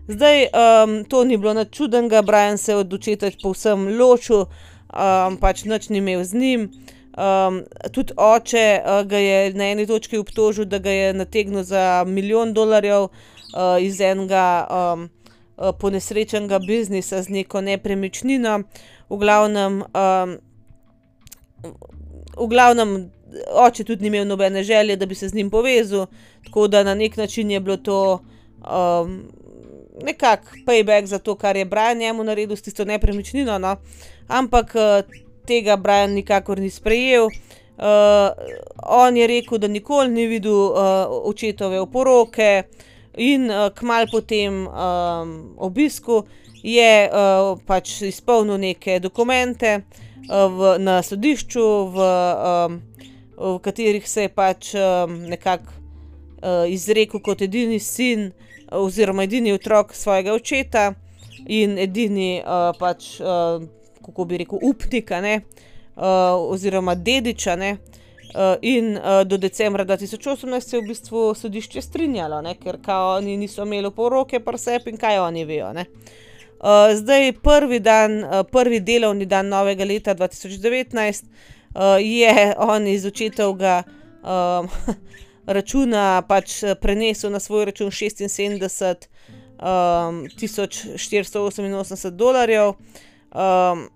Zdaj, 0.08 0.46
um, 0.52 1.04
to 1.04 1.24
ni 1.24 1.36
bilo 1.36 1.54
nič 1.54 1.74
čudnega, 1.74 2.22
Brian 2.22 2.58
se 2.58 2.72
je 2.72 2.76
od 2.76 2.92
očeta 2.92 3.30
povsem 3.42 3.98
ločil, 3.98 4.46
um, 4.46 5.36
pač 5.40 5.64
nič 5.64 5.88
ni 5.88 5.98
imel 5.98 6.24
z 6.24 6.34
njim. 6.34 6.70
Um, 7.14 7.62
tudi 7.92 8.12
oče 8.16 8.80
uh, 8.82 9.06
ga 9.06 9.18
je 9.18 9.52
na 9.54 9.68
eni 9.70 9.86
točki 9.86 10.18
obtožil, 10.18 10.64
da 10.64 10.78
ga 10.78 10.90
je 10.90 11.12
nategnil 11.14 11.62
za 11.62 12.04
milijon 12.06 12.52
dolarjev 12.52 13.02
uh, 13.02 13.10
iz 13.80 14.00
enega 14.00 14.66
um, 14.66 15.04
uh, 15.56 15.70
ponesrečenega 15.78 16.58
biznisa 16.58 17.22
z 17.22 17.28
neko 17.28 17.60
nepremičnino. 17.60 18.62
V 19.08 19.16
glavnem, 19.16 19.82
um, 19.94 20.36
v 22.36 22.48
glavnem, 22.50 22.96
oče 23.62 23.84
tudi 23.84 24.02
ni 24.02 24.10
imel 24.10 24.26
nobene 24.26 24.62
želje, 24.62 24.96
da 24.96 25.06
bi 25.06 25.14
se 25.14 25.28
z 25.28 25.34
njim 25.34 25.50
povezal, 25.50 26.06
tako 26.44 26.68
da 26.68 26.82
na 26.82 26.94
nek 26.94 27.16
način 27.16 27.50
je 27.50 27.60
bilo 27.60 27.76
to 27.76 28.24
um, 28.58 29.22
nekakšen 30.02 30.66
payback 30.66 31.06
za 31.06 31.18
to, 31.18 31.34
kar 31.34 31.56
je 31.56 31.64
Brian 31.64 31.98
njemu 31.98 32.24
naredil 32.24 32.56
s 32.56 32.62
tisto 32.62 32.84
nepremičnino. 32.84 33.58
No? 33.58 33.76
Ampak 34.28 34.74
uh, 34.74 35.23
tega 35.46 35.76
Brian 35.76 36.16
nikakor 36.16 36.60
ni 36.60 36.70
sprejel. 36.70 37.30
Uh, 37.74 38.30
on 38.86 39.16
je 39.16 39.26
rekel, 39.26 39.58
da 39.58 39.68
nikoli 39.68 40.08
ni 40.08 40.26
videl 40.30 40.70
uh, 40.70 41.06
očetove 41.26 41.80
oporoke, 41.80 42.64
in 43.16 43.50
uh, 43.50 43.70
kmalu 43.74 44.06
po 44.10 44.20
tem 44.20 44.66
um, 44.66 45.54
obisku 45.56 46.24
je 46.62 47.10
uh, 47.10 47.58
pač 47.66 48.02
izpolnil 48.02 48.58
neke 48.58 48.98
dokumente 48.98 49.80
uh, 49.80 50.48
v, 50.50 50.78
na 50.78 51.02
sodišču, 51.02 51.66
v, 51.94 52.08
um, 52.08 52.80
v 53.36 53.58
katerih 53.62 54.08
se 54.08 54.26
je 54.26 54.32
pač 54.32 54.74
um, 54.74 55.18
nekako 55.30 55.70
uh, 55.70 56.64
izrekel 56.70 57.20
kot 57.20 57.42
edini 57.42 57.78
sin, 57.78 58.32
oziroma 58.72 59.28
edini 59.28 59.52
otrok 59.54 59.94
svojega 59.94 60.34
očeta 60.34 60.92
in 61.46 61.78
edini 61.78 62.40
uh, 62.42 62.72
pač. 62.78 63.18
Uh, 63.20 63.83
kako 64.04 64.24
bi 64.24 64.38
rekel, 64.44 64.58
upnika, 64.62 65.20
ne, 65.20 65.40
uh, 65.96 66.04
oziroma 66.50 66.94
dediča. 66.94 67.56
Ne, 67.56 67.76
uh, 68.34 68.56
in 68.62 68.96
uh, 68.96 69.22
do 69.26 69.36
decembra 69.36 69.84
2018 69.84 70.60
se 70.60 70.76
je 70.76 70.82
v 70.82 70.88
bistvu 70.88 71.34
sodišče 71.34 71.82
strinjalo, 71.82 72.42
ne, 72.42 72.54
ker 72.54 72.78
oni 72.88 73.36
niso 73.36 73.62
imeli 73.62 73.90
poroke, 73.90 74.40
pa 74.40 74.52
vse 74.52 74.80
in 74.86 74.96
kaj 74.96 75.18
oni 75.18 75.44
vejo. 75.44 75.72
Uh, 75.74 76.94
zdaj, 76.94 77.32
prvi, 77.42 77.80
dan, 77.80 78.24
uh, 78.24 78.42
prvi 78.52 78.80
delovni 78.80 79.26
dan 79.26 79.48
novega 79.48 79.84
leta 79.84 80.14
2019 80.14 81.24
uh, 81.74 81.82
je 82.00 82.54
on 82.58 82.86
iz 82.86 83.06
očetovega 83.06 83.82
uh, 84.22 84.70
računa 85.46 86.22
pač 86.28 86.62
prenesel 86.80 87.30
na 87.30 87.40
svoj 87.40 87.64
račun 87.64 87.90
76 87.90 89.08
um, 89.58 90.24
1488 90.26 92.10
dolarjev. 92.10 92.68
Um, 93.34 93.88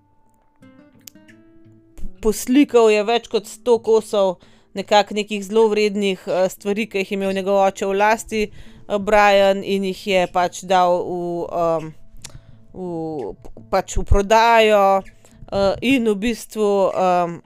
poslikal 2.21 2.89
je 2.91 3.03
več 3.03 3.27
kot 3.31 3.47
100 3.47 3.77
kosov 3.85 4.37
nekak 4.77 5.11
nekih 5.11 5.43
zelo 5.43 5.67
vrednih 5.71 6.21
uh, 6.27 6.45
stvari, 6.51 6.87
ki 6.89 7.01
jih 7.01 7.11
je 7.11 7.17
imel 7.17 7.33
njegov 7.33 7.61
oče 7.63 7.87
v 7.89 7.97
lasti, 7.97 8.41
uh, 8.87 8.97
Brian, 9.01 9.63
in 9.63 9.87
jih 9.89 10.01
je 10.07 10.25
pač 10.33 10.63
dal 10.69 11.01
v, 11.03 11.47
um, 11.49 11.89
v, 12.73 13.33
pač 13.71 13.97
v 13.97 14.05
prodajo, 14.05 15.01
uh, 15.01 15.73
in 15.81 16.05
v 16.11 16.15
bistvu, 16.15 16.69
um, 16.93 17.39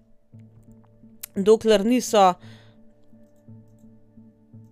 dokler 1.35 1.85
niso. 1.85 2.33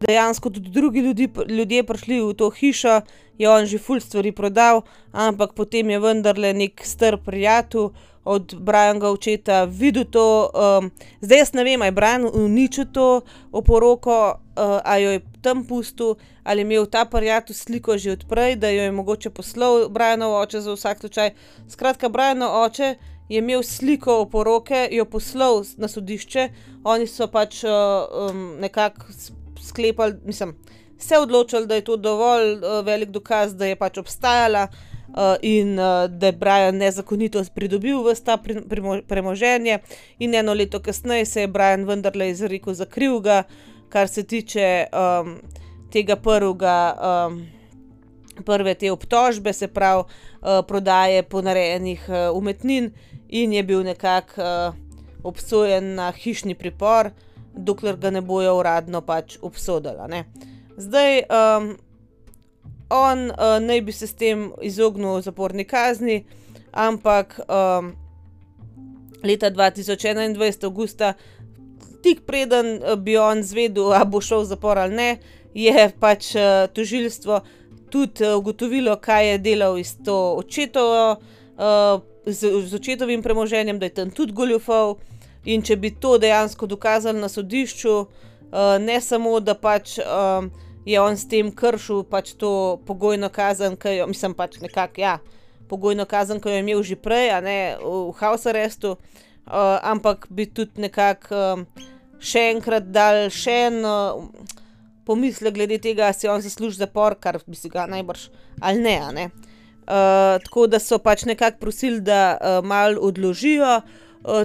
Dejansko 0.02 0.50
tudi 0.50 0.70
drugi 0.70 1.00
ljudi, 1.00 1.30
ljudje 1.48 1.84
prišli 1.84 2.22
v 2.22 2.34
to 2.34 2.50
hišo, 2.50 3.02
je 3.38 3.50
on 3.50 3.66
že 3.66 3.78
ful 3.78 4.00
stvari 4.00 4.32
prodal, 4.32 4.82
ampak 5.12 5.54
potem 5.54 5.90
je 5.90 6.00
vendarle 6.00 6.54
nek 6.54 6.82
strp 6.86 7.26
prijatelj 7.26 7.92
od 8.24 8.56
Briana 8.60 9.10
očeta 9.10 9.64
videl 9.66 10.06
to. 10.06 10.50
Um, 10.54 10.92
zdaj 11.22 11.38
jaz 11.38 11.54
ne 11.54 11.64
vem, 11.64 11.82
ali 11.82 11.88
je 11.88 11.92
Brian 11.92 12.26
uničil 12.34 12.86
to 12.94 13.22
oporoko, 13.52 14.34
uh, 14.34 14.80
ali 14.84 15.04
jo 15.04 15.12
je 15.12 15.22
tam 15.42 15.66
pustil, 15.66 16.16
ali 16.44 16.62
je 16.62 16.66
imel 16.66 16.86
ta 16.86 17.06
prijatelj 17.06 17.56
sliko 17.56 17.98
že 17.98 18.12
odprej, 18.12 18.56
da 18.56 18.70
jo 18.70 18.84
je 18.84 18.92
mogoče 18.92 19.30
poslal 19.30 19.90
Brianov 19.90 20.36
oče 20.42 20.62
za 20.62 20.74
vsak 20.74 21.00
slučaj. 21.00 21.32
Skratka, 21.68 22.10
Brianov 22.10 22.64
oče. 22.64 22.96
Je 23.32 23.40
imel 23.40 23.64
sliko 23.64 24.18
oporoke, 24.22 24.90
jo 24.92 25.06
poslal 25.06 25.64
na 25.78 25.88
sodišče, 25.88 26.50
oni 26.84 27.08
so 27.08 27.30
pač 27.32 27.64
uh, 27.64 27.72
um, 28.28 28.58
nekako 28.60 29.08
sklepali, 29.62 30.16
mislim, 30.26 30.56
se 30.98 31.18
odločili, 31.18 31.68
da 31.68 31.76
je 31.76 31.82
to 31.82 31.98
dovolj 31.98 32.54
uh, 32.54 32.86
velik 32.86 33.10
dokaz, 33.10 33.56
da 33.56 33.66
je 33.66 33.76
pač 33.76 33.98
obstajala 33.98 34.68
uh, 34.68 35.36
in 35.42 35.80
uh, 35.80 36.06
da 36.10 36.26
je 36.26 36.32
Brian 36.32 36.78
nezakonito 36.78 37.44
pridobil 37.56 38.04
vse 38.04 38.24
ta 38.24 38.38
premoženje. 39.08 39.80
In 40.20 40.36
eno 40.36 40.54
leto 40.54 40.80
kasneje 40.80 41.26
se 41.26 41.42
je 41.42 41.48
Brian 41.48 41.86
vendarle 41.86 42.30
izrekel 42.30 42.74
za 42.74 42.86
krivega, 42.86 43.44
kar 43.90 44.08
se 44.08 44.24
tiče 44.24 44.86
um, 44.92 45.40
tega 45.92 46.16
prvega. 46.16 46.98
Um, 47.28 47.48
Prve 48.46 48.74
te 48.74 48.90
obtožbe, 48.92 49.52
se 49.54 49.68
pravi, 49.68 50.02
uh, 50.02 50.64
prodaje 50.68 51.24
ponarejenih 51.24 52.06
uh, 52.10 52.38
umetnin, 52.38 52.88
in 53.30 53.54
je 53.54 53.64
bil 53.64 53.84
nekako 53.84 54.42
uh, 54.42 54.76
obsojen 55.24 55.94
na 55.96 56.12
hišni 56.12 56.56
pripor, 56.56 57.12
dokler 57.56 57.98
ga 57.98 58.12
ne 58.12 58.22
bojo 58.22 58.58
uradno 58.60 59.02
pač 59.02 59.38
obsodili. 59.42 60.24
Zdaj, 60.78 61.24
um, 61.30 61.78
on 62.90 63.30
uh, 63.30 63.58
naj 63.62 63.82
bi 63.82 63.92
se 63.92 64.08
s 64.08 64.14
tem 64.14 64.52
izognil 64.62 65.22
zaporni 65.22 65.64
kazni, 65.64 66.26
ampak 66.72 67.40
um, 67.48 67.94
leta 69.24 69.52
2021, 69.52 70.66
avgusta, 70.66 71.14
tik 72.04 72.26
preden 72.26 72.80
uh, 72.80 72.96
bi 72.96 73.18
on 73.18 73.44
zvedel, 73.44 73.94
ali 73.94 74.10
bo 74.10 74.22
šel 74.22 74.44
v 74.44 74.52
zapor 74.52 74.80
ali 74.80 74.96
ne, 74.96 75.10
je 75.54 75.90
pač 76.00 76.34
uh, 76.36 76.68
tožilstvo 76.74 77.42
tudi 77.92 78.26
uh, 78.26 78.38
ugotovilo, 78.40 78.96
kaj 78.98 79.32
je 79.32 79.38
delal 79.38 79.78
iz 79.80 79.96
to 80.04 80.18
očetovo, 80.40 81.20
uh, 81.20 82.02
z, 82.26 82.52
z 82.68 82.76
očetovim 82.76 83.22
premoženjem, 83.22 83.80
da 83.80 83.86
je 83.86 83.98
tam 84.02 84.12
tudi 84.12 84.34
goljufal. 84.34 84.96
In 85.46 85.64
če 85.66 85.76
bi 85.76 85.94
to 86.00 86.18
dejansko 86.22 86.68
dokazali 86.68 87.20
na 87.22 87.30
sodišču, 87.30 87.96
uh, 88.02 88.76
ne 88.80 89.02
samo 89.02 89.40
da 89.40 89.56
pač. 89.56 89.98
Um, 90.00 90.52
je 90.86 91.02
on 91.02 91.18
s 91.18 91.28
tem 91.30 91.52
kršil 91.54 92.04
pač 92.10 92.34
to 92.38 92.82
pogojno 92.86 93.30
kazen, 93.30 93.78
ki 93.78 94.00
jo 94.00 94.08
mislim 94.10 94.34
pač 94.34 94.58
nekako, 94.62 95.02
ja, 95.02 95.20
pogojno 95.70 96.06
kazen, 96.10 96.42
ki 96.42 96.50
jo 96.50 96.56
je 96.56 96.64
imel 96.64 96.84
že 96.84 96.98
prej, 96.98 97.30
a 97.38 97.40
ne 97.42 97.78
v 97.82 98.14
house 98.20 98.50
arrestu, 98.50 98.98
uh, 98.98 99.78
ampak 99.86 100.28
bi 100.30 100.50
tudi 100.50 100.82
nekako 100.88 101.38
um, 101.38 101.66
še 102.22 102.50
enkrat 102.56 102.90
dal 102.90 103.30
še 103.34 103.58
en 103.70 103.80
uh, 103.86 104.26
pomislek 105.06 105.56
glede 105.58 105.80
tega, 105.82 106.12
si 106.14 106.30
on 106.30 106.42
zasluži 106.42 106.82
zapor, 106.82 107.18
kar 107.20 107.42
bi 107.46 107.58
si 107.58 107.70
ga 107.70 107.88
najbrž 107.90 108.30
ali 108.62 108.82
ne. 108.82 108.98
ne. 109.14 109.26
Uh, 109.82 110.38
tako 110.44 110.68
da 110.70 110.80
so 110.80 111.02
pač 111.02 111.26
nekako 111.26 111.62
prosili, 111.62 112.02
da 112.02 112.38
uh, 112.38 112.60
malo 112.66 113.02
odložijo 113.02 113.82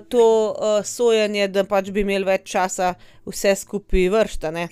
to 0.08 0.26
uh, 0.50 0.84
sojenje, 0.84 1.48
da 1.48 1.64
pač 1.64 1.90
bi 1.90 2.00
imeli 2.00 2.24
več 2.24 2.46
časa 2.52 2.94
vse 3.26 3.54
skupaj 3.56 4.08
vršta, 4.12 4.50
ne. 4.50 4.68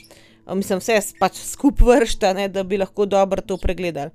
mislim, 0.47 0.81
vse 0.81 1.01
pač 1.21 1.41
skupaj 1.45 1.87
vršta, 1.91 2.33
ne, 2.37 2.49
da 2.49 2.65
bi 2.65 2.81
lahko 2.81 3.07
dobro 3.07 3.43
to 3.43 3.57
pregledali. 3.57 4.11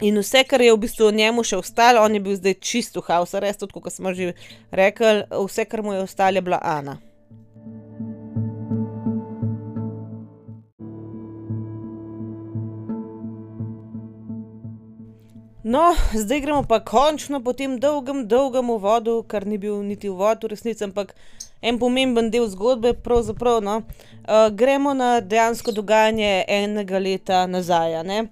in 0.00 0.18
vse, 0.18 0.44
kar 0.48 0.60
je 0.60 0.72
v 0.72 0.82
bistvu 0.82 1.10
njemu 1.10 1.44
še 1.44 1.56
ostalo, 1.56 2.02
on 2.02 2.14
je 2.14 2.20
bil 2.20 2.36
zdaj 2.36 2.54
čisto 2.60 3.00
v 3.00 3.34
arrestu, 3.34 3.66
tako 3.66 3.80
kot 3.80 3.92
smo 3.92 4.14
že 4.14 4.34
rekli, 4.70 5.22
vse, 5.30 5.64
kar 5.64 5.82
mu 5.82 5.92
je 5.92 6.02
ostalo, 6.02 6.36
je 6.36 6.42
bila 6.42 6.58
Ana. 6.62 6.98
No, 15.64 15.94
zdaj 16.14 16.40
gremo 16.40 16.62
pa 16.68 16.80
končno 16.84 17.40
po 17.40 17.52
tem 17.52 17.80
dolgem, 17.80 18.26
dolgem 18.28 18.70
uvodu, 18.70 19.22
kar 19.22 19.46
ni 19.46 19.58
bil 19.58 19.76
niti 19.86 20.08
uvod 20.10 20.42
v 20.42 20.48
resnici, 20.50 20.82
ampak 20.84 21.14
en 21.62 21.78
pomemben 21.78 22.30
del 22.34 22.48
zgodbe 22.50 22.92
pravzaprav, 22.98 23.60
no. 23.62 23.76
gremo 24.58 24.94
na 24.94 25.20
dejansko 25.20 25.70
dogajanje 25.72 26.44
enega 26.48 26.98
leta 26.98 27.46
nazaj, 27.46 28.02
ne. 28.02 28.24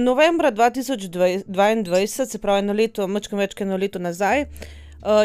novembra 0.00 0.50
dva 0.50 0.70
tisoč 0.70 1.04
dvaindvajset, 1.44 2.32
se 2.32 2.40
pravi 2.40 2.64
eno 2.64 2.72
leto, 2.72 3.08
majčkeno 3.12 3.44
več 3.44 3.52
kot 3.52 3.66
eno 3.66 3.76
leto 3.76 4.00
nazaj, 4.00 4.46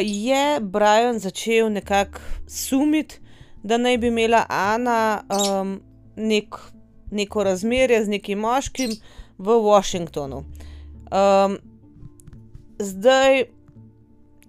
je 0.03 0.43
Brian 0.59 1.23
začel 1.23 1.71
nekako 1.71 2.19
sumiti, 2.51 3.23
da 3.63 3.77
naj 3.79 3.97
bi 3.97 4.11
imela 4.11 4.43
Ana, 4.49 5.23
neki, 6.15 6.67
neko 7.11 7.43
razmerje 7.47 8.03
z 8.03 8.17
nekim 8.19 8.43
moškim 8.43 8.99
v 9.37 9.61
Washingtonu. 9.63 10.43
Zdaj, 12.79 13.43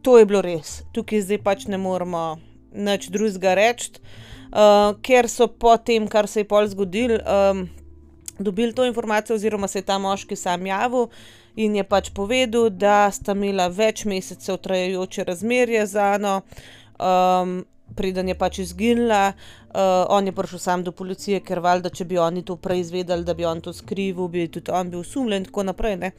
to 0.03 0.19
je 0.19 0.27
bilo 0.27 0.43
res. 0.43 0.83
Tukaj 0.93 1.27
zdaj 1.27 1.43
pač 1.45 1.67
ne 1.67 1.79
moremo 1.79 2.39
nič 2.73 3.11
drugega 3.11 3.55
reči, 3.59 3.99
ker 5.03 5.29
so 5.29 5.49
po 5.49 5.77
tem, 5.77 6.09
kar 6.09 6.29
se 6.29 6.41
je 6.41 6.49
pol 6.49 6.67
zgodilo, 6.71 7.19
dobili 8.39 8.73
to 8.73 8.85
informacijo 8.85 9.37
oziroma 9.37 9.69
se 9.69 9.79
je 9.79 9.83
ta 9.83 9.99
moški 9.99 10.37
sam 10.37 10.67
javil 10.67 11.11
in 11.57 11.77
je 11.77 11.85
pač 11.85 12.11
povedal, 12.15 12.71
da 12.71 13.11
sta 13.13 13.35
imela 13.35 13.69
več 13.69 14.05
mesecev 14.05 14.57
trajajoče 14.63 15.25
razmerje 15.25 15.87
z 15.87 15.97
Ano, 15.99 16.41
preden 17.97 18.29
je 18.29 18.35
pač 18.35 18.59
izginila. 18.59 19.33
on 20.09 20.27
je 20.27 20.33
prišel 20.33 20.59
sam 20.59 20.85
do 20.85 20.93
policije, 20.93 21.41
ker 21.41 21.61
valjda, 21.61 21.91
če 21.91 22.05
bi 22.05 22.19
oni 22.19 22.43
to 22.43 22.57
prej 22.57 22.81
izvedeli, 22.81 23.25
da 23.25 23.35
bi 23.35 23.45
on 23.45 23.61
to 23.61 23.73
skrival, 23.73 24.29
bi 24.29 24.49
tudi 24.49 24.71
on 24.71 24.91
bil 24.91 25.01
osumljen 25.01 25.43
in 25.43 25.45
tako 25.45 25.63
naprej, 25.63 25.97
ne. 25.97 26.11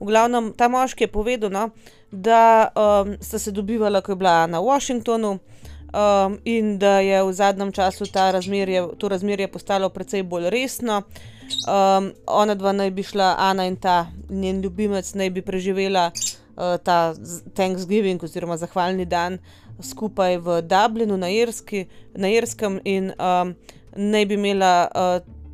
V 0.00 0.06
glavnem, 0.06 0.52
ta 0.52 0.68
moški 0.68 1.04
je 1.04 1.12
povedal, 1.12 1.50
no, 1.50 1.70
da, 2.10 2.68
sta 3.20 3.38
se 3.38 3.50
dobivala, 3.50 4.00
ko 4.00 4.12
je 4.12 4.16
bila 4.16 4.42
Ana 4.44 4.60
v 4.60 4.68
Washingtonu, 4.68 5.38
in 6.44 6.78
da 6.78 7.00
je 7.00 7.22
v 7.24 7.32
zadnjem 7.32 7.72
času 7.72 8.04
razmerje, 8.14 8.88
to 8.98 9.08
razmerje 9.08 9.48
postalo 9.48 9.88
precej 9.88 10.22
bolj 10.22 10.50
resno. 10.50 11.02
onadva 12.26 12.72
naj 12.72 12.90
bi 12.90 13.02
šla, 13.02 13.34
Ana 13.38 13.66
in 13.66 13.76
ta 13.76 14.06
njen 14.30 14.60
ljubimec, 14.60 15.14
naj 15.14 15.30
bi 15.30 15.42
preživela, 15.42 16.10
ta 16.84 17.14
Thanksgiving 17.54 18.22
oziroma 18.22 18.56
zahvalni 18.56 19.04
dan 19.04 19.38
skupaj 19.82 20.38
v 20.38 20.62
Dublinu 20.62 21.16
na 21.16 21.30
Irski, 21.30 21.86
na 22.14 22.28
Irskem 22.28 22.80
in, 22.84 23.12
naj 23.96 24.26
bi 24.26 24.34
imela, 24.34 24.88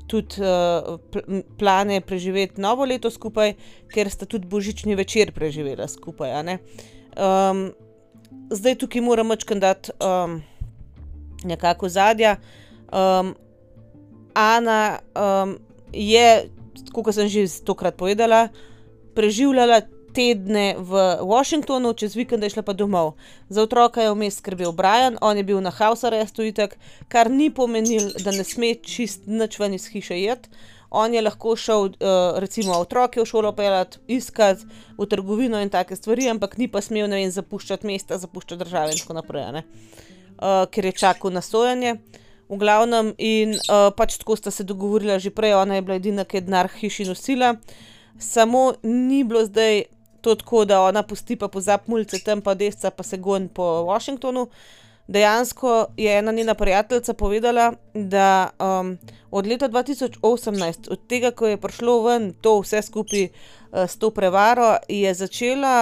tudi, 0.06 0.40
plane 1.58 2.00
preživeti 2.00 2.60
novo 2.60 2.84
leto 2.84 3.10
skupaj, 3.10 3.54
ker 3.92 4.10
sta 4.10 4.26
tudi 4.26 4.48
božični 4.48 4.94
večer 4.94 5.32
preživela 5.32 5.88
skupaj, 5.88 6.42
ne. 6.44 6.58
zdaj 8.50 8.74
tukaj 8.78 9.00
moram 9.00 9.26
majčkeno 9.32 9.60
dati, 9.60 9.92
nekako 11.44 11.86
ozadja. 11.86 12.36
Ana, 14.34 14.98
je, 15.92 16.28
tako 16.86 17.02
kot 17.02 17.14
sem 17.14 17.28
že 17.28 17.46
stokrat 17.48 17.96
povedala, 17.96 18.48
preživljala 19.14 19.80
tedne 20.14 20.76
v 20.78 21.00
Washingtonu, 21.26 21.90
čez 21.98 22.14
vikende 22.14 22.46
je 22.46 22.54
šla 22.54 22.62
pa 22.62 22.72
domov. 22.72 23.16
Za 23.50 23.66
otroka 23.66 24.02
je 24.02 24.12
vmes 24.14 24.38
skrbel 24.38 24.72
Brian, 24.72 25.18
on 25.20 25.36
je 25.36 25.42
bil 25.44 25.58
na 25.60 25.74
house 25.74 26.06
arrestu 26.06 26.46
itak, 26.46 26.78
kar 27.10 27.30
ni 27.30 27.50
pomenilo, 27.50 28.14
da 28.22 28.30
ne 28.30 28.46
sme 28.46 28.76
čisto 28.78 29.26
nič 29.26 29.58
ven 29.58 29.74
iz 29.74 29.90
hiše 29.90 30.16
iti. 30.22 30.48
On 30.94 31.10
je 31.10 31.18
lahko 31.22 31.56
šel, 31.58 31.88
recimo 32.38 32.76
otroke 32.78 33.18
v 33.18 33.26
šolo 33.26 33.50
peljat, 33.58 33.98
iskat, 34.06 34.60
v 34.94 35.06
trgovino 35.10 35.58
in 35.58 35.66
take 35.66 35.96
stvari, 35.98 36.28
ampak 36.30 36.54
ni 36.54 36.68
pa 36.70 36.78
smel, 36.78 37.08
ne 37.10 37.18
vem, 37.18 37.32
zapuščati 37.34 37.88
mesta, 37.90 38.14
zapuščati 38.22 38.60
države 38.62 38.94
in 38.94 39.00
tako 39.02 39.16
naprej, 39.18 39.48
ne. 39.56 39.64
ker 40.70 40.86
je 40.86 40.92
čakal 40.92 41.34
na 41.34 41.42
sojenje. 41.42 41.96
V 42.46 42.60
glavnem 42.60 43.10
in, 43.18 43.56
pač 43.96 44.20
tako 44.20 44.36
sta 44.36 44.52
se 44.54 44.62
dogovorila 44.68 45.18
že 45.18 45.34
prej, 45.34 45.56
ona 45.58 45.80
je 45.80 45.82
bila 45.82 45.96
edina, 45.98 46.22
ke 46.28 46.38
je 46.38 46.46
denar 46.46 46.68
hiši 46.70 47.08
nosila. 47.08 47.56
Samo 48.20 48.74
ni 48.84 49.24
bilo 49.24 49.42
zdaj 49.48 49.88
to 50.24 50.34
tako, 50.40 50.64
da 50.64 50.80
ona 50.82 51.02
pusti 51.02 51.36
pa 51.36 51.48
pozabi 51.48 51.92
mulice 51.92 52.22
tam 52.24 52.40
pa 52.40 52.54
desca 52.54 52.90
pa 52.90 53.02
se 53.04 53.16
goni 53.16 53.48
po 53.48 53.84
Washingtonu. 53.90 54.48
Dejansko 55.06 55.86
je 55.96 56.18
ena 56.18 56.32
njena 56.32 56.54
prijateljica 56.54 57.12
povedala, 57.12 57.72
da, 57.94 58.50
od 59.30 59.46
leta 59.46 59.68
dva 59.68 59.82
tisoč 59.84 60.16
osemnajst, 60.22 60.88
od 60.88 61.02
tega, 61.08 61.30
ko 61.30 61.50
je 61.50 61.60
prišlo 61.60 61.98
ven 62.06 62.30
to 62.40 62.54
vse 62.62 62.80
skupaj, 62.82 63.26
s 63.72 63.98
to 64.00 64.10
prevaro, 64.10 64.78
je 64.88 65.12
začela, 65.14 65.74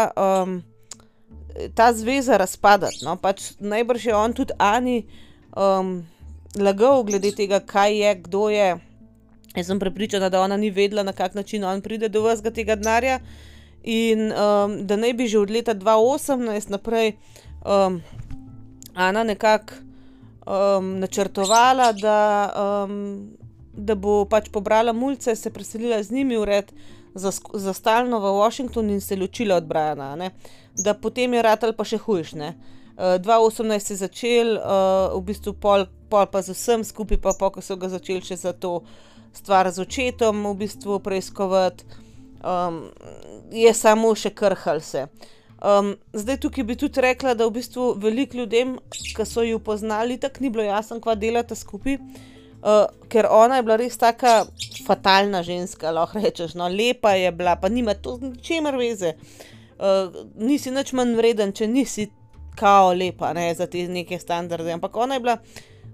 ta 1.74 1.92
zveza 1.94 2.36
razpadati, 2.36 3.04
no, 3.06 3.14
pač 3.16 3.52
najbrž 3.60 4.06
je 4.06 4.16
on 4.16 4.34
tudi 4.34 4.58
Ani, 4.58 5.04
lagal 6.58 7.04
glede 7.06 7.30
tega, 7.36 7.60
kaj 7.60 7.94
je, 7.94 8.14
kdo 8.26 8.48
je. 8.50 8.74
Jaz 9.54 9.66
sem 9.68 9.78
prepričana, 9.78 10.32
da 10.32 10.42
ona 10.42 10.56
ni 10.56 10.70
vedela, 10.74 11.06
na 11.06 11.12
kak 11.12 11.34
način 11.38 11.64
on 11.64 11.80
pride 11.84 12.08
do 12.08 12.26
vsega 12.26 12.50
tega 12.50 12.74
denarja. 12.74 13.20
In, 13.82 14.28
da 14.86 14.96
naj 14.96 15.12
bi 15.18 15.26
že 15.26 15.38
od 15.38 15.50
leta 15.50 15.74
dva 15.74 15.96
osemnajst 15.98 16.70
naprej, 16.70 17.16
Ana 18.94 19.24
nekako, 19.24 19.74
načrtovala, 21.00 21.92
da, 21.92 22.18
da 23.72 23.94
bo 23.94 24.24
pač 24.24 24.50
pobrala 24.52 24.92
mulce, 24.92 25.36
se 25.36 25.50
preselila 25.50 26.02
z 26.02 26.10
njimi 26.10 26.36
vred 26.36 26.72
za 27.14 27.30
za 27.54 27.72
stalno 27.72 28.18
v 28.18 28.38
Washington 28.38 28.90
in 28.90 29.00
se 29.00 29.16
ločila 29.16 29.56
od 29.56 29.64
Briana, 29.64 30.12
a 30.12 30.16
ne. 30.16 30.30
Da 30.76 30.94
potem 30.94 31.34
je 31.34 31.42
ratalo 31.42 31.72
pa 31.72 31.84
še 31.84 31.98
hujše, 31.98 32.36
ne. 32.36 32.54
dva 33.18 33.38
osemnajst 33.40 33.86
se 33.86 33.94
je 33.94 33.96
začelo, 33.96 34.60
v 35.16 35.22
bistvu 35.24 35.52
pol, 35.52 35.86
pol 36.08 36.26
pa 36.26 36.42
z 36.42 36.52
vsem 36.52 36.84
skupaj 36.84 37.18
pa 37.20 37.32
pol, 37.38 37.50
ko 37.50 37.60
so 37.60 37.76
ga 37.76 37.88
začeli 37.88 38.20
še 38.20 38.36
za 38.36 38.52
to 38.52 38.82
stvar 39.32 39.70
z 39.72 39.80
očetom 39.80 40.44
v 40.44 40.54
bistvu 40.64 41.00
preiskovati, 41.00 41.84
je 43.52 43.74
samo 43.74 44.14
še 44.14 44.30
krhalo 44.30 44.80
se. 44.80 45.06
zdaj 46.12 46.36
tukaj 46.42 46.64
bi 46.64 46.76
tudi 46.76 47.00
rekla, 47.00 47.34
da 47.34 47.46
v 47.46 47.54
bistvu 47.58 47.94
veliko 48.02 48.36
ljudem, 48.36 48.78
ke 49.16 49.24
so 49.24 49.42
ju 49.42 49.58
poznali, 49.58 50.14
itak 50.14 50.40
ni 50.40 50.50
bilo 50.50 50.64
jasno, 50.64 51.00
kva 51.00 51.14
delata 51.14 51.54
skupaj. 51.54 51.98
ker 53.08 53.26
ona 53.30 53.56
je 53.56 53.62
bila 53.62 53.76
res 53.76 53.96
taka 53.98 54.46
fatalna 54.86 55.42
ženska, 55.42 55.90
lahko 55.90 56.18
rečeš, 56.18 56.54
no, 56.54 56.68
lepa 56.68 57.14
je 57.18 57.32
bila 57.32 57.56
pa 57.56 57.68
nima 57.68 57.94
to 57.94 58.16
z 58.16 58.22
ničimer 58.22 58.76
veze. 58.76 59.14
nisi 60.34 60.70
nič 60.70 60.92
manjvreden, 60.92 61.52
če 61.52 61.66
nisi 61.66 62.10
kao 62.54 62.92
lep, 62.92 63.22
a 63.22 63.32
ne, 63.32 63.54
za 63.54 63.66
te 63.66 63.88
neke 63.88 64.18
standarde, 64.18 64.72
ampak 64.72 64.96
ona 64.96 65.14
je 65.14 65.20
bila 65.20 65.38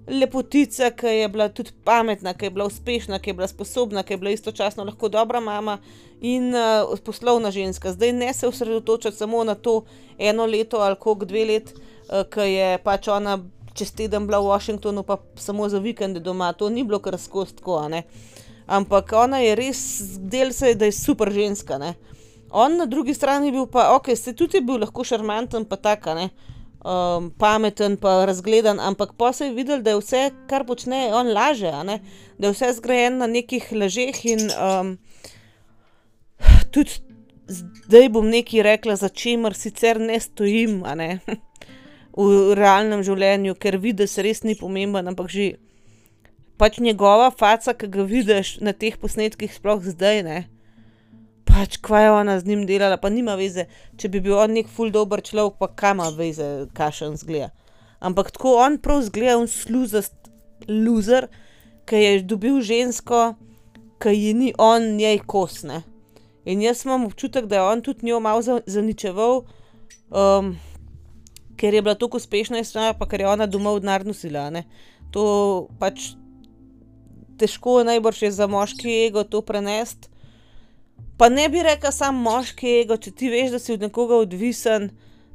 lepotica, 0.08 0.90
ke 0.90 1.08
je 1.08 1.28
bila 1.28 1.48
tudi 1.48 1.70
pametna, 1.84 2.34
ke 2.34 2.46
je 2.46 2.50
bila 2.50 2.64
uspešna, 2.66 3.18
ke 3.18 3.30
je 3.30 3.34
bila 3.34 3.48
sposobna, 3.48 4.02
ke 4.02 4.14
je 4.14 4.18
bila 4.18 4.30
istočasno 4.30 4.84
lahko 4.84 5.08
dobra 5.08 5.40
mama 5.40 5.78
in, 6.20 6.52
poslovna 7.04 7.50
ženska. 7.50 7.92
Zdaj 7.92 8.12
ne 8.12 8.32
se 8.34 8.48
osredotočati 8.48 9.16
samo 9.16 9.44
na 9.44 9.54
to 9.54 9.84
eno 10.18 10.46
leto 10.46 10.76
ali 10.76 10.96
koliko, 10.96 11.24
dve 11.24 11.44
leti, 11.44 11.72
ke 12.30 12.52
je 12.52 12.78
pač 12.78 13.08
ona 13.08 13.38
čez 13.78 13.92
teden 13.94 14.26
bila 14.26 14.40
v 14.42 14.50
Washingtonu 14.50 15.02
pa 15.06 15.18
samo 15.38 15.68
za 15.68 15.78
vikende 15.78 16.20
doma, 16.20 16.52
to 16.52 16.70
ni 16.70 16.82
bilo 16.84 16.98
kar 16.98 17.18
skozi 17.18 17.54
tako, 17.60 17.88
ne. 17.88 18.02
Ampak 18.66 19.12
ona 19.16 19.38
je 19.38 19.54
res, 19.54 19.78
zdelo 20.18 20.52
se 20.52 20.72
je, 20.72 20.74
da 20.74 20.84
je 20.84 20.92
super 20.92 21.30
ženska, 21.32 21.78
ne. 21.78 21.94
On 22.50 22.76
na 22.76 22.86
drugi 22.86 23.14
strani 23.14 23.48
je 23.48 23.52
bil 23.52 23.66
pa, 23.70 23.92
okej, 23.94 24.16
saj 24.16 24.34
tudi 24.34 24.58
je 24.58 24.64
bil 24.64 24.80
lahko 24.82 25.04
šarmanten 25.04 25.64
pa 25.68 25.76
tako, 25.76 26.10
a 26.10 26.28
ne, 26.84 27.30
pameten 27.38 27.96
pa 27.96 28.24
razgledan, 28.26 28.80
ampak 28.80 29.12
pol 29.18 29.32
se 29.32 29.46
je 29.46 29.54
videlo, 29.54 29.82
da 29.82 29.90
je 29.90 30.00
vse, 30.00 30.22
kar 30.48 30.64
počne, 30.66 31.08
on 31.14 31.32
laže. 31.32 31.72
Da 32.38 32.46
je 32.46 32.52
vse 32.52 32.72
zgrajeno 32.78 33.24
na 33.24 33.26
nekih 33.26 33.72
lažeh 33.72 34.24
in, 34.26 34.48
tudi 36.70 36.90
zdaj 37.48 38.08
bom 38.08 38.28
nekaj 38.28 38.62
rekla, 38.62 38.96
za 38.96 39.08
čemer 39.08 39.54
sicer 39.54 40.00
ne 40.00 40.20
stojim, 40.20 40.82
ne, 40.96 41.18
v 42.18 42.54
realnem 42.58 43.02
življenju, 43.02 43.54
ker 43.54 43.78
videz 43.78 44.18
res 44.18 44.42
ni 44.44 44.54
pomemben, 44.58 45.08
ampak 45.08 45.30
že 45.30 45.56
pač 46.58 46.80
njegova 46.82 47.30
faca, 47.30 47.74
ke 47.74 47.86
ga 47.86 48.02
vidiš 48.02 48.58
na 48.60 48.74
teh 48.74 48.98
posnetkih, 48.98 49.52
sploh 49.54 49.82
zdaj, 49.82 50.22
ne, 50.26 50.38
pa 50.42 50.57
pač 51.58 51.80
kva 51.82 52.00
je 52.00 52.10
ona 52.14 52.38
z 52.38 52.46
njim 52.46 52.66
delala, 52.66 52.96
pa 53.02 53.10
nima 53.10 53.34
veze, 53.34 53.66
če 53.98 54.08
bi 54.12 54.22
bil 54.22 54.36
on 54.38 54.54
neki 54.54 54.70
ful 54.70 54.92
dober 54.94 55.22
človek, 55.26 55.56
pa 55.58 55.66
kaj 55.74 55.94
ima 55.96 56.08
veze, 56.14 56.46
kakšen 56.76 57.16
izgleda. 57.18 57.50
Ampak 57.98 58.30
tako 58.36 58.54
on 58.62 58.76
prav 58.78 59.02
izgleda, 59.02 59.38
on 59.40 59.50
sluzast 59.50 60.14
luzer, 60.70 61.26
ke 61.88 61.98
je 61.98 62.20
dobil 62.22 62.60
žensko, 62.62 63.32
ke 63.98 64.12
ji 64.14 64.34
ni 64.38 64.52
on 64.54 64.92
njej 65.00 65.18
kos, 65.26 65.64
ne. 65.66 65.80
In 66.46 66.62
jaz 66.62 66.84
imam 66.86 67.08
občutek, 67.08 67.48
da 67.50 67.58
je 67.58 67.64
on 67.72 67.82
tudi 67.82 68.06
njo 68.06 68.20
malo 68.22 68.60
zaničeval, 68.66 69.42
ker 71.58 71.74
je 71.74 71.82
bila 71.82 71.96
toliko 71.98 72.22
uspešna 72.22 72.62
pa 72.98 73.08
ker 73.10 73.20
je 73.20 73.28
ona 73.28 73.46
domov 73.50 73.80
denar 73.82 74.06
nosila, 74.06 74.46
ne. 74.54 74.62
To 75.10 75.66
pač 75.80 76.12
težko 77.38 77.82
najbrž 77.82 78.22
je 78.22 78.30
za 78.30 78.46
moški 78.46 78.94
ego 79.08 79.24
to 79.24 79.42
prenesti. 79.42 80.08
Pa 81.18 81.28
ne 81.28 81.48
bi 81.48 81.62
rekla 81.62 81.90
samo 81.92 82.30
moški 82.30 82.76
ego, 82.80 82.96
če 82.96 83.10
ti 83.10 83.30
veš, 83.30 83.50
da 83.50 83.58
si 83.58 83.72
od 83.74 83.82
nekoga 83.82 84.20
odvisen, 84.22 84.90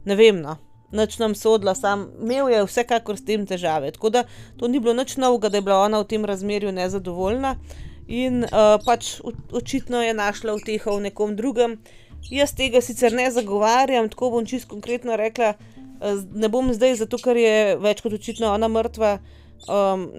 ne 0.05 0.15
vem, 0.15 0.39
no. 0.39 0.55
Nič 0.93 1.17
ne 1.19 1.25
bom 1.25 1.34
sodila, 1.36 1.73
samo 1.75 2.05
imel 2.21 2.51
je 2.53 2.61
vsekakor 2.67 3.17
s 3.17 3.25
tem 3.25 3.43
težave, 3.49 3.89
tako 3.91 4.11
da 4.13 4.21
to 4.59 4.69
ni 4.69 4.79
bilo 4.79 4.93
nič 4.93 5.17
novega, 5.17 5.49
da 5.49 5.57
je 5.57 5.65
bila 5.65 5.81
ona 5.84 5.99
v 6.03 6.07
tem 6.11 6.25
razmerju 6.29 6.71
nezadovoljna. 6.71 7.55
In, 8.07 8.45
pač 8.86 9.15
očitno 9.51 10.03
je 10.03 10.13
našla 10.13 10.53
uteho 10.53 10.97
v 10.99 11.09
nekom 11.09 11.36
drugem. 11.36 11.79
Jaz 12.31 12.53
tega 12.55 12.79
sicer 12.84 13.11
ne 13.15 13.25
zagovarjam, 13.31 14.07
tako 14.11 14.29
bom 14.38 14.45
čisto 14.45 14.69
konkretno 14.75 15.17
rekla, 15.19 15.55
ne 16.31 16.49
bom 16.51 16.69
zdaj, 16.75 16.99
zato 17.01 17.17
ker 17.19 17.39
je 17.41 17.55
več 17.81 18.03
kot 18.05 18.13
očitno 18.13 18.53
ona 18.53 18.69
mrtva, 18.71 19.17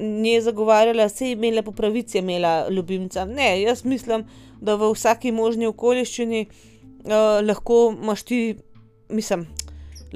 nje 0.01 0.41
zagovarjala, 0.41 1.07
saj 1.13 1.37
imela 1.37 1.63
po 1.63 1.73
pravici 1.77 2.17
je 2.19 2.23
imela 2.25 2.69
ljubimca. 2.69 3.25
Ne, 3.29 3.61
jaz 3.63 3.85
mislim, 3.85 4.25
da 4.65 4.79
v 4.81 4.91
vsaki 4.95 5.33
možni 5.33 5.69
okoliščini, 5.69 6.47
lahko 7.45 7.79
imaš 7.93 8.25
ti, 8.25 8.41
mislim, 9.13 9.47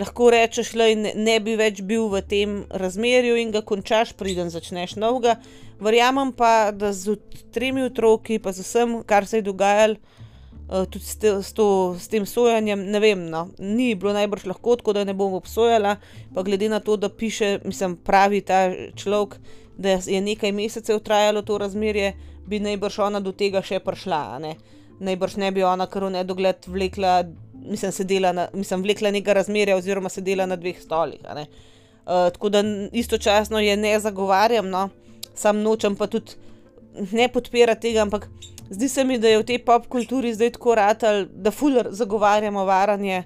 lahko 0.00 0.30
rečeš: 0.32 0.72
"Glej, 0.72 0.96
ne 1.14 1.38
bi 1.40 1.56
več 1.60 1.82
bil 1.82 2.08
v 2.08 2.22
tem 2.22 2.64
razmerju," 2.70 3.36
in 3.36 3.52
ga 3.52 3.62
končaš, 3.62 4.14
preden 4.16 4.50
začneš 4.50 4.96
novega. 4.96 5.36
Verjamem 5.80 6.32
pa, 6.32 6.70
da 6.72 6.92
s 6.92 7.06
tremi 7.54 7.84
otroki 7.86 8.38
pa 8.38 8.52
z 8.52 8.64
vsem, 8.66 9.02
kar 9.06 9.26
se 9.26 9.38
je 9.38 9.46
dogajalo, 9.46 10.00
tudi 10.68 11.04
s 11.04 11.16
s 11.24 11.52
to, 11.52 11.96
s 11.98 12.08
tem 12.08 12.26
sojenjem, 12.26 12.90
ne 12.90 13.00
vem, 13.00 13.30
no, 13.30 13.48
ni 13.58 13.94
bilo 13.94 14.12
najbrž 14.12 14.44
lahko, 14.46 14.76
tako 14.76 14.92
da 14.92 15.04
ne 15.04 15.14
bom 15.14 15.32
obsojala, 15.34 15.96
pa 16.34 16.42
glede 16.42 16.68
na 16.68 16.80
to, 16.80 16.96
da 16.96 17.08
piše, 17.08 17.58
mislim, 17.64 17.96
pravi 17.96 18.40
ta 18.40 18.68
človek, 18.96 19.38
da 19.78 19.98
je 20.06 20.20
nekaj 20.20 20.52
mesecev 20.52 20.98
trajalo 21.00 21.42
to 21.42 21.58
razmerje, 21.58 22.12
bi 22.46 22.60
najbrž 22.60 22.98
ona 23.06 23.20
do 23.20 23.32
tega 23.32 23.62
še 23.62 23.78
prišla, 23.84 24.38
ne. 24.42 24.56
Najbrž 25.00 25.36
ne 25.38 25.50
bi 25.54 25.62
ona 25.62 25.86
kar 25.86 26.08
v 26.08 26.14
nedogled 26.16 26.66
vlekla, 26.66 27.22
mislim 27.54 27.92
sedela 27.94 28.32
na, 28.34 28.48
mislim 28.52 28.82
vlekla 28.82 29.12
neka 29.14 29.36
razmerja 29.36 29.76
oziroma 29.78 30.10
sedela 30.10 30.46
na 30.46 30.56
dveh 30.58 30.80
stolih, 30.82 31.22
ne. 31.34 31.46
tako 32.08 32.48
da 32.48 32.62
istočasno 32.92 33.60
je 33.60 33.76
ne 33.76 33.98
zagovarjam, 34.00 34.70
no, 34.70 34.88
samo 35.34 35.60
nočem 35.60 35.96
pa 35.96 36.06
tudi 36.06 36.32
ne 37.12 37.28
podpirati 37.28 37.80
tega, 37.80 38.02
ampak 38.02 38.28
zdi 38.70 38.88
se 38.88 39.04
mi, 39.04 39.18
da 39.18 39.28
je 39.28 39.38
v 39.38 39.46
tej 39.46 39.58
popkulturi 39.64 40.34
zdaj 40.34 40.56
tako 40.56 40.74
ratalo, 40.74 41.26
da 41.30 41.50
ful 41.50 41.78
zagovarjamo 41.90 42.64
varanje, 42.64 43.24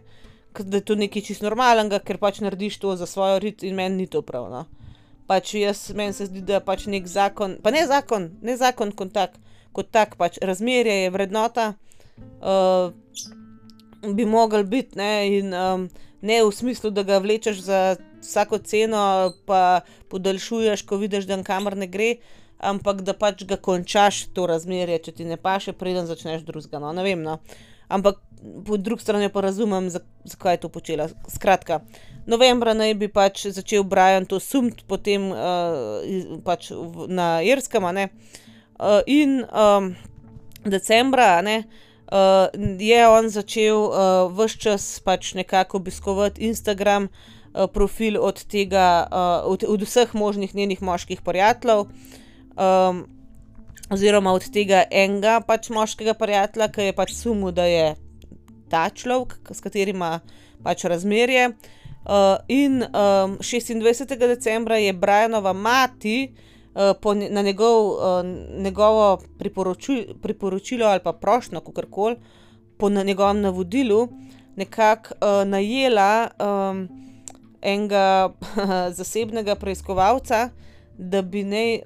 da 0.59 0.77
je 0.77 0.85
to 0.85 0.95
nekaj 0.95 1.23
čisto 1.23 1.47
normalnega, 1.47 2.03
ker 2.05 2.19
pač 2.19 2.43
narediš 2.45 2.79
to 2.79 2.97
za 2.97 3.07
svojo 3.07 3.39
rit 3.39 3.63
in 3.63 3.79
meni 3.79 4.03
ni 4.03 4.07
to 4.07 4.23
prav, 4.23 4.51
no. 4.51 4.67
Pač 5.33 5.55
jaz, 5.57 5.87
meni 5.97 6.13
se 6.13 6.27
zdi, 6.29 6.43
da 6.45 6.61
pač 6.61 6.85
neki 6.93 7.09
zakon, 7.09 7.57
pa 7.65 7.73
ne 7.73 7.87
zakon, 7.89 8.29
ne 8.45 8.53
zakon 8.61 8.91
kot 8.93 9.15
tak, 9.17 9.39
kot 9.73 9.89
tak, 9.89 10.19
pač 10.21 10.37
razmerje 10.45 10.99
je 11.07 11.13
vrednota, 11.15 11.65
bi 14.03 14.27
moglo 14.29 14.61
biti, 14.69 14.99
ne, 15.01 15.13
in, 15.39 15.57
ne 16.21 16.37
v 16.45 16.53
smislu, 16.53 16.93
da 16.93 17.07
ga 17.09 17.23
vlečeš 17.25 17.65
za 17.65 17.81
vsako 18.21 18.59
ceno 18.59 19.33
pa 19.49 19.81
podaljšuješ, 20.13 20.85
ko 20.85 21.01
vidiš, 21.01 21.25
da 21.31 21.41
nikamor 21.41 21.81
ne 21.81 21.89
gre, 21.89 22.11
ampak 22.61 23.01
da 23.09 23.17
pač 23.17 23.47
ga 23.49 23.57
končaš, 23.57 24.27
to 24.37 24.45
razmerje, 24.53 25.01
če 25.09 25.17
ti 25.17 25.25
ne 25.33 25.41
paše, 25.41 25.73
preden 25.73 26.05
začneš 26.07 26.45
drugega, 26.45 26.83
no, 26.83 26.93
ne 26.93 27.09
vem, 27.09 27.25
no. 27.25 27.41
Ampak 27.93 28.17
po 28.67 28.77
drugi 28.77 29.03
strani 29.03 29.29
pa 29.29 29.41
razumem, 29.45 29.91
zakaj 30.25 30.55
je 30.55 30.61
to 30.65 30.69
počela, 30.69 31.09
skratka, 31.29 31.81
novembra 32.27 32.75
naj 32.75 32.95
bi 32.99 33.09
pač 33.13 33.47
začel 33.53 33.85
Brian 33.85 34.27
to 34.27 34.41
sumiti 34.41 34.85
po 34.89 34.97
tem, 34.97 35.29
pač 36.45 36.73
na 37.09 37.43
Irskem, 37.45 37.87
ne. 37.95 38.09
in, 39.07 39.45
decembra, 40.65 41.37
a 41.39 41.43
ne, 41.43 41.59
je 42.81 43.03
on 43.09 43.29
začel, 43.31 43.87
ves 44.37 44.57
čas 44.59 44.89
pač 45.05 45.35
nekako 45.39 45.79
obiskovati 45.79 46.49
Instagram, 46.49 47.09
profil 47.53 48.17
od 48.17 48.45
tega, 48.49 49.07
od 49.45 49.65
od 49.69 49.83
vseh 49.85 50.15
možnih 50.15 50.55
njenih 50.55 50.83
moških 50.83 51.21
prijateljev, 51.21 51.87
oziroma 53.93 54.33
od 54.33 54.49
tega 54.53 54.85
enega 54.91 55.41
pač 55.47 55.69
moškega 55.71 56.15
prijatelja, 56.19 56.69
ke 56.73 56.89
je 56.89 56.97
pač 56.97 57.13
sumil, 57.17 57.53
da 57.53 57.67
je 57.69 57.95
ta 58.73 58.89
človek, 58.89 59.53
s 59.53 59.61
katerim 59.61 59.97
ima 60.01 60.21
pač 60.65 60.85
razmerje. 60.89 61.53
in, 62.49 62.83
šestindvajsetega 63.41 64.27
decembra 64.27 64.77
je 64.77 64.93
Brianova 64.93 65.53
mati, 65.53 66.35
po 66.75 67.15
na 67.15 67.43
njegov, 67.43 68.01
njegovo 68.59 69.21
priporočilo 70.23 70.87
ali 70.87 71.01
pa 71.05 71.13
prošnjo, 71.13 71.61
kakorkoli, 71.61 72.17
po 72.79 72.89
njegovem 72.91 73.41
navodilu 73.41 74.09
nekako, 74.57 75.15
najela, 75.45 76.29
enega 77.63 78.33
zasebnega 78.99 79.55
preiskovalca, 79.55 80.49
da 80.99 81.23
bi 81.23 81.45
naj, 81.45 81.79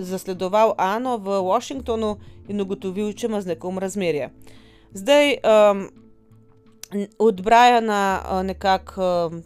zasledoval 0.00 0.74
Ano 0.78 1.18
v 1.18 1.40
Washingtonu 1.42 2.16
in 2.48 2.60
ugotovil, 2.60 3.12
če 3.12 3.26
ima 3.26 3.40
z 3.42 3.54
nekom 3.54 3.78
razmerje. 3.78 4.30
Zdaj, 4.92 5.36
od 7.18 7.42
Briana, 7.42 8.02
nekako, 8.44 9.40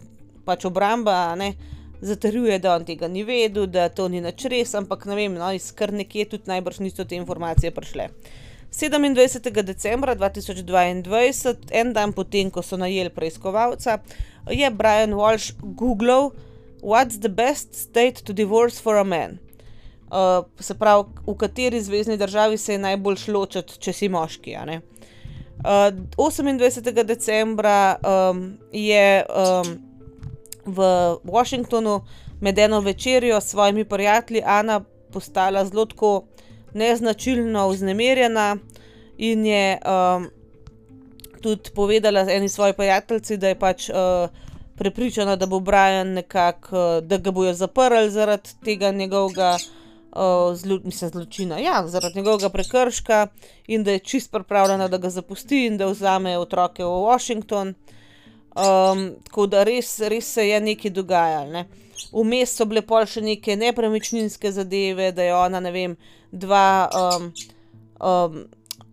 pač 0.45 0.65
obramba, 0.67 1.35
ne, 1.39 1.55
zatrjuje, 2.01 2.59
da 2.59 2.75
on 2.77 2.85
tega 2.85 3.09
ni 3.09 3.25
vedel, 3.25 3.67
da 3.67 3.89
to 3.89 4.09
ni 4.09 4.21
nič 4.21 4.45
res, 4.51 4.75
ampak 4.75 5.07
ne 5.07 5.17
vem, 5.17 5.39
no, 5.39 5.53
iz 5.55 5.71
kar 5.73 5.93
nekje 5.95 6.27
tudi 6.35 6.51
najbrž 6.51 6.83
niso 6.85 7.07
te 7.09 7.17
informacije 7.17 7.71
prišle. 7.75 8.11
Sedemindvajsetega 8.77 9.63
decembra 9.65 10.15
dva 10.19 10.29
tisoč 10.35 10.61
dvaindvajset, 10.67 11.71
en 11.73 11.95
dan 11.97 12.13
po 12.13 12.27
tem, 12.29 12.51
ko 12.51 12.61
so 12.67 12.77
najeli 12.77 13.15
preiskovalca, 13.15 14.01
je 14.53 14.71
Brian 14.71 15.15
Walsh 15.17 15.55
guglal: 15.63 16.33
"What's 16.83 17.21
the 17.21 17.29
best 17.29 17.75
state 17.75 18.25
to 18.25 18.33
divorce 18.33 18.83
for 18.83 18.97
a 18.97 19.05
man?" 19.05 19.39
se 20.61 20.75
pravi, 20.75 21.05
v 21.27 21.35
kateri 21.37 21.81
zvezni 21.83 22.17
državi 22.17 22.59
se 22.59 22.73
je 22.73 22.79
najboljše 22.79 23.33
ločiti, 23.33 23.79
če 23.79 23.93
si 23.93 24.09
moški, 24.09 24.57
ne. 24.67 24.81
osemindvajsetega 26.17 27.03
decembra, 27.03 27.97
je, 28.73 29.25
v 30.67 30.79
Washingtonu 31.25 32.01
med 32.41 32.59
eno 32.59 32.81
večerjo 32.81 33.41
s 33.41 33.51
svojimi 33.51 33.85
prijatelji 33.85 34.43
Ana 34.47 34.81
postala 35.13 35.65
zelo 35.65 35.85
tako 35.87 36.25
neznačilno 36.75 37.69
vznemirjena 37.69 38.57
in 39.19 39.47
je, 39.47 39.79
tudi 41.43 41.71
povedala 41.75 42.27
eni 42.31 42.49
svoji 42.49 42.73
prijateljici, 42.73 43.37
da 43.37 43.49
je 43.49 43.59
pač, 43.59 43.91
prepričana, 44.77 45.37
da 45.37 45.47
bo 45.47 45.61
Brian 45.61 46.13
nekako, 46.13 47.01
da 47.01 47.19
ga 47.19 47.31
bojo 47.31 47.55
zaprli 47.55 48.11
zaradi 48.11 48.51
tega 48.65 48.91
njegovega, 48.91 49.57
mislim 50.85 51.11
zločina, 51.11 51.59
ja, 51.59 51.83
zaradi 51.87 52.19
njegovega 52.19 52.49
prekrška 52.49 53.27
in 53.67 53.85
da 53.85 53.91
je 53.91 53.99
čisto 53.99 54.39
pripravljena, 54.39 54.89
da 54.89 54.99
ga 54.99 55.11
zapusti 55.11 55.67
in 55.67 55.77
da 55.77 55.87
vzame 55.87 56.39
otroke 56.39 56.85
v 56.85 57.03
Washington. 57.09 57.75
tako 59.25 59.47
da 59.47 59.65
res, 59.65 59.99
res 60.01 60.33
se 60.33 60.49
je 60.49 60.61
nekaj 60.61 60.91
dogajalo, 60.91 61.53
ne. 61.53 61.67
Vmes 62.13 62.55
so 62.57 62.65
bile 62.69 62.83
pol 62.87 63.05
še 63.09 63.21
neke 63.25 63.57
nepremičninske 63.57 64.53
zadeve, 64.53 65.11
da 65.13 65.27
je 65.27 65.35
ona, 65.37 65.61
ne 65.61 65.73
vem, 65.73 65.97
dva, 66.33 66.89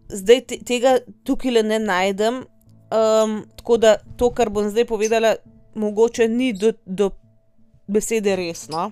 zdaj 0.10 0.42
tega 0.68 0.98
tukajle 1.24 1.64
ne 1.64 1.80
najdem, 1.80 2.44
tako 2.90 3.78
da 3.78 3.96
to, 4.18 4.32
kar 4.36 4.52
bom 4.54 4.70
zdaj 4.72 4.88
povedala, 4.90 5.36
mogoče 5.76 6.28
ni 6.28 6.54
do, 6.54 6.74
do 6.86 7.12
besede 7.88 8.36
res, 8.36 8.68
no. 8.70 8.90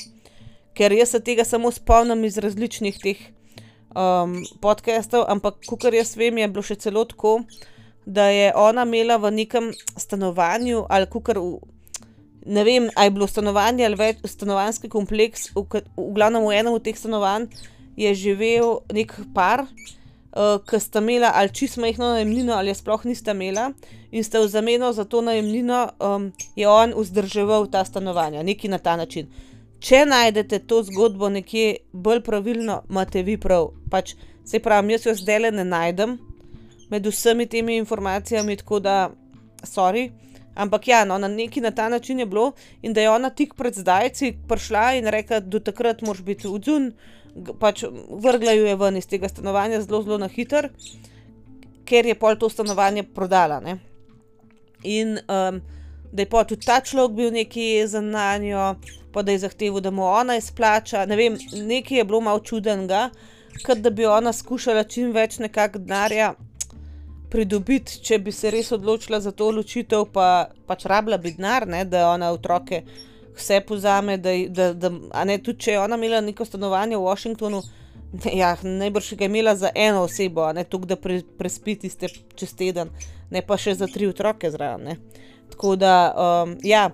Ker 0.78 0.94
jaz 0.96 1.16
se 1.16 1.20
tega 1.20 1.46
samo 1.46 1.72
spomnim 1.72 2.24
iz 2.26 2.38
različnih 2.42 2.98
teh, 3.02 3.22
podcastov, 4.62 5.26
ampak 5.28 5.60
kakor 5.68 5.94
jaz 5.94 6.16
vem, 6.16 6.38
je 6.40 6.48
bilo 6.48 6.64
še 6.64 6.80
celo 6.80 7.04
tako, 7.06 7.42
da 8.06 8.30
je 8.32 8.54
ona 8.56 8.86
imela 8.88 9.18
v 9.22 9.32
nekem 9.36 9.72
stanovanju 10.00 10.86
ali 10.90 11.10
kakor 11.12 11.38
v, 11.38 11.60
ne 12.48 12.64
vem, 12.64 12.88
a 12.96 13.06
je 13.06 13.12
bilo 13.12 13.28
stanovanje 13.28 13.86
ali 13.86 14.14
stanovanjski 14.24 14.90
kompleks, 14.90 15.52
v 15.56 15.68
v 15.98 16.08
glavnem 16.16 16.48
v 16.48 16.56
enem 16.56 16.74
od 16.74 16.84
teh 16.84 16.98
stanovanj 16.98 17.52
je 18.00 18.16
živel 18.16 18.80
neki 18.96 19.28
par, 19.36 19.68
uh, 19.68 20.01
ki 20.70 20.80
sta 20.80 21.00
imela 21.00 21.32
ali 21.36 21.54
čisto 21.54 21.82
majhno 21.82 22.06
najemnino, 22.06 22.54
ali 22.54 22.76
sploh 22.76 23.06
nista 23.06 23.32
imela, 23.32 23.72
in 24.12 24.24
sta 24.24 24.40
v 24.40 24.48
zameno 24.48 24.94
za 24.94 25.06
to 25.06 25.22
najemnino 25.22 25.90
um, 26.00 26.32
je 26.56 26.68
on 26.68 26.94
vzdrževal 26.96 27.68
ta 27.72 27.86
stanovanja, 27.86 28.44
neki 28.44 28.68
na 28.68 28.78
ta 28.78 28.96
način. 28.96 29.28
Če 29.80 30.06
najdete 30.06 30.60
to 30.60 30.84
zgodbo 30.84 31.30
nekje 31.30 31.78
bolj 31.92 32.22
pravilno, 32.22 32.84
imate 32.90 33.24
vi 33.24 33.38
prav. 33.38 33.72
Pač, 33.90 34.14
se 34.46 34.60
pravi, 34.60 34.94
jaz 34.94 35.06
jo 35.06 35.16
zdaj 35.16 35.40
le 35.40 35.52
ne 35.52 35.66
najdem 35.66 36.20
med 36.92 37.08
vsemi 37.08 37.48
temi 37.48 37.78
informacijami, 37.80 38.58
tako 38.58 38.80
da, 38.80 39.10
sorry. 39.64 40.12
Ampak 40.56 40.88
ja, 40.88 41.06
no, 41.06 41.18
na 41.18 41.28
neki 41.28 41.62
na 41.62 41.72
ta 41.72 41.90
način 41.90 42.20
je 42.20 42.26
bilo, 42.26 42.52
in 42.82 42.94
da 42.94 43.02
je 43.02 43.10
ona 43.10 43.30
tik 43.30 43.54
pred 43.56 43.74
zdajci 43.74 44.34
prišla 44.48 44.94
in 45.00 45.08
rekla, 45.08 45.40
da 45.40 45.48
do 45.48 45.60
takrat 45.60 46.02
moraš 46.02 46.22
biti 46.28 46.48
odzun, 46.48 46.92
pač 47.60 47.84
vrgla 48.10 48.56
jo 48.58 48.66
je 48.68 48.76
ven 48.76 48.98
iz 48.98 49.08
tega 49.08 49.30
stanovanja 49.30 49.82
zelo, 49.82 50.02
zelo 50.04 50.18
na 50.18 50.28
hiter, 50.28 50.70
ker 51.86 52.06
je 52.06 52.16
pol 52.16 52.38
to 52.40 52.50
stanovanje 52.50 53.04
prodala. 53.04 53.60
Ne? 53.60 53.78
In 54.84 55.18
um, 55.28 55.62
da 56.12 56.22
je 56.22 56.30
pa 56.30 56.44
tudi 56.44 56.66
ta 56.66 56.82
človek 56.82 57.16
bil 57.16 57.32
neki 57.32 57.62
jezen 57.62 58.12
na 58.12 58.38
njo, 58.38 58.76
pa 59.14 59.24
da 59.24 59.32
je 59.32 59.44
zahteval, 59.46 59.82
da 59.82 59.92
mu 59.92 60.04
ona 60.04 60.38
izplača. 60.38 61.06
Ne 61.06 61.16
vem, 61.16 61.38
nekaj 61.54 61.98
je 61.98 62.06
bilo 62.06 62.22
malo 62.22 62.40
čudenega, 62.40 63.10
kot 63.66 63.84
da 63.84 63.90
bi 63.90 64.06
ona 64.06 64.34
skušala 64.34 64.84
čim 64.84 65.12
več 65.16 65.40
nekako 65.40 65.80
denarja 65.80 66.34
pridobiti, 67.32 68.02
če 68.04 68.20
bi 68.20 68.32
se 68.36 68.52
res 68.52 68.72
odločila 68.76 69.22
za 69.24 69.32
to 69.32 69.48
odločitev, 69.52 70.10
pa 70.12 70.52
pač 70.68 70.86
rabila 70.92 71.18
bi 71.18 71.32
denar, 71.38 71.66
da 71.88 72.10
ona 72.12 72.32
otroke 72.36 72.84
vse 73.38 73.62
pozame. 73.68 74.18
Da, 74.18 74.34
da, 74.50 74.74
da, 74.74 74.92
ne, 75.26 75.38
tudi 75.44 75.66
če 75.66 75.76
je 75.76 75.80
ona 75.80 75.98
imela 76.00 76.22
neko 76.22 76.46
stanovanje 76.46 76.98
v 76.98 77.06
Washingtonu, 77.06 77.62
ne, 78.24 78.36
ja, 78.38 78.56
najbrž 78.64 79.14
ga 79.16 79.26
je 79.26 79.32
imela 79.32 79.56
za 79.56 79.72
eno 79.76 80.06
osebo, 80.08 80.52
ne 80.54 80.64
tukaj, 80.64 80.94
da 80.94 81.00
pre, 81.00 81.22
prespiti 81.38 81.90
ste 81.90 82.12
čez 82.36 82.54
teden, 82.58 82.92
ne 83.32 83.42
pa 83.46 83.58
še 83.58 83.76
za 83.80 83.88
tri 83.88 84.08
otroke 84.10 84.52
zraven. 84.52 84.96
Tako 85.52 85.76
da, 85.76 85.96
um, 86.12 86.56
ja. 86.64 86.90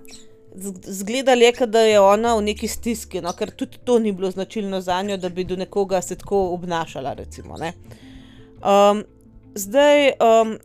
Zgleda 0.58 1.36
je, 1.38 1.52
da 1.70 1.84
je 1.86 2.00
ona 2.02 2.32
v 2.34 2.42
neki 2.48 2.66
stiski, 2.68 3.20
no, 3.22 3.30
ker 3.38 3.52
tudi 3.54 3.78
to 3.86 4.00
ni 4.02 4.10
bilo 4.12 4.32
značilno 4.34 4.80
za 4.82 4.96
njo, 5.06 5.20
da 5.22 5.30
bi 5.30 5.44
do 5.46 5.56
nekoga 5.56 6.02
se 6.02 6.16
tako 6.18 6.40
obnašala. 6.56 7.14
Recimo, 7.14 7.60
um, 7.62 9.04
Zdaj, 9.58 10.12
um, 10.18 10.58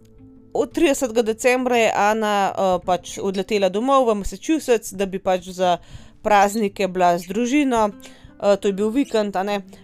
od 0.54 0.72
30. 0.72 1.22
decembra 1.22 1.76
je 1.76 1.92
Ana 1.96 2.52
uh, 2.52 2.84
pač 2.84 3.18
odletela 3.18 3.68
domov 3.68 4.08
v 4.08 4.18
Massachusetts, 4.20 4.92
da 4.92 5.06
bi 5.06 5.18
pač 5.18 5.48
za 5.48 5.78
praznike 6.22 6.88
bila 6.88 7.16
z 7.18 7.28
družino. 7.28 7.88
Uh, 8.42 8.56
to 8.60 8.68
je 8.68 8.76
bil 8.76 8.90
vikend, 8.90 9.36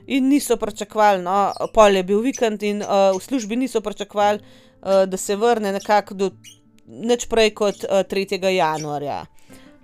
in 0.07 0.29
niso 0.29 0.57
pričakovali, 0.57 1.23
no, 1.23 1.53
pol 1.75 1.97
je 1.97 2.03
bil 2.03 2.21
vikend, 2.21 2.63
in 2.63 2.83
uh, 2.83 3.15
v 3.15 3.23
službi 3.23 3.57
niso 3.57 3.81
pričakovali, 3.81 4.39
uh, 4.39 5.05
da 5.07 5.17
se 5.17 5.37
vrne 5.37 5.73
nekako 5.73 6.15
do 6.15 6.31
neč 6.87 7.29
prej 7.29 7.55
kot 7.55 7.85
uh, 7.85 8.03
3. 8.03 8.43
januarja. 8.43 9.27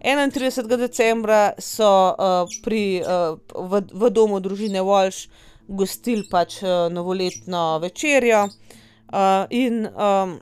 31. 0.05 0.76
decembra 0.76 1.55
so 1.59 2.12
uh, 2.12 2.45
pri, 2.62 3.01
uh, 3.01 3.41
v, 3.70 3.80
v 3.89 4.11
domu 4.12 4.41
družine 4.41 4.82
Walsh 4.85 5.30
gostili 5.68 6.28
pač 6.28 6.61
uh, 6.61 6.93
novoletno 6.93 7.78
večerjo. 7.80 8.49
Uh, 9.14 9.47
in 9.51 9.87
um, 9.87 10.41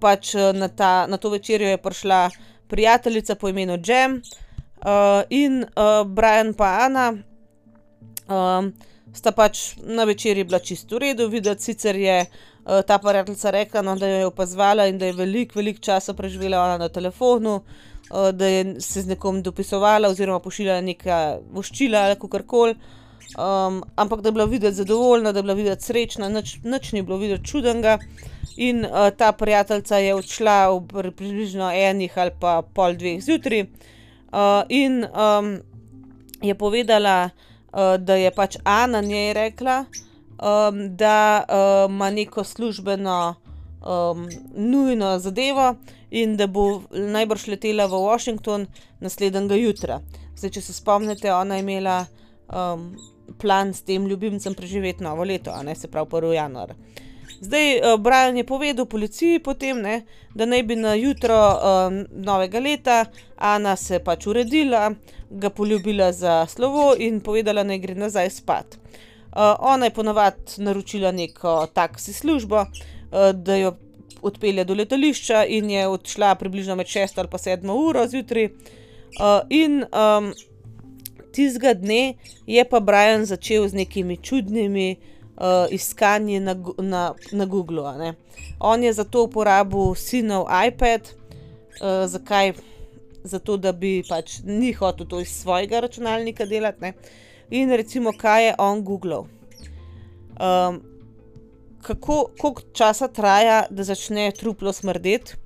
pač 0.00 0.34
uh, 0.34 0.52
na, 0.54 0.68
ta, 0.68 1.06
na 1.06 1.16
to 1.16 1.30
večerjo 1.30 1.68
je 1.68 1.78
prišla 1.82 2.30
prijateljica 2.68 3.34
po 3.34 3.48
imenu 3.48 3.78
Jem 3.86 4.22
uh, 4.84 5.22
in 5.30 5.62
uh, 5.62 6.06
Brian 6.06 6.54
pa 6.54 6.78
Ana. 6.84 7.14
Um, 8.28 8.72
sta 9.12 9.32
pač 9.32 9.76
na 9.82 10.04
večerji 10.04 10.44
bila 10.44 10.58
čisto 10.58 10.96
v 10.96 10.98
redu, 10.98 11.28
videti 11.28 11.64
sicer 11.70 11.96
je 11.96 12.20
uh, 12.26 12.82
ta 12.86 12.98
prijateljica 12.98 13.50
rekla, 13.50 13.82
no, 13.82 13.96
da 13.96 14.06
jo 14.06 14.18
je 14.18 14.26
opazovala 14.26 14.86
in 14.86 14.98
da 14.98 15.06
je 15.06 15.12
veliko, 15.12 15.58
veliko 15.58 15.80
časa 15.80 16.14
preživela 16.14 16.76
na 16.78 16.88
telefonu, 16.88 17.62
uh, 18.10 18.30
da 18.32 18.46
je 18.46 18.80
se 18.80 19.02
z 19.02 19.14
nekom 19.14 19.42
dopisovala 19.42 20.08
oziroma 20.08 20.40
pošiljala 20.40 20.80
nekaj 20.80 21.38
voščila 21.52 21.98
ali 21.98 22.20
kako 22.20 22.42
koli. 22.46 22.76
Um, 23.36 23.82
ampak 23.96 24.20
da 24.20 24.28
je 24.28 24.32
bila 24.32 24.44
videti 24.44 24.74
zadovoljna, 24.74 25.32
da 25.32 25.38
je 25.38 25.42
bila 25.42 25.54
videti 25.54 25.84
srečna, 25.84 26.28
nič, 26.28 26.58
nič 26.64 26.92
ni 26.92 27.02
bilo 27.02 27.18
videti 27.18 27.44
čudenega. 27.44 27.98
In 28.56 28.84
uh, 28.84 29.10
ta 29.16 29.32
prijateljica 29.32 29.96
je 29.96 30.14
odšla 30.14 30.80
pri, 30.88 31.10
približno 31.10 31.70
enih 31.70 32.18
ali 32.18 32.32
pa 32.40 32.62
pol 32.74 32.96
dveh 32.96 33.20
zjutraj 33.22 33.60
uh, 33.60 34.64
in 34.68 35.04
um, 35.04 35.60
je 36.42 36.54
povedala, 36.54 37.30
uh, 37.72 38.00
da 38.00 38.14
je 38.14 38.30
pač 38.30 38.56
Ana 38.64 39.00
njej 39.00 39.32
rekla, 39.32 39.84
um, 39.84 40.96
da 40.96 41.44
uh, 41.44 41.90
ima 41.92 42.10
neko 42.10 42.44
službeno 42.44 43.34
um, 43.84 44.28
nujno 44.56 45.18
zadevo 45.18 45.74
in 46.10 46.36
da 46.36 46.46
bo 46.46 46.82
najbrž 46.90 47.46
letela 47.46 47.86
v 47.86 48.00
Washington 48.08 48.66
naslednjega 49.00 49.54
jutra. 49.54 50.00
Zdaj, 50.36 50.50
če 50.50 50.60
se 50.60 50.72
spomnite, 50.72 51.32
ona 51.34 51.60
je 51.60 51.60
imela. 51.60 52.06
Um, 52.48 52.96
plan 53.38 53.74
s 53.74 53.82
tem 53.82 54.06
ljubimcem 54.06 54.54
preživeti 54.54 55.04
novo 55.04 55.24
leto, 55.24 55.50
a 55.50 55.62
ne 55.62 55.74
se 55.74 55.88
pravi 55.88 56.10
1. 56.10 56.32
januar. 56.32 56.74
Zdaj, 57.40 57.76
uh, 57.76 58.00
Brian 58.00 58.36
je 58.36 58.44
povedal 58.44 58.86
policiji 58.86 59.38
potem, 59.38 59.82
ne, 59.82 60.02
da 60.34 60.46
naj 60.46 60.62
bi 60.62 60.76
na 60.76 60.94
jutro 60.94 61.36
uh, 61.36 61.92
novega 62.10 62.58
leta 62.58 63.04
Ana 63.36 63.76
se 63.76 63.98
pač 63.98 64.26
uredila, 64.26 64.90
ga 65.30 65.50
poljubila 65.50 66.12
za 66.12 66.46
slovo 66.46 66.94
in 66.98 67.20
povedala, 67.20 67.62
da 67.62 67.68
naj 67.68 67.78
gre 67.78 67.94
nazaj 67.94 68.30
spat. 68.30 68.74
Uh, 68.74 69.54
ona 69.60 69.86
je 69.86 69.94
ponovadi 69.94 70.58
naročila 70.58 71.12
neko 71.12 71.66
taksi 71.74 72.12
službo, 72.12 72.64
uh, 72.64 73.30
da 73.32 73.56
jo 73.56 73.76
odpelje 74.22 74.64
do 74.64 74.74
letališča 74.74 75.44
in 75.44 75.70
je 75.70 75.86
odšla 75.88 76.34
približno 76.34 76.76
med 76.76 76.86
6 76.86 77.18
ali 77.18 77.28
pa 77.30 77.38
7 77.38 77.70
uro 77.70 78.06
zjutraj. 78.08 78.44
Uh, 78.44 79.46
in 79.50 79.84
um, 79.84 80.32
tistega 81.38 81.74
dne 81.78 82.18
je 82.46 82.64
pa 82.66 82.80
Brian 82.82 83.22
začel 83.26 83.68
z 83.70 83.78
nekimi 83.78 84.16
čudnimi 84.16 84.96
uh, 85.38 85.70
iskanji 85.70 86.40
na, 86.40 86.56
na, 86.78 87.14
na 87.32 87.46
Googlu. 87.46 87.84
On 88.60 88.82
je 88.82 88.92
zato 88.92 89.28
uporabil 89.28 89.94
sinov 89.94 90.50
iPad, 90.66 91.14
uh, 91.78 92.06
zakaj? 92.10 92.52
Zato, 93.28 93.56
da 93.58 93.72
bi 93.74 94.00
pač 94.08 94.38
ni 94.46 94.70
hotel 94.72 95.06
to 95.06 95.18
iz 95.20 95.28
svojega 95.42 95.80
računalnika 95.84 96.46
delati. 96.46 96.80
Ne? 96.80 96.92
In 97.50 97.70
recimo, 97.70 98.12
kaj 98.16 98.46
je 98.46 98.54
on 98.58 98.82
Google. 98.86 99.26
Um, 100.38 100.78
kako 101.82 102.30
koliko 102.38 102.62
časa 102.72 103.08
traja, 103.08 103.66
da 103.70 103.84
začne 103.84 104.30
truplo 104.32 104.72
smrdeti? 104.72 105.36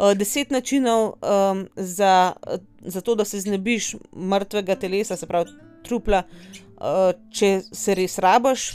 Uh, 0.00 0.14
deset 0.16 0.48
načinov 0.50 1.20
um, 1.20 1.66
za 1.76 2.32
za 2.80 3.00
to, 3.00 3.14
da 3.14 3.24
se 3.24 3.40
znebiš 3.40 3.96
mrtvega 4.16 4.74
telesa, 4.74 5.16
se 5.16 5.26
pravi 5.26 5.50
trupla, 5.84 6.22
uh, 6.80 7.12
če 7.32 7.60
se 7.72 7.94
res 7.94 8.18
rabaš. 8.18 8.70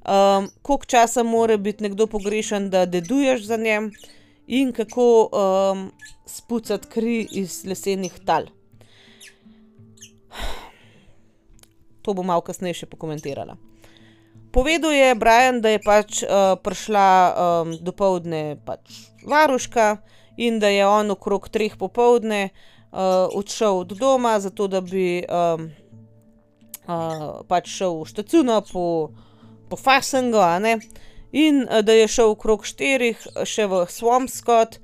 Um, 0.00 0.48
koliko 0.62 0.84
časa 0.84 1.22
mora 1.22 1.56
biti 1.56 1.82
nekdo 1.82 2.06
pogrešen, 2.06 2.70
da 2.70 2.86
deduješ 2.86 3.44
za 3.46 3.56
njem, 3.56 3.92
in 4.46 4.72
kako 4.72 5.28
um, 5.30 5.90
spucati 6.26 6.88
kri 6.88 7.28
iz 7.30 7.64
lesenih 7.64 8.12
tal. 8.26 8.48
To 12.02 12.14
bom 12.14 12.26
malo 12.26 12.40
kasneje 12.40 12.82
še 12.82 12.86
pokomentirala. 12.90 13.54
Povedal 14.50 14.90
je 14.90 15.14
Brian, 15.14 15.60
da 15.62 15.70
je 15.70 15.82
pač 15.84 16.22
uh, 16.24 16.56
prišla 16.58 17.06
um, 17.30 17.76
do 17.78 17.92
povdne 17.94 18.56
pač 18.66 19.04
varuška 19.22 20.00
in 20.40 20.58
da 20.58 20.72
je 20.72 20.86
on 20.86 21.12
okrog 21.12 21.48
treh 21.52 21.76
popovdne 21.76 22.48
uh, 22.48 22.80
uh, 22.92 23.28
odšel 23.32 23.78
od 23.78 23.92
doma, 23.92 24.40
zato 24.40 24.66
da 24.68 24.80
bi 24.80 25.22
um, 25.22 25.70
uh, 26.86 27.40
pač 27.48 27.68
šel 27.68 28.02
v 28.02 28.08
štacuno 28.10 28.60
po, 28.72 29.10
po 29.70 29.76
Fasengu, 29.76 30.42
in 31.32 31.62
uh, 31.62 31.80
da 31.82 31.92
je 31.92 32.08
šel 32.08 32.34
okrog 32.34 32.66
štirih, 32.66 33.18
še 33.44 33.66
v 33.70 33.84
Swampscott, 33.86 34.80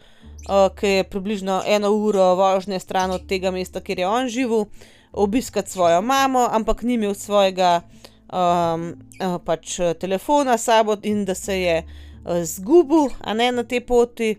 uh, 0.49 0.71
ki 0.75 1.01
je 1.01 1.09
približno 1.11 1.63
eno 1.67 1.91
uro 1.91 2.35
vožnje 2.39 2.81
stran 2.81 3.11
od 3.11 3.27
tega 3.27 3.51
mesta, 3.51 3.81
kjer 3.81 3.99
je 3.99 4.09
on 4.09 4.29
živel, 4.29 4.67
obiskati 5.13 5.71
svojo 5.71 6.03
mamo, 6.03 6.47
ampak 6.53 6.83
ni 6.83 6.95
imel 6.95 7.15
svojega 7.15 7.81
um, 8.29 8.93
uh, 9.19 9.41
pač, 9.43 9.81
telefona 9.99 10.59
sabo 10.59 10.97
in 11.03 11.25
da 11.25 11.35
se 11.35 11.57
je 11.57 11.77
uh, 11.83 12.45
zgubil, 12.45 13.09
a 13.25 13.35
ne 13.35 13.51
na 13.53 13.65
tej 13.65 13.81
poti. 13.81 14.37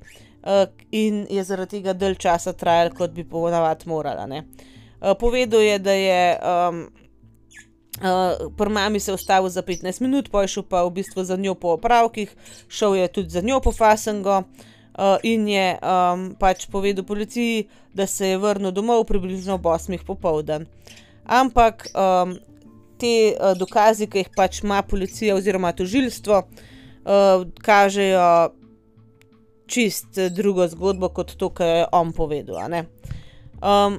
Eh, 0.48 0.68
in 0.92 1.26
je 1.30 1.44
zaradi 1.44 1.78
tega 1.78 1.92
dalj 1.94 2.16
časa 2.24 2.54
trajal, 2.56 2.94
kot 2.96 3.12
bi 3.12 3.26
ponavadi 3.28 3.90
morala. 3.90 4.24
Uh, 4.98 5.12
povedal 5.20 5.62
je, 5.62 5.80
da 5.80 5.92
je 5.92 6.22
um, 6.40 6.78
uh, 8.00 8.48
pri 8.58 8.70
mami 8.72 9.00
se 9.00 9.14
ustavil 9.14 9.50
za 9.50 9.62
15 9.62 10.02
minut, 10.02 10.30
pošel 10.32 10.64
pa 10.64 10.86
v 10.88 10.94
bistvu 10.96 11.24
za 11.24 11.36
njo 11.36 11.54
po 11.54 11.76
opravkih, 11.76 12.32
šel 12.68 12.96
je 12.96 13.08
tudi 13.08 13.30
za 13.30 13.42
njo 13.42 13.60
po 13.60 13.72
Fasengo. 13.72 14.38
Uh, 14.98 15.20
in 15.24 15.48
je 15.48 15.78
um, 15.84 16.32
pač 16.40 16.66
povedal 16.72 17.06
policiji, 17.06 17.68
da 17.94 18.08
se 18.08 18.32
je 18.32 18.38
vrnil 18.38 18.72
domov 18.72 19.04
približno 19.06 19.60
ob 19.60 19.68
8. 19.68 20.00
popoldan. 20.06 20.66
Ampak 21.26 21.92
um, 21.92 22.34
te 22.98 23.36
uh, 23.36 23.52
dokazi, 23.54 24.08
ki 24.08 24.24
jih 24.24 24.32
pač 24.34 24.64
ima 24.64 24.82
policija 24.82 25.36
oziroma 25.36 25.76
tožilstvo, 25.76 26.40
uh, 26.40 27.46
kažejo 27.62 28.57
čist 29.68 30.20
drugo 30.32 30.68
zgodbo 30.68 31.10
kot 31.10 31.36
to, 31.38 31.50
kar 31.50 31.68
je 31.68 31.86
on 31.92 32.12
povedal. 32.16 32.58
Um, 33.62 33.98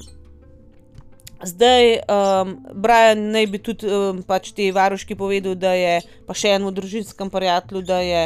zdaj, 1.43 2.01
um, 2.09 2.57
Brian 2.75 3.31
naj 3.33 3.47
bi 3.47 3.61
tudi 3.63 3.87
um, 3.87 4.23
pač 4.27 4.53
te 4.57 4.71
varuški 4.73 5.17
povedal, 5.19 5.55
da 5.55 5.75
je 5.77 6.01
pa 6.27 6.35
še 6.35 6.57
enemu 6.57 6.73
družinskem 6.75 7.31
prijatelju, 7.31 7.83
da 7.87 8.01
je 8.03 8.23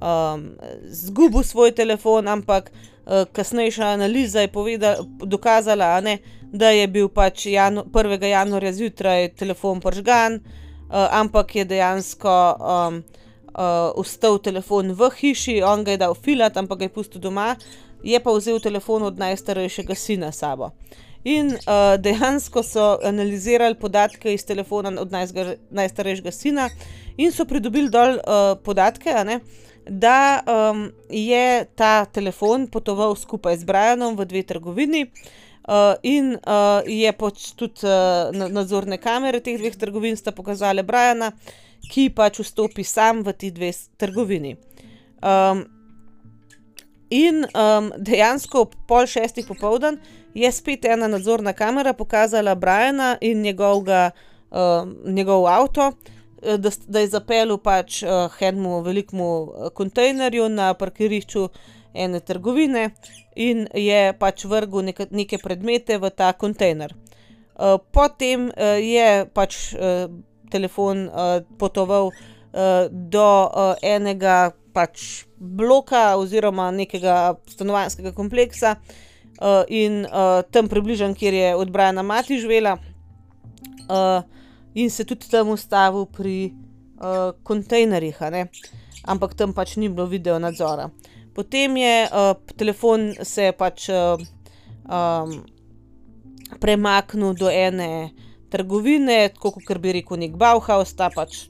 um, 0.00 0.48
zgubil 0.88 1.44
svoj 1.44 1.74
telefon, 1.76 2.28
ampak 2.28 2.70
uh, 2.70 3.24
kasnejša 3.32 3.94
analiza 3.98 4.44
je 4.44 4.52
povedala, 4.52 5.04
dokazala, 5.24 5.98
ne, 6.00 6.18
da 6.54 6.70
je 6.70 6.86
bil 6.88 7.10
pač 7.10 7.48
janu, 7.50 7.84
1. 7.90 8.22
januarja 8.30 8.72
zjutraj 8.72 9.34
telefon 9.34 9.82
pržgan, 9.82 10.40
uh, 10.40 11.08
ampak 11.10 11.56
je 11.56 11.68
dejansko. 11.74 12.38
Um, 12.60 13.04
uh, 13.54 13.92
ustal 13.96 14.38
telefon 14.38 14.92
v 14.92 15.10
hiši, 15.20 15.62
on 15.62 15.84
ga 15.84 15.94
je 15.94 16.02
dal 16.04 16.14
filat, 16.14 16.56
ampak 16.56 16.78
ga 16.78 16.88
je 16.88 16.94
pustil 16.94 17.20
doma, 17.20 17.54
je 18.04 18.20
pa 18.20 18.34
vzel 18.36 18.60
telefon 18.60 19.02
od 19.02 19.18
najstarejšega 19.18 19.94
sina 19.94 20.32
sabo. 20.32 20.72
In 21.24 21.54
uh, 21.54 21.94
dejansko 21.96 22.62
so 22.62 22.98
analizirali 23.04 23.78
podatke 23.80 24.34
iz 24.34 24.44
telefona 24.44 24.92
od 25.00 25.12
najzga, 25.12 25.54
najstarejšega 25.70 26.32
sina 26.32 26.68
in 27.16 27.32
so 27.32 27.46
pridobili 27.48 27.88
dol 27.88 28.18
uh, 28.18 28.58
podatke, 28.60 29.14
ne, 29.24 29.40
da 29.88 30.42
um, 30.44 30.90
je 31.08 31.64
ta 31.76 32.04
telefon 32.04 32.66
potoval 32.68 33.16
skupaj 33.16 33.56
z 33.56 33.64
Brianom 33.64 34.16
v 34.16 34.28
dve 34.28 34.42
trgovini. 34.42 35.06
Uh, 35.64 35.96
in 36.04 36.34
uh, 36.36 36.84
je 36.84 37.08
pač 37.16 37.54
tudi 37.56 37.88
uh, 37.88 38.28
nadzorne 38.52 38.98
kamere 39.00 39.40
teh 39.40 39.56
dveh 39.56 39.76
trgovin 39.80 40.12
sta 40.16 40.28
pokazale 40.28 40.84
Briana, 40.84 41.30
ki 41.90 42.10
pač 42.14 42.40
vstopi 42.42 42.84
sam 42.84 43.22
v 43.22 43.32
ti 43.32 43.50
dve 43.50 43.72
trgovini. 43.96 44.56
Um, 45.24 45.64
in 47.10 47.44
um, 47.44 47.92
dejansko 47.96 48.66
ob 48.66 48.74
pol 48.88 49.06
šestih 49.06 49.46
popoldan 49.46 50.00
je 50.34 50.50
spet 50.52 50.84
ena 50.84 51.08
nadzorna 51.08 51.52
kamera 51.52 51.92
pokazala 51.92 52.54
Briana 52.54 53.16
in 53.20 53.42
njegovga, 53.42 54.10
um, 54.50 54.96
njegov 55.04 55.46
avto, 55.46 55.92
eh, 56.42 56.58
da, 56.58 56.70
da 56.86 57.00
je 57.00 57.08
zapeljal 57.08 57.58
pač 57.58 58.02
uh, 58.02 58.10
enemu 58.40 58.80
velikemu 58.80 59.30
eh, 59.46 59.70
kontejnerju 59.74 60.48
na 60.48 60.74
parkirišču 60.74 61.48
ene 61.94 62.20
trgovine 62.20 62.90
in 63.36 63.68
je 63.74 64.12
pač 64.18 64.44
vrgel 64.44 64.84
neke, 64.84 65.06
neke 65.10 65.38
predmete 65.38 65.98
v 65.98 66.10
ta 66.10 66.32
kontejner. 66.32 66.94
Uh, 67.54 67.78
potem 67.92 68.50
uh, 68.50 68.78
je 68.82 69.26
pač. 69.34 69.74
Uh, 69.74 70.33
telefon 70.54 71.08
uh, 71.08 71.40
potoval 71.58 72.12
uh, 72.54 72.86
do 72.90 73.26
uh, 73.50 73.74
enega 73.82 74.54
pač 74.74 75.24
bloka 75.38 76.16
oziroma 76.18 76.70
nekega 76.74 77.36
stanovanjskega 77.50 78.14
kompleksa 78.14 78.76
uh, 78.78 79.62
in 79.70 80.02
uh, 80.06 80.42
tam 80.50 80.70
približen, 80.70 81.14
kjer 81.18 81.34
je 81.34 81.54
odbrana 81.58 82.02
mati 82.02 82.40
živela, 82.42 82.76
uh, 83.86 84.22
in 84.74 84.90
se 84.90 85.06
tudi 85.06 85.30
tam 85.30 85.54
ustavil 85.54 86.06
pri 86.10 86.50
uh, 86.50 87.30
kontejnerjih, 87.46 88.18
ampak 89.06 89.34
tam 89.38 89.54
pač 89.54 89.76
ni 89.76 89.88
bilo 89.88 90.06
video 90.10 90.38
nadzora. 90.42 90.90
Potem 91.34 91.76
je 91.76 91.94
uh, 92.06 92.34
telefon 92.58 93.12
se 93.22 93.50
pač 93.58 93.88
uh, 93.90 94.18
um, 94.86 95.40
premaknil 96.62 97.34
do 97.38 97.50
ene 97.50 97.90
uh, 98.06 98.23
trgovine, 98.54 99.28
tako 99.34 99.56
kot 99.58 99.82
bi 99.82 99.98
rekel, 99.98 100.20
nek 100.22 100.38
Bauhaus, 100.38 100.94
ta 100.94 101.10
pač 101.10 101.48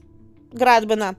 gradbena, 0.55 1.13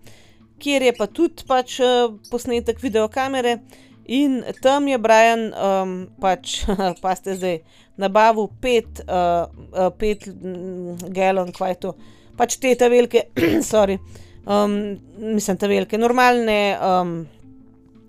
kjer 0.62 0.89
je 0.89 0.95
pa 0.97 1.07
tudi 1.07 1.47
pač 1.47 1.78
uh, 1.84 2.16
posnetek 2.30 2.82
videokamere. 2.82 3.61
In 4.07 4.45
tam 4.62 4.87
je 4.87 4.99
Brian, 5.03 5.49
um, 5.51 5.95
pač, 6.22 6.61
pa 7.03 7.14
ste 7.18 7.34
zdaj 7.39 7.57
nabavil 7.99 8.47
pet, 8.62 9.03
uh, 9.07 9.91
pet 9.99 10.28
mm, 10.30 11.11
galon, 11.14 11.51
kaj 11.55 11.74
je 11.74 11.80
to, 11.87 11.93
pač 12.39 12.59
te 12.62 12.74
te 12.78 12.91
velike, 12.93 13.26
sorry, 13.72 13.99
um, 14.47 14.95
mislim, 15.18 15.59
te 15.59 15.70
velike, 15.70 15.99
normalne, 15.99 16.61
um, 16.78 17.16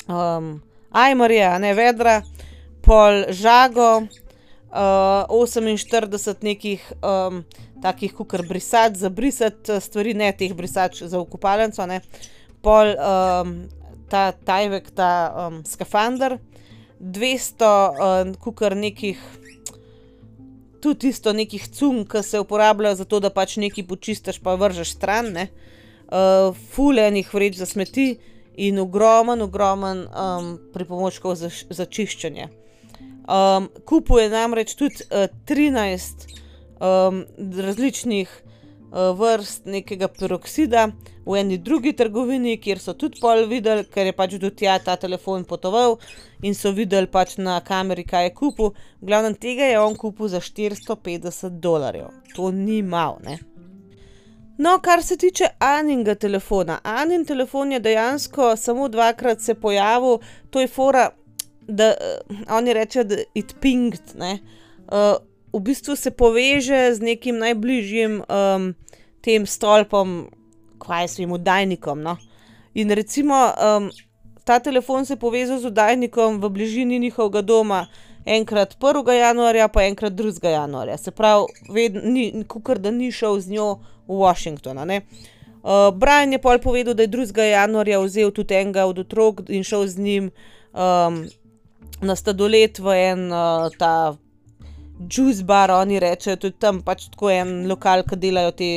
um, 0.06 0.54
ajmarje, 0.94 1.50
ne 1.66 1.74
vedra, 1.78 2.20
pol 2.86 3.26
žago, 3.34 3.92
uh, 4.70 5.26
48 5.34 6.46
nekih. 6.46 6.92
Um, 7.02 7.42
takih 7.82 8.14
kukar 8.14 8.44
brisat, 8.48 8.98
za 8.98 9.10
brisati 9.10 9.72
eh, 9.72 9.82
stvari, 9.82 10.14
ne 10.14 10.32
teh 10.32 10.54
brisač 10.54 11.04
za 11.04 11.20
ukupalnico, 11.20 11.86
ne 11.86 12.02
pol 12.62 12.94
um, 12.98 13.52
ta 14.10 14.32
tajvek, 14.32 14.92
ta 14.96 15.12
um, 15.48 15.62
skafander, 15.66 16.38
200 17.00 17.68
um, 17.68 18.34
kukar 18.42 18.76
nekih. 18.76 19.22
Tudi 20.82 21.10
isto 21.10 21.34
nekih 21.34 21.64
cum, 21.74 22.04
ki 22.06 22.22
se 22.24 22.40
uporabljajo 22.40 22.96
za 23.00 23.06
to, 23.10 23.20
da 23.20 23.32
pač 23.34 23.56
nekaj 23.58 23.86
počistiš, 23.90 24.38
pa 24.44 24.54
vržeš 24.56 24.94
stran, 24.98 25.32
ne. 25.34 25.48
Uh, 26.08 26.56
Fulejnih 26.74 27.34
vreč 27.34 27.58
za 27.58 27.66
smeti 27.66 28.20
in 28.58 28.80
ogromen, 28.80 29.42
ogromen 29.42 30.06
um, 30.06 30.54
pripomočkov 30.74 31.36
za, 31.36 31.50
za 31.50 31.86
čiščenje. 31.86 32.48
Um, 33.28 33.68
kupuje 33.86 34.30
namreč 34.32 34.76
tudi 34.80 35.04
uh, 35.10 35.28
13 35.50 36.30
um, 36.80 37.26
različnih 37.38 38.30
uh, 38.92 39.20
vrst 39.20 39.66
nekega 39.66 40.08
peroksida 40.08 40.88
v 41.26 41.36
eni 41.36 41.58
drugi 41.58 41.94
trgovini, 41.94 42.58
kjer 42.62 42.80
so 42.80 42.94
tudi 42.94 43.20
pol 43.22 43.46
videli, 43.50 43.84
ker 43.92 44.08
je 44.08 44.16
pač 44.16 44.38
do 44.40 44.50
tja 44.50 44.78
ta 44.80 44.96
telefon 44.96 45.44
potoval 45.44 45.98
in 46.42 46.56
so 46.56 46.72
videli 46.72 47.10
pač 47.12 47.36
na 47.38 47.60
kameri, 47.60 48.06
kaj 48.08 48.30
je 48.30 48.34
kupil. 48.38 48.72
V 49.02 49.12
glavnem 49.12 49.36
tega 49.36 49.68
je 49.68 49.80
on 49.80 49.96
kupil 49.96 50.32
za 50.32 50.40
450 50.40 51.60
dolarjev. 51.60 52.14
To 52.36 52.52
ni 52.52 52.82
malo, 52.82 53.20
ne. 53.26 53.40
No, 54.58 54.80
kar 54.82 55.04
se 55.04 55.18
tiče 55.18 55.52
Aninga 55.60 56.16
telefona. 56.16 56.80
Anin 56.84 57.26
telefon 57.26 57.72
je 57.72 57.80
dejansko 57.80 58.56
samo 58.58 58.88
dvakrat 58.90 59.42
se 59.42 59.54
pojavil, 59.54 60.18
to 60.50 60.62
je 60.62 60.68
fora, 60.68 61.10
da 61.68 61.92
uh, 61.94 62.38
oni 62.58 62.74
rečejo, 62.74 63.04
da 63.04 63.18
it 63.36 63.56
pinged, 63.62 64.16
ne. 64.16 64.40
Uh, 64.88 65.20
v 65.58 65.62
bistvu 65.62 65.96
se 65.96 66.12
poveže 66.12 66.94
z 66.94 67.00
nekim 67.02 67.40
najbližjim 67.42 68.22
um, 68.22 68.74
tem 69.22 69.46
stolpom, 69.46 70.30
kaj 70.78 71.08
s 71.08 71.18
tem 71.18 71.32
oddajnikom. 71.32 72.02
No? 72.06 72.18
In 72.78 72.94
recimo 72.94 73.34
um, 73.34 73.90
ta 74.46 74.60
telefon 74.60 75.06
se 75.06 75.14
je 75.14 75.20
povezal 75.20 75.60
z 75.60 75.66
oddajnikom 75.66 76.38
v 76.42 76.50
bližini 76.50 77.00
njihovega 77.00 77.42
doma. 77.42 77.88
Enkrat 78.28 78.76
1. 78.80 79.12
januarja, 79.12 79.68
pa 79.68 79.88
enkrat 79.88 80.14
2. 80.14 80.44
januarja, 80.52 80.98
se 80.98 81.12
pravi, 81.12 82.44
kot 82.48 82.78
da 82.84 82.92
ni 82.92 83.12
šel 83.12 83.40
z 83.40 83.56
njo 83.56 83.80
v 84.08 84.20
Washington. 84.20 84.78
Uh, 84.84 85.96
Brian 85.96 86.32
je 86.32 86.40
pol 86.40 86.60
povedal, 86.60 86.94
da 86.94 87.04
je 87.04 87.08
2. 87.08 87.44
januarja 87.44 88.00
vzel 88.04 88.32
tudi 88.32 88.56
enega 88.56 88.86
od 88.86 89.00
otrok 89.00 89.48
in 89.48 89.64
šel 89.64 89.88
z 89.88 89.98
njim 89.98 90.32
um, 90.76 91.24
na 92.02 92.16
stadolet 92.16 92.80
v 92.80 92.88
en 93.12 93.32
uh, 93.32 93.72
ta 93.80 94.18
juice 95.00 95.44
bar, 95.44 95.72
oni 95.72 96.00
rečejo, 96.00 96.38
tudi 96.42 96.58
tam 96.60 96.82
pač 96.82 97.08
tako 97.14 97.32
en 97.32 97.56
lokal, 97.70 98.04
ki 98.08 98.20
delajo 98.20 98.54
te 98.58 98.70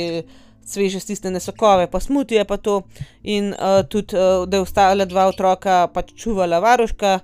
sveže 0.70 1.00
stisnjene 1.00 1.40
sokove, 1.40 1.86
pa 1.90 2.00
smutije 2.00 2.44
pa 2.44 2.56
to. 2.56 2.82
In 3.22 3.52
uh, 3.52 3.82
tudi, 3.88 4.16
uh, 4.16 4.46
da 4.48 4.56
je 4.60 4.66
ostala 4.66 5.04
dva 5.04 5.26
otroka 5.30 5.86
pač 5.94 6.12
čuvala 6.14 6.60
varuška, 6.62 7.18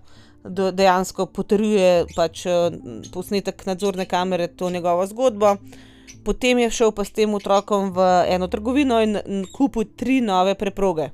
da 0.47 0.71
dejansko 0.71 1.27
potrjuje 1.27 2.07
pač 2.17 2.47
uh, 2.47 2.71
posnetek 3.13 3.67
nadzorne 3.67 4.07
kamere 4.07 4.49
to 4.49 4.71
njegovo 4.71 5.07
zgodbo. 5.07 5.57
Potem 6.25 6.59
je 6.59 6.71
šel 6.71 6.91
pa 6.91 7.05
s 7.05 7.15
tem 7.15 7.35
otrokom 7.35 7.93
v 7.95 8.07
eno 8.35 8.49
trgovino 8.51 8.99
in 9.03 9.45
kupil 9.55 9.87
tri 9.97 10.19
nove 10.21 10.57
preproge. 10.59 11.13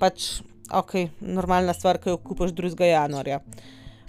Pač, 0.00 0.40
ok, 0.72 0.94
normalna 1.20 1.74
stvar, 1.76 1.98
ki 2.00 2.14
jo 2.14 2.20
kupiš 2.22 2.54
2. 2.56 2.72
januarja. 2.88 3.42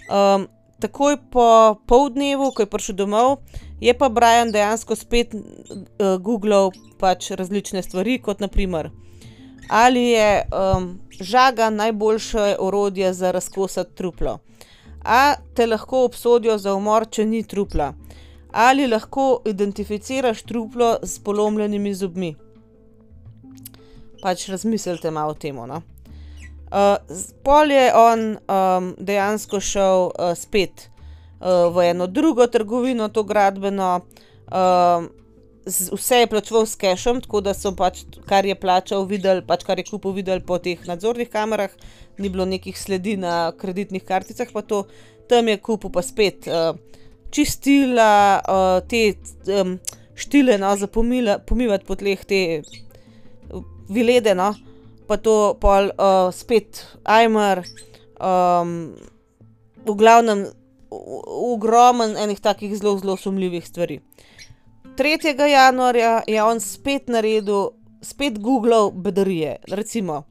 Um, 0.08 0.46
takoj 0.80 1.16
po 1.32 1.46
poldnevu, 1.86 2.50
ko 2.54 2.62
je 2.62 2.70
prišel 2.70 2.96
domov, 2.96 3.38
je 3.80 3.94
pa 3.96 4.08
Brian 4.08 4.52
dejansko 4.52 4.96
spet 4.96 5.34
uh, 5.34 6.16
googlal 6.20 6.72
pač 7.00 7.30
različne 7.36 7.82
stvari, 7.82 8.18
kot 8.18 8.40
naprimer, 8.40 8.90
ali 9.68 10.10
je 10.10 10.30
um, 10.44 10.98
žaga 11.20 11.70
najboljše 11.70 12.56
orodje 12.58 13.12
za 13.14 13.30
razkosati 13.30 13.94
truplo, 13.94 14.38
a 15.04 15.34
te 15.54 15.66
lahko 15.66 16.04
obsodijo 16.04 16.58
za 16.58 16.74
umor, 16.74 17.06
če 17.10 17.26
ni 17.26 17.42
trupla, 17.42 17.92
ali 18.52 18.86
lahko 18.86 19.42
identificiraš 19.46 20.42
truplo 20.42 20.96
s 21.02 21.18
polomljenimi 21.18 21.94
zobmi. 21.94 22.34
Pač 24.20 24.48
razmislite 24.48 25.10
malo 25.10 25.32
o 25.32 25.34
tem. 25.34 25.56
No? 25.56 25.80
Uh, 26.70 26.96
pol 27.42 27.72
je 27.74 27.86
on 27.98 28.20
um, 28.38 28.92
dejansko 28.98 29.58
šel 29.60 30.10
uh, 30.14 30.34
spet 30.38 30.86
uh, 31.40 31.66
v 31.74 31.90
eno 31.90 32.06
drugo 32.06 32.46
trgovino, 32.46 33.08
to 33.08 33.24
gradbeno, 33.26 34.00
uh, 34.46 35.08
vse 35.66 36.20
je 36.22 36.28
plačeval 36.30 36.66
s 36.66 36.76
cashom, 36.78 37.20
tako 37.20 37.40
da 37.42 37.54
so 37.54 37.72
pač, 37.76 38.04
kar 38.26 38.46
je 38.46 38.54
plačal, 38.54 39.02
videli, 39.10 39.42
pač 39.42 39.64
kar 39.66 39.82
je 39.82 39.88
kupil, 39.90 40.14
videli 40.14 40.46
po 40.46 40.60
teh 40.62 40.78
nadzornih 40.86 41.28
kamerah, 41.30 41.74
ni 42.18 42.30
bilo 42.30 42.46
nekih 42.46 42.78
sledi 42.78 43.16
na 43.18 43.50
kreditnih 43.58 44.06
karticah, 44.06 44.48
pa 44.52 44.62
to. 44.62 44.84
Tam 45.30 45.46
je 45.46 45.58
kupil 45.62 45.90
pa 45.94 46.02
spet 46.02 46.46
uh, 46.50 46.78
čistila, 47.30 48.42
uh, 48.46 48.78
te 48.86 49.14
um, 49.58 49.76
štile, 50.14 50.58
no, 50.58 50.70
za 50.76 50.86
pomila, 50.86 51.38
pomivati 51.38 51.86
po 51.86 51.98
tleh 51.98 52.24
te 52.26 52.62
vilede, 53.90 54.34
no, 54.38 54.52
pa 55.10 55.18
to 55.18 55.58
pol 55.58 55.90
uh, 55.90 56.30
spet 56.30 56.86
Aimer, 57.02 57.64
um, 58.22 58.94
v 59.82 59.94
glavnem 59.98 60.46
ogromen 61.50 62.14
enih 62.14 62.38
takih 62.38 62.70
zelo, 62.78 62.94
zelo 63.02 63.16
sumljivih 63.18 63.66
stvari. 63.66 63.98
3. 64.94 65.34
januarja 65.50 66.22
je 66.26 66.42
on 66.42 66.62
spet 66.62 67.10
naredil, 67.10 67.72
spet 68.02 68.38
Google 68.38 68.92
bedarije. 68.94 69.56
Recimo, 69.74 70.22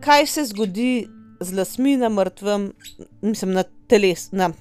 kaj 0.00 0.26
se 0.26 0.44
zgodi 0.54 1.08
z 1.40 1.52
lasmi 1.52 1.96
na 2.00 2.08
mrtvem, 2.08 2.70
mislim, 3.20 3.52
na 3.52 3.64
teles, 3.88 4.30
na, 4.32 4.52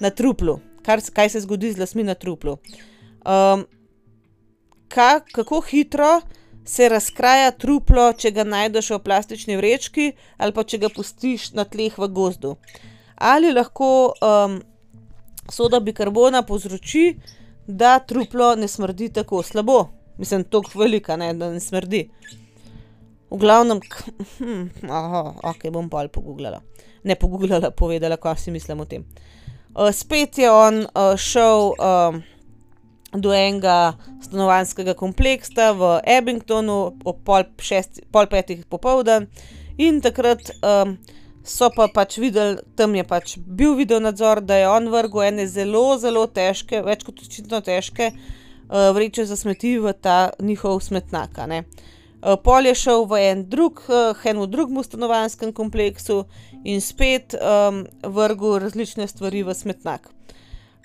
na 0.00 0.10
truplu. 0.10 0.60
Kar, 0.82 1.00
kaj 1.12 1.36
se 1.36 1.44
zgodi 1.44 1.72
z 1.72 1.84
lasmi 1.84 2.08
na 2.08 2.14
truplu. 2.14 2.56
Um, 3.20 3.66
ka, 4.88 5.20
kako 5.32 5.60
hitro 5.60 6.20
se 6.64 6.88
razkraja 6.88 7.50
truplo, 7.50 8.12
če 8.12 8.30
ga 8.30 8.44
najdeš 8.44 8.90
v 8.94 8.98
plastični 9.04 9.56
vrečki 9.58 10.12
ali 10.38 10.54
pa 10.54 10.64
če 10.64 10.78
ga 10.82 10.90
pustiš 10.94 11.52
na 11.58 11.64
tleh 11.64 11.98
v 11.98 12.08
gozdu. 12.08 12.56
Ali 13.16 13.52
lahko 13.52 14.12
um, 14.18 14.60
soda 15.50 15.80
bikarbona 15.80 16.42
povzroči, 16.46 17.16
da 17.66 17.98
truplo 17.98 18.54
ne 18.56 18.68
smrdi 18.68 19.12
tako 19.12 19.42
slabo, 19.42 19.88
mislim, 20.18 20.44
tako 20.44 20.78
velika, 20.78 21.16
ne, 21.16 21.34
da 21.34 21.52
ne 21.52 21.60
smrdi. 21.60 22.08
V 23.30 23.38
glavnem, 23.38 23.80
hm, 24.38 24.64
aha, 24.90 25.22
ok, 25.52 25.70
bom 25.72 25.88
pa 25.90 26.02
ali 26.02 26.10
pogooglala. 26.12 26.60
Ne 27.04 27.14
pogooglala, 27.14 27.70
povedala, 27.70 28.16
kaj 28.16 28.36
si 28.36 28.50
mislim 28.50 28.80
o 28.80 28.84
tem. 28.84 29.06
Uh, 29.72 29.88
spet 29.92 30.38
je 30.38 30.50
on 30.50 30.82
uh, 30.84 31.14
šel 31.16 31.72
uh, 31.72 32.18
do 33.12 33.32
enega 33.34 33.94
stanovanjskega 34.22 34.94
kompleksa 34.94 35.72
v 35.76 35.98
Abingtonu 36.16 36.78
ob 37.04 37.18
pol, 37.24 37.44
šest, 37.60 38.00
pol 38.12 38.28
petih 38.30 38.64
popoldan 38.70 39.28
in 39.76 40.00
takrat 40.00 40.52
um, 40.64 40.96
so 41.44 41.68
pa 41.74 41.88
pač 41.92 42.16
videli, 42.22 42.60
tam 42.78 42.94
je 42.94 43.04
pač 43.04 43.36
bil 43.36 43.74
video 43.76 44.00
nadzor, 44.00 44.40
da 44.40 44.56
je 44.60 44.68
on 44.70 44.88
vrgel 44.92 45.26
ene 45.28 45.46
zelo, 45.50 45.98
zelo 45.98 46.26
težke, 46.26 46.82
več 46.86 47.04
kot 47.04 47.20
očitno 47.24 47.60
težke 47.60 48.12
uh, 48.12 48.90
vreče 48.94 49.26
za 49.26 49.36
smeti 49.36 49.76
v 49.82 49.92
ta 49.92 50.30
njihov 50.40 50.80
smetnak. 50.86 51.36
Uh, 51.36 52.38
pol 52.38 52.70
je 52.70 52.74
šel 52.78 53.06
v 53.10 53.22
en 53.28 53.46
drug, 53.50 53.82
uh, 53.90 54.24
eno 54.24 54.46
drugem 54.46 54.80
stanovanjskem 54.86 55.52
kompleksu 55.52 56.22
in 56.64 56.80
spet 56.80 57.34
um, 57.36 57.84
vrgel 58.02 58.60
različne 58.62 59.08
stvari 59.10 59.42
v 59.42 59.54
smetnak. 59.54 60.08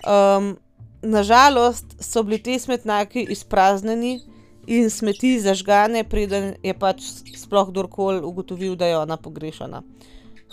Um, 0.04 0.56
Nažalost 1.02 1.96
so 2.00 2.22
bili 2.22 2.42
ti 2.42 2.58
smetnaki 2.58 3.26
izpraznjeni 3.30 4.20
in 4.66 4.90
smeti 4.90 5.38
zažgane, 5.40 6.04
preden 6.04 6.54
je 6.62 6.74
pač 6.74 7.02
sploh 7.36 7.70
kdorkoli 7.70 8.20
ugotovil, 8.20 8.74
da 8.76 8.86
je 8.86 8.98
ona 8.98 9.16
pogrešana 9.16 9.82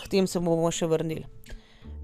k 0.05 0.07
tem 0.07 0.27
se 0.27 0.39
bomo 0.39 0.69
še 0.71 0.87
vrnili. 0.89 1.25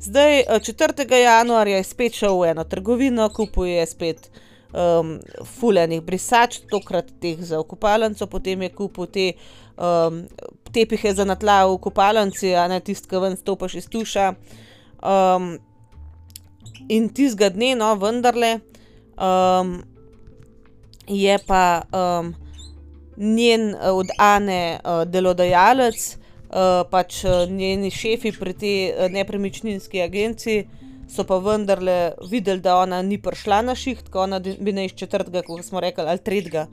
Zdaj, 0.01 0.47
4. 0.65 1.05
Eh, 1.05 1.19
januarja 1.21 1.77
je 1.77 1.85
spet 1.85 2.17
šel 2.17 2.39
v 2.39 2.53
eno 2.53 2.65
trgovino, 2.65 3.27
kupuje 3.29 3.83
spet 3.85 4.31
um, 4.73 5.19
fulejnih 5.59 6.01
brisač, 6.01 6.61
tokrat 6.71 7.11
teh 7.21 7.37
za 7.37 7.59
okupalnico, 7.61 8.25
potem 8.27 8.65
je 8.65 8.71
kupil 8.73 9.09
te 9.13 9.27
um, 9.77 10.23
tepihe 10.73 11.13
za 11.13 11.27
natla 11.27 11.67
v 11.69 11.77
okupalnici, 11.77 12.55
a 12.57 12.65
ne 12.71 12.81
tisti, 12.81 13.11
ki 13.11 13.21
ven 13.21 13.37
stopiš 13.37 13.77
iz 13.83 13.89
tuša. 13.91 14.31
Um, 15.01 15.53
in 16.91 17.09
tistega 17.15 17.49
dne, 17.53 17.73
no, 17.79 17.93
vendarle, 17.99 18.59
um, 19.15 19.79
je 21.07 21.37
pa 21.47 21.83
um, 21.91 22.33
njen 23.17 23.69
eh, 23.75 23.91
od 23.91 24.11
Ane 24.17 24.79
uh, 24.79 25.03
delodajalec. 25.07 26.17
Eh, 26.51 26.83
pač 26.91 27.23
njeni 27.47 27.87
šefi 27.95 28.33
pri 28.35 28.53
tej 28.53 28.77
uh, 28.91 29.05
nepremičninski 29.07 30.01
agenciji 30.03 30.65
so 31.07 31.23
pa 31.23 31.37
vendarle 31.39 32.11
videli, 32.27 32.59
da 32.59 32.75
ona 32.81 33.01
ni 33.01 33.17
prišla 33.23 33.61
na 33.63 33.75
šiht, 33.75 34.09
ko 34.11 34.25
ona 34.25 34.39
bi 34.39 34.73
naj 34.75 34.89
iz 34.89 34.97
četrtega, 34.99 35.45
kot 35.47 35.63
smo 35.63 35.79
rekli, 35.79 36.03
ali 36.03 36.19
tretjega, 36.19 36.65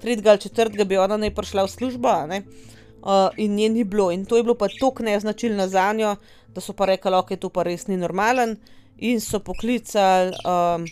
tretjega 0.00 0.30
ali 0.30 0.40
četrtega 0.40 0.84
bi 0.84 0.96
ona 0.96 1.16
naj 1.20 1.34
prišla 1.36 1.66
v 1.66 1.72
službo, 1.74 2.14
uh, 2.28 3.28
in 3.36 3.54
nje 3.56 3.68
ni 3.68 3.84
bilo. 3.84 4.08
In 4.12 4.24
to 4.24 4.36
je 4.36 4.42
bilo 4.42 4.54
pa 4.54 4.68
tako 4.68 5.02
neznačilno 5.02 5.68
za 5.68 5.92
njo, 5.92 6.16
da 6.48 6.60
so 6.60 6.72
pa 6.72 6.86
rekli, 6.86 7.12
ok, 7.12 7.36
to 7.36 7.48
pa 7.48 7.62
res 7.62 7.86
ni 7.88 7.96
normalen, 7.96 8.56
in 8.98 9.20
so 9.20 9.40
poklicali 9.40 10.32
um, 10.44 10.86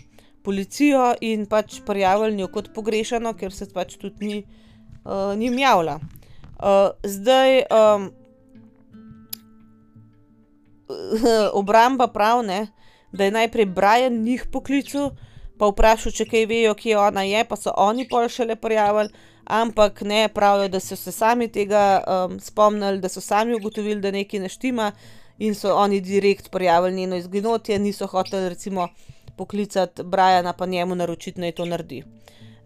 policijo 0.45 1.15
in 1.21 1.47
pač 1.47 1.81
prijavili 1.87 2.37
njo 2.37 2.49
kot 2.53 2.73
pogrešano, 2.75 3.33
ker 3.35 3.53
se 3.53 3.69
pač 3.73 3.97
tudi 3.97 4.27
ni, 4.27 4.43
uh, 5.05 5.33
ni 5.37 5.51
mjavla. 5.51 6.01
Uh, 6.59 6.93
zdaj. 7.05 7.65
Um, 7.71 8.13
obramba 11.53 12.07
pravi, 12.07 12.67
da 13.13 13.25
je 13.25 13.31
najprej 13.31 13.67
Brian 13.67 14.23
njih 14.23 14.47
poklical, 14.53 15.11
pa 15.59 15.69
vprašal, 15.71 16.13
če 16.13 16.27
kaj 16.27 16.47
vejo, 16.51 16.75
kje 16.75 16.99
ona 16.99 17.23
je, 17.23 17.45
pa 17.47 17.57
so 17.57 17.73
oni 17.79 18.09
pol 18.11 18.27
še 18.29 18.49
le 18.49 18.57
prijavili, 18.59 19.13
ampak 19.45 20.03
ne 20.03 20.27
pravijo, 20.35 20.69
da 20.73 20.81
so 20.81 20.97
se 20.97 21.13
sami 21.13 21.49
tega 21.53 22.03
um, 22.03 22.41
spomnili, 22.41 22.99
da 23.01 23.09
so 23.09 23.23
sami 23.23 23.55
ugotovili, 23.55 24.01
da 24.01 24.11
nekaj 24.11 24.43
ne 24.43 24.51
štima 24.51 24.91
in 25.39 25.55
so 25.55 25.75
oni 25.77 26.01
direkt 26.01 26.51
prijavili 26.51 26.97
njeno 26.97 27.17
izginotje, 27.17 27.79
niso 27.79 28.07
hoteli 28.07 28.49
recimo 28.49 28.89
poklicati 29.37 30.03
Briana, 30.03 30.53
pa 30.53 30.67
njemu 30.67 30.95
naročiti, 30.95 31.41
naj 31.41 31.53
to 31.53 31.65
naredi. 31.65 32.03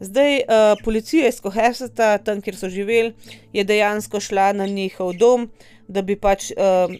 Zdaj, 0.01 0.36
uh, 0.36 0.43
policija 0.85 1.28
iz 1.28 1.40
Koheseta, 1.40 2.19
tam, 2.19 2.40
kjer 2.40 2.57
so 2.57 2.69
živeli, 2.69 3.15
je 3.53 3.65
dejansko 3.65 4.20
šla 4.20 4.53
na 4.53 4.66
njihov 4.66 5.12
dom, 5.12 5.51
da 5.89 6.03
bi 6.03 6.16
pač 6.16 6.51
uh, 6.51 6.95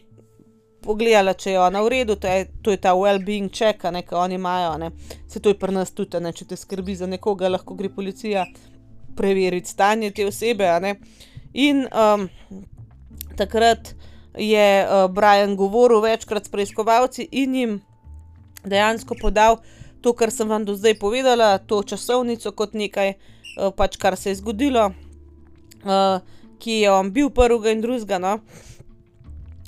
pogledala, 0.83 1.35
če 1.35 1.53
je 1.53 1.61
ona 1.61 1.83
v 1.85 1.93
redu, 1.95 2.17
to 2.17 2.31
je, 2.31 2.49
to 2.63 2.75
je 2.75 2.81
ta 2.81 2.95
well-being 2.99 3.53
check, 3.55 3.83
ki 3.83 4.15
oni 4.15 4.35
imajo. 4.35 4.79
Ne. 4.79 4.91
Se 5.29 5.41
to 5.41 5.53
je 5.53 5.59
pri 5.59 5.75
nas 5.75 5.93
tudi, 5.93 6.21
ne. 6.21 6.33
če 6.33 6.49
te 6.49 6.57
skrbi 6.57 6.97
za 6.97 7.07
nekoga, 7.07 7.51
lahko 7.53 7.77
gre 7.79 7.91
policija 7.93 8.47
preveriti 9.17 9.71
stanje 9.71 10.11
te 10.11 10.27
osebe. 10.27 10.95
In 11.55 11.87
um, 11.87 12.29
takrat 13.37 13.95
je 14.39 14.87
uh, 14.87 15.11
Brian 15.11 15.57
govoril 15.57 16.01
večkrat 16.01 16.47
s 16.47 16.49
preiskovalci 16.49 17.29
in 17.33 17.55
jim 17.55 17.81
dejansko 18.65 19.15
podal 19.21 19.59
to, 20.01 20.13
kar 20.13 20.31
sem 20.31 20.49
vam 20.49 20.65
do 20.65 20.77
zdaj 20.79 20.95
povedala, 20.99 21.59
to 21.59 21.83
časovnico 21.83 22.53
kot 22.53 22.75
nekaj, 22.75 23.15
uh, 23.15 23.71
pač 23.75 23.97
kar 23.99 24.17
se 24.17 24.31
je 24.31 24.39
zgodilo, 24.41 24.91
uh, 25.83 26.21
ki 26.59 26.83
je 26.83 26.93
on 26.93 27.11
bil 27.13 27.31
prvega 27.31 27.75
in 27.75 27.83
drugega. 27.83 28.19
No. 28.19 28.39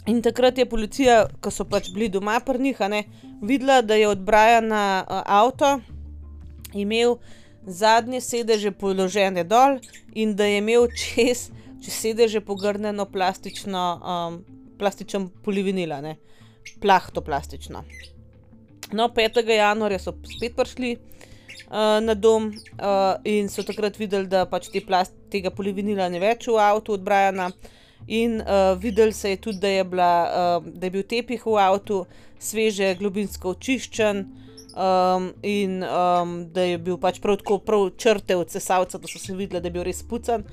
In 0.06 0.22
takrat 0.22 0.59
je 0.59 0.66
policija, 0.66 1.26
ko 1.42 1.51
so 1.51 1.66
pač 1.68 1.90
bili 1.94 2.09
doma 2.09 2.40
pri 2.40 2.59
njih, 2.59 2.78
videla, 3.42 3.82
da 3.82 3.94
je 3.94 4.09
od 4.09 4.18
Brajana 4.18 5.05
uh, 5.05 5.22
avto 5.26 5.80
imel 6.72 7.18
zadnje 7.66 8.20
sedeže 8.20 8.70
položene 8.70 9.44
dol 9.44 9.78
in 10.14 10.36
da 10.36 10.44
je 10.44 10.59
imel 10.59 10.86
čez, 10.94 11.51
čez 11.84 11.94
sedeže 11.94 12.40
pogrnjeno 12.40 13.05
plastično, 13.05 14.01
um, 14.01 14.59
plastičen 14.81 15.28
polivinila, 15.44 16.01
ne? 16.01 16.16
plahto 16.81 17.20
plastično. 17.24 17.85
No, 18.93 19.09
5. 19.16 19.40
januarja 19.48 19.98
so 20.02 20.15
spet 20.27 20.57
prišli 20.57 20.97
uh, 20.97 22.01
na 22.02 22.15
dom 22.15 22.48
uh, 22.51 23.20
in 23.24 23.48
so 23.48 23.62
takrat 23.66 23.98
videli, 24.01 24.27
da 24.27 24.47
pač 24.51 24.70
te 24.73 24.82
plast, 24.85 25.15
tega 25.31 25.52
polivinila 25.55 26.09
ne 26.11 26.20
več 26.23 26.48
v 26.48 26.59
avtu 26.61 26.97
od 26.98 27.05
Brajana. 27.07 27.51
In 28.09 28.40
uh, 28.40 28.74
videl 28.81 29.12
se 29.12 29.35
je 29.35 29.40
tudi, 29.44 29.61
da 29.62 29.69
je, 29.69 29.85
bila, 29.85 30.12
uh, 30.27 30.69
da 30.73 30.89
je 30.89 30.94
bil 30.97 31.05
tepih 31.07 31.44
v 31.47 31.59
avtu 31.61 32.02
sveže, 32.40 32.94
globinsko 32.98 33.52
očiščen, 33.55 34.24
um, 34.74 35.31
in 35.43 35.82
um, 35.85 36.35
da 36.52 36.65
je 36.65 36.78
bil 36.78 36.98
pač 36.98 37.20
prav 37.20 37.39
tako 37.43 37.59
prav 37.65 37.90
črte 38.01 38.36
od 38.36 38.51
sesalca, 38.51 38.98
da 38.98 39.09
so 39.09 39.20
se 39.20 39.36
videli, 39.36 39.61
da 39.61 39.69
je 39.69 39.77
bil 39.77 39.86
res 39.86 40.02
pucan. 40.02 40.47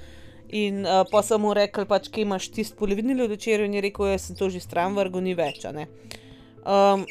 In 0.49 0.86
uh, 0.86 1.03
pa 1.11 1.22
sem 1.26 1.41
mu 1.41 1.53
rekel, 1.56 1.86
pač, 1.90 2.07
kje 2.11 2.24
imaš 2.24 2.49
tisti 2.56 2.78
polivinil 2.80 3.26
v 3.26 3.34
večerju, 3.36 3.68
in 3.68 3.78
je 3.78 3.82
rekel, 3.84 4.11
jaz 4.14 4.30
sem 4.30 4.38
to 4.40 4.49
že 4.49 4.64
stran 4.64 4.95
vrgel, 4.95 5.24
ni 5.26 5.36
več. 5.36 5.65
Um, 5.68 7.03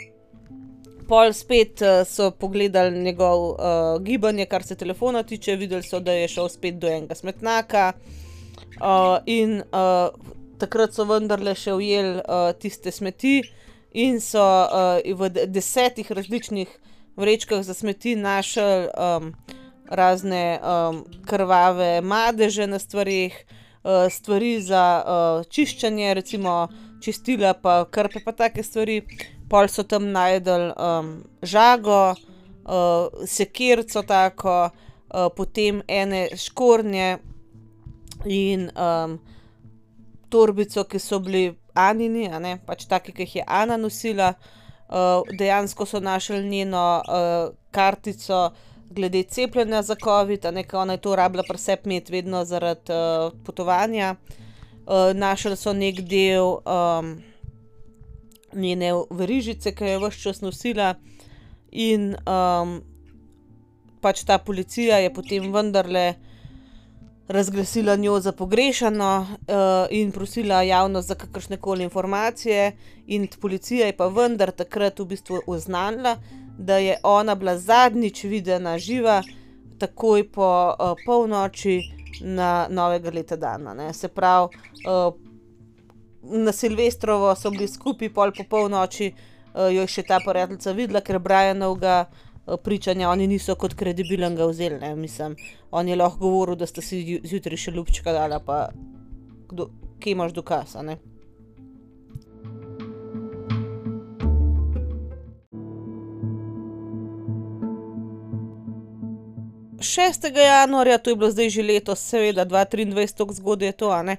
pol 1.09 1.33
spet 1.37 1.83
uh, 1.85 2.01
so 2.09 2.31
pogledali 2.33 2.97
njegov 3.05 3.45
uh, 3.51 3.99
gibanje, 4.03 4.47
kar 4.47 4.65
se 4.65 4.77
telefona 4.77 5.23
tiče, 5.23 5.57
videli 5.57 5.85
so, 5.85 6.01
da 6.01 6.17
je 6.17 6.29
šel 6.33 6.49
spet 6.49 6.81
do 6.81 6.89
enega 6.89 7.15
smetnaka. 7.15 7.93
Uh, 8.77 9.19
in 9.27 9.61
uh, 9.61 10.09
takrat 10.61 10.97
so 10.97 11.05
vendarle 11.09 11.55
še 11.57 11.77
ujeli 11.77 12.19
uh, 12.21 12.51
tiste 12.57 12.93
smeti, 12.93 13.43
in 13.97 14.21
so 14.21 14.41
uh, 14.41 15.01
v 15.01 15.47
desetih 15.49 16.11
različnih 16.13 16.69
vrečkah 17.17 17.63
za 17.65 17.75
smeti 17.75 18.17
našli 18.17 18.89
um, 18.93 19.33
razne 19.91 20.59
um, 20.61 21.05
krvave 21.27 22.01
madeže 22.01 22.67
na 22.67 22.79
stvareh, 22.79 23.33
uh, 23.85 24.07
stvari 24.11 24.61
za 24.61 24.85
uh, 25.03 25.47
čiščenje, 25.51 26.15
recimo 26.15 26.69
čistila, 27.03 27.55
pa 27.55 27.85
krpe, 27.91 28.21
pa 28.25 28.33
take 28.33 28.63
stvari. 28.63 29.03
Pol 29.49 29.69
so 29.71 29.85
tam 29.87 30.11
najdel 30.11 30.73
um, 30.75 31.13
žago, 31.43 32.17
uh, 32.67 33.27
sekirco, 33.27 34.03
tako, 34.03 34.57
uh, 34.71 35.29
potem 35.37 35.83
ene 35.89 36.29
škornje 36.35 37.19
in 38.27 38.71
um, 38.75 39.21
torbico, 40.29 40.85
ki 40.85 40.99
so 40.99 41.21
bili 41.23 41.55
Anini, 41.77 42.27
pač 42.67 42.87
take, 42.89 43.13
ki 43.13 43.27
jih 43.27 43.37
je 43.37 43.45
Ana 43.47 43.77
nosila. 43.77 44.35
Uh, 44.87 45.27
dejansko 45.39 45.87
so 45.87 46.01
našli 46.01 46.45
njeno 46.49 47.03
uh, 47.03 47.55
kartico 47.71 48.53
glede 48.97 49.23
cepljenja 49.23 49.83
za 49.83 49.97
COVID, 50.05 50.49
nekaj 50.53 50.81
ona 50.81 50.97
je 50.97 51.05
to 51.05 51.17
rabila 51.17 51.45
pri 51.49 51.59
sebi 51.59 51.91
imeti 51.91 52.13
vedno 52.13 52.45
zaradi 52.45 52.93
uh, 52.93 53.33
potovanja. 53.45 54.15
Uh, 54.87 55.13
našli 55.15 55.57
so 55.57 55.73
nek 55.73 56.01
del 56.01 56.59
um, 56.65 57.17
njene 58.55 58.93
verižice, 59.11 59.75
ki 59.75 59.85
je 59.85 59.99
vse 59.99 60.21
čas 60.23 60.41
nosila, 60.41 60.95
in 61.73 62.15
um, 62.25 62.79
pač 64.01 64.23
ta 64.25 64.39
policija 64.39 65.03
je 65.03 65.13
potem 65.13 65.53
vendarle 65.53 66.15
razglasila 67.29 67.97
njo 67.97 68.21
za 68.21 68.33
pogrešano 68.33 69.27
uh, 69.27 69.57
in 69.91 70.13
prosila 70.13 70.63
javnost 70.63 71.09
za 71.09 71.15
kakršne 71.15 71.57
koli 71.57 71.85
informacije, 71.85 72.77
in 73.07 73.29
policija 73.41 73.87
je 73.87 73.97
pa 73.97 74.07
vendar 74.07 74.51
takrat 74.51 75.01
v 75.01 75.11
bistvu 75.11 75.43
oznanila, 75.47 76.17
da 76.59 76.79
je 76.79 76.97
ona 77.03 77.35
bila 77.35 77.59
zadnjič 77.59 78.25
videna 78.25 78.79
živa, 78.79 79.23
takoj 79.79 80.25
po 80.33 80.49
uh, 80.73 80.97
polnoči 81.07 81.81
na 82.21 82.67
novega 82.71 83.11
leta 83.11 83.37
dana. 83.37 83.75
Ne. 83.75 83.93
Se 83.93 84.09
pravi, 84.09 84.49
uh, 84.89 85.15
na 86.23 86.53
Silvestrovo 86.53 87.35
so 87.35 87.51
bili 87.51 87.69
skupaj 87.69 88.13
pol 88.13 88.33
po 88.37 88.45
polnoči, 88.51 89.13
uh, 89.13 89.69
jo 89.73 89.85
je 89.85 89.93
še 89.99 90.07
ta 90.09 90.21
prijateljica 90.25 90.73
videla, 90.73 91.01
ker 91.01 91.19
Brianovga 91.19 92.07
pričanja 92.63 93.11
oni 93.11 93.27
niso 93.27 93.55
kot 93.59 93.75
kredibilnega 93.75 94.47
vzeli, 94.47 94.79
ne, 94.79 94.95
mislim. 94.97 95.37
On 95.71 95.89
je 95.89 95.97
lahko 95.97 96.19
govoril, 96.19 96.57
da 96.57 96.67
ste 96.67 96.83
si 96.83 97.21
zjutraj 97.25 97.59
še 97.59 97.75
ljubčka 97.75 98.13
dala, 98.15 98.39
pa 98.39 98.69
kdo, 99.51 99.67
kje 99.99 100.15
imaš 100.15 100.33
dokaz, 100.33 100.77
ne. 100.87 100.99
Šestega 109.87 110.41
januarja, 110.41 110.99
to 110.99 111.11
je 111.11 111.17
bilo 111.17 111.31
zdaj 111.31 111.51
že 111.55 111.63
letos, 111.63 112.03
seveda 112.03 112.45
dva 112.45 112.65
triindvajset, 112.65 113.17
tako 113.19 113.35
zgodaj 113.35 113.69
je 113.69 113.77
to, 113.83 113.91
a 113.95 114.03
ne, 114.03 114.17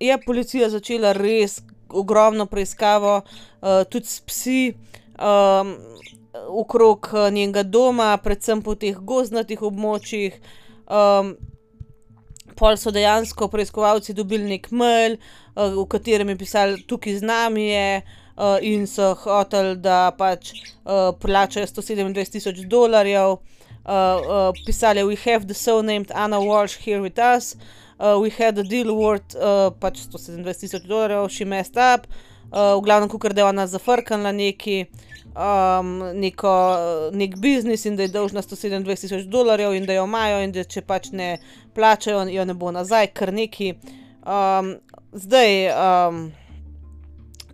je 0.00 0.18
policija 0.26 0.68
začela 0.68 1.12
res 1.16 1.60
ogromno 1.88 2.46
preiskavo, 2.46 3.22
tudi 3.90 4.06
s 4.06 4.20
psi, 4.20 4.60
okrog 6.48 7.08
njenega 7.32 7.62
doma, 7.62 8.16
predvsem 8.22 8.62
po 8.62 8.74
teh 8.74 8.96
gozdnatih 8.96 9.62
območjih. 9.62 10.40
pol 12.58 12.76
so 12.76 12.90
dejansko 12.90 13.46
preiskovalci 13.48 14.12
dobili 14.14 14.44
neki 14.44 14.74
mail, 14.74 15.16
v 15.54 15.84
katerem 15.88 16.28
je 16.28 16.36
pisalo: 16.36 16.76
"Tukaj 16.86 17.18
z 17.18 17.22
nami 17.22 17.68
je." 17.68 18.02
in 18.60 18.86
so 18.86 19.14
hoteli, 19.14 19.76
da 19.76 20.12
pač, 20.18 20.52
plačajo 21.20 21.66
sto 21.66 21.82
sedemindvajset 21.82 22.32
tisoč 22.32 22.60
dolarjev. 22.70 23.38
Pisalo 24.66 24.98
je: 25.00 25.04
"We 25.04 25.16
have 25.24 25.46
the 25.46 25.54
so 25.54 25.82
named 25.82 26.10
Anna 26.14 26.38
Walsh 26.38 26.78
here 26.84 27.00
with 27.00 27.18
us. 27.18 27.56
we 27.98 28.30
had 28.38 28.58
a 28.58 28.62
deal 28.62 28.94
worth, 28.94 29.34
pač 29.80 29.98
sto 29.98 30.18
sedemindvajset 30.18 30.60
tisoč 30.60 30.82
dolarjev, 30.86 31.28
she 31.28 31.44
messed 31.44 31.76
up." 31.76 32.06
v 32.50 32.80
glavnem, 32.80 33.08
kakor 33.08 33.32
da 33.32 33.40
je 33.40 33.44
ona 33.44 33.66
zafrknila 33.66 34.32
nekaj, 34.32 34.84
neko, 36.14 36.52
neki 37.12 37.36
biznis 37.36 37.84
in 37.84 37.96
da 37.96 38.02
je 38.02 38.08
dolžna 38.08 38.42
sto 38.42 38.56
sedemindvajset 38.56 39.10
tisoč 39.10 39.26
dolarjev 39.28 39.74
in 39.74 39.86
da 39.86 39.92
jo 39.92 40.04
imajo, 40.04 40.42
in 40.42 40.52
da 40.52 40.64
če 40.64 40.82
pač 40.82 41.10
ne 41.12 41.38
plačajo, 41.74 42.24
je 42.28 42.46
ne 42.46 42.54
bo 42.54 42.72
nazaj, 42.72 43.12
kar 43.12 43.32
nekaj. 43.32 43.74
zdaj, 45.12 45.52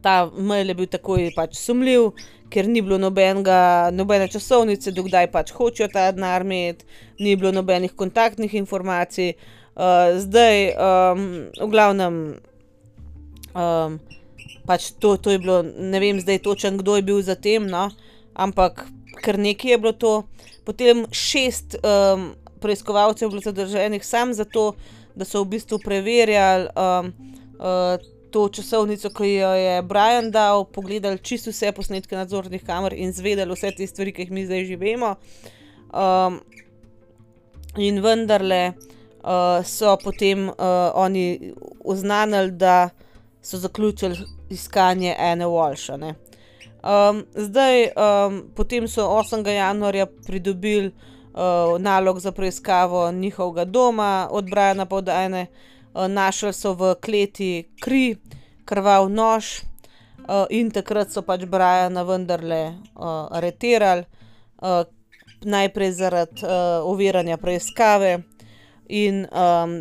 ta 0.05 0.29
mail 0.37 0.69
je 0.69 0.77
bil 0.77 0.89
takoj 0.93 1.31
pač 1.33 1.57
sumljiv, 1.57 2.11
ker 2.53 2.69
ni 2.69 2.83
bilo 2.85 2.99
nobenega, 3.01 3.91
nobene 3.97 4.29
časovnice, 4.29 4.93
do 4.93 5.03
kdaj 5.07 5.31
pač 5.33 5.53
hočejo 5.57 5.89
ta 5.91 6.11
denar 6.13 6.45
imeti, 6.45 6.85
ni 7.19 7.33
bilo 7.41 7.55
nobenih 7.57 7.95
kontaktnih 7.97 8.55
informacij. 8.61 9.35
zdaj, 10.23 10.59
v 11.59 11.67
glavnem, 11.71 12.19
pač 14.69 14.93
to, 15.03 15.17
to 15.17 15.35
je 15.35 15.41
bilo, 15.43 15.63
ne 15.65 15.99
vem 16.01 16.21
zdaj 16.21 16.39
točno, 16.45 16.77
kdo 16.79 16.97
je 16.97 17.03
bil 17.03 17.23
za 17.23 17.35
tem, 17.35 17.67
no, 17.67 17.89
ampak 18.35 18.87
kar 19.25 19.39
nekaj 19.39 19.71
je 19.71 19.79
bilo 19.79 19.93
to. 19.93 20.15
Potem 20.65 21.05
šest, 21.11 21.81
preiskovalcev 22.61 23.27
je 23.27 23.31
bilo 23.33 23.43
zadržanih 23.43 24.05
samo 24.05 24.37
zato, 24.37 24.75
da 25.15 25.27
so 25.27 25.43
v 25.43 25.57
bistvu 25.57 25.81
preverjali, 25.83 26.69
to 28.35 28.49
časovnico, 28.51 29.13
ki 29.15 29.29
jo 29.37 29.51
je 29.55 29.83
Brian 29.87 30.33
dal, 30.35 30.65
pogledali 30.67 31.23
čisto 31.23 31.53
vse 31.55 31.71
posnetke 31.73 32.17
nadzornih 32.19 32.65
kamer 32.67 32.97
in 32.99 33.15
izvedeli 33.15 33.55
vse 33.55 33.71
te 33.79 33.87
stvari, 33.87 34.13
ki 34.13 34.27
jih 34.27 34.33
mi 34.35 34.47
zdaj 34.49 34.65
že 34.67 34.77
vemo. 34.81 35.15
in 37.79 38.01
vendarle, 38.03 38.73
so 39.65 39.97
potem, 40.03 40.51
oni 40.95 41.53
oznanili, 41.85 42.51
da 42.51 42.91
so 43.43 43.59
zaključili 43.59 44.17
iskanje 44.51 45.15
Anne 45.19 45.47
Walsh, 45.47 45.93
a 45.93 45.97
ne. 45.97 46.15
zdaj, 47.35 47.89
potem 48.55 48.89
so 48.89 49.07
osmega 49.07 49.51
januarja 49.51 50.07
pridobili, 50.27 50.93
nalog 51.79 52.21
za 52.21 52.33
preiskavo 52.33 53.13
njihovega 53.13 53.65
doma 53.65 54.29
od 54.31 54.51
Briana 54.51 54.87
pa 54.87 54.97
od 54.97 55.09
Anne. 55.09 55.47
našli 55.95 56.53
so 56.53 56.73
v 56.75 56.95
kleti 56.99 57.71
kri, 57.81 58.17
krvav 58.65 59.09
nož, 59.11 59.63
in 60.51 60.71
takrat 60.71 61.13
so 61.13 61.23
pač 61.23 61.45
Briana 61.45 62.05
vendarle, 62.05 62.75
aretirali. 63.31 64.05
najprej 65.45 65.91
zaradi, 65.93 66.47
oviranja 66.83 67.37
preiskave 67.37 68.23
in, 68.89 69.27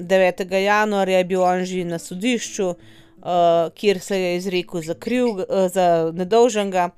devetega 0.07 0.60
januarja 0.60 1.18
je 1.18 1.23
bil 1.23 1.43
on 1.43 1.64
že 1.65 1.85
na 1.85 1.99
sodišču, 1.99 2.73
kjer 3.76 3.99
se 3.99 4.19
je 4.19 4.35
izrekel 4.35 4.81
za 4.81 4.95
za 5.73 6.11
nedolžnega, 6.14 6.89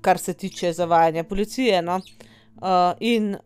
kar 0.00 0.18
se 0.18 0.34
tiče 0.34 0.72
zavajanja 0.72 1.24
policije, 1.24 1.82
no. 1.82 2.00
in, 3.00 3.36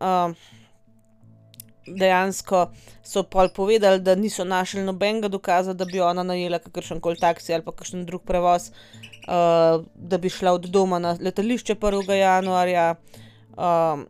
dejansko 1.87 2.69
so 3.03 3.23
pol 3.23 3.49
povedali, 3.55 3.99
da 3.99 4.15
niso 4.15 4.43
našli 4.43 4.83
nobenega 4.83 5.27
dokaza, 5.27 5.73
da 5.73 5.85
bi 5.85 5.99
ona 5.99 6.23
najela 6.23 6.59
kakršenkoli 6.59 7.19
taksi 7.19 7.53
ali 7.53 7.63
pa 7.63 7.71
kakšen 7.71 8.05
drug 8.05 8.23
prevoz, 8.27 8.71
da 9.95 10.17
bi 10.17 10.29
šla 10.29 10.53
od 10.53 10.69
doma 10.69 10.99
na 10.99 11.17
letališče 11.21 11.75
prvega 11.75 12.15
januarja, 12.15 12.95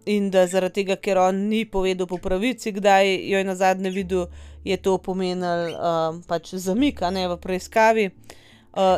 in 0.06 0.30
da 0.31 0.45
zaradi 0.48 0.81
tega, 0.81 0.95
ker 0.95 1.18
on 1.18 1.48
ni 1.49 1.65
povedal 1.65 2.07
po 2.07 2.18
pravici, 2.18 2.72
kdaj 2.72 3.10
jo 3.30 3.38
je 3.38 3.43
nazadnje 3.43 3.89
videl, 3.89 4.27
je 4.64 4.77
to 4.77 4.98
pomenilo, 4.98 6.22
pač 6.27 6.53
zamik, 6.56 7.02
ne, 7.11 7.27
v 7.27 7.38
preiskavi. 7.38 8.11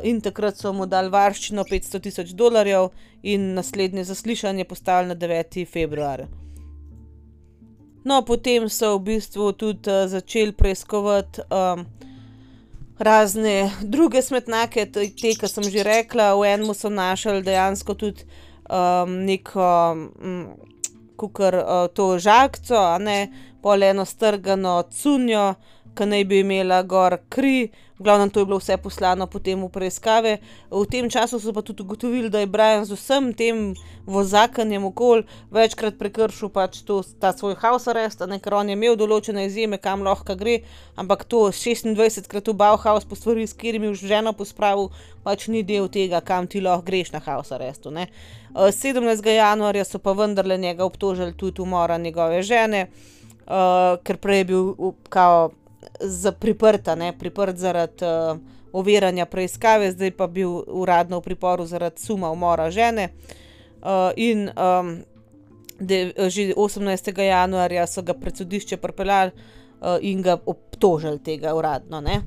in 0.03 0.21
takrat 0.21 0.57
so 0.57 0.73
mu 0.73 0.85
dali 0.85 1.09
varščino 1.09 1.63
petsto 1.65 1.99
tisoč 1.99 2.35
dolarjev 2.37 2.91
in 3.23 3.53
naslednje 3.53 4.03
zaslišanje 4.03 4.65
postavili 4.65 5.07
na 5.07 5.15
deveti 5.15 5.65
februar. 5.65 6.27
No, 8.03 8.21
potem 8.21 8.67
so 8.69 8.97
v 8.97 9.15
bistvu 9.15 9.51
tudi, 9.55 9.91
začeli 10.07 10.51
preiskovati, 10.51 11.41
razne 12.99 13.71
druge 13.81 14.21
smetnjake, 14.21 14.85
te, 14.91 15.07
ke 15.39 15.47
sem 15.47 15.63
že 15.63 15.83
rekla, 15.83 16.35
v 16.35 16.51
enem 16.53 16.73
so 16.75 16.91
našli 16.91 17.41
dejansko 17.43 17.95
tudi, 17.95 18.27
neko, 19.07 19.67
kakor, 21.19 21.53
to 21.95 22.19
žagico, 22.19 22.75
a 22.75 22.97
ne, 22.99 23.31
pol 23.63 23.83
eno 23.83 24.05
strgano 24.05 24.83
cunjo, 24.91 25.53
ki 25.95 26.05
naj 26.09 26.23
bi 26.25 26.39
imela 26.41 26.81
gor 26.83 27.17
kri, 27.29 27.71
v 27.99 28.03
glavnem 28.03 28.29
to 28.33 28.41
je 28.41 28.45
bilo 28.45 28.57
vse 28.57 28.77
poslano 28.81 29.27
potem 29.29 29.61
v 29.61 29.69
preiskave. 29.69 30.39
V 30.71 30.85
tem 30.89 31.09
času 31.09 31.39
so 31.39 31.53
pa 31.53 31.61
tudi 31.61 31.85
ugotovili, 31.85 32.29
da 32.29 32.41
je 32.41 32.49
Brian 32.49 32.85
z 32.85 32.97
vsem 32.97 33.33
tem 33.33 33.75
vozakanjem 34.09 34.83
okoli 34.89 35.23
večkrat 35.53 35.95
prekršil 36.01 36.49
pač 36.49 36.81
to, 36.83 37.03
ta 37.21 37.31
svoj 37.31 37.55
house 37.61 37.87
arrest, 37.87 38.25
ne, 38.25 38.41
ker 38.41 38.57
on 38.57 38.67
je 38.67 38.75
imel 38.75 38.97
določene 38.97 39.45
izjeme, 39.45 39.77
kam 39.77 40.03
lahko 40.03 40.35
gre, 40.35 40.65
ampak 40.97 41.23
to 41.29 41.47
šestindvajsetkrat 41.53 42.49
v 42.49 42.57
Bauhaus 42.57 43.05
po 43.05 43.15
stvari, 43.15 43.47
s 43.47 43.53
katerimi 43.53 43.93
je 43.93 44.09
ženo 44.09 44.33
pospravil, 44.33 44.89
pač 45.23 45.47
ni 45.47 45.63
del 45.63 45.87
tega, 45.87 46.19
kam 46.25 46.49
ti 46.49 46.59
lahko 46.59 46.83
greš 46.89 47.13
na 47.13 47.21
house 47.23 47.53
arrestu, 47.53 47.93
ne. 47.93 48.09
sedemnajstega 48.53 49.39
januarja 49.39 49.85
so 49.85 50.01
pa 50.01 50.11
vendarle 50.17 50.57
njega 50.57 50.85
obtožili 50.85 51.33
tudi 51.33 51.61
umora 51.61 51.97
njegove 51.97 52.43
žene, 52.43 52.87
ker 54.03 54.17
prej 54.17 54.37
je 54.37 54.45
bil 54.45 54.73
kao 55.09 55.51
priprt, 56.39 56.87
a 56.87 56.95
ne, 56.95 57.13
priprt 57.17 57.57
zaradi, 57.57 58.05
oviranja 58.73 59.25
preiskave, 59.29 59.91
zdaj 59.93 60.11
pa 60.17 60.27
bil 60.27 60.63
uradno 60.67 61.19
v 61.19 61.27
priporu 61.27 61.65
zaradi 61.69 62.01
suma 62.01 62.31
umora 62.33 62.71
žene. 62.71 63.09
in, 64.15 64.49
že 66.29 66.53
osemnajstega 66.55 67.23
januarja 67.23 67.87
so 67.87 68.01
ga 68.01 68.13
pred 68.13 68.37
sodišče 68.37 68.77
pripeljali, 68.77 69.31
in 70.01 70.21
ga 70.21 70.37
obtožili 70.45 71.19
tega 71.19 71.53
uradno, 71.55 72.01
ne. 72.01 72.23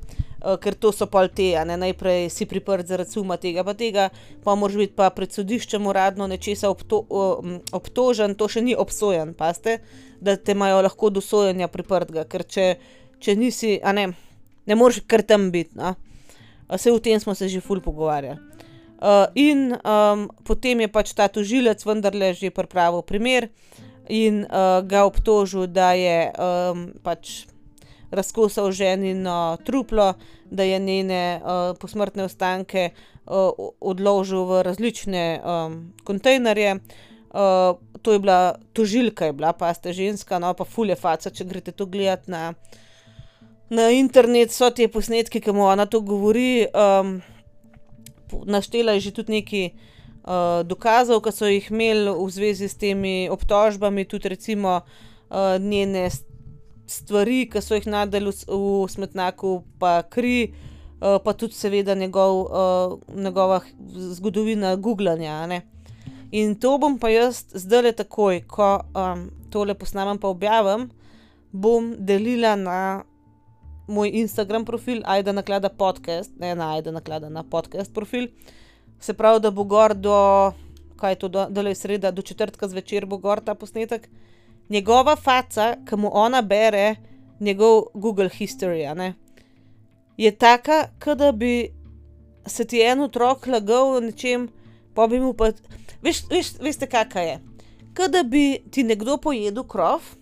ker 0.61 0.75
to 0.77 0.91
so 0.93 1.07
pol 1.09 1.27
te, 1.33 1.49
ne, 1.65 1.75
najprej 1.81 2.29
si 2.29 2.45
priprt 2.45 2.87
zaradi 2.87 3.11
suma 3.11 3.39
tega 3.41 3.63
pa 3.65 3.73
tega, 3.73 4.09
pol 4.43 4.55
moraš 4.55 4.77
biti 4.77 4.93
pa 4.95 5.09
pred 5.09 5.33
sodiščem 5.33 5.87
uradno 5.89 6.27
nečesa 6.29 6.69
obtožen, 6.69 8.35
to 8.37 8.47
še 8.47 8.61
ni 8.61 8.75
obsojen, 8.77 9.33
pazite, 9.33 9.79
da 10.21 10.37
te 10.37 10.53
imajo 10.53 10.83
lahko 10.85 11.09
do 11.09 11.21
sojenja 11.25 11.67
priprtega, 11.67 12.27
ker 12.29 12.45
če, 12.45 12.67
če 13.19 13.35
nisi, 13.35 13.77
a 13.83 13.93
ne, 13.95 14.09
ne 14.67 14.75
moreš 14.75 15.01
kar 15.07 15.23
tam 15.25 15.49
biti, 15.51 15.77
no. 15.77 15.95
saj 16.69 16.93
o 16.93 16.99
tem 16.99 17.19
smo 17.19 17.35
se 17.35 17.49
že 17.49 17.61
ful 17.61 17.81
pogovarjali. 17.81 18.39
in, 19.35 19.77
potem 20.43 20.79
je 20.81 20.87
pač 20.87 21.13
ta 21.13 21.27
tožilec 21.27 21.85
vendarle 21.85 22.33
že 22.33 22.49
pripravil 22.49 23.01
primer 23.01 23.49
in, 24.09 24.45
ga 24.83 25.05
obtožil, 25.05 25.67
da 25.67 25.93
je, 25.93 26.31
pač 27.03 27.45
razkosal 28.11 28.71
ženino 28.71 29.57
truplo, 29.65 30.13
da 30.49 30.63
je 30.63 30.79
njene, 30.79 31.41
posmrtne 31.79 32.23
ostanke, 32.23 32.91
odložil 33.27 34.45
v 34.47 34.63
različne, 34.63 35.41
kontejnerje. 36.03 36.79
to 38.01 38.13
je 38.13 38.19
bila, 38.19 38.55
tožilka 38.73 39.25
je 39.25 39.33
bila, 39.33 39.53
pazite, 39.53 39.93
ženska, 39.93 40.39
no, 40.39 40.53
pa 40.53 40.63
ful 40.63 40.89
je 40.89 40.95
faca, 40.95 41.29
če 41.29 41.43
greste 41.43 41.71
to 41.71 41.85
gledat 41.85 42.27
na, 42.27 42.55
na 43.69 43.89
internet, 43.91 44.51
so 44.51 44.69
ti 44.71 44.87
posnetki, 44.87 45.41
ke 45.43 45.51
mu 45.51 45.67
ona 45.67 45.85
to 45.85 46.01
govori, 46.01 46.67
naštela 48.45 48.95
je 48.95 48.99
že 48.99 49.11
tudi 49.11 49.39
nekaj, 49.39 49.69
dokazov, 50.67 51.21
ke 51.23 51.31
so 51.31 51.47
jih 51.47 51.71
imeli 51.71 52.11
v 52.11 52.29
zvezi 52.31 52.67
s 52.67 52.75
temi 52.75 53.29
obtožbami, 53.31 54.05
tudi 54.05 54.29
recimo, 54.29 54.81
njene 55.59 56.09
stvari, 56.87 57.47
ke 57.51 57.61
so 57.61 57.75
jih 57.75 57.87
našli 57.87 58.31
v 58.47 58.87
smetnjaku, 58.89 59.63
pa 59.79 60.03
kri, 60.03 60.53
pa 60.99 61.33
tudi 61.33 61.53
seveda 61.53 61.95
njegov, 61.95 62.47
njegova 63.15 63.61
zgodovina 64.15 64.75
guglanja, 64.75 65.43
a 65.43 65.47
ne. 65.47 65.61
In 66.31 66.55
to 66.59 66.77
bom 66.77 66.97
pa 66.99 67.09
jaz 67.09 67.45
zdajle 67.55 67.93
takoj, 67.95 68.41
ko, 68.47 68.83
tole 69.51 69.75
posnamem 69.79 70.19
pa 70.19 70.27
objavim, 70.27 70.89
bom 71.51 71.95
delila 71.99 72.55
na 72.55 72.79
moj 73.87 74.09
Instagram 74.13 74.65
profil 74.65 75.01
Ajda 75.05 75.31
Naklada 75.31 75.69
podcast, 75.69 76.31
ne 76.39 76.55
na 76.55 76.73
Ajda 76.75 76.91
Naklada, 76.91 77.29
na 77.29 77.43
podcast 77.43 77.93
profil. 77.93 78.27
Se 78.99 79.13
pravi, 79.13 79.39
da 79.39 79.51
bo 79.51 79.63
gor 79.63 79.93
do, 79.93 80.51
kaj 80.97 81.11
je 81.11 81.19
to, 81.19 81.29
zdajle 81.29 81.71
je 81.71 81.75
sreda, 81.75 82.11
do 82.11 82.21
četrtka 82.21 82.67
zvečer 82.67 83.05
bo 83.05 83.17
gor 83.17 83.39
ta 83.39 83.55
posnetek. 83.55 84.09
Njegova 84.69 85.15
faca, 85.15 85.75
ke 85.85 85.95
mu 85.95 86.09
ona 86.13 86.41
bere 86.41 86.95
njegov 87.39 87.83
Google 87.93 88.29
history, 88.29 88.95
ne, 88.95 89.13
je 90.17 90.31
taka, 90.31 90.87
da 91.15 91.31
bi 91.31 91.69
se 92.45 92.65
ti 92.65 92.81
en 92.81 93.01
otrok 93.01 93.47
lagal 93.47 93.95
o 93.95 93.99
nečem, 93.99 94.49
pol 94.93 95.07
bi 95.07 95.19
mu 95.19 95.33
pa, 95.33 95.51
veš, 96.01 96.23
veš, 96.29 96.53
veste, 96.59 96.87
kaka 96.87 97.21
je? 97.21 97.39
Da 98.11 98.23
bi 98.23 98.59
ti 98.71 98.83
nekdo 98.83 99.17
pojedel 99.17 99.63
krof 99.63 100.15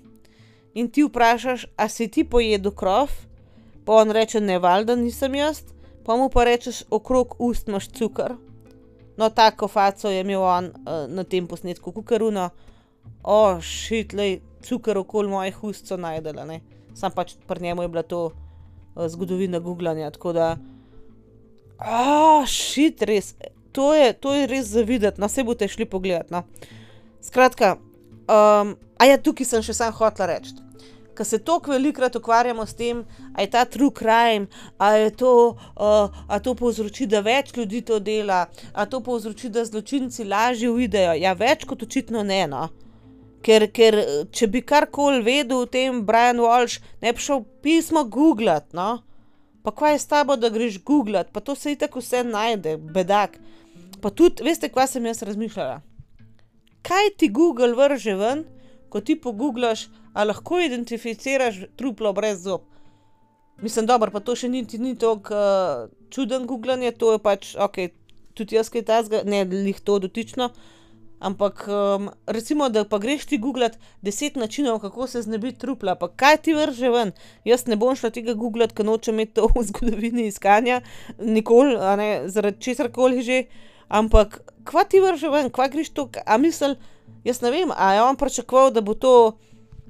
in 0.73 0.87
ti 0.91 1.03
vprašaš: 1.03 1.65
"A 1.75 1.87
si 1.89 2.07
ti 2.07 2.23
pojedel 2.23 2.71
krof?" 2.71 3.24
Pa 3.85 3.93
on 3.93 4.11
reče: 4.11 4.41
"Ne, 4.41 4.59
valjda 4.59 4.95
nisem 4.95 5.35
jaz." 5.35 5.61
Pol 6.03 6.17
mu 6.17 6.29
pa 6.29 6.43
rečeš: 6.43 6.83
"Okrog 6.89 7.35
ust 7.39 7.67
imaš 7.67 7.89
cuker." 7.89 8.35
No, 9.17 9.29
tako 9.29 9.67
faco 9.67 10.09
je 10.09 10.21
imel 10.21 10.41
on, 10.41 10.71
na 11.07 11.23
tem 11.23 11.47
posnetku, 11.47 11.91
kakor 11.91 12.23
ono: 12.23 12.49
šit, 13.61 14.11
glej, 14.11 14.41
cuker 14.63 14.97
okoli 14.97 15.29
mojih 15.29 15.63
ust 15.63 15.87
so 15.87 15.97
našli, 15.97 16.39
a 16.39 16.45
ne." 16.45 16.61
Samo 16.93 17.15
pač 17.15 17.35
pri 17.47 17.61
njem 17.61 17.81
je 17.81 17.87
bila 17.87 18.03
to, 18.03 18.31
zgodovina 19.07 19.59
guglanja, 19.59 20.11
tako 20.11 20.33
da, 20.33 20.57
šit, 22.47 23.01
res. 23.01 23.35
To 23.71 23.93
je, 23.93 24.13
to 24.13 24.33
je 24.33 24.47
res 24.47 24.65
za 24.71 24.81
videti, 24.81 25.21
no, 25.21 25.27
saj 25.27 25.43
boste 25.43 25.67
šli 25.67 25.85
pogledat, 25.85 26.29
no. 26.31 26.43
Skratka, 27.21 27.75
tukaj 29.23 29.45
sem 29.45 29.61
še 29.65 29.73
samo 29.75 29.91
hotela 29.91 30.29
reči. 30.31 30.55
Ke 31.15 31.23
se 31.23 31.39
toliko 31.39 31.71
velikokrat 31.71 32.15
ukvarjamo 32.15 32.65
s 32.65 32.75
tem, 32.75 33.05
a 33.33 33.41
je 33.41 33.49
ta 33.49 33.65
true 33.65 33.91
crime, 33.97 34.47
a 34.77 34.89
je 34.99 35.11
to, 35.15 35.55
a 36.27 36.39
to 36.43 36.55
povzroči, 36.59 37.07
da 37.07 37.21
več 37.23 37.53
ljudi 37.55 37.81
to 37.87 37.99
dela, 37.99 38.45
a 38.73 38.85
to 38.85 38.99
povzroči, 38.99 39.49
da 39.49 39.63
zločinci 39.65 40.27
lažje 40.27 40.69
uidejo, 40.71 41.13
ja, 41.15 41.33
več 41.33 41.63
kot 41.65 41.83
očitno 41.87 42.23
ne, 42.23 42.43
no. 42.51 42.67
Ker, 43.45 43.67
ker, 43.71 43.99
če 44.33 44.47
bi 44.51 44.63
karkoli 44.65 45.21
vedel 45.23 45.63
o 45.63 45.69
tem 45.69 46.01
Brian 46.05 46.41
Walsh, 46.41 46.81
ne 47.01 47.13
bi 47.13 47.23
šel 47.23 47.45
pismo 47.63 48.03
guglat, 48.03 48.73
no. 48.73 49.05
Pa 49.63 49.71
kva 49.71 49.93
je 49.93 50.01
s 50.01 50.09
tabo, 50.09 50.35
da 50.37 50.51
greš 50.53 50.81
guglat, 50.83 51.31
pa 51.33 51.41
to 51.41 51.55
se 51.55 51.71
itak 51.73 51.95
vse 51.95 52.25
najde, 52.27 52.75
bedak. 52.77 53.39
Pa 54.01 54.11
tudi, 54.11 54.43
veste, 54.45 54.69
kva 54.69 54.85
sem 54.89 55.05
jaz 55.07 55.23
razmišljala? 55.25 55.79
Kaj 56.85 57.15
ti 57.17 57.31
Google 57.33 57.73
vrže 57.73 58.13
ven, 58.19 58.43
ko 58.93 59.01
ti 59.01 59.15
poguglaš, 59.17 59.87
a 60.15 60.23
lahko 60.23 60.61
identificiraš 60.63 61.65
truplo 61.75 62.13
brez 62.15 62.45
zob? 62.47 62.63
Mislim, 63.61 63.85
dobro, 63.87 64.11
pa 64.11 64.19
to 64.19 64.35
še 64.35 64.49
niti 64.51 64.79
ni 64.79 64.95
toliko, 64.99 65.35
čudno 66.11 66.41
guglanje, 66.47 66.91
to 66.99 67.13
je 67.15 67.19
pač, 67.23 67.53
okej, 67.59 67.91
tudi 68.35 68.57
jaz 68.57 68.71
kaj 68.71 68.83
takega, 68.87 69.21
ne 69.27 69.45
glih 69.47 69.79
to 69.79 69.95
dotično, 70.03 70.49
ampak, 71.23 71.63
recimo, 72.27 72.67
da 72.69 72.83
pa 72.83 72.99
greš 72.99 73.25
ti 73.31 73.39
guglat 73.39 73.77
deset 74.03 74.35
načinov, 74.35 74.81
kako 74.83 75.07
se 75.07 75.23
znebiti 75.23 75.59
trupla, 75.63 75.95
pa 75.95 76.11
kaj 76.11 76.41
ti 76.47 76.55
vrže 76.55 76.91
ven? 76.91 77.15
Jaz 77.47 77.63
ne 77.71 77.79
bom 77.79 77.95
šla 77.95 78.11
tega 78.15 78.35
guglat, 78.35 78.75
ke 78.75 78.83
nočem 78.83 79.15
imeti 79.15 79.39
to 79.39 79.47
v 79.55 79.63
zgodovini 79.71 80.27
iskanja, 80.27 80.81
nikoli, 81.19 81.79
ne, 81.99 82.09
zaradi 82.27 82.61
česarkoli 82.67 83.23
že, 83.23 83.41
ampak 83.87 84.41
kva 84.67 84.83
ti 84.83 84.99
vrže 84.99 85.31
ven, 85.31 85.47
kva 85.47 85.71
greš 85.71 85.95
to, 85.95 86.09
a 86.27 86.37
misli, 86.37 86.75
jaz 87.23 87.39
ne 87.41 87.55
vem, 87.55 87.71
a 87.71 87.93
je 87.95 88.03
on 88.03 88.19
pričakoval, 88.19 88.75
da 88.75 88.83
bo 88.83 88.99
to, 88.99 89.15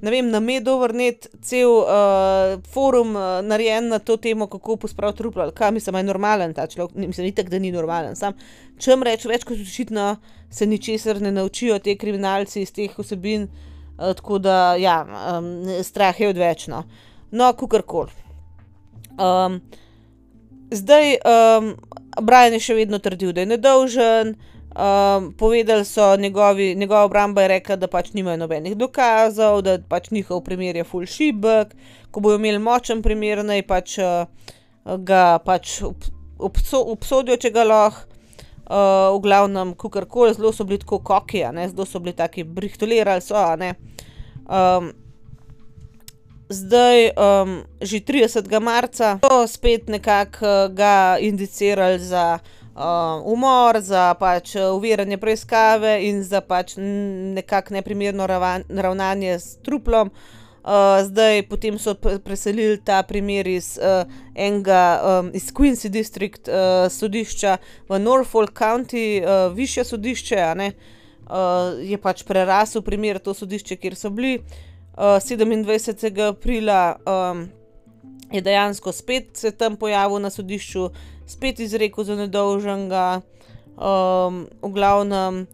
ne 0.02 0.10
vem, 0.10 0.28
na 0.30 0.40
Medovernet 0.40 1.28
cel, 1.42 1.70
forum, 2.72 3.14
narejen 3.42 3.88
na 3.88 3.98
to 3.98 4.16
temo, 4.16 4.46
kako 4.46 4.76
pospraviti 4.76 5.18
truplo, 5.18 5.50
kaj, 5.50 5.72
mislim, 5.72 5.94
a 5.94 6.02
je 6.02 6.08
normalen 6.10 6.54
ta 6.54 6.66
človek, 6.66 6.94
mislim, 6.94 7.26
itak, 7.26 7.50
da 7.50 7.58
ni 7.58 7.72
normalen, 7.72 8.16
samo 8.16 8.36
hočem 8.76 9.02
reči, 9.02 9.28
več 9.28 9.46
kot 9.48 9.60
očitno 9.62 10.16
se 10.52 10.66
ničesar 10.66 11.20
ne 11.20 11.32
naučijo 11.32 11.78
ti 11.78 11.96
kriminalci 11.98 12.62
iz 12.62 12.72
teh 12.72 12.92
vsebin, 12.98 13.48
tako 13.96 14.38
da, 14.38 14.76
ja, 14.76 14.98
strah 15.82 16.20
je 16.20 16.28
odveč, 16.28 16.66
no. 16.68 16.84
No, 17.30 17.52
kakorkoli. 17.52 18.12
zdaj, 20.70 21.16
Brian 22.22 22.52
je 22.52 22.60
še 22.60 22.76
vedno 22.76 22.98
trdil, 22.98 23.32
da 23.32 23.42
je 23.42 23.50
nedolžen, 23.54 24.36
povedali 25.38 25.84
so 25.84 26.16
njegovi, 26.16 26.74
njegova 26.74 27.04
obramba 27.04 27.42
je 27.42 27.48
rekla, 27.48 27.76
da 27.76 27.86
pač 27.86 28.12
nimajo 28.12 28.36
nobenih 28.36 28.76
dokazov, 28.76 29.62
da 29.62 29.78
pač 29.88 30.10
njihov 30.10 30.42
primer 30.44 30.76
je 30.76 30.84
ful 30.84 31.06
šibek, 31.06 31.72
ko 32.10 32.20
bojo 32.20 32.36
imeli 32.36 32.58
močen 32.58 33.02
primer, 33.02 33.44
naj 33.44 33.62
pač, 33.66 33.96
ga 34.84 35.38
pač 35.44 35.80
obsodijo, 36.38 37.36
če 37.36 37.50
ga 37.50 37.64
lahko. 37.64 38.12
v 38.66 39.18
glavnem, 39.22 39.74
kakorkoli, 39.78 40.34
zelo 40.34 40.52
so 40.52 40.64
bili 40.64 40.78
tako 40.78 40.98
ne, 41.52 41.68
zelo 41.68 41.84
so 41.86 42.00
bili 42.00 42.12
taki, 42.12 42.42
brihtolirali 42.44 43.20
so, 43.20 43.56
ne. 43.56 43.74
zdaj, 46.48 47.10
že 47.80 48.00
tridesetega 48.00 48.60
marca 48.60 49.18
so 49.22 49.46
spet 49.46 49.88
nekako, 49.88 50.68
ga 50.74 51.16
indicirali 51.20 51.98
za, 51.98 52.38
umor, 53.24 53.80
za 53.80 54.14
pač 54.14 54.56
oviranje 54.56 55.16
preiskave 55.16 55.98
in 56.08 56.22
za 56.24 56.40
pač 56.40 56.74
nekako 56.76 57.74
neprimerno 57.74 58.26
ravnanje 58.68 59.38
s 59.38 59.56
truplom. 59.64 60.10
zdaj, 61.04 61.42
potem 61.48 61.78
so 61.78 61.94
preselili 61.94 62.80
ta 62.84 63.02
primer 63.02 63.46
iz 63.46 63.78
uh, 63.78 64.02
enega 64.34 64.98
um, 64.98 65.30
iz 65.34 65.52
Quincy 65.54 65.88
District 65.88 66.48
uh, 66.48 66.90
sodišča 66.90 67.58
v 67.88 67.98
Norfolk 67.98 68.50
County, 68.58 69.22
uh, 69.22 69.54
višje 69.54 69.84
sodišče. 69.84 70.42
Uh, 71.26 71.78
je 71.82 71.98
pač 71.98 72.24
prerasel 72.26 72.82
primer 72.82 73.18
to 73.18 73.34
sodišče, 73.34 73.76
kjer 73.76 73.94
so 73.94 74.10
bili. 74.10 74.42
Uh, 74.96 75.22
27. 75.22 76.28
aprila 76.28 76.96
um, 77.06 77.46
je 78.32 78.40
dejansko 78.40 78.92
spet 78.92 79.36
se 79.36 79.50
tam 79.50 79.76
pojavil 79.76 80.18
na 80.18 80.30
sodišču, 80.30 80.90
spet 81.26 81.60
izrekel 81.60 82.04
za 82.04 82.16
nedolžnega, 82.16 83.20
um, 83.76 84.46
v 84.62 84.72
glavnem. 84.72 85.46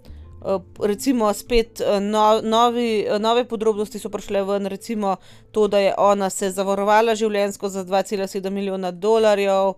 Eh, 0.45 0.59
recimo 0.81 1.33
spet 1.33 1.81
eh, 1.81 2.01
no, 2.01 2.41
novi, 2.43 3.07
eh, 3.07 3.19
nove 3.19 3.45
podrobnosti 3.45 3.99
so 3.99 4.09
prišle 4.11 4.43
ven, 4.43 4.67
recimo 4.67 5.17
to, 5.51 5.69
da 5.69 5.79
je 5.79 5.95
ona 5.99 6.31
se 6.31 6.51
zavarovala 6.51 7.15
življenjsko 7.15 7.69
za 7.69 7.85
2,7 7.85 8.51
milijona 8.51 8.91
dolarjev, 8.91 9.69
uh, 9.69 9.77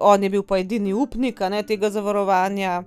on 0.00 0.22
je 0.22 0.30
bil 0.30 0.42
pa 0.42 0.58
edini 0.58 0.92
upnik 0.92 1.40
ne, 1.40 1.62
tega 1.62 1.90
zavarovanja. 1.90 2.82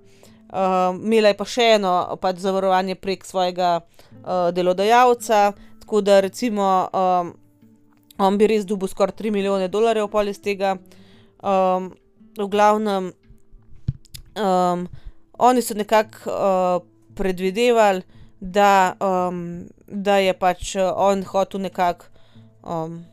Uh, 0.53 0.93
imela 1.01 1.31
je 1.31 1.37
pa 1.37 1.45
še 1.49 1.63
eno 1.79 1.93
pač 2.21 2.43
zavarovanje 2.43 2.95
prek 2.95 3.25
svojega 3.25 3.79
uh, 3.79 4.51
delodajalca, 4.53 5.53
tako 5.81 6.01
da 6.01 6.19
recimo 6.21 6.67
um, 6.93 7.33
on 8.17 8.37
bi 8.37 8.47
res 8.47 8.65
dobil 8.65 8.87
skoraj 8.87 9.15
3 9.19 9.31
milijone 9.31 9.67
dolarjev 9.67 10.07
pol 10.11 10.27
iz 10.27 10.41
tega. 10.41 10.77
Um, 11.43 11.91
v 12.37 12.47
glavnem, 12.49 13.11
um, 14.39 14.87
oni 15.37 15.61
so 15.61 15.73
nekako 15.77 16.29
uh, 16.29 16.85
predvidevali, 17.15 18.01
da, 18.39 18.95
um, 18.99 19.65
da 19.87 20.17
je 20.17 20.33
pač 20.33 20.75
uh, 20.75 20.91
on 20.95 21.23
hotel 21.23 21.61
nekako 21.61 22.05
um, 22.63 23.03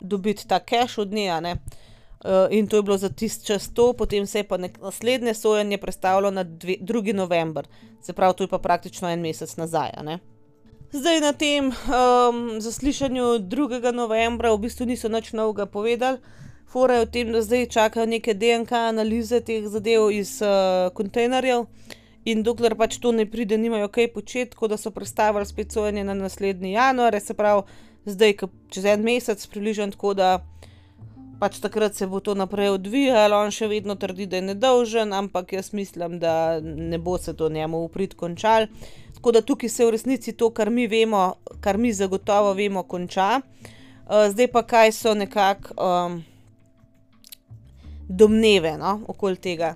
dobiti 0.00 0.46
ta 0.48 0.58
cash 0.58 0.98
od 0.98 1.12
nje. 1.12 1.32
Uh, 1.38 2.50
in 2.50 2.66
to 2.66 2.76
je 2.76 2.82
bilo 2.82 2.98
za 2.98 3.08
tisti 3.08 3.46
čas 3.46 3.70
to, 3.74 3.92
potem 3.92 4.26
se 4.26 4.38
je 4.38 4.48
pa 4.48 4.56
naslednje 4.56 5.34
sojenje 5.34 5.78
predstavilo 5.78 6.30
na 6.30 6.44
2. 6.44 7.14
november, 7.14 7.66
se 8.02 8.12
pravi, 8.12 8.34
to 8.34 8.44
je 8.44 8.48
pa 8.48 8.58
praktično 8.58 9.08
en 9.08 9.20
mesec 9.20 9.56
nazaj. 9.56 9.90
Zdaj 10.92 11.20
na 11.20 11.32
tem 11.32 11.68
um, 11.68 12.60
zaslišanju 12.60 13.24
2. 13.44 13.92
novembra 13.92 14.54
v 14.56 14.58
bistvu 14.58 14.86
niso 14.88 15.08
nič 15.12 15.36
novega 15.36 15.66
povedali. 15.68 16.16
Fora 16.64 16.94
je 16.94 17.04
v 17.04 17.10
tem, 17.12 17.26
da 17.28 17.44
zdaj 17.44 17.68
čakajo 17.68 18.08
neke 18.08 18.32
DNK 18.32 18.72
analize 18.72 19.36
teh 19.44 19.68
zadev 19.68 20.08
iz 20.08 20.40
uh, 20.40 20.88
kontejnerjev 20.96 21.68
in 22.24 22.40
dokler 22.40 22.72
pač 22.72 22.96
to 23.04 23.12
ne 23.12 23.28
pride, 23.28 23.60
nimajo 23.60 23.92
kaj 23.92 24.08
početi, 24.16 24.56
tako 24.56 24.72
da 24.72 24.80
so 24.80 24.88
predstavili 24.88 25.44
spet 25.44 25.76
sojenje 25.76 26.04
na 26.08 26.16
naslednji 26.16 26.72
januar, 26.72 27.20
se 27.20 27.36
pravi, 27.36 27.68
zdaj 28.08 28.48
čez 28.72 28.84
en 28.88 29.04
mesec 29.04 29.44
približno 29.46 29.92
tako, 29.92 30.14
da 30.16 30.40
pač 31.40 31.58
takrat 31.62 31.94
se 31.94 32.06
bo 32.06 32.20
to 32.20 32.34
naprej 32.34 32.74
odvijalo, 32.76 33.38
on 33.38 33.54
še 33.54 33.68
vedno 33.70 33.94
trdi, 33.94 34.26
da 34.26 34.40
je 34.40 34.48
nedolžen, 34.52 35.12
ampak 35.12 35.52
jaz 35.52 35.72
mislim, 35.72 36.18
da 36.18 36.60
ne 36.62 36.98
bo 36.98 37.18
se 37.18 37.36
to 37.36 37.48
njemu 37.48 37.84
uprit 37.86 38.14
končal. 38.14 38.66
Tako 39.14 39.32
da 39.32 39.42
tukaj 39.42 39.68
se 39.68 39.86
v 39.86 39.94
resnici 39.96 40.32
to, 40.32 40.50
kar 40.50 40.70
mi 40.70 40.86
vemo, 40.86 41.34
kar 41.60 41.78
mi 41.78 41.92
zagotovo 41.92 42.54
vemo, 42.54 42.82
konča. 42.82 43.40
Uh, 44.08 44.26
zdaj 44.32 44.52
pa 44.52 44.62
kaj 44.62 44.92
so 44.92 45.14
nekako. 45.14 45.74
Um, 45.76 46.20
domneve 48.08 48.78
no, 48.78 49.00
okoli 49.06 49.36
tega. 49.36 49.74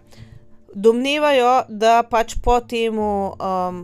Domnevajo, 0.74 1.64
da 1.68 2.00
pač 2.02 2.34
po 2.42 2.56
tem 2.60 2.96
um, 2.98 3.82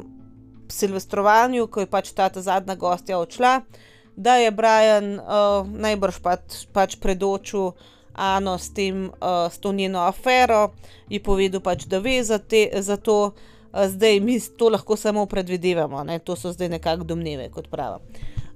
silvestrovanju, 0.73 1.67
ko 1.69 1.85
je 1.85 1.91
pač 1.91 2.13
ta 2.17 2.31
zadnja 2.33 2.75
gostja 2.81 3.19
odšla, 3.21 3.61
da 4.19 4.35
je 4.37 4.51
Brian 4.51 5.15
uh, 5.15 5.63
najbrž 5.63 6.19
pač, 6.19 6.67
pač 6.75 6.99
predočil 6.99 7.73
Ano 8.19 8.59
s, 8.59 8.75
tem, 8.75 9.15
uh, 9.23 9.47
s 9.47 9.63
to 9.63 9.71
njeno 9.73 10.03
afero, 10.03 10.75
ji 11.07 11.23
povedal 11.23 11.63
pač, 11.63 11.87
da 11.87 12.03
ve 12.03 12.19
za, 12.27 12.43
te, 12.43 12.67
za 12.83 12.99
to, 12.99 13.31
uh, 13.31 13.87
zdaj 13.87 14.19
mi 14.21 14.41
to 14.59 14.75
lahko 14.75 14.99
samo 14.99 15.23
predvidevamo, 15.31 16.03
ne? 16.03 16.19
to 16.19 16.35
so 16.35 16.51
zdaj 16.51 16.69
nekako 16.69 17.07
domneve, 17.07 17.47
kot 17.55 17.71
pravi. 17.71 18.03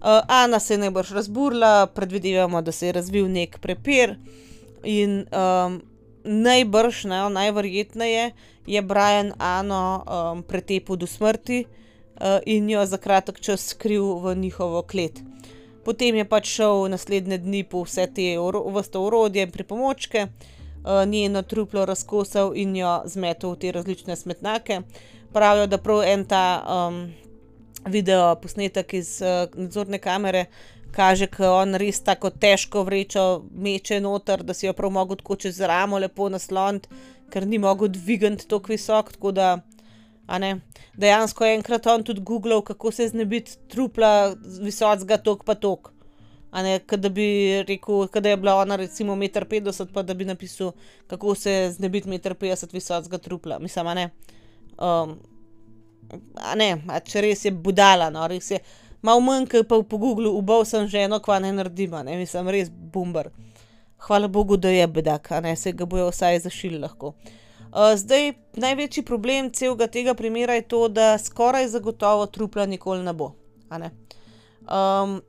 Uh, 0.03 0.19
Ana 0.27 0.59
se 0.59 0.75
je 0.75 0.83
najbrž 0.83 1.15
razburila, 1.15 1.87
predvidevamo, 1.87 2.63
da 2.63 2.75
se 2.75 2.91
je 2.91 2.93
razvil 2.99 3.31
nek 3.31 3.61
prepir. 3.63 4.17
In 4.83 5.31
um, 5.31 5.79
najbrž, 6.25 7.05
ne, 7.05 7.23
najverjetneje 7.31 8.33
je 8.67 8.83
Brian 8.83 9.31
Ano 9.39 10.03
um, 10.03 10.43
pretepel 10.43 10.99
do 10.99 11.07
smrti 11.07 11.65
uh, 11.65 12.43
in 12.47 12.71
jo 12.71 12.83
za 12.87 12.99
kratek 12.99 13.39
čas 13.41 13.69
skril 13.71 14.19
v 14.19 14.35
njihovo 14.35 14.83
klet. 14.83 15.23
Potem 15.85 16.17
je 16.17 16.25
pač 16.25 16.51
šel 16.57 16.89
naslednje 16.93 17.39
dni 17.43 17.65
po 17.65 17.83
vse 17.83 18.07
te 18.15 18.37
vrste 18.75 18.99
urodje 18.99 19.43
in 19.43 19.51
pripomočke, 19.51 20.27
uh, 20.27 21.03
njeno 21.09 21.43
truplo 21.43 21.85
razkosal 21.85 22.53
in 22.57 22.77
jo 22.77 23.01
zmetel 23.05 23.57
v 23.57 23.59
te 23.59 23.73
različne 23.73 24.17
smetnake. 24.17 24.81
Pravijo, 25.33 25.67
da 25.67 25.79
prav 25.79 26.03
en 26.05 26.25
ta 26.25 26.45
um, 26.63 27.03
video 27.87 28.35
posnetek 28.37 28.95
iz 28.95 29.19
uh, 29.23 29.49
nadzorne 29.59 29.99
kamere 29.99 30.47
kaže, 30.93 31.27
da 31.39 31.53
on 31.55 31.75
res 31.81 32.03
tako 32.05 32.31
težko 32.31 32.85
vrečo 32.85 33.43
meče 33.51 34.01
noter, 34.01 34.43
da 34.43 34.55
si 34.55 34.67
jo 34.67 34.73
prav 34.77 34.91
mogo 34.93 35.17
tako 35.17 35.37
čez 35.37 35.61
ramo 35.61 35.99
lepo 35.99 36.29
nasloniti, 36.29 36.89
ker 37.33 37.47
ni 37.47 37.59
mogel 37.59 37.89
dvigati 37.89 38.49
tako 38.49 38.75
visok. 38.75 39.13
Tako 39.17 39.33
dejansko 40.97 41.45
je 41.45 41.55
enkrat 41.55 41.87
on 41.87 42.05
tudi 42.05 42.21
googlal, 42.21 42.63
kako 42.63 42.91
se 42.91 43.09
znebiti 43.09 43.57
trupla 43.69 44.35
visokega 44.61 45.19
tok 45.19 45.45
pa 45.45 45.55
tok. 45.55 45.93
Ne, 46.53 46.81
da 46.97 47.09
bi 47.09 47.63
rekel, 47.69 48.07
da 48.21 48.29
je 48.29 48.37
bila 48.37 48.55
ona 48.61 48.77
recimo 48.77 49.15
1,50 49.15 49.83
m, 49.83 49.89
pa 49.93 50.03
da 50.03 50.15
bi 50.15 50.25
napisal, 50.25 50.73
kako 51.07 51.35
se 51.35 51.73
znebiti 51.77 52.09
1,50 52.09 52.65
m 52.65 52.69
visokega 52.73 53.19
trupla. 53.19 53.59
Mislim, 53.59 53.87
ne. 53.87 54.11
Um, 54.79 55.19
ne, 56.57 56.77
če 57.05 57.21
res 57.21 57.45
je 57.45 57.51
budala, 57.51 58.11
no, 58.11 58.27
res 58.29 58.51
je 58.51 58.59
malo 59.03 59.21
manj, 59.21 59.47
kot 59.49 59.69
pa 59.69 59.81
po 59.83 59.99
Googlu, 59.99 60.31
ubal 60.37 60.65
sem 60.65 60.87
ženo, 60.87 61.21
kva 61.21 61.39
ne 61.41 61.53
naredim, 61.53 61.97
ne 62.05 62.17
mislim, 62.17 62.49
res 62.49 62.69
bomber. 62.71 63.31
Hvala 64.03 64.29
Bogu, 64.29 64.57
da 64.57 64.69
je 64.69 64.87
bedak, 64.87 65.33
a 65.33 65.41
ne 65.41 65.57
se 65.57 65.73
ga 65.73 65.87
bojo 65.87 66.11
vsaj 66.11 66.39
zašili 66.45 66.79
lahko. 66.79 67.15
Uh, 67.15 67.42
zdaj, 67.73 68.33
največji 68.57 69.03
problem 69.03 69.51
celega 69.51 69.87
tega 69.89 70.15
primera 70.15 70.55
je 70.55 70.69
to, 70.69 70.89
da 70.89 71.19
skoraj 71.19 71.69
zagotovo 71.69 72.27
trupla 72.27 72.67
nikoli 72.67 73.05
ne 73.05 73.13
bo. 73.13 73.33
Ne? 73.71 73.91
Um, 74.69 75.23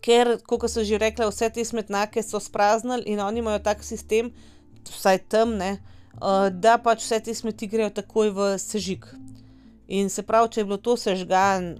ker, 0.00 0.38
kot 0.48 0.64
sem 0.70 0.86
že 0.88 0.98
rekla, 0.98 1.28
vse 1.28 1.50
te 1.52 1.64
smetnake 1.64 2.22
so 2.24 2.40
spraznili 2.40 3.12
in 3.12 3.20
oni 3.20 3.44
imajo 3.44 3.60
tak 3.68 3.84
sistem, 3.84 4.32
vsaj 4.88 5.20
tam, 5.28 5.56
ne, 5.60 5.76
uh, 6.16 6.48
da 6.48 6.78
pač 6.80 7.04
vse 7.04 7.20
te 7.20 7.34
smeti 7.36 7.68
grejo 7.68 7.92
takoj 8.00 8.32
v 8.32 8.50
sežig. 8.58 9.04
In 9.92 10.08
se 10.08 10.24
pravi, 10.24 10.48
če 10.48 10.60
je 10.60 10.64
bilo 10.64 10.80
to 10.80 10.96
sežgan, 10.96 11.74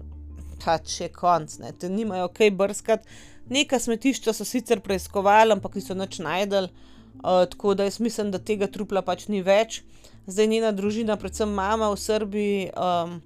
pač 0.60 1.00
je 1.00 1.08
konc, 1.08 1.56
ne, 1.64 1.72
te 1.72 1.88
nimajo 1.88 2.28
kaj 2.28 2.52
brskati. 2.60 3.20
Neka 3.48 3.80
smetišča 3.80 4.36
so 4.36 4.44
sicer 4.44 4.84
preiskovali, 4.84 5.56
ampak 5.56 5.80
niso 5.80 5.96
nič 5.96 6.20
najdel, 6.22 6.68
uh, 6.68 6.91
tako 7.22 7.74
da 7.74 7.84
jaz 7.84 8.00
mislim, 8.00 8.30
da 8.30 8.38
tega 8.38 8.66
trupla 8.66 9.02
pač 9.02 9.28
ni 9.28 9.42
več. 9.42 9.82
Zdaj 10.26 10.46
njena 10.46 10.72
družina, 10.72 11.16
predvsem 11.18 11.50
mama 11.50 11.88
v 11.90 11.98
Srbiji, 11.98 12.66
um, 12.78 13.16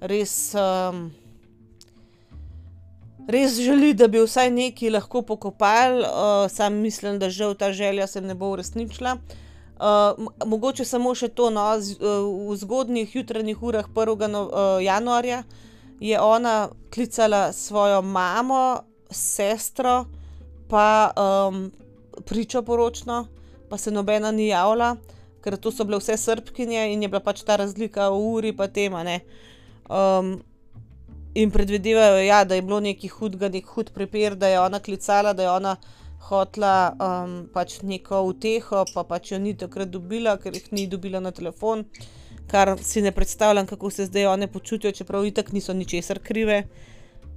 res, 0.00 0.52
um, 0.54 1.06
res 3.28 3.56
želi, 3.56 3.94
da 3.96 4.08
bi 4.12 4.20
vsaj 4.20 4.50
neki 4.52 4.90
lahko 4.92 5.22
pokopali, 5.22 6.04
uh, 6.04 6.44
sam 6.52 6.76
mislim, 6.84 7.18
da 7.18 7.30
žal 7.32 7.54
ta 7.56 7.72
želja 7.72 8.06
se 8.06 8.20
ne 8.20 8.34
bo 8.34 8.52
uresničila. 8.52 9.16
Uh, 9.74 10.28
mogoče 10.46 10.84
samo 10.84 11.14
še 11.16 11.30
to, 11.32 11.48
no, 11.50 11.64
z, 11.80 11.96
uh, 11.98 12.28
v 12.50 12.56
zgodnjih 12.60 13.16
jutranjih 13.16 13.62
urah 13.62 13.88
1. 13.88 14.28
No, 14.28 14.44
uh, 14.44 14.82
januarja 14.84 15.42
je 16.00 16.20
ona 16.20 16.68
klicala 16.94 17.52
svojo 17.52 18.02
mamo, 18.02 18.84
sestro, 19.10 20.04
pa 20.68 21.10
um, 21.16 21.70
pričo 22.26 22.62
poročno, 22.62 23.26
pa 23.68 23.78
se 23.78 23.90
nobena 23.90 24.30
ni 24.30 24.48
javila, 24.48 24.96
ker 25.44 25.56
to 25.56 25.72
so 25.72 25.84
bile 25.84 25.98
vse 26.00 26.16
srpkinje 26.16 26.88
in 26.92 27.02
je 27.02 27.08
bila 27.08 27.20
pač 27.20 27.42
ta 27.42 27.56
razlika 27.56 28.08
v 28.10 28.20
uri, 28.34 28.52
pa 28.56 28.68
tema. 28.68 29.04
Um, 29.88 30.38
in 31.34 31.50
predvidevajo, 31.50 32.22
ja, 32.24 32.44
da 32.44 32.54
je 32.54 32.62
bilo 32.62 32.80
nekaj 32.80 33.10
hudega, 33.10 33.48
nek 33.48 33.66
hud 33.66 33.92
prepir, 33.94 34.36
da 34.36 34.48
je 34.48 34.60
ona 34.60 34.80
klicala, 34.80 35.32
da 35.32 35.42
je 35.42 35.50
ona 35.50 35.76
hotla 36.28 36.74
um, 36.96 37.38
pač 37.52 37.82
neko 37.82 38.22
uteho, 38.30 38.84
pa 38.94 39.04
pač 39.04 39.32
jo 39.32 39.38
ni 39.38 39.56
takrat 39.56 39.90
dobila, 39.92 40.38
ker 40.40 40.54
jih 40.54 40.72
ni 40.72 40.86
dobila 40.88 41.20
na 41.20 41.32
telefon 41.32 41.84
kar 42.46 42.76
si 42.82 43.02
ne 43.02 43.12
predstavljam, 43.12 43.66
kako 43.66 43.90
se 43.90 44.06
zdaj 44.06 44.26
one 44.26 44.46
počutijo, 44.46 44.92
čeprav 44.92 45.26
itak 45.26 45.52
niso 45.52 45.72
ničesar 45.72 46.18
krive, 46.22 46.62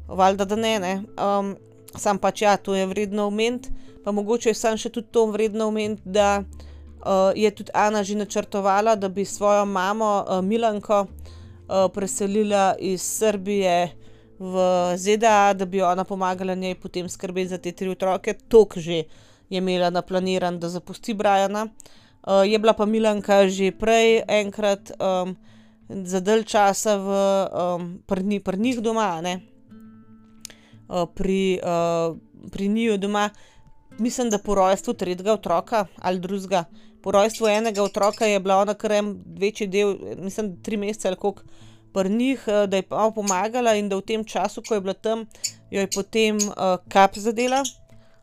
valjda 0.07 0.45
da 0.45 0.55
ne. 0.55 0.79
ne. 0.79 1.01
Um, 1.17 1.55
sam 1.95 2.19
pač 2.19 2.41
ja, 2.41 2.57
to 2.57 2.75
je 2.75 2.85
vredno 2.85 3.27
omeniti, 3.27 3.69
pa 4.03 4.11
mogoče 4.11 4.49
je 4.49 4.55
sam 4.55 4.77
še 4.77 4.89
tudi 4.89 5.07
to 5.11 5.25
vredno 5.31 5.67
omeniti, 5.67 6.01
da 6.05 6.41
uh, 6.41 7.31
je 7.35 7.51
tudi 7.51 7.71
Ana 7.73 8.03
že 8.03 8.15
načrtovala, 8.15 8.95
da 8.95 9.09
bi 9.09 9.25
svojo 9.25 9.65
mamo 9.65 10.25
uh, 10.27 10.41
Milanko 10.41 11.05
uh, 11.07 11.87
preselila 11.93 12.75
iz 12.79 13.01
Srbije 13.01 13.91
v 14.39 14.55
ZDA, 14.97 15.53
da 15.53 15.65
bi 15.65 15.81
ona 15.81 16.03
pomagala 16.03 16.55
njej 16.55 16.75
potem 16.75 17.09
skrbeti 17.09 17.49
za 17.49 17.57
te 17.57 17.71
tri 17.71 17.89
otroke. 17.89 18.33
Tok 18.47 18.77
že 18.77 19.03
je 19.49 19.57
imela 19.57 19.89
naplaniran, 19.89 20.59
da 20.59 20.69
zapusti 20.69 21.13
Briana. 21.13 21.67
Uh, 22.27 22.43
je 22.45 22.59
bila 22.59 22.73
pa 22.73 22.85
Milanka 22.85 23.47
že 23.47 23.71
prej 23.71 24.23
enkrat 24.27 24.91
um, 24.99 25.35
za 25.89 26.19
dalj 26.19 26.43
časa 26.43 26.97
v 26.99 27.09
um, 27.47 28.03
pri 28.05 28.57
njih 28.57 28.79
doma, 28.83 29.21
ne. 29.21 29.56
Uh, 30.87 31.03
pri, 31.15 31.59
uh, 31.63 32.17
pri 32.51 32.67
njiju 32.67 32.97
doma, 32.97 33.29
mislim, 33.97 34.29
da 34.29 34.37
po 34.37 34.55
rojstvu 34.55 34.93
tretjega 34.93 35.33
otroka 35.33 35.85
ali 36.01 36.19
drugega. 36.19 36.63
Po 37.03 37.11
rojstvu 37.11 37.47
enega 37.47 37.83
otroka 37.83 38.25
je 38.25 38.39
bila 38.39 38.57
ona 38.57 38.73
kar 38.73 38.91
en 38.91 39.23
večji 39.39 39.67
del, 39.67 39.95
mislim, 40.17 40.61
tri 40.63 40.77
mesece 40.77 41.07
ali 41.07 41.17
koliko 41.17 41.43
pri 41.93 42.09
njih, 42.09 42.43
da 42.67 42.77
je 42.77 42.81
pa 42.81 43.11
pomagala 43.15 43.75
in 43.75 43.89
da 43.89 43.97
v 43.97 44.05
tem 44.05 44.23
času, 44.23 44.61
ko 44.67 44.75
je 44.75 44.81
bila 44.81 44.93
tam, 44.93 45.25
jo 45.71 45.81
je 45.81 45.89
potem 45.89 46.37
uh, 46.37 46.77
kap 46.89 47.15
zadela, 47.17 47.63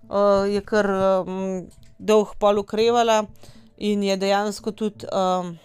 uh, 0.09 0.45
je 0.47 0.61
kar 0.61 0.87
um, 1.27 1.67
dolgo 1.99 2.37
pol 2.39 2.59
ukrevala 2.59 3.25
in 3.79 4.03
je 4.03 4.17
dejansko 4.17 4.73
tudi 4.73 5.07
um, 5.11 5.57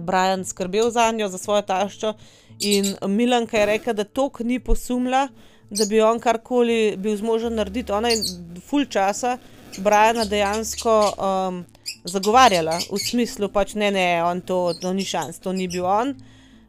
Brian 0.00 0.44
skrbel 0.44 0.90
za 0.90 1.10
njo, 1.12 1.28
za 1.28 1.38
svojo 1.38 1.62
taščo. 1.62 2.14
In 2.60 2.96
Milanka 3.06 3.58
je 3.58 3.66
rekla, 3.66 3.92
da 3.92 4.04
tok 4.04 4.40
ni 4.40 4.58
posumila, 4.58 5.28
da 5.70 5.86
bi 5.86 6.00
on 6.02 6.20
karkoli 6.20 6.96
bil 6.96 7.16
zmožen 7.16 7.54
narediti. 7.54 7.92
Ona 7.92 8.08
je 8.08 8.22
full 8.66 8.86
časa 8.90 9.38
Briana 9.78 10.24
dejansko 10.24 10.92
um, 11.18 11.64
zagovarjala 12.04 12.78
v 12.90 12.98
smislu, 12.98 13.48
pač 13.52 13.74
ne, 13.74 13.90
ne, 13.90 14.22
on 14.24 14.40
to, 14.40 14.72
to 14.80 14.92
ni 14.96 15.04
šans, 15.04 15.40
to 15.42 15.52
ni 15.52 15.68
bil 15.68 15.84
on. 15.84 16.14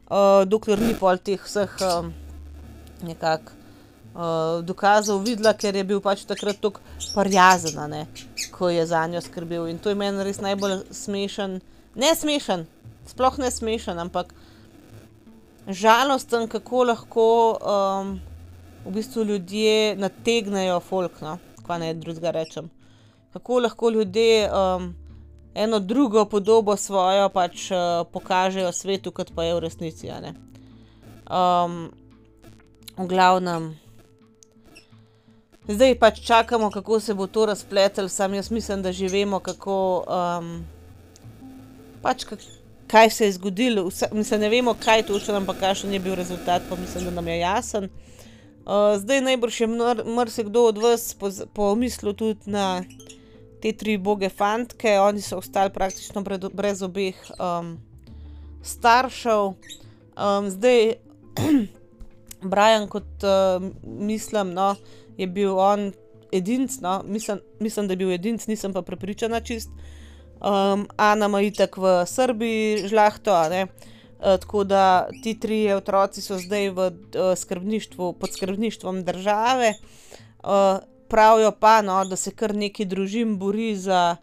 Uh, 0.08 0.44
dokler 0.48 0.80
ni 0.82 0.96
pol 0.96 1.20
teh 1.20 1.40
vseh 1.44 1.72
um, 1.84 2.12
nekako 3.06 3.54
uh, 4.18 4.66
dokazov 4.66 5.22
videla, 5.24 5.54
ker 5.54 5.76
je 5.76 5.84
bil 5.88 6.02
pač 6.04 6.26
takrat 6.28 6.60
tako 6.64 6.82
parjazen, 7.14 7.80
ko 8.52 8.72
je 8.74 8.86
za 8.88 9.06
njo 9.08 9.22
skrbel. 9.22 9.68
In 9.68 9.80
to 9.80 9.94
je 9.94 10.00
meni 10.00 10.26
res 10.26 10.42
najbolj 10.44 10.88
smešen, 10.92 11.60
ne 11.96 12.16
smešen, 12.16 12.66
sploh 13.08 13.38
ne 13.44 13.52
smešen, 13.52 14.00
ampak 14.00 14.34
žalosten, 15.68 16.48
kako 16.48 16.88
lahko 16.92 17.28
um, 17.60 18.18
v 18.88 18.94
bistvu 18.94 19.24
ljudje 19.24 19.96
nategnejo 19.96 20.80
folk, 20.80 21.22
no, 21.22 21.38
kaj 21.68 21.80
naj 21.80 21.94
drugega 21.94 22.32
rečem. 22.32 22.70
Kako 23.34 23.60
lahko 23.60 23.90
ljudje 23.90 24.50
um, 24.52 24.96
eno 25.56 25.80
drugo 25.80 26.26
podobo 26.26 26.78
svojo 26.78 27.30
pač 27.30 27.72
uh, 27.72 28.08
pokažejo 28.14 28.72
svetu, 28.72 29.12
kot 29.12 29.32
pa 29.36 29.44
je 29.44 29.56
v 29.56 29.60
resnici. 29.60 30.12
Um, 31.28 31.92
v 32.98 33.08
glavnem. 33.08 33.76
Zdaj 35.68 36.00
pač 36.00 36.24
čakamo, 36.24 36.72
kako 36.72 37.00
se 37.00 37.14
bo 37.14 37.28
to 37.28 37.46
razpletlo, 37.46 38.08
sam 38.10 38.34
jaz 38.34 38.52
mislim, 38.52 38.82
da 38.82 38.92
že 38.92 39.12
vemo, 39.12 39.40
kako. 39.40 40.06
Um, 40.08 40.66
pač 42.02 42.26
kaj 42.88 43.10
se 43.10 43.26
je 43.26 43.32
zgodilo. 43.32 43.88
Vse, 43.88 44.08
mislim, 44.12 44.42
ne 44.42 44.50
vemo, 44.50 44.74
kaj 44.74 45.04
točno, 45.04 45.36
ampak 45.36 45.60
kakšen 45.60 45.94
je 45.94 46.00
bil 46.00 46.16
rezultat, 46.16 46.62
pa 46.70 46.76
mislim, 46.76 47.06
da 47.06 47.12
nam 47.12 47.28
je 47.28 47.40
jasen. 47.40 47.90
Uh, 48.68 49.00
zdaj 49.00 49.22
najbrž 49.22 49.62
je 49.62 49.68
marsikdo 50.06 50.66
od 50.68 50.78
vas 50.78 51.16
pomislil 51.54 52.14
tudi 52.14 52.52
na 52.52 52.84
te 53.62 53.72
tri 53.72 53.96
boge 53.98 54.28
fantke, 54.30 55.00
oni 55.00 55.22
so 55.24 55.38
ostali 55.40 55.72
praktično 55.72 56.20
brez 56.54 56.82
obeh 56.84 57.16
um, 57.40 57.78
staršev. 58.60 59.56
Um, 60.20 60.50
zdaj, 60.52 61.00
Brian, 62.52 62.90
kot 62.92 63.24
uh, 63.24 63.64
mislim, 63.84 64.52
no 64.52 64.76
je 65.18 65.28
bil 65.28 65.56
on 65.60 65.94
edinc, 66.32 66.80
no? 66.82 67.02
mislim, 67.06 67.40
mislim, 67.60 67.88
da 67.88 67.94
je 67.94 67.98
bil 67.98 68.12
edinc, 68.12 68.48
nisem 68.48 68.74
pa 68.74 68.82
prepričana 68.82 69.40
čist. 69.40 69.70
Um, 70.44 70.90
Ana 70.98 71.26
ima 71.26 71.42
itak 71.42 71.78
v 71.78 72.04
Srbiji 72.06 72.88
žlahto, 72.92 73.32
uh, 73.32 73.96
tako 74.20 74.64
da 74.64 75.08
ti 75.24 75.36
tri 75.40 75.74
otroci 75.74 76.22
so 76.22 76.40
zdaj 76.42 76.70
v 76.70 76.88
uh, 76.88 77.34
skrbništvu, 77.38 78.14
pod 78.14 78.34
skrbništvom 78.34 79.04
države. 79.04 79.74
Uh, 80.44 80.80
pravijo 81.10 81.52
pa, 81.52 81.82
no, 81.82 82.06
da 82.06 82.16
se 82.16 82.32
kar 82.32 82.56
neki 82.56 82.86
družin 82.86 83.38
bori 83.38 83.76
za 83.76 84.16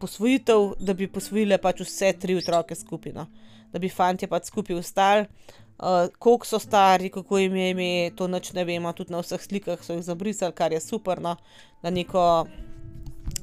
posvojitev, 0.00 0.72
da 0.80 0.94
bi 0.98 1.06
posvojile 1.06 1.58
pač 1.62 1.84
vse 1.84 2.08
tri 2.18 2.34
otroke 2.34 2.74
skupaj, 2.74 3.12
no? 3.14 3.26
da 3.72 3.78
bi 3.78 3.88
fanti 3.88 4.26
pač 4.26 4.48
skupaj 4.50 4.80
ostali. 4.80 5.26
Uh, 5.74 6.06
koliko 6.18 6.46
so 6.46 6.58
stari, 6.58 7.10
kako 7.10 7.38
jim 7.38 7.56
je 7.56 7.70
ime, 7.70 8.10
to 8.16 8.28
noč 8.30 8.52
ne 8.54 8.62
vemo, 8.64 8.92
tudi 8.94 9.12
na 9.12 9.18
vseh 9.22 9.42
slikah 9.42 9.80
so 9.82 9.96
jih 9.96 10.04
zabrisali, 10.06 10.54
kar 10.54 10.72
je 10.72 10.80
super, 10.80 11.18
no, 11.22 11.34
da 11.82 11.90
neko 11.90 12.46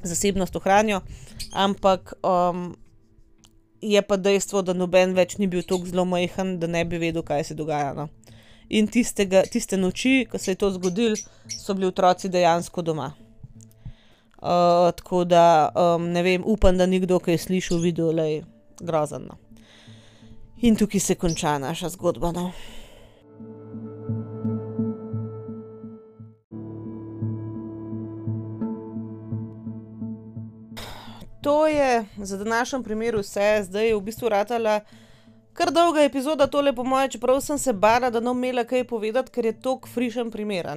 zasebnost 0.02 0.56
ohranijo. 0.56 1.02
Ampak 1.52 2.14
um, 2.24 2.72
je 3.82 4.02
pa 4.02 4.16
dejstvo, 4.16 4.62
da 4.62 4.72
noben 4.72 5.14
več 5.14 5.36
ni 5.38 5.48
bil 5.50 5.64
tako 5.66 5.90
zelo 5.90 6.04
majhen, 6.08 6.56
da 6.62 6.70
ne 6.70 6.84
bi 6.84 7.00
vedel, 7.02 7.24
kaj 7.26 7.50
se 7.50 7.58
dogaja. 7.58 7.92
No. 7.98 8.08
In 8.70 8.86
tistega, 8.88 9.42
tiste 9.50 9.76
noči, 9.76 10.22
ko 10.30 10.38
se 10.38 10.54
je 10.54 10.60
to 10.60 10.70
zgodilo, 10.78 11.18
so 11.50 11.74
bili 11.74 11.90
otroci 11.90 12.30
dejansko 12.32 12.82
doma. 12.86 13.12
Uh, 14.42 14.90
tako 14.96 15.24
da 15.24 15.70
um, 15.78 16.08
ne 16.10 16.22
vem, 16.22 16.42
upam, 16.46 16.78
da 16.78 16.86
ni 16.86 17.02
kdo, 17.02 17.18
ki 17.22 17.36
je 17.36 17.42
slišal, 17.46 17.82
videl, 17.82 18.14
da 18.16 18.24
je 18.26 18.44
grozno. 18.80 19.38
In 20.62 20.78
tukaj 20.78 21.00
se 21.00 21.14
konča 21.18 21.58
naša 21.58 21.92
zgodba. 21.94 22.32
No. 22.32 22.50
Je 31.92 32.26
za 32.26 32.36
današnji 32.36 32.82
primer 32.82 33.16
vse, 33.16 33.64
zdaj 33.68 33.88
je 33.88 33.96
v 33.96 34.00
bistvu 34.00 34.28
ratala 34.28 34.80
kar 35.52 35.70
dolga 35.72 36.02
epizoda, 36.04 36.46
tole 36.46 36.72
po 36.72 36.84
mojem, 36.84 37.10
čeprav 37.10 37.40
sem 37.40 37.58
se 37.58 37.72
bala, 37.72 38.10
da 38.10 38.20
ne 38.20 38.30
bom 38.30 38.38
imela 38.38 38.64
kaj 38.64 38.84
povedati, 38.88 39.30
ker 39.32 39.46
je 39.46 39.60
to 39.60 39.78
frišen 39.94 40.30
primer 40.30 40.68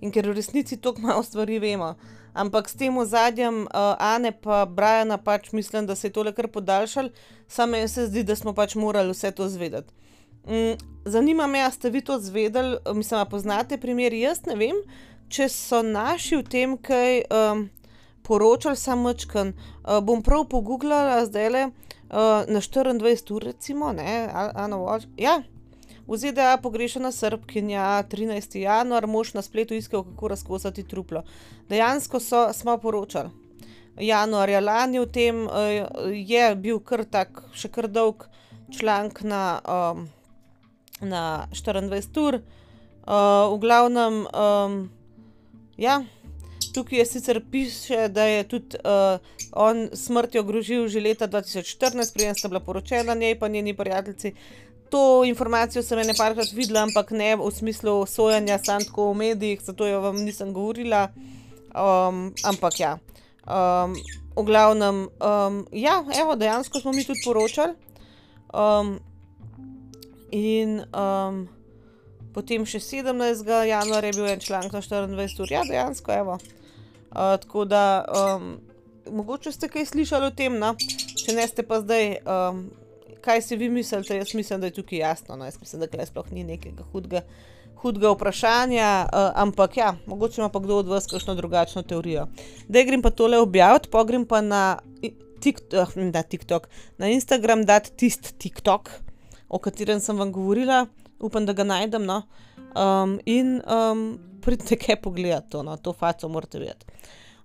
in 0.00 0.12
ker 0.12 0.28
v 0.28 0.36
resnici 0.36 0.76
tako 0.76 1.00
malo 1.00 1.22
stvari 1.22 1.58
vemo. 1.58 1.94
Ampak 2.32 2.68
s 2.68 2.76
tem 2.78 2.96
ozadjem 2.96 3.62
uh, 3.62 3.96
Ane 3.98 4.32
pa 4.32 4.64
Brajana 4.64 5.18
pač 5.18 5.52
mislim, 5.52 5.86
da 5.86 5.94
se 5.94 6.08
je 6.08 6.12
tole 6.12 6.32
kar 6.32 6.48
podaljšal, 6.48 7.10
samo 7.48 7.88
se 7.88 8.06
zdi, 8.06 8.22
da 8.22 8.36
smo 8.36 8.54
pač 8.54 8.74
morali 8.74 9.10
vse 9.10 9.30
to 9.30 9.48
zvedeti. 9.48 9.92
Mm, 10.46 10.78
zanima 11.04 11.46
me, 11.46 11.60
ali 11.62 11.72
ste 11.72 11.90
vi 11.90 12.00
to 12.00 12.18
zvedeli, 12.18 12.78
mislim, 12.94 13.18
da 13.18 13.24
poznate 13.24 13.78
primer. 13.78 14.12
Jaz 14.12 14.46
ne 14.46 14.56
vem, 14.56 14.78
če 15.28 15.48
so 15.48 15.82
naši 15.82 16.36
v 16.36 16.46
tem 16.48 16.76
kaj 16.78 17.22
um, 17.28 17.68
poročali, 18.30 18.78
samo 18.78 19.14
čkan. 19.14 19.54
Uh, 19.82 19.98
bom 20.06 20.22
prav 20.22 20.46
pogooglala 20.46 21.24
zdaj 21.26 21.48
le 21.50 21.62
uh, 21.66 22.46
na 22.46 22.60
24 22.62 23.34
ur, 23.34 23.48
recimo, 23.50 23.90
ne, 23.92 24.28
Ana 24.54 24.78
Walsh. 24.78 25.10
Ja, 25.18 25.40
V 26.10 26.16
ZDA 26.18 26.56
pogrešana 26.58 27.12
srbkinja 27.14 28.02
13. 28.10 28.56
januar, 28.58 29.06
mož 29.06 29.30
na 29.34 29.42
spletu 29.46 29.76
iskal, 29.78 30.02
kako 30.02 30.28
razkosati 30.28 30.82
truplo. 30.82 31.22
Dejansko 31.68 32.18
so, 32.20 32.40
smo 32.52 32.74
poročali. 32.82 33.30
Januarja 34.00 34.60
lani 34.60 34.98
v 34.98 35.06
tem 35.06 35.44
uh, 35.46 35.52
je 36.10 36.48
bil 36.56 36.80
kar 36.82 37.04
tak, 37.06 37.44
še 37.54 37.70
kar 37.70 37.86
dolg 37.86 38.26
članek 38.74 39.22
na, 39.22 39.42
um, 39.62 40.08
na 41.02 41.46
24 41.54 42.26
ur. 42.26 42.40
Uh, 42.40 43.54
v 43.54 43.60
glavnem, 43.62 44.24
um, 44.26 44.80
ja, 45.78 46.00
tukaj 46.72 46.98
je 46.98 47.06
sicer 47.06 47.40
piše, 47.50 48.08
da 48.08 48.24
je 48.24 48.48
tudi 48.48 48.76
uh, 48.84 49.20
on 49.52 49.88
smrtjo 49.92 50.42
grožil 50.42 50.88
že 50.88 51.00
leta 51.00 51.28
2014, 51.28 52.14
prijem 52.14 52.34
sta 52.34 52.48
bila 52.48 52.60
poročena 52.60 53.14
njej 53.14 53.38
pa 53.38 53.48
njeni 53.48 53.76
prijateljici. 53.76 54.34
To 54.90 55.24
informacijo 55.24 55.82
sem 55.82 55.98
ene 55.98 56.14
parkrat 56.18 56.52
videla, 56.52 56.82
ampak 56.82 57.10
ne 57.10 57.36
v 57.36 57.50
smislu 57.54 58.06
sojanja, 58.06 58.58
samo 58.58 58.84
tako 58.84 59.12
v 59.12 59.16
medijih, 59.16 59.60
zato 59.62 59.86
jo 59.86 60.00
vam 60.00 60.16
nisem 60.16 60.52
govorila. 60.52 61.08
Um, 61.70 62.34
ampak 62.44 62.80
ja, 62.80 62.98
um, 63.46 63.94
v 64.36 64.42
glavnem, 64.44 65.06
um, 65.06 65.66
ja, 65.72 66.02
evo, 66.22 66.34
dejansko 66.36 66.80
smo 66.80 66.92
mi 66.92 67.04
tudi 67.04 67.22
poročali. 67.24 67.74
Um, 68.52 68.98
in 70.30 70.82
um, 70.90 71.46
potem 72.34 72.66
še 72.66 72.80
17. 72.82 73.46
januarja 73.46 74.10
je 74.10 74.16
bil 74.18 74.26
en 74.26 74.42
članek 74.42 74.72
na 74.72 74.82
24 74.82 75.42
ur, 75.44 75.52
ja, 75.52 75.62
dejansko, 75.68 76.12
evo. 76.12 76.38
Uh, 77.10 77.36
tako 77.42 77.64
da, 77.64 78.04
um, 78.36 78.60
mogoče 79.10 79.52
ste 79.52 79.68
kaj 79.68 79.90
slišali 79.90 80.26
o 80.26 80.34
tem, 80.34 80.58
no? 80.58 80.74
če 81.24 81.34
ne 81.34 81.46
ste 81.48 81.66
pa 81.66 81.80
zdaj. 81.82 82.20
Um, 82.24 82.68
kaj 83.20 83.42
si 83.42 83.56
vi 83.56 83.68
mislite, 83.68 84.16
jaz 84.16 84.34
mislim, 84.34 84.60
da 84.60 84.70
je 84.70 84.78
tukaj 84.78 84.98
jasno. 84.98 85.36
No? 85.36 85.44
Jaz 85.44 85.58
mislim, 85.60 85.80
da 85.80 85.86
tukaj 85.86 86.06
sploh 86.06 86.30
ni 86.32 86.44
nekega 86.44 86.86
hudega, 86.92 87.20
hudega 87.82 88.14
vprašanja, 88.14 88.90
uh, 89.04 89.26
ampak 89.42 89.76
ja, 89.76 89.94
mogoče 90.06 90.40
ima 90.40 90.48
pa 90.48 90.60
kdo 90.60 90.78
od 90.80 90.88
vas 90.88 91.06
kakšno 91.06 91.34
drugačno 91.34 91.82
teorijo. 91.82 92.26
Da 92.68 92.82
grem 92.82 93.02
pa 93.02 93.10
tole 93.10 93.38
objaviti, 93.38 93.90
pa 93.92 94.04
grem 94.04 94.24
pa 94.24 94.40
na, 94.40 94.78
TikTok, 95.40 95.94
da, 96.12 96.22
TikTok, 96.22 96.68
na 96.98 97.08
Instagram, 97.08 97.64
da 97.64 97.80
tisti 97.80 98.34
TikTok, 98.38 98.90
o 99.48 99.58
katerem 99.58 100.00
sem 100.00 100.18
vam 100.18 100.32
govorila, 100.32 100.86
upam, 101.20 101.46
da 101.46 101.52
ga 101.52 101.64
najdem. 101.64 102.04
No? 102.04 102.22
Um, 102.74 103.18
in 103.26 103.60
um, 103.66 104.18
pridite 104.42 104.76
kaj 104.76 105.00
pogledati 105.02 105.50
to, 105.50 105.62
no, 105.62 105.76
to 105.76 105.92
faco 105.92 106.28
morate 106.28 106.58
videti. 106.58 106.86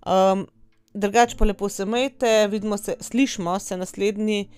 Um, 0.06 0.48
drugače 0.94 1.38
pa 1.38 1.46
lepo 1.46 1.70
se 1.70 1.86
majte, 1.86 2.48
vidimo 2.48 2.78
se, 2.78 2.96
slišimo 3.00 3.60
se 3.60 3.78
naslednji 3.78 4.50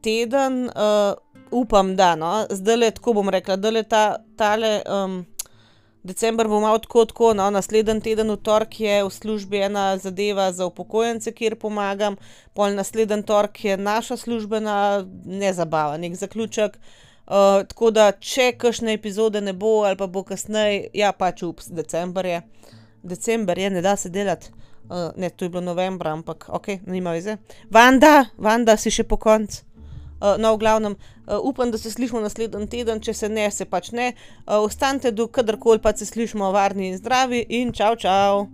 teden, 0.00 0.64
uh, 0.64 1.14
upam, 1.50 1.96
da 1.96 2.14
no, 2.16 2.46
zdaj 2.50 2.76
le 2.76 2.90
tako 2.90 3.12
bom 3.12 3.28
rekla, 3.28 3.56
da 3.56 3.70
le 3.70 3.82
ta, 3.82 4.16
tale. 4.36 4.82
Um, 4.86 5.24
December 6.06 6.46
bo 6.48 6.60
malo 6.60 6.78
tako, 6.78 7.04
tako, 7.04 7.32
no, 7.34 7.48
naslednji 7.50 8.00
teden, 8.00 8.30
v 8.30 8.36
torek 8.36 8.80
je 8.80 9.00
v 9.04 9.10
službi 9.10 9.58
ena 9.66 9.96
zadeva 9.98 10.52
za 10.52 10.66
upokojence, 10.66 11.32
kjer 11.34 11.56
pomagam, 11.58 12.14
pol 12.54 12.76
naslednji 12.78 13.24
torek 13.26 13.64
je 13.64 13.76
naša 13.76 14.16
službena, 14.16 14.76
ne 15.24 15.52
zabava, 15.52 15.96
neki 15.98 16.22
zaključek. 16.22 16.78
Uh, 17.26 17.64
tako 17.66 17.90
da, 17.90 18.12
če 18.12 18.52
kakšne 18.54 18.92
epizode 18.94 19.40
ne 19.42 19.52
bo, 19.52 19.80
ali 19.84 19.98
pa 19.98 20.06
bo 20.06 20.22
kasneje, 20.22 20.92
ja, 20.94 21.10
pač 21.10 21.42
ups, 21.42 21.72
december 21.74 22.26
je. 22.26 22.42
December 23.02 23.58
je, 23.58 23.70
ne 23.70 23.82
da 23.82 23.96
se 23.96 24.10
delati. 24.14 24.52
Uh, 24.86 25.10
ne, 25.16 25.30
to 25.30 25.44
je 25.44 25.50
bilo 25.50 25.64
novembra, 25.66 26.12
ampak 26.14 26.46
ok, 26.48 26.68
nima 26.86 27.16
veze. 27.16 27.36
Vanda, 27.70 28.28
Vanda 28.38 28.76
si 28.78 28.92
še 28.94 29.02
po 29.10 29.18
koncu. 29.18 29.64
Uh, 30.16 30.36
no, 30.38 30.54
v 30.54 30.60
glavnem, 30.62 30.94
uh, 31.26 31.40
upam, 31.42 31.72
da 31.74 31.78
se 31.78 31.90
slišimo 31.90 32.22
naslednji 32.22 32.70
teden, 32.70 33.02
če 33.02 33.14
se 33.14 33.28
ne, 33.28 33.50
se 33.50 33.66
pač 33.66 33.90
ne. 33.92 34.12
Uh, 34.46 34.62
ostanite 34.62 35.10
do 35.10 35.26
kadarkoli 35.26 35.82
pa 35.82 35.92
se 35.98 36.06
slišimo, 36.06 36.52
varni 36.54 36.92
in 36.92 37.00
zdravi 37.02 37.42
in 37.58 37.74
čau, 37.74 37.96
čau. 37.98 38.46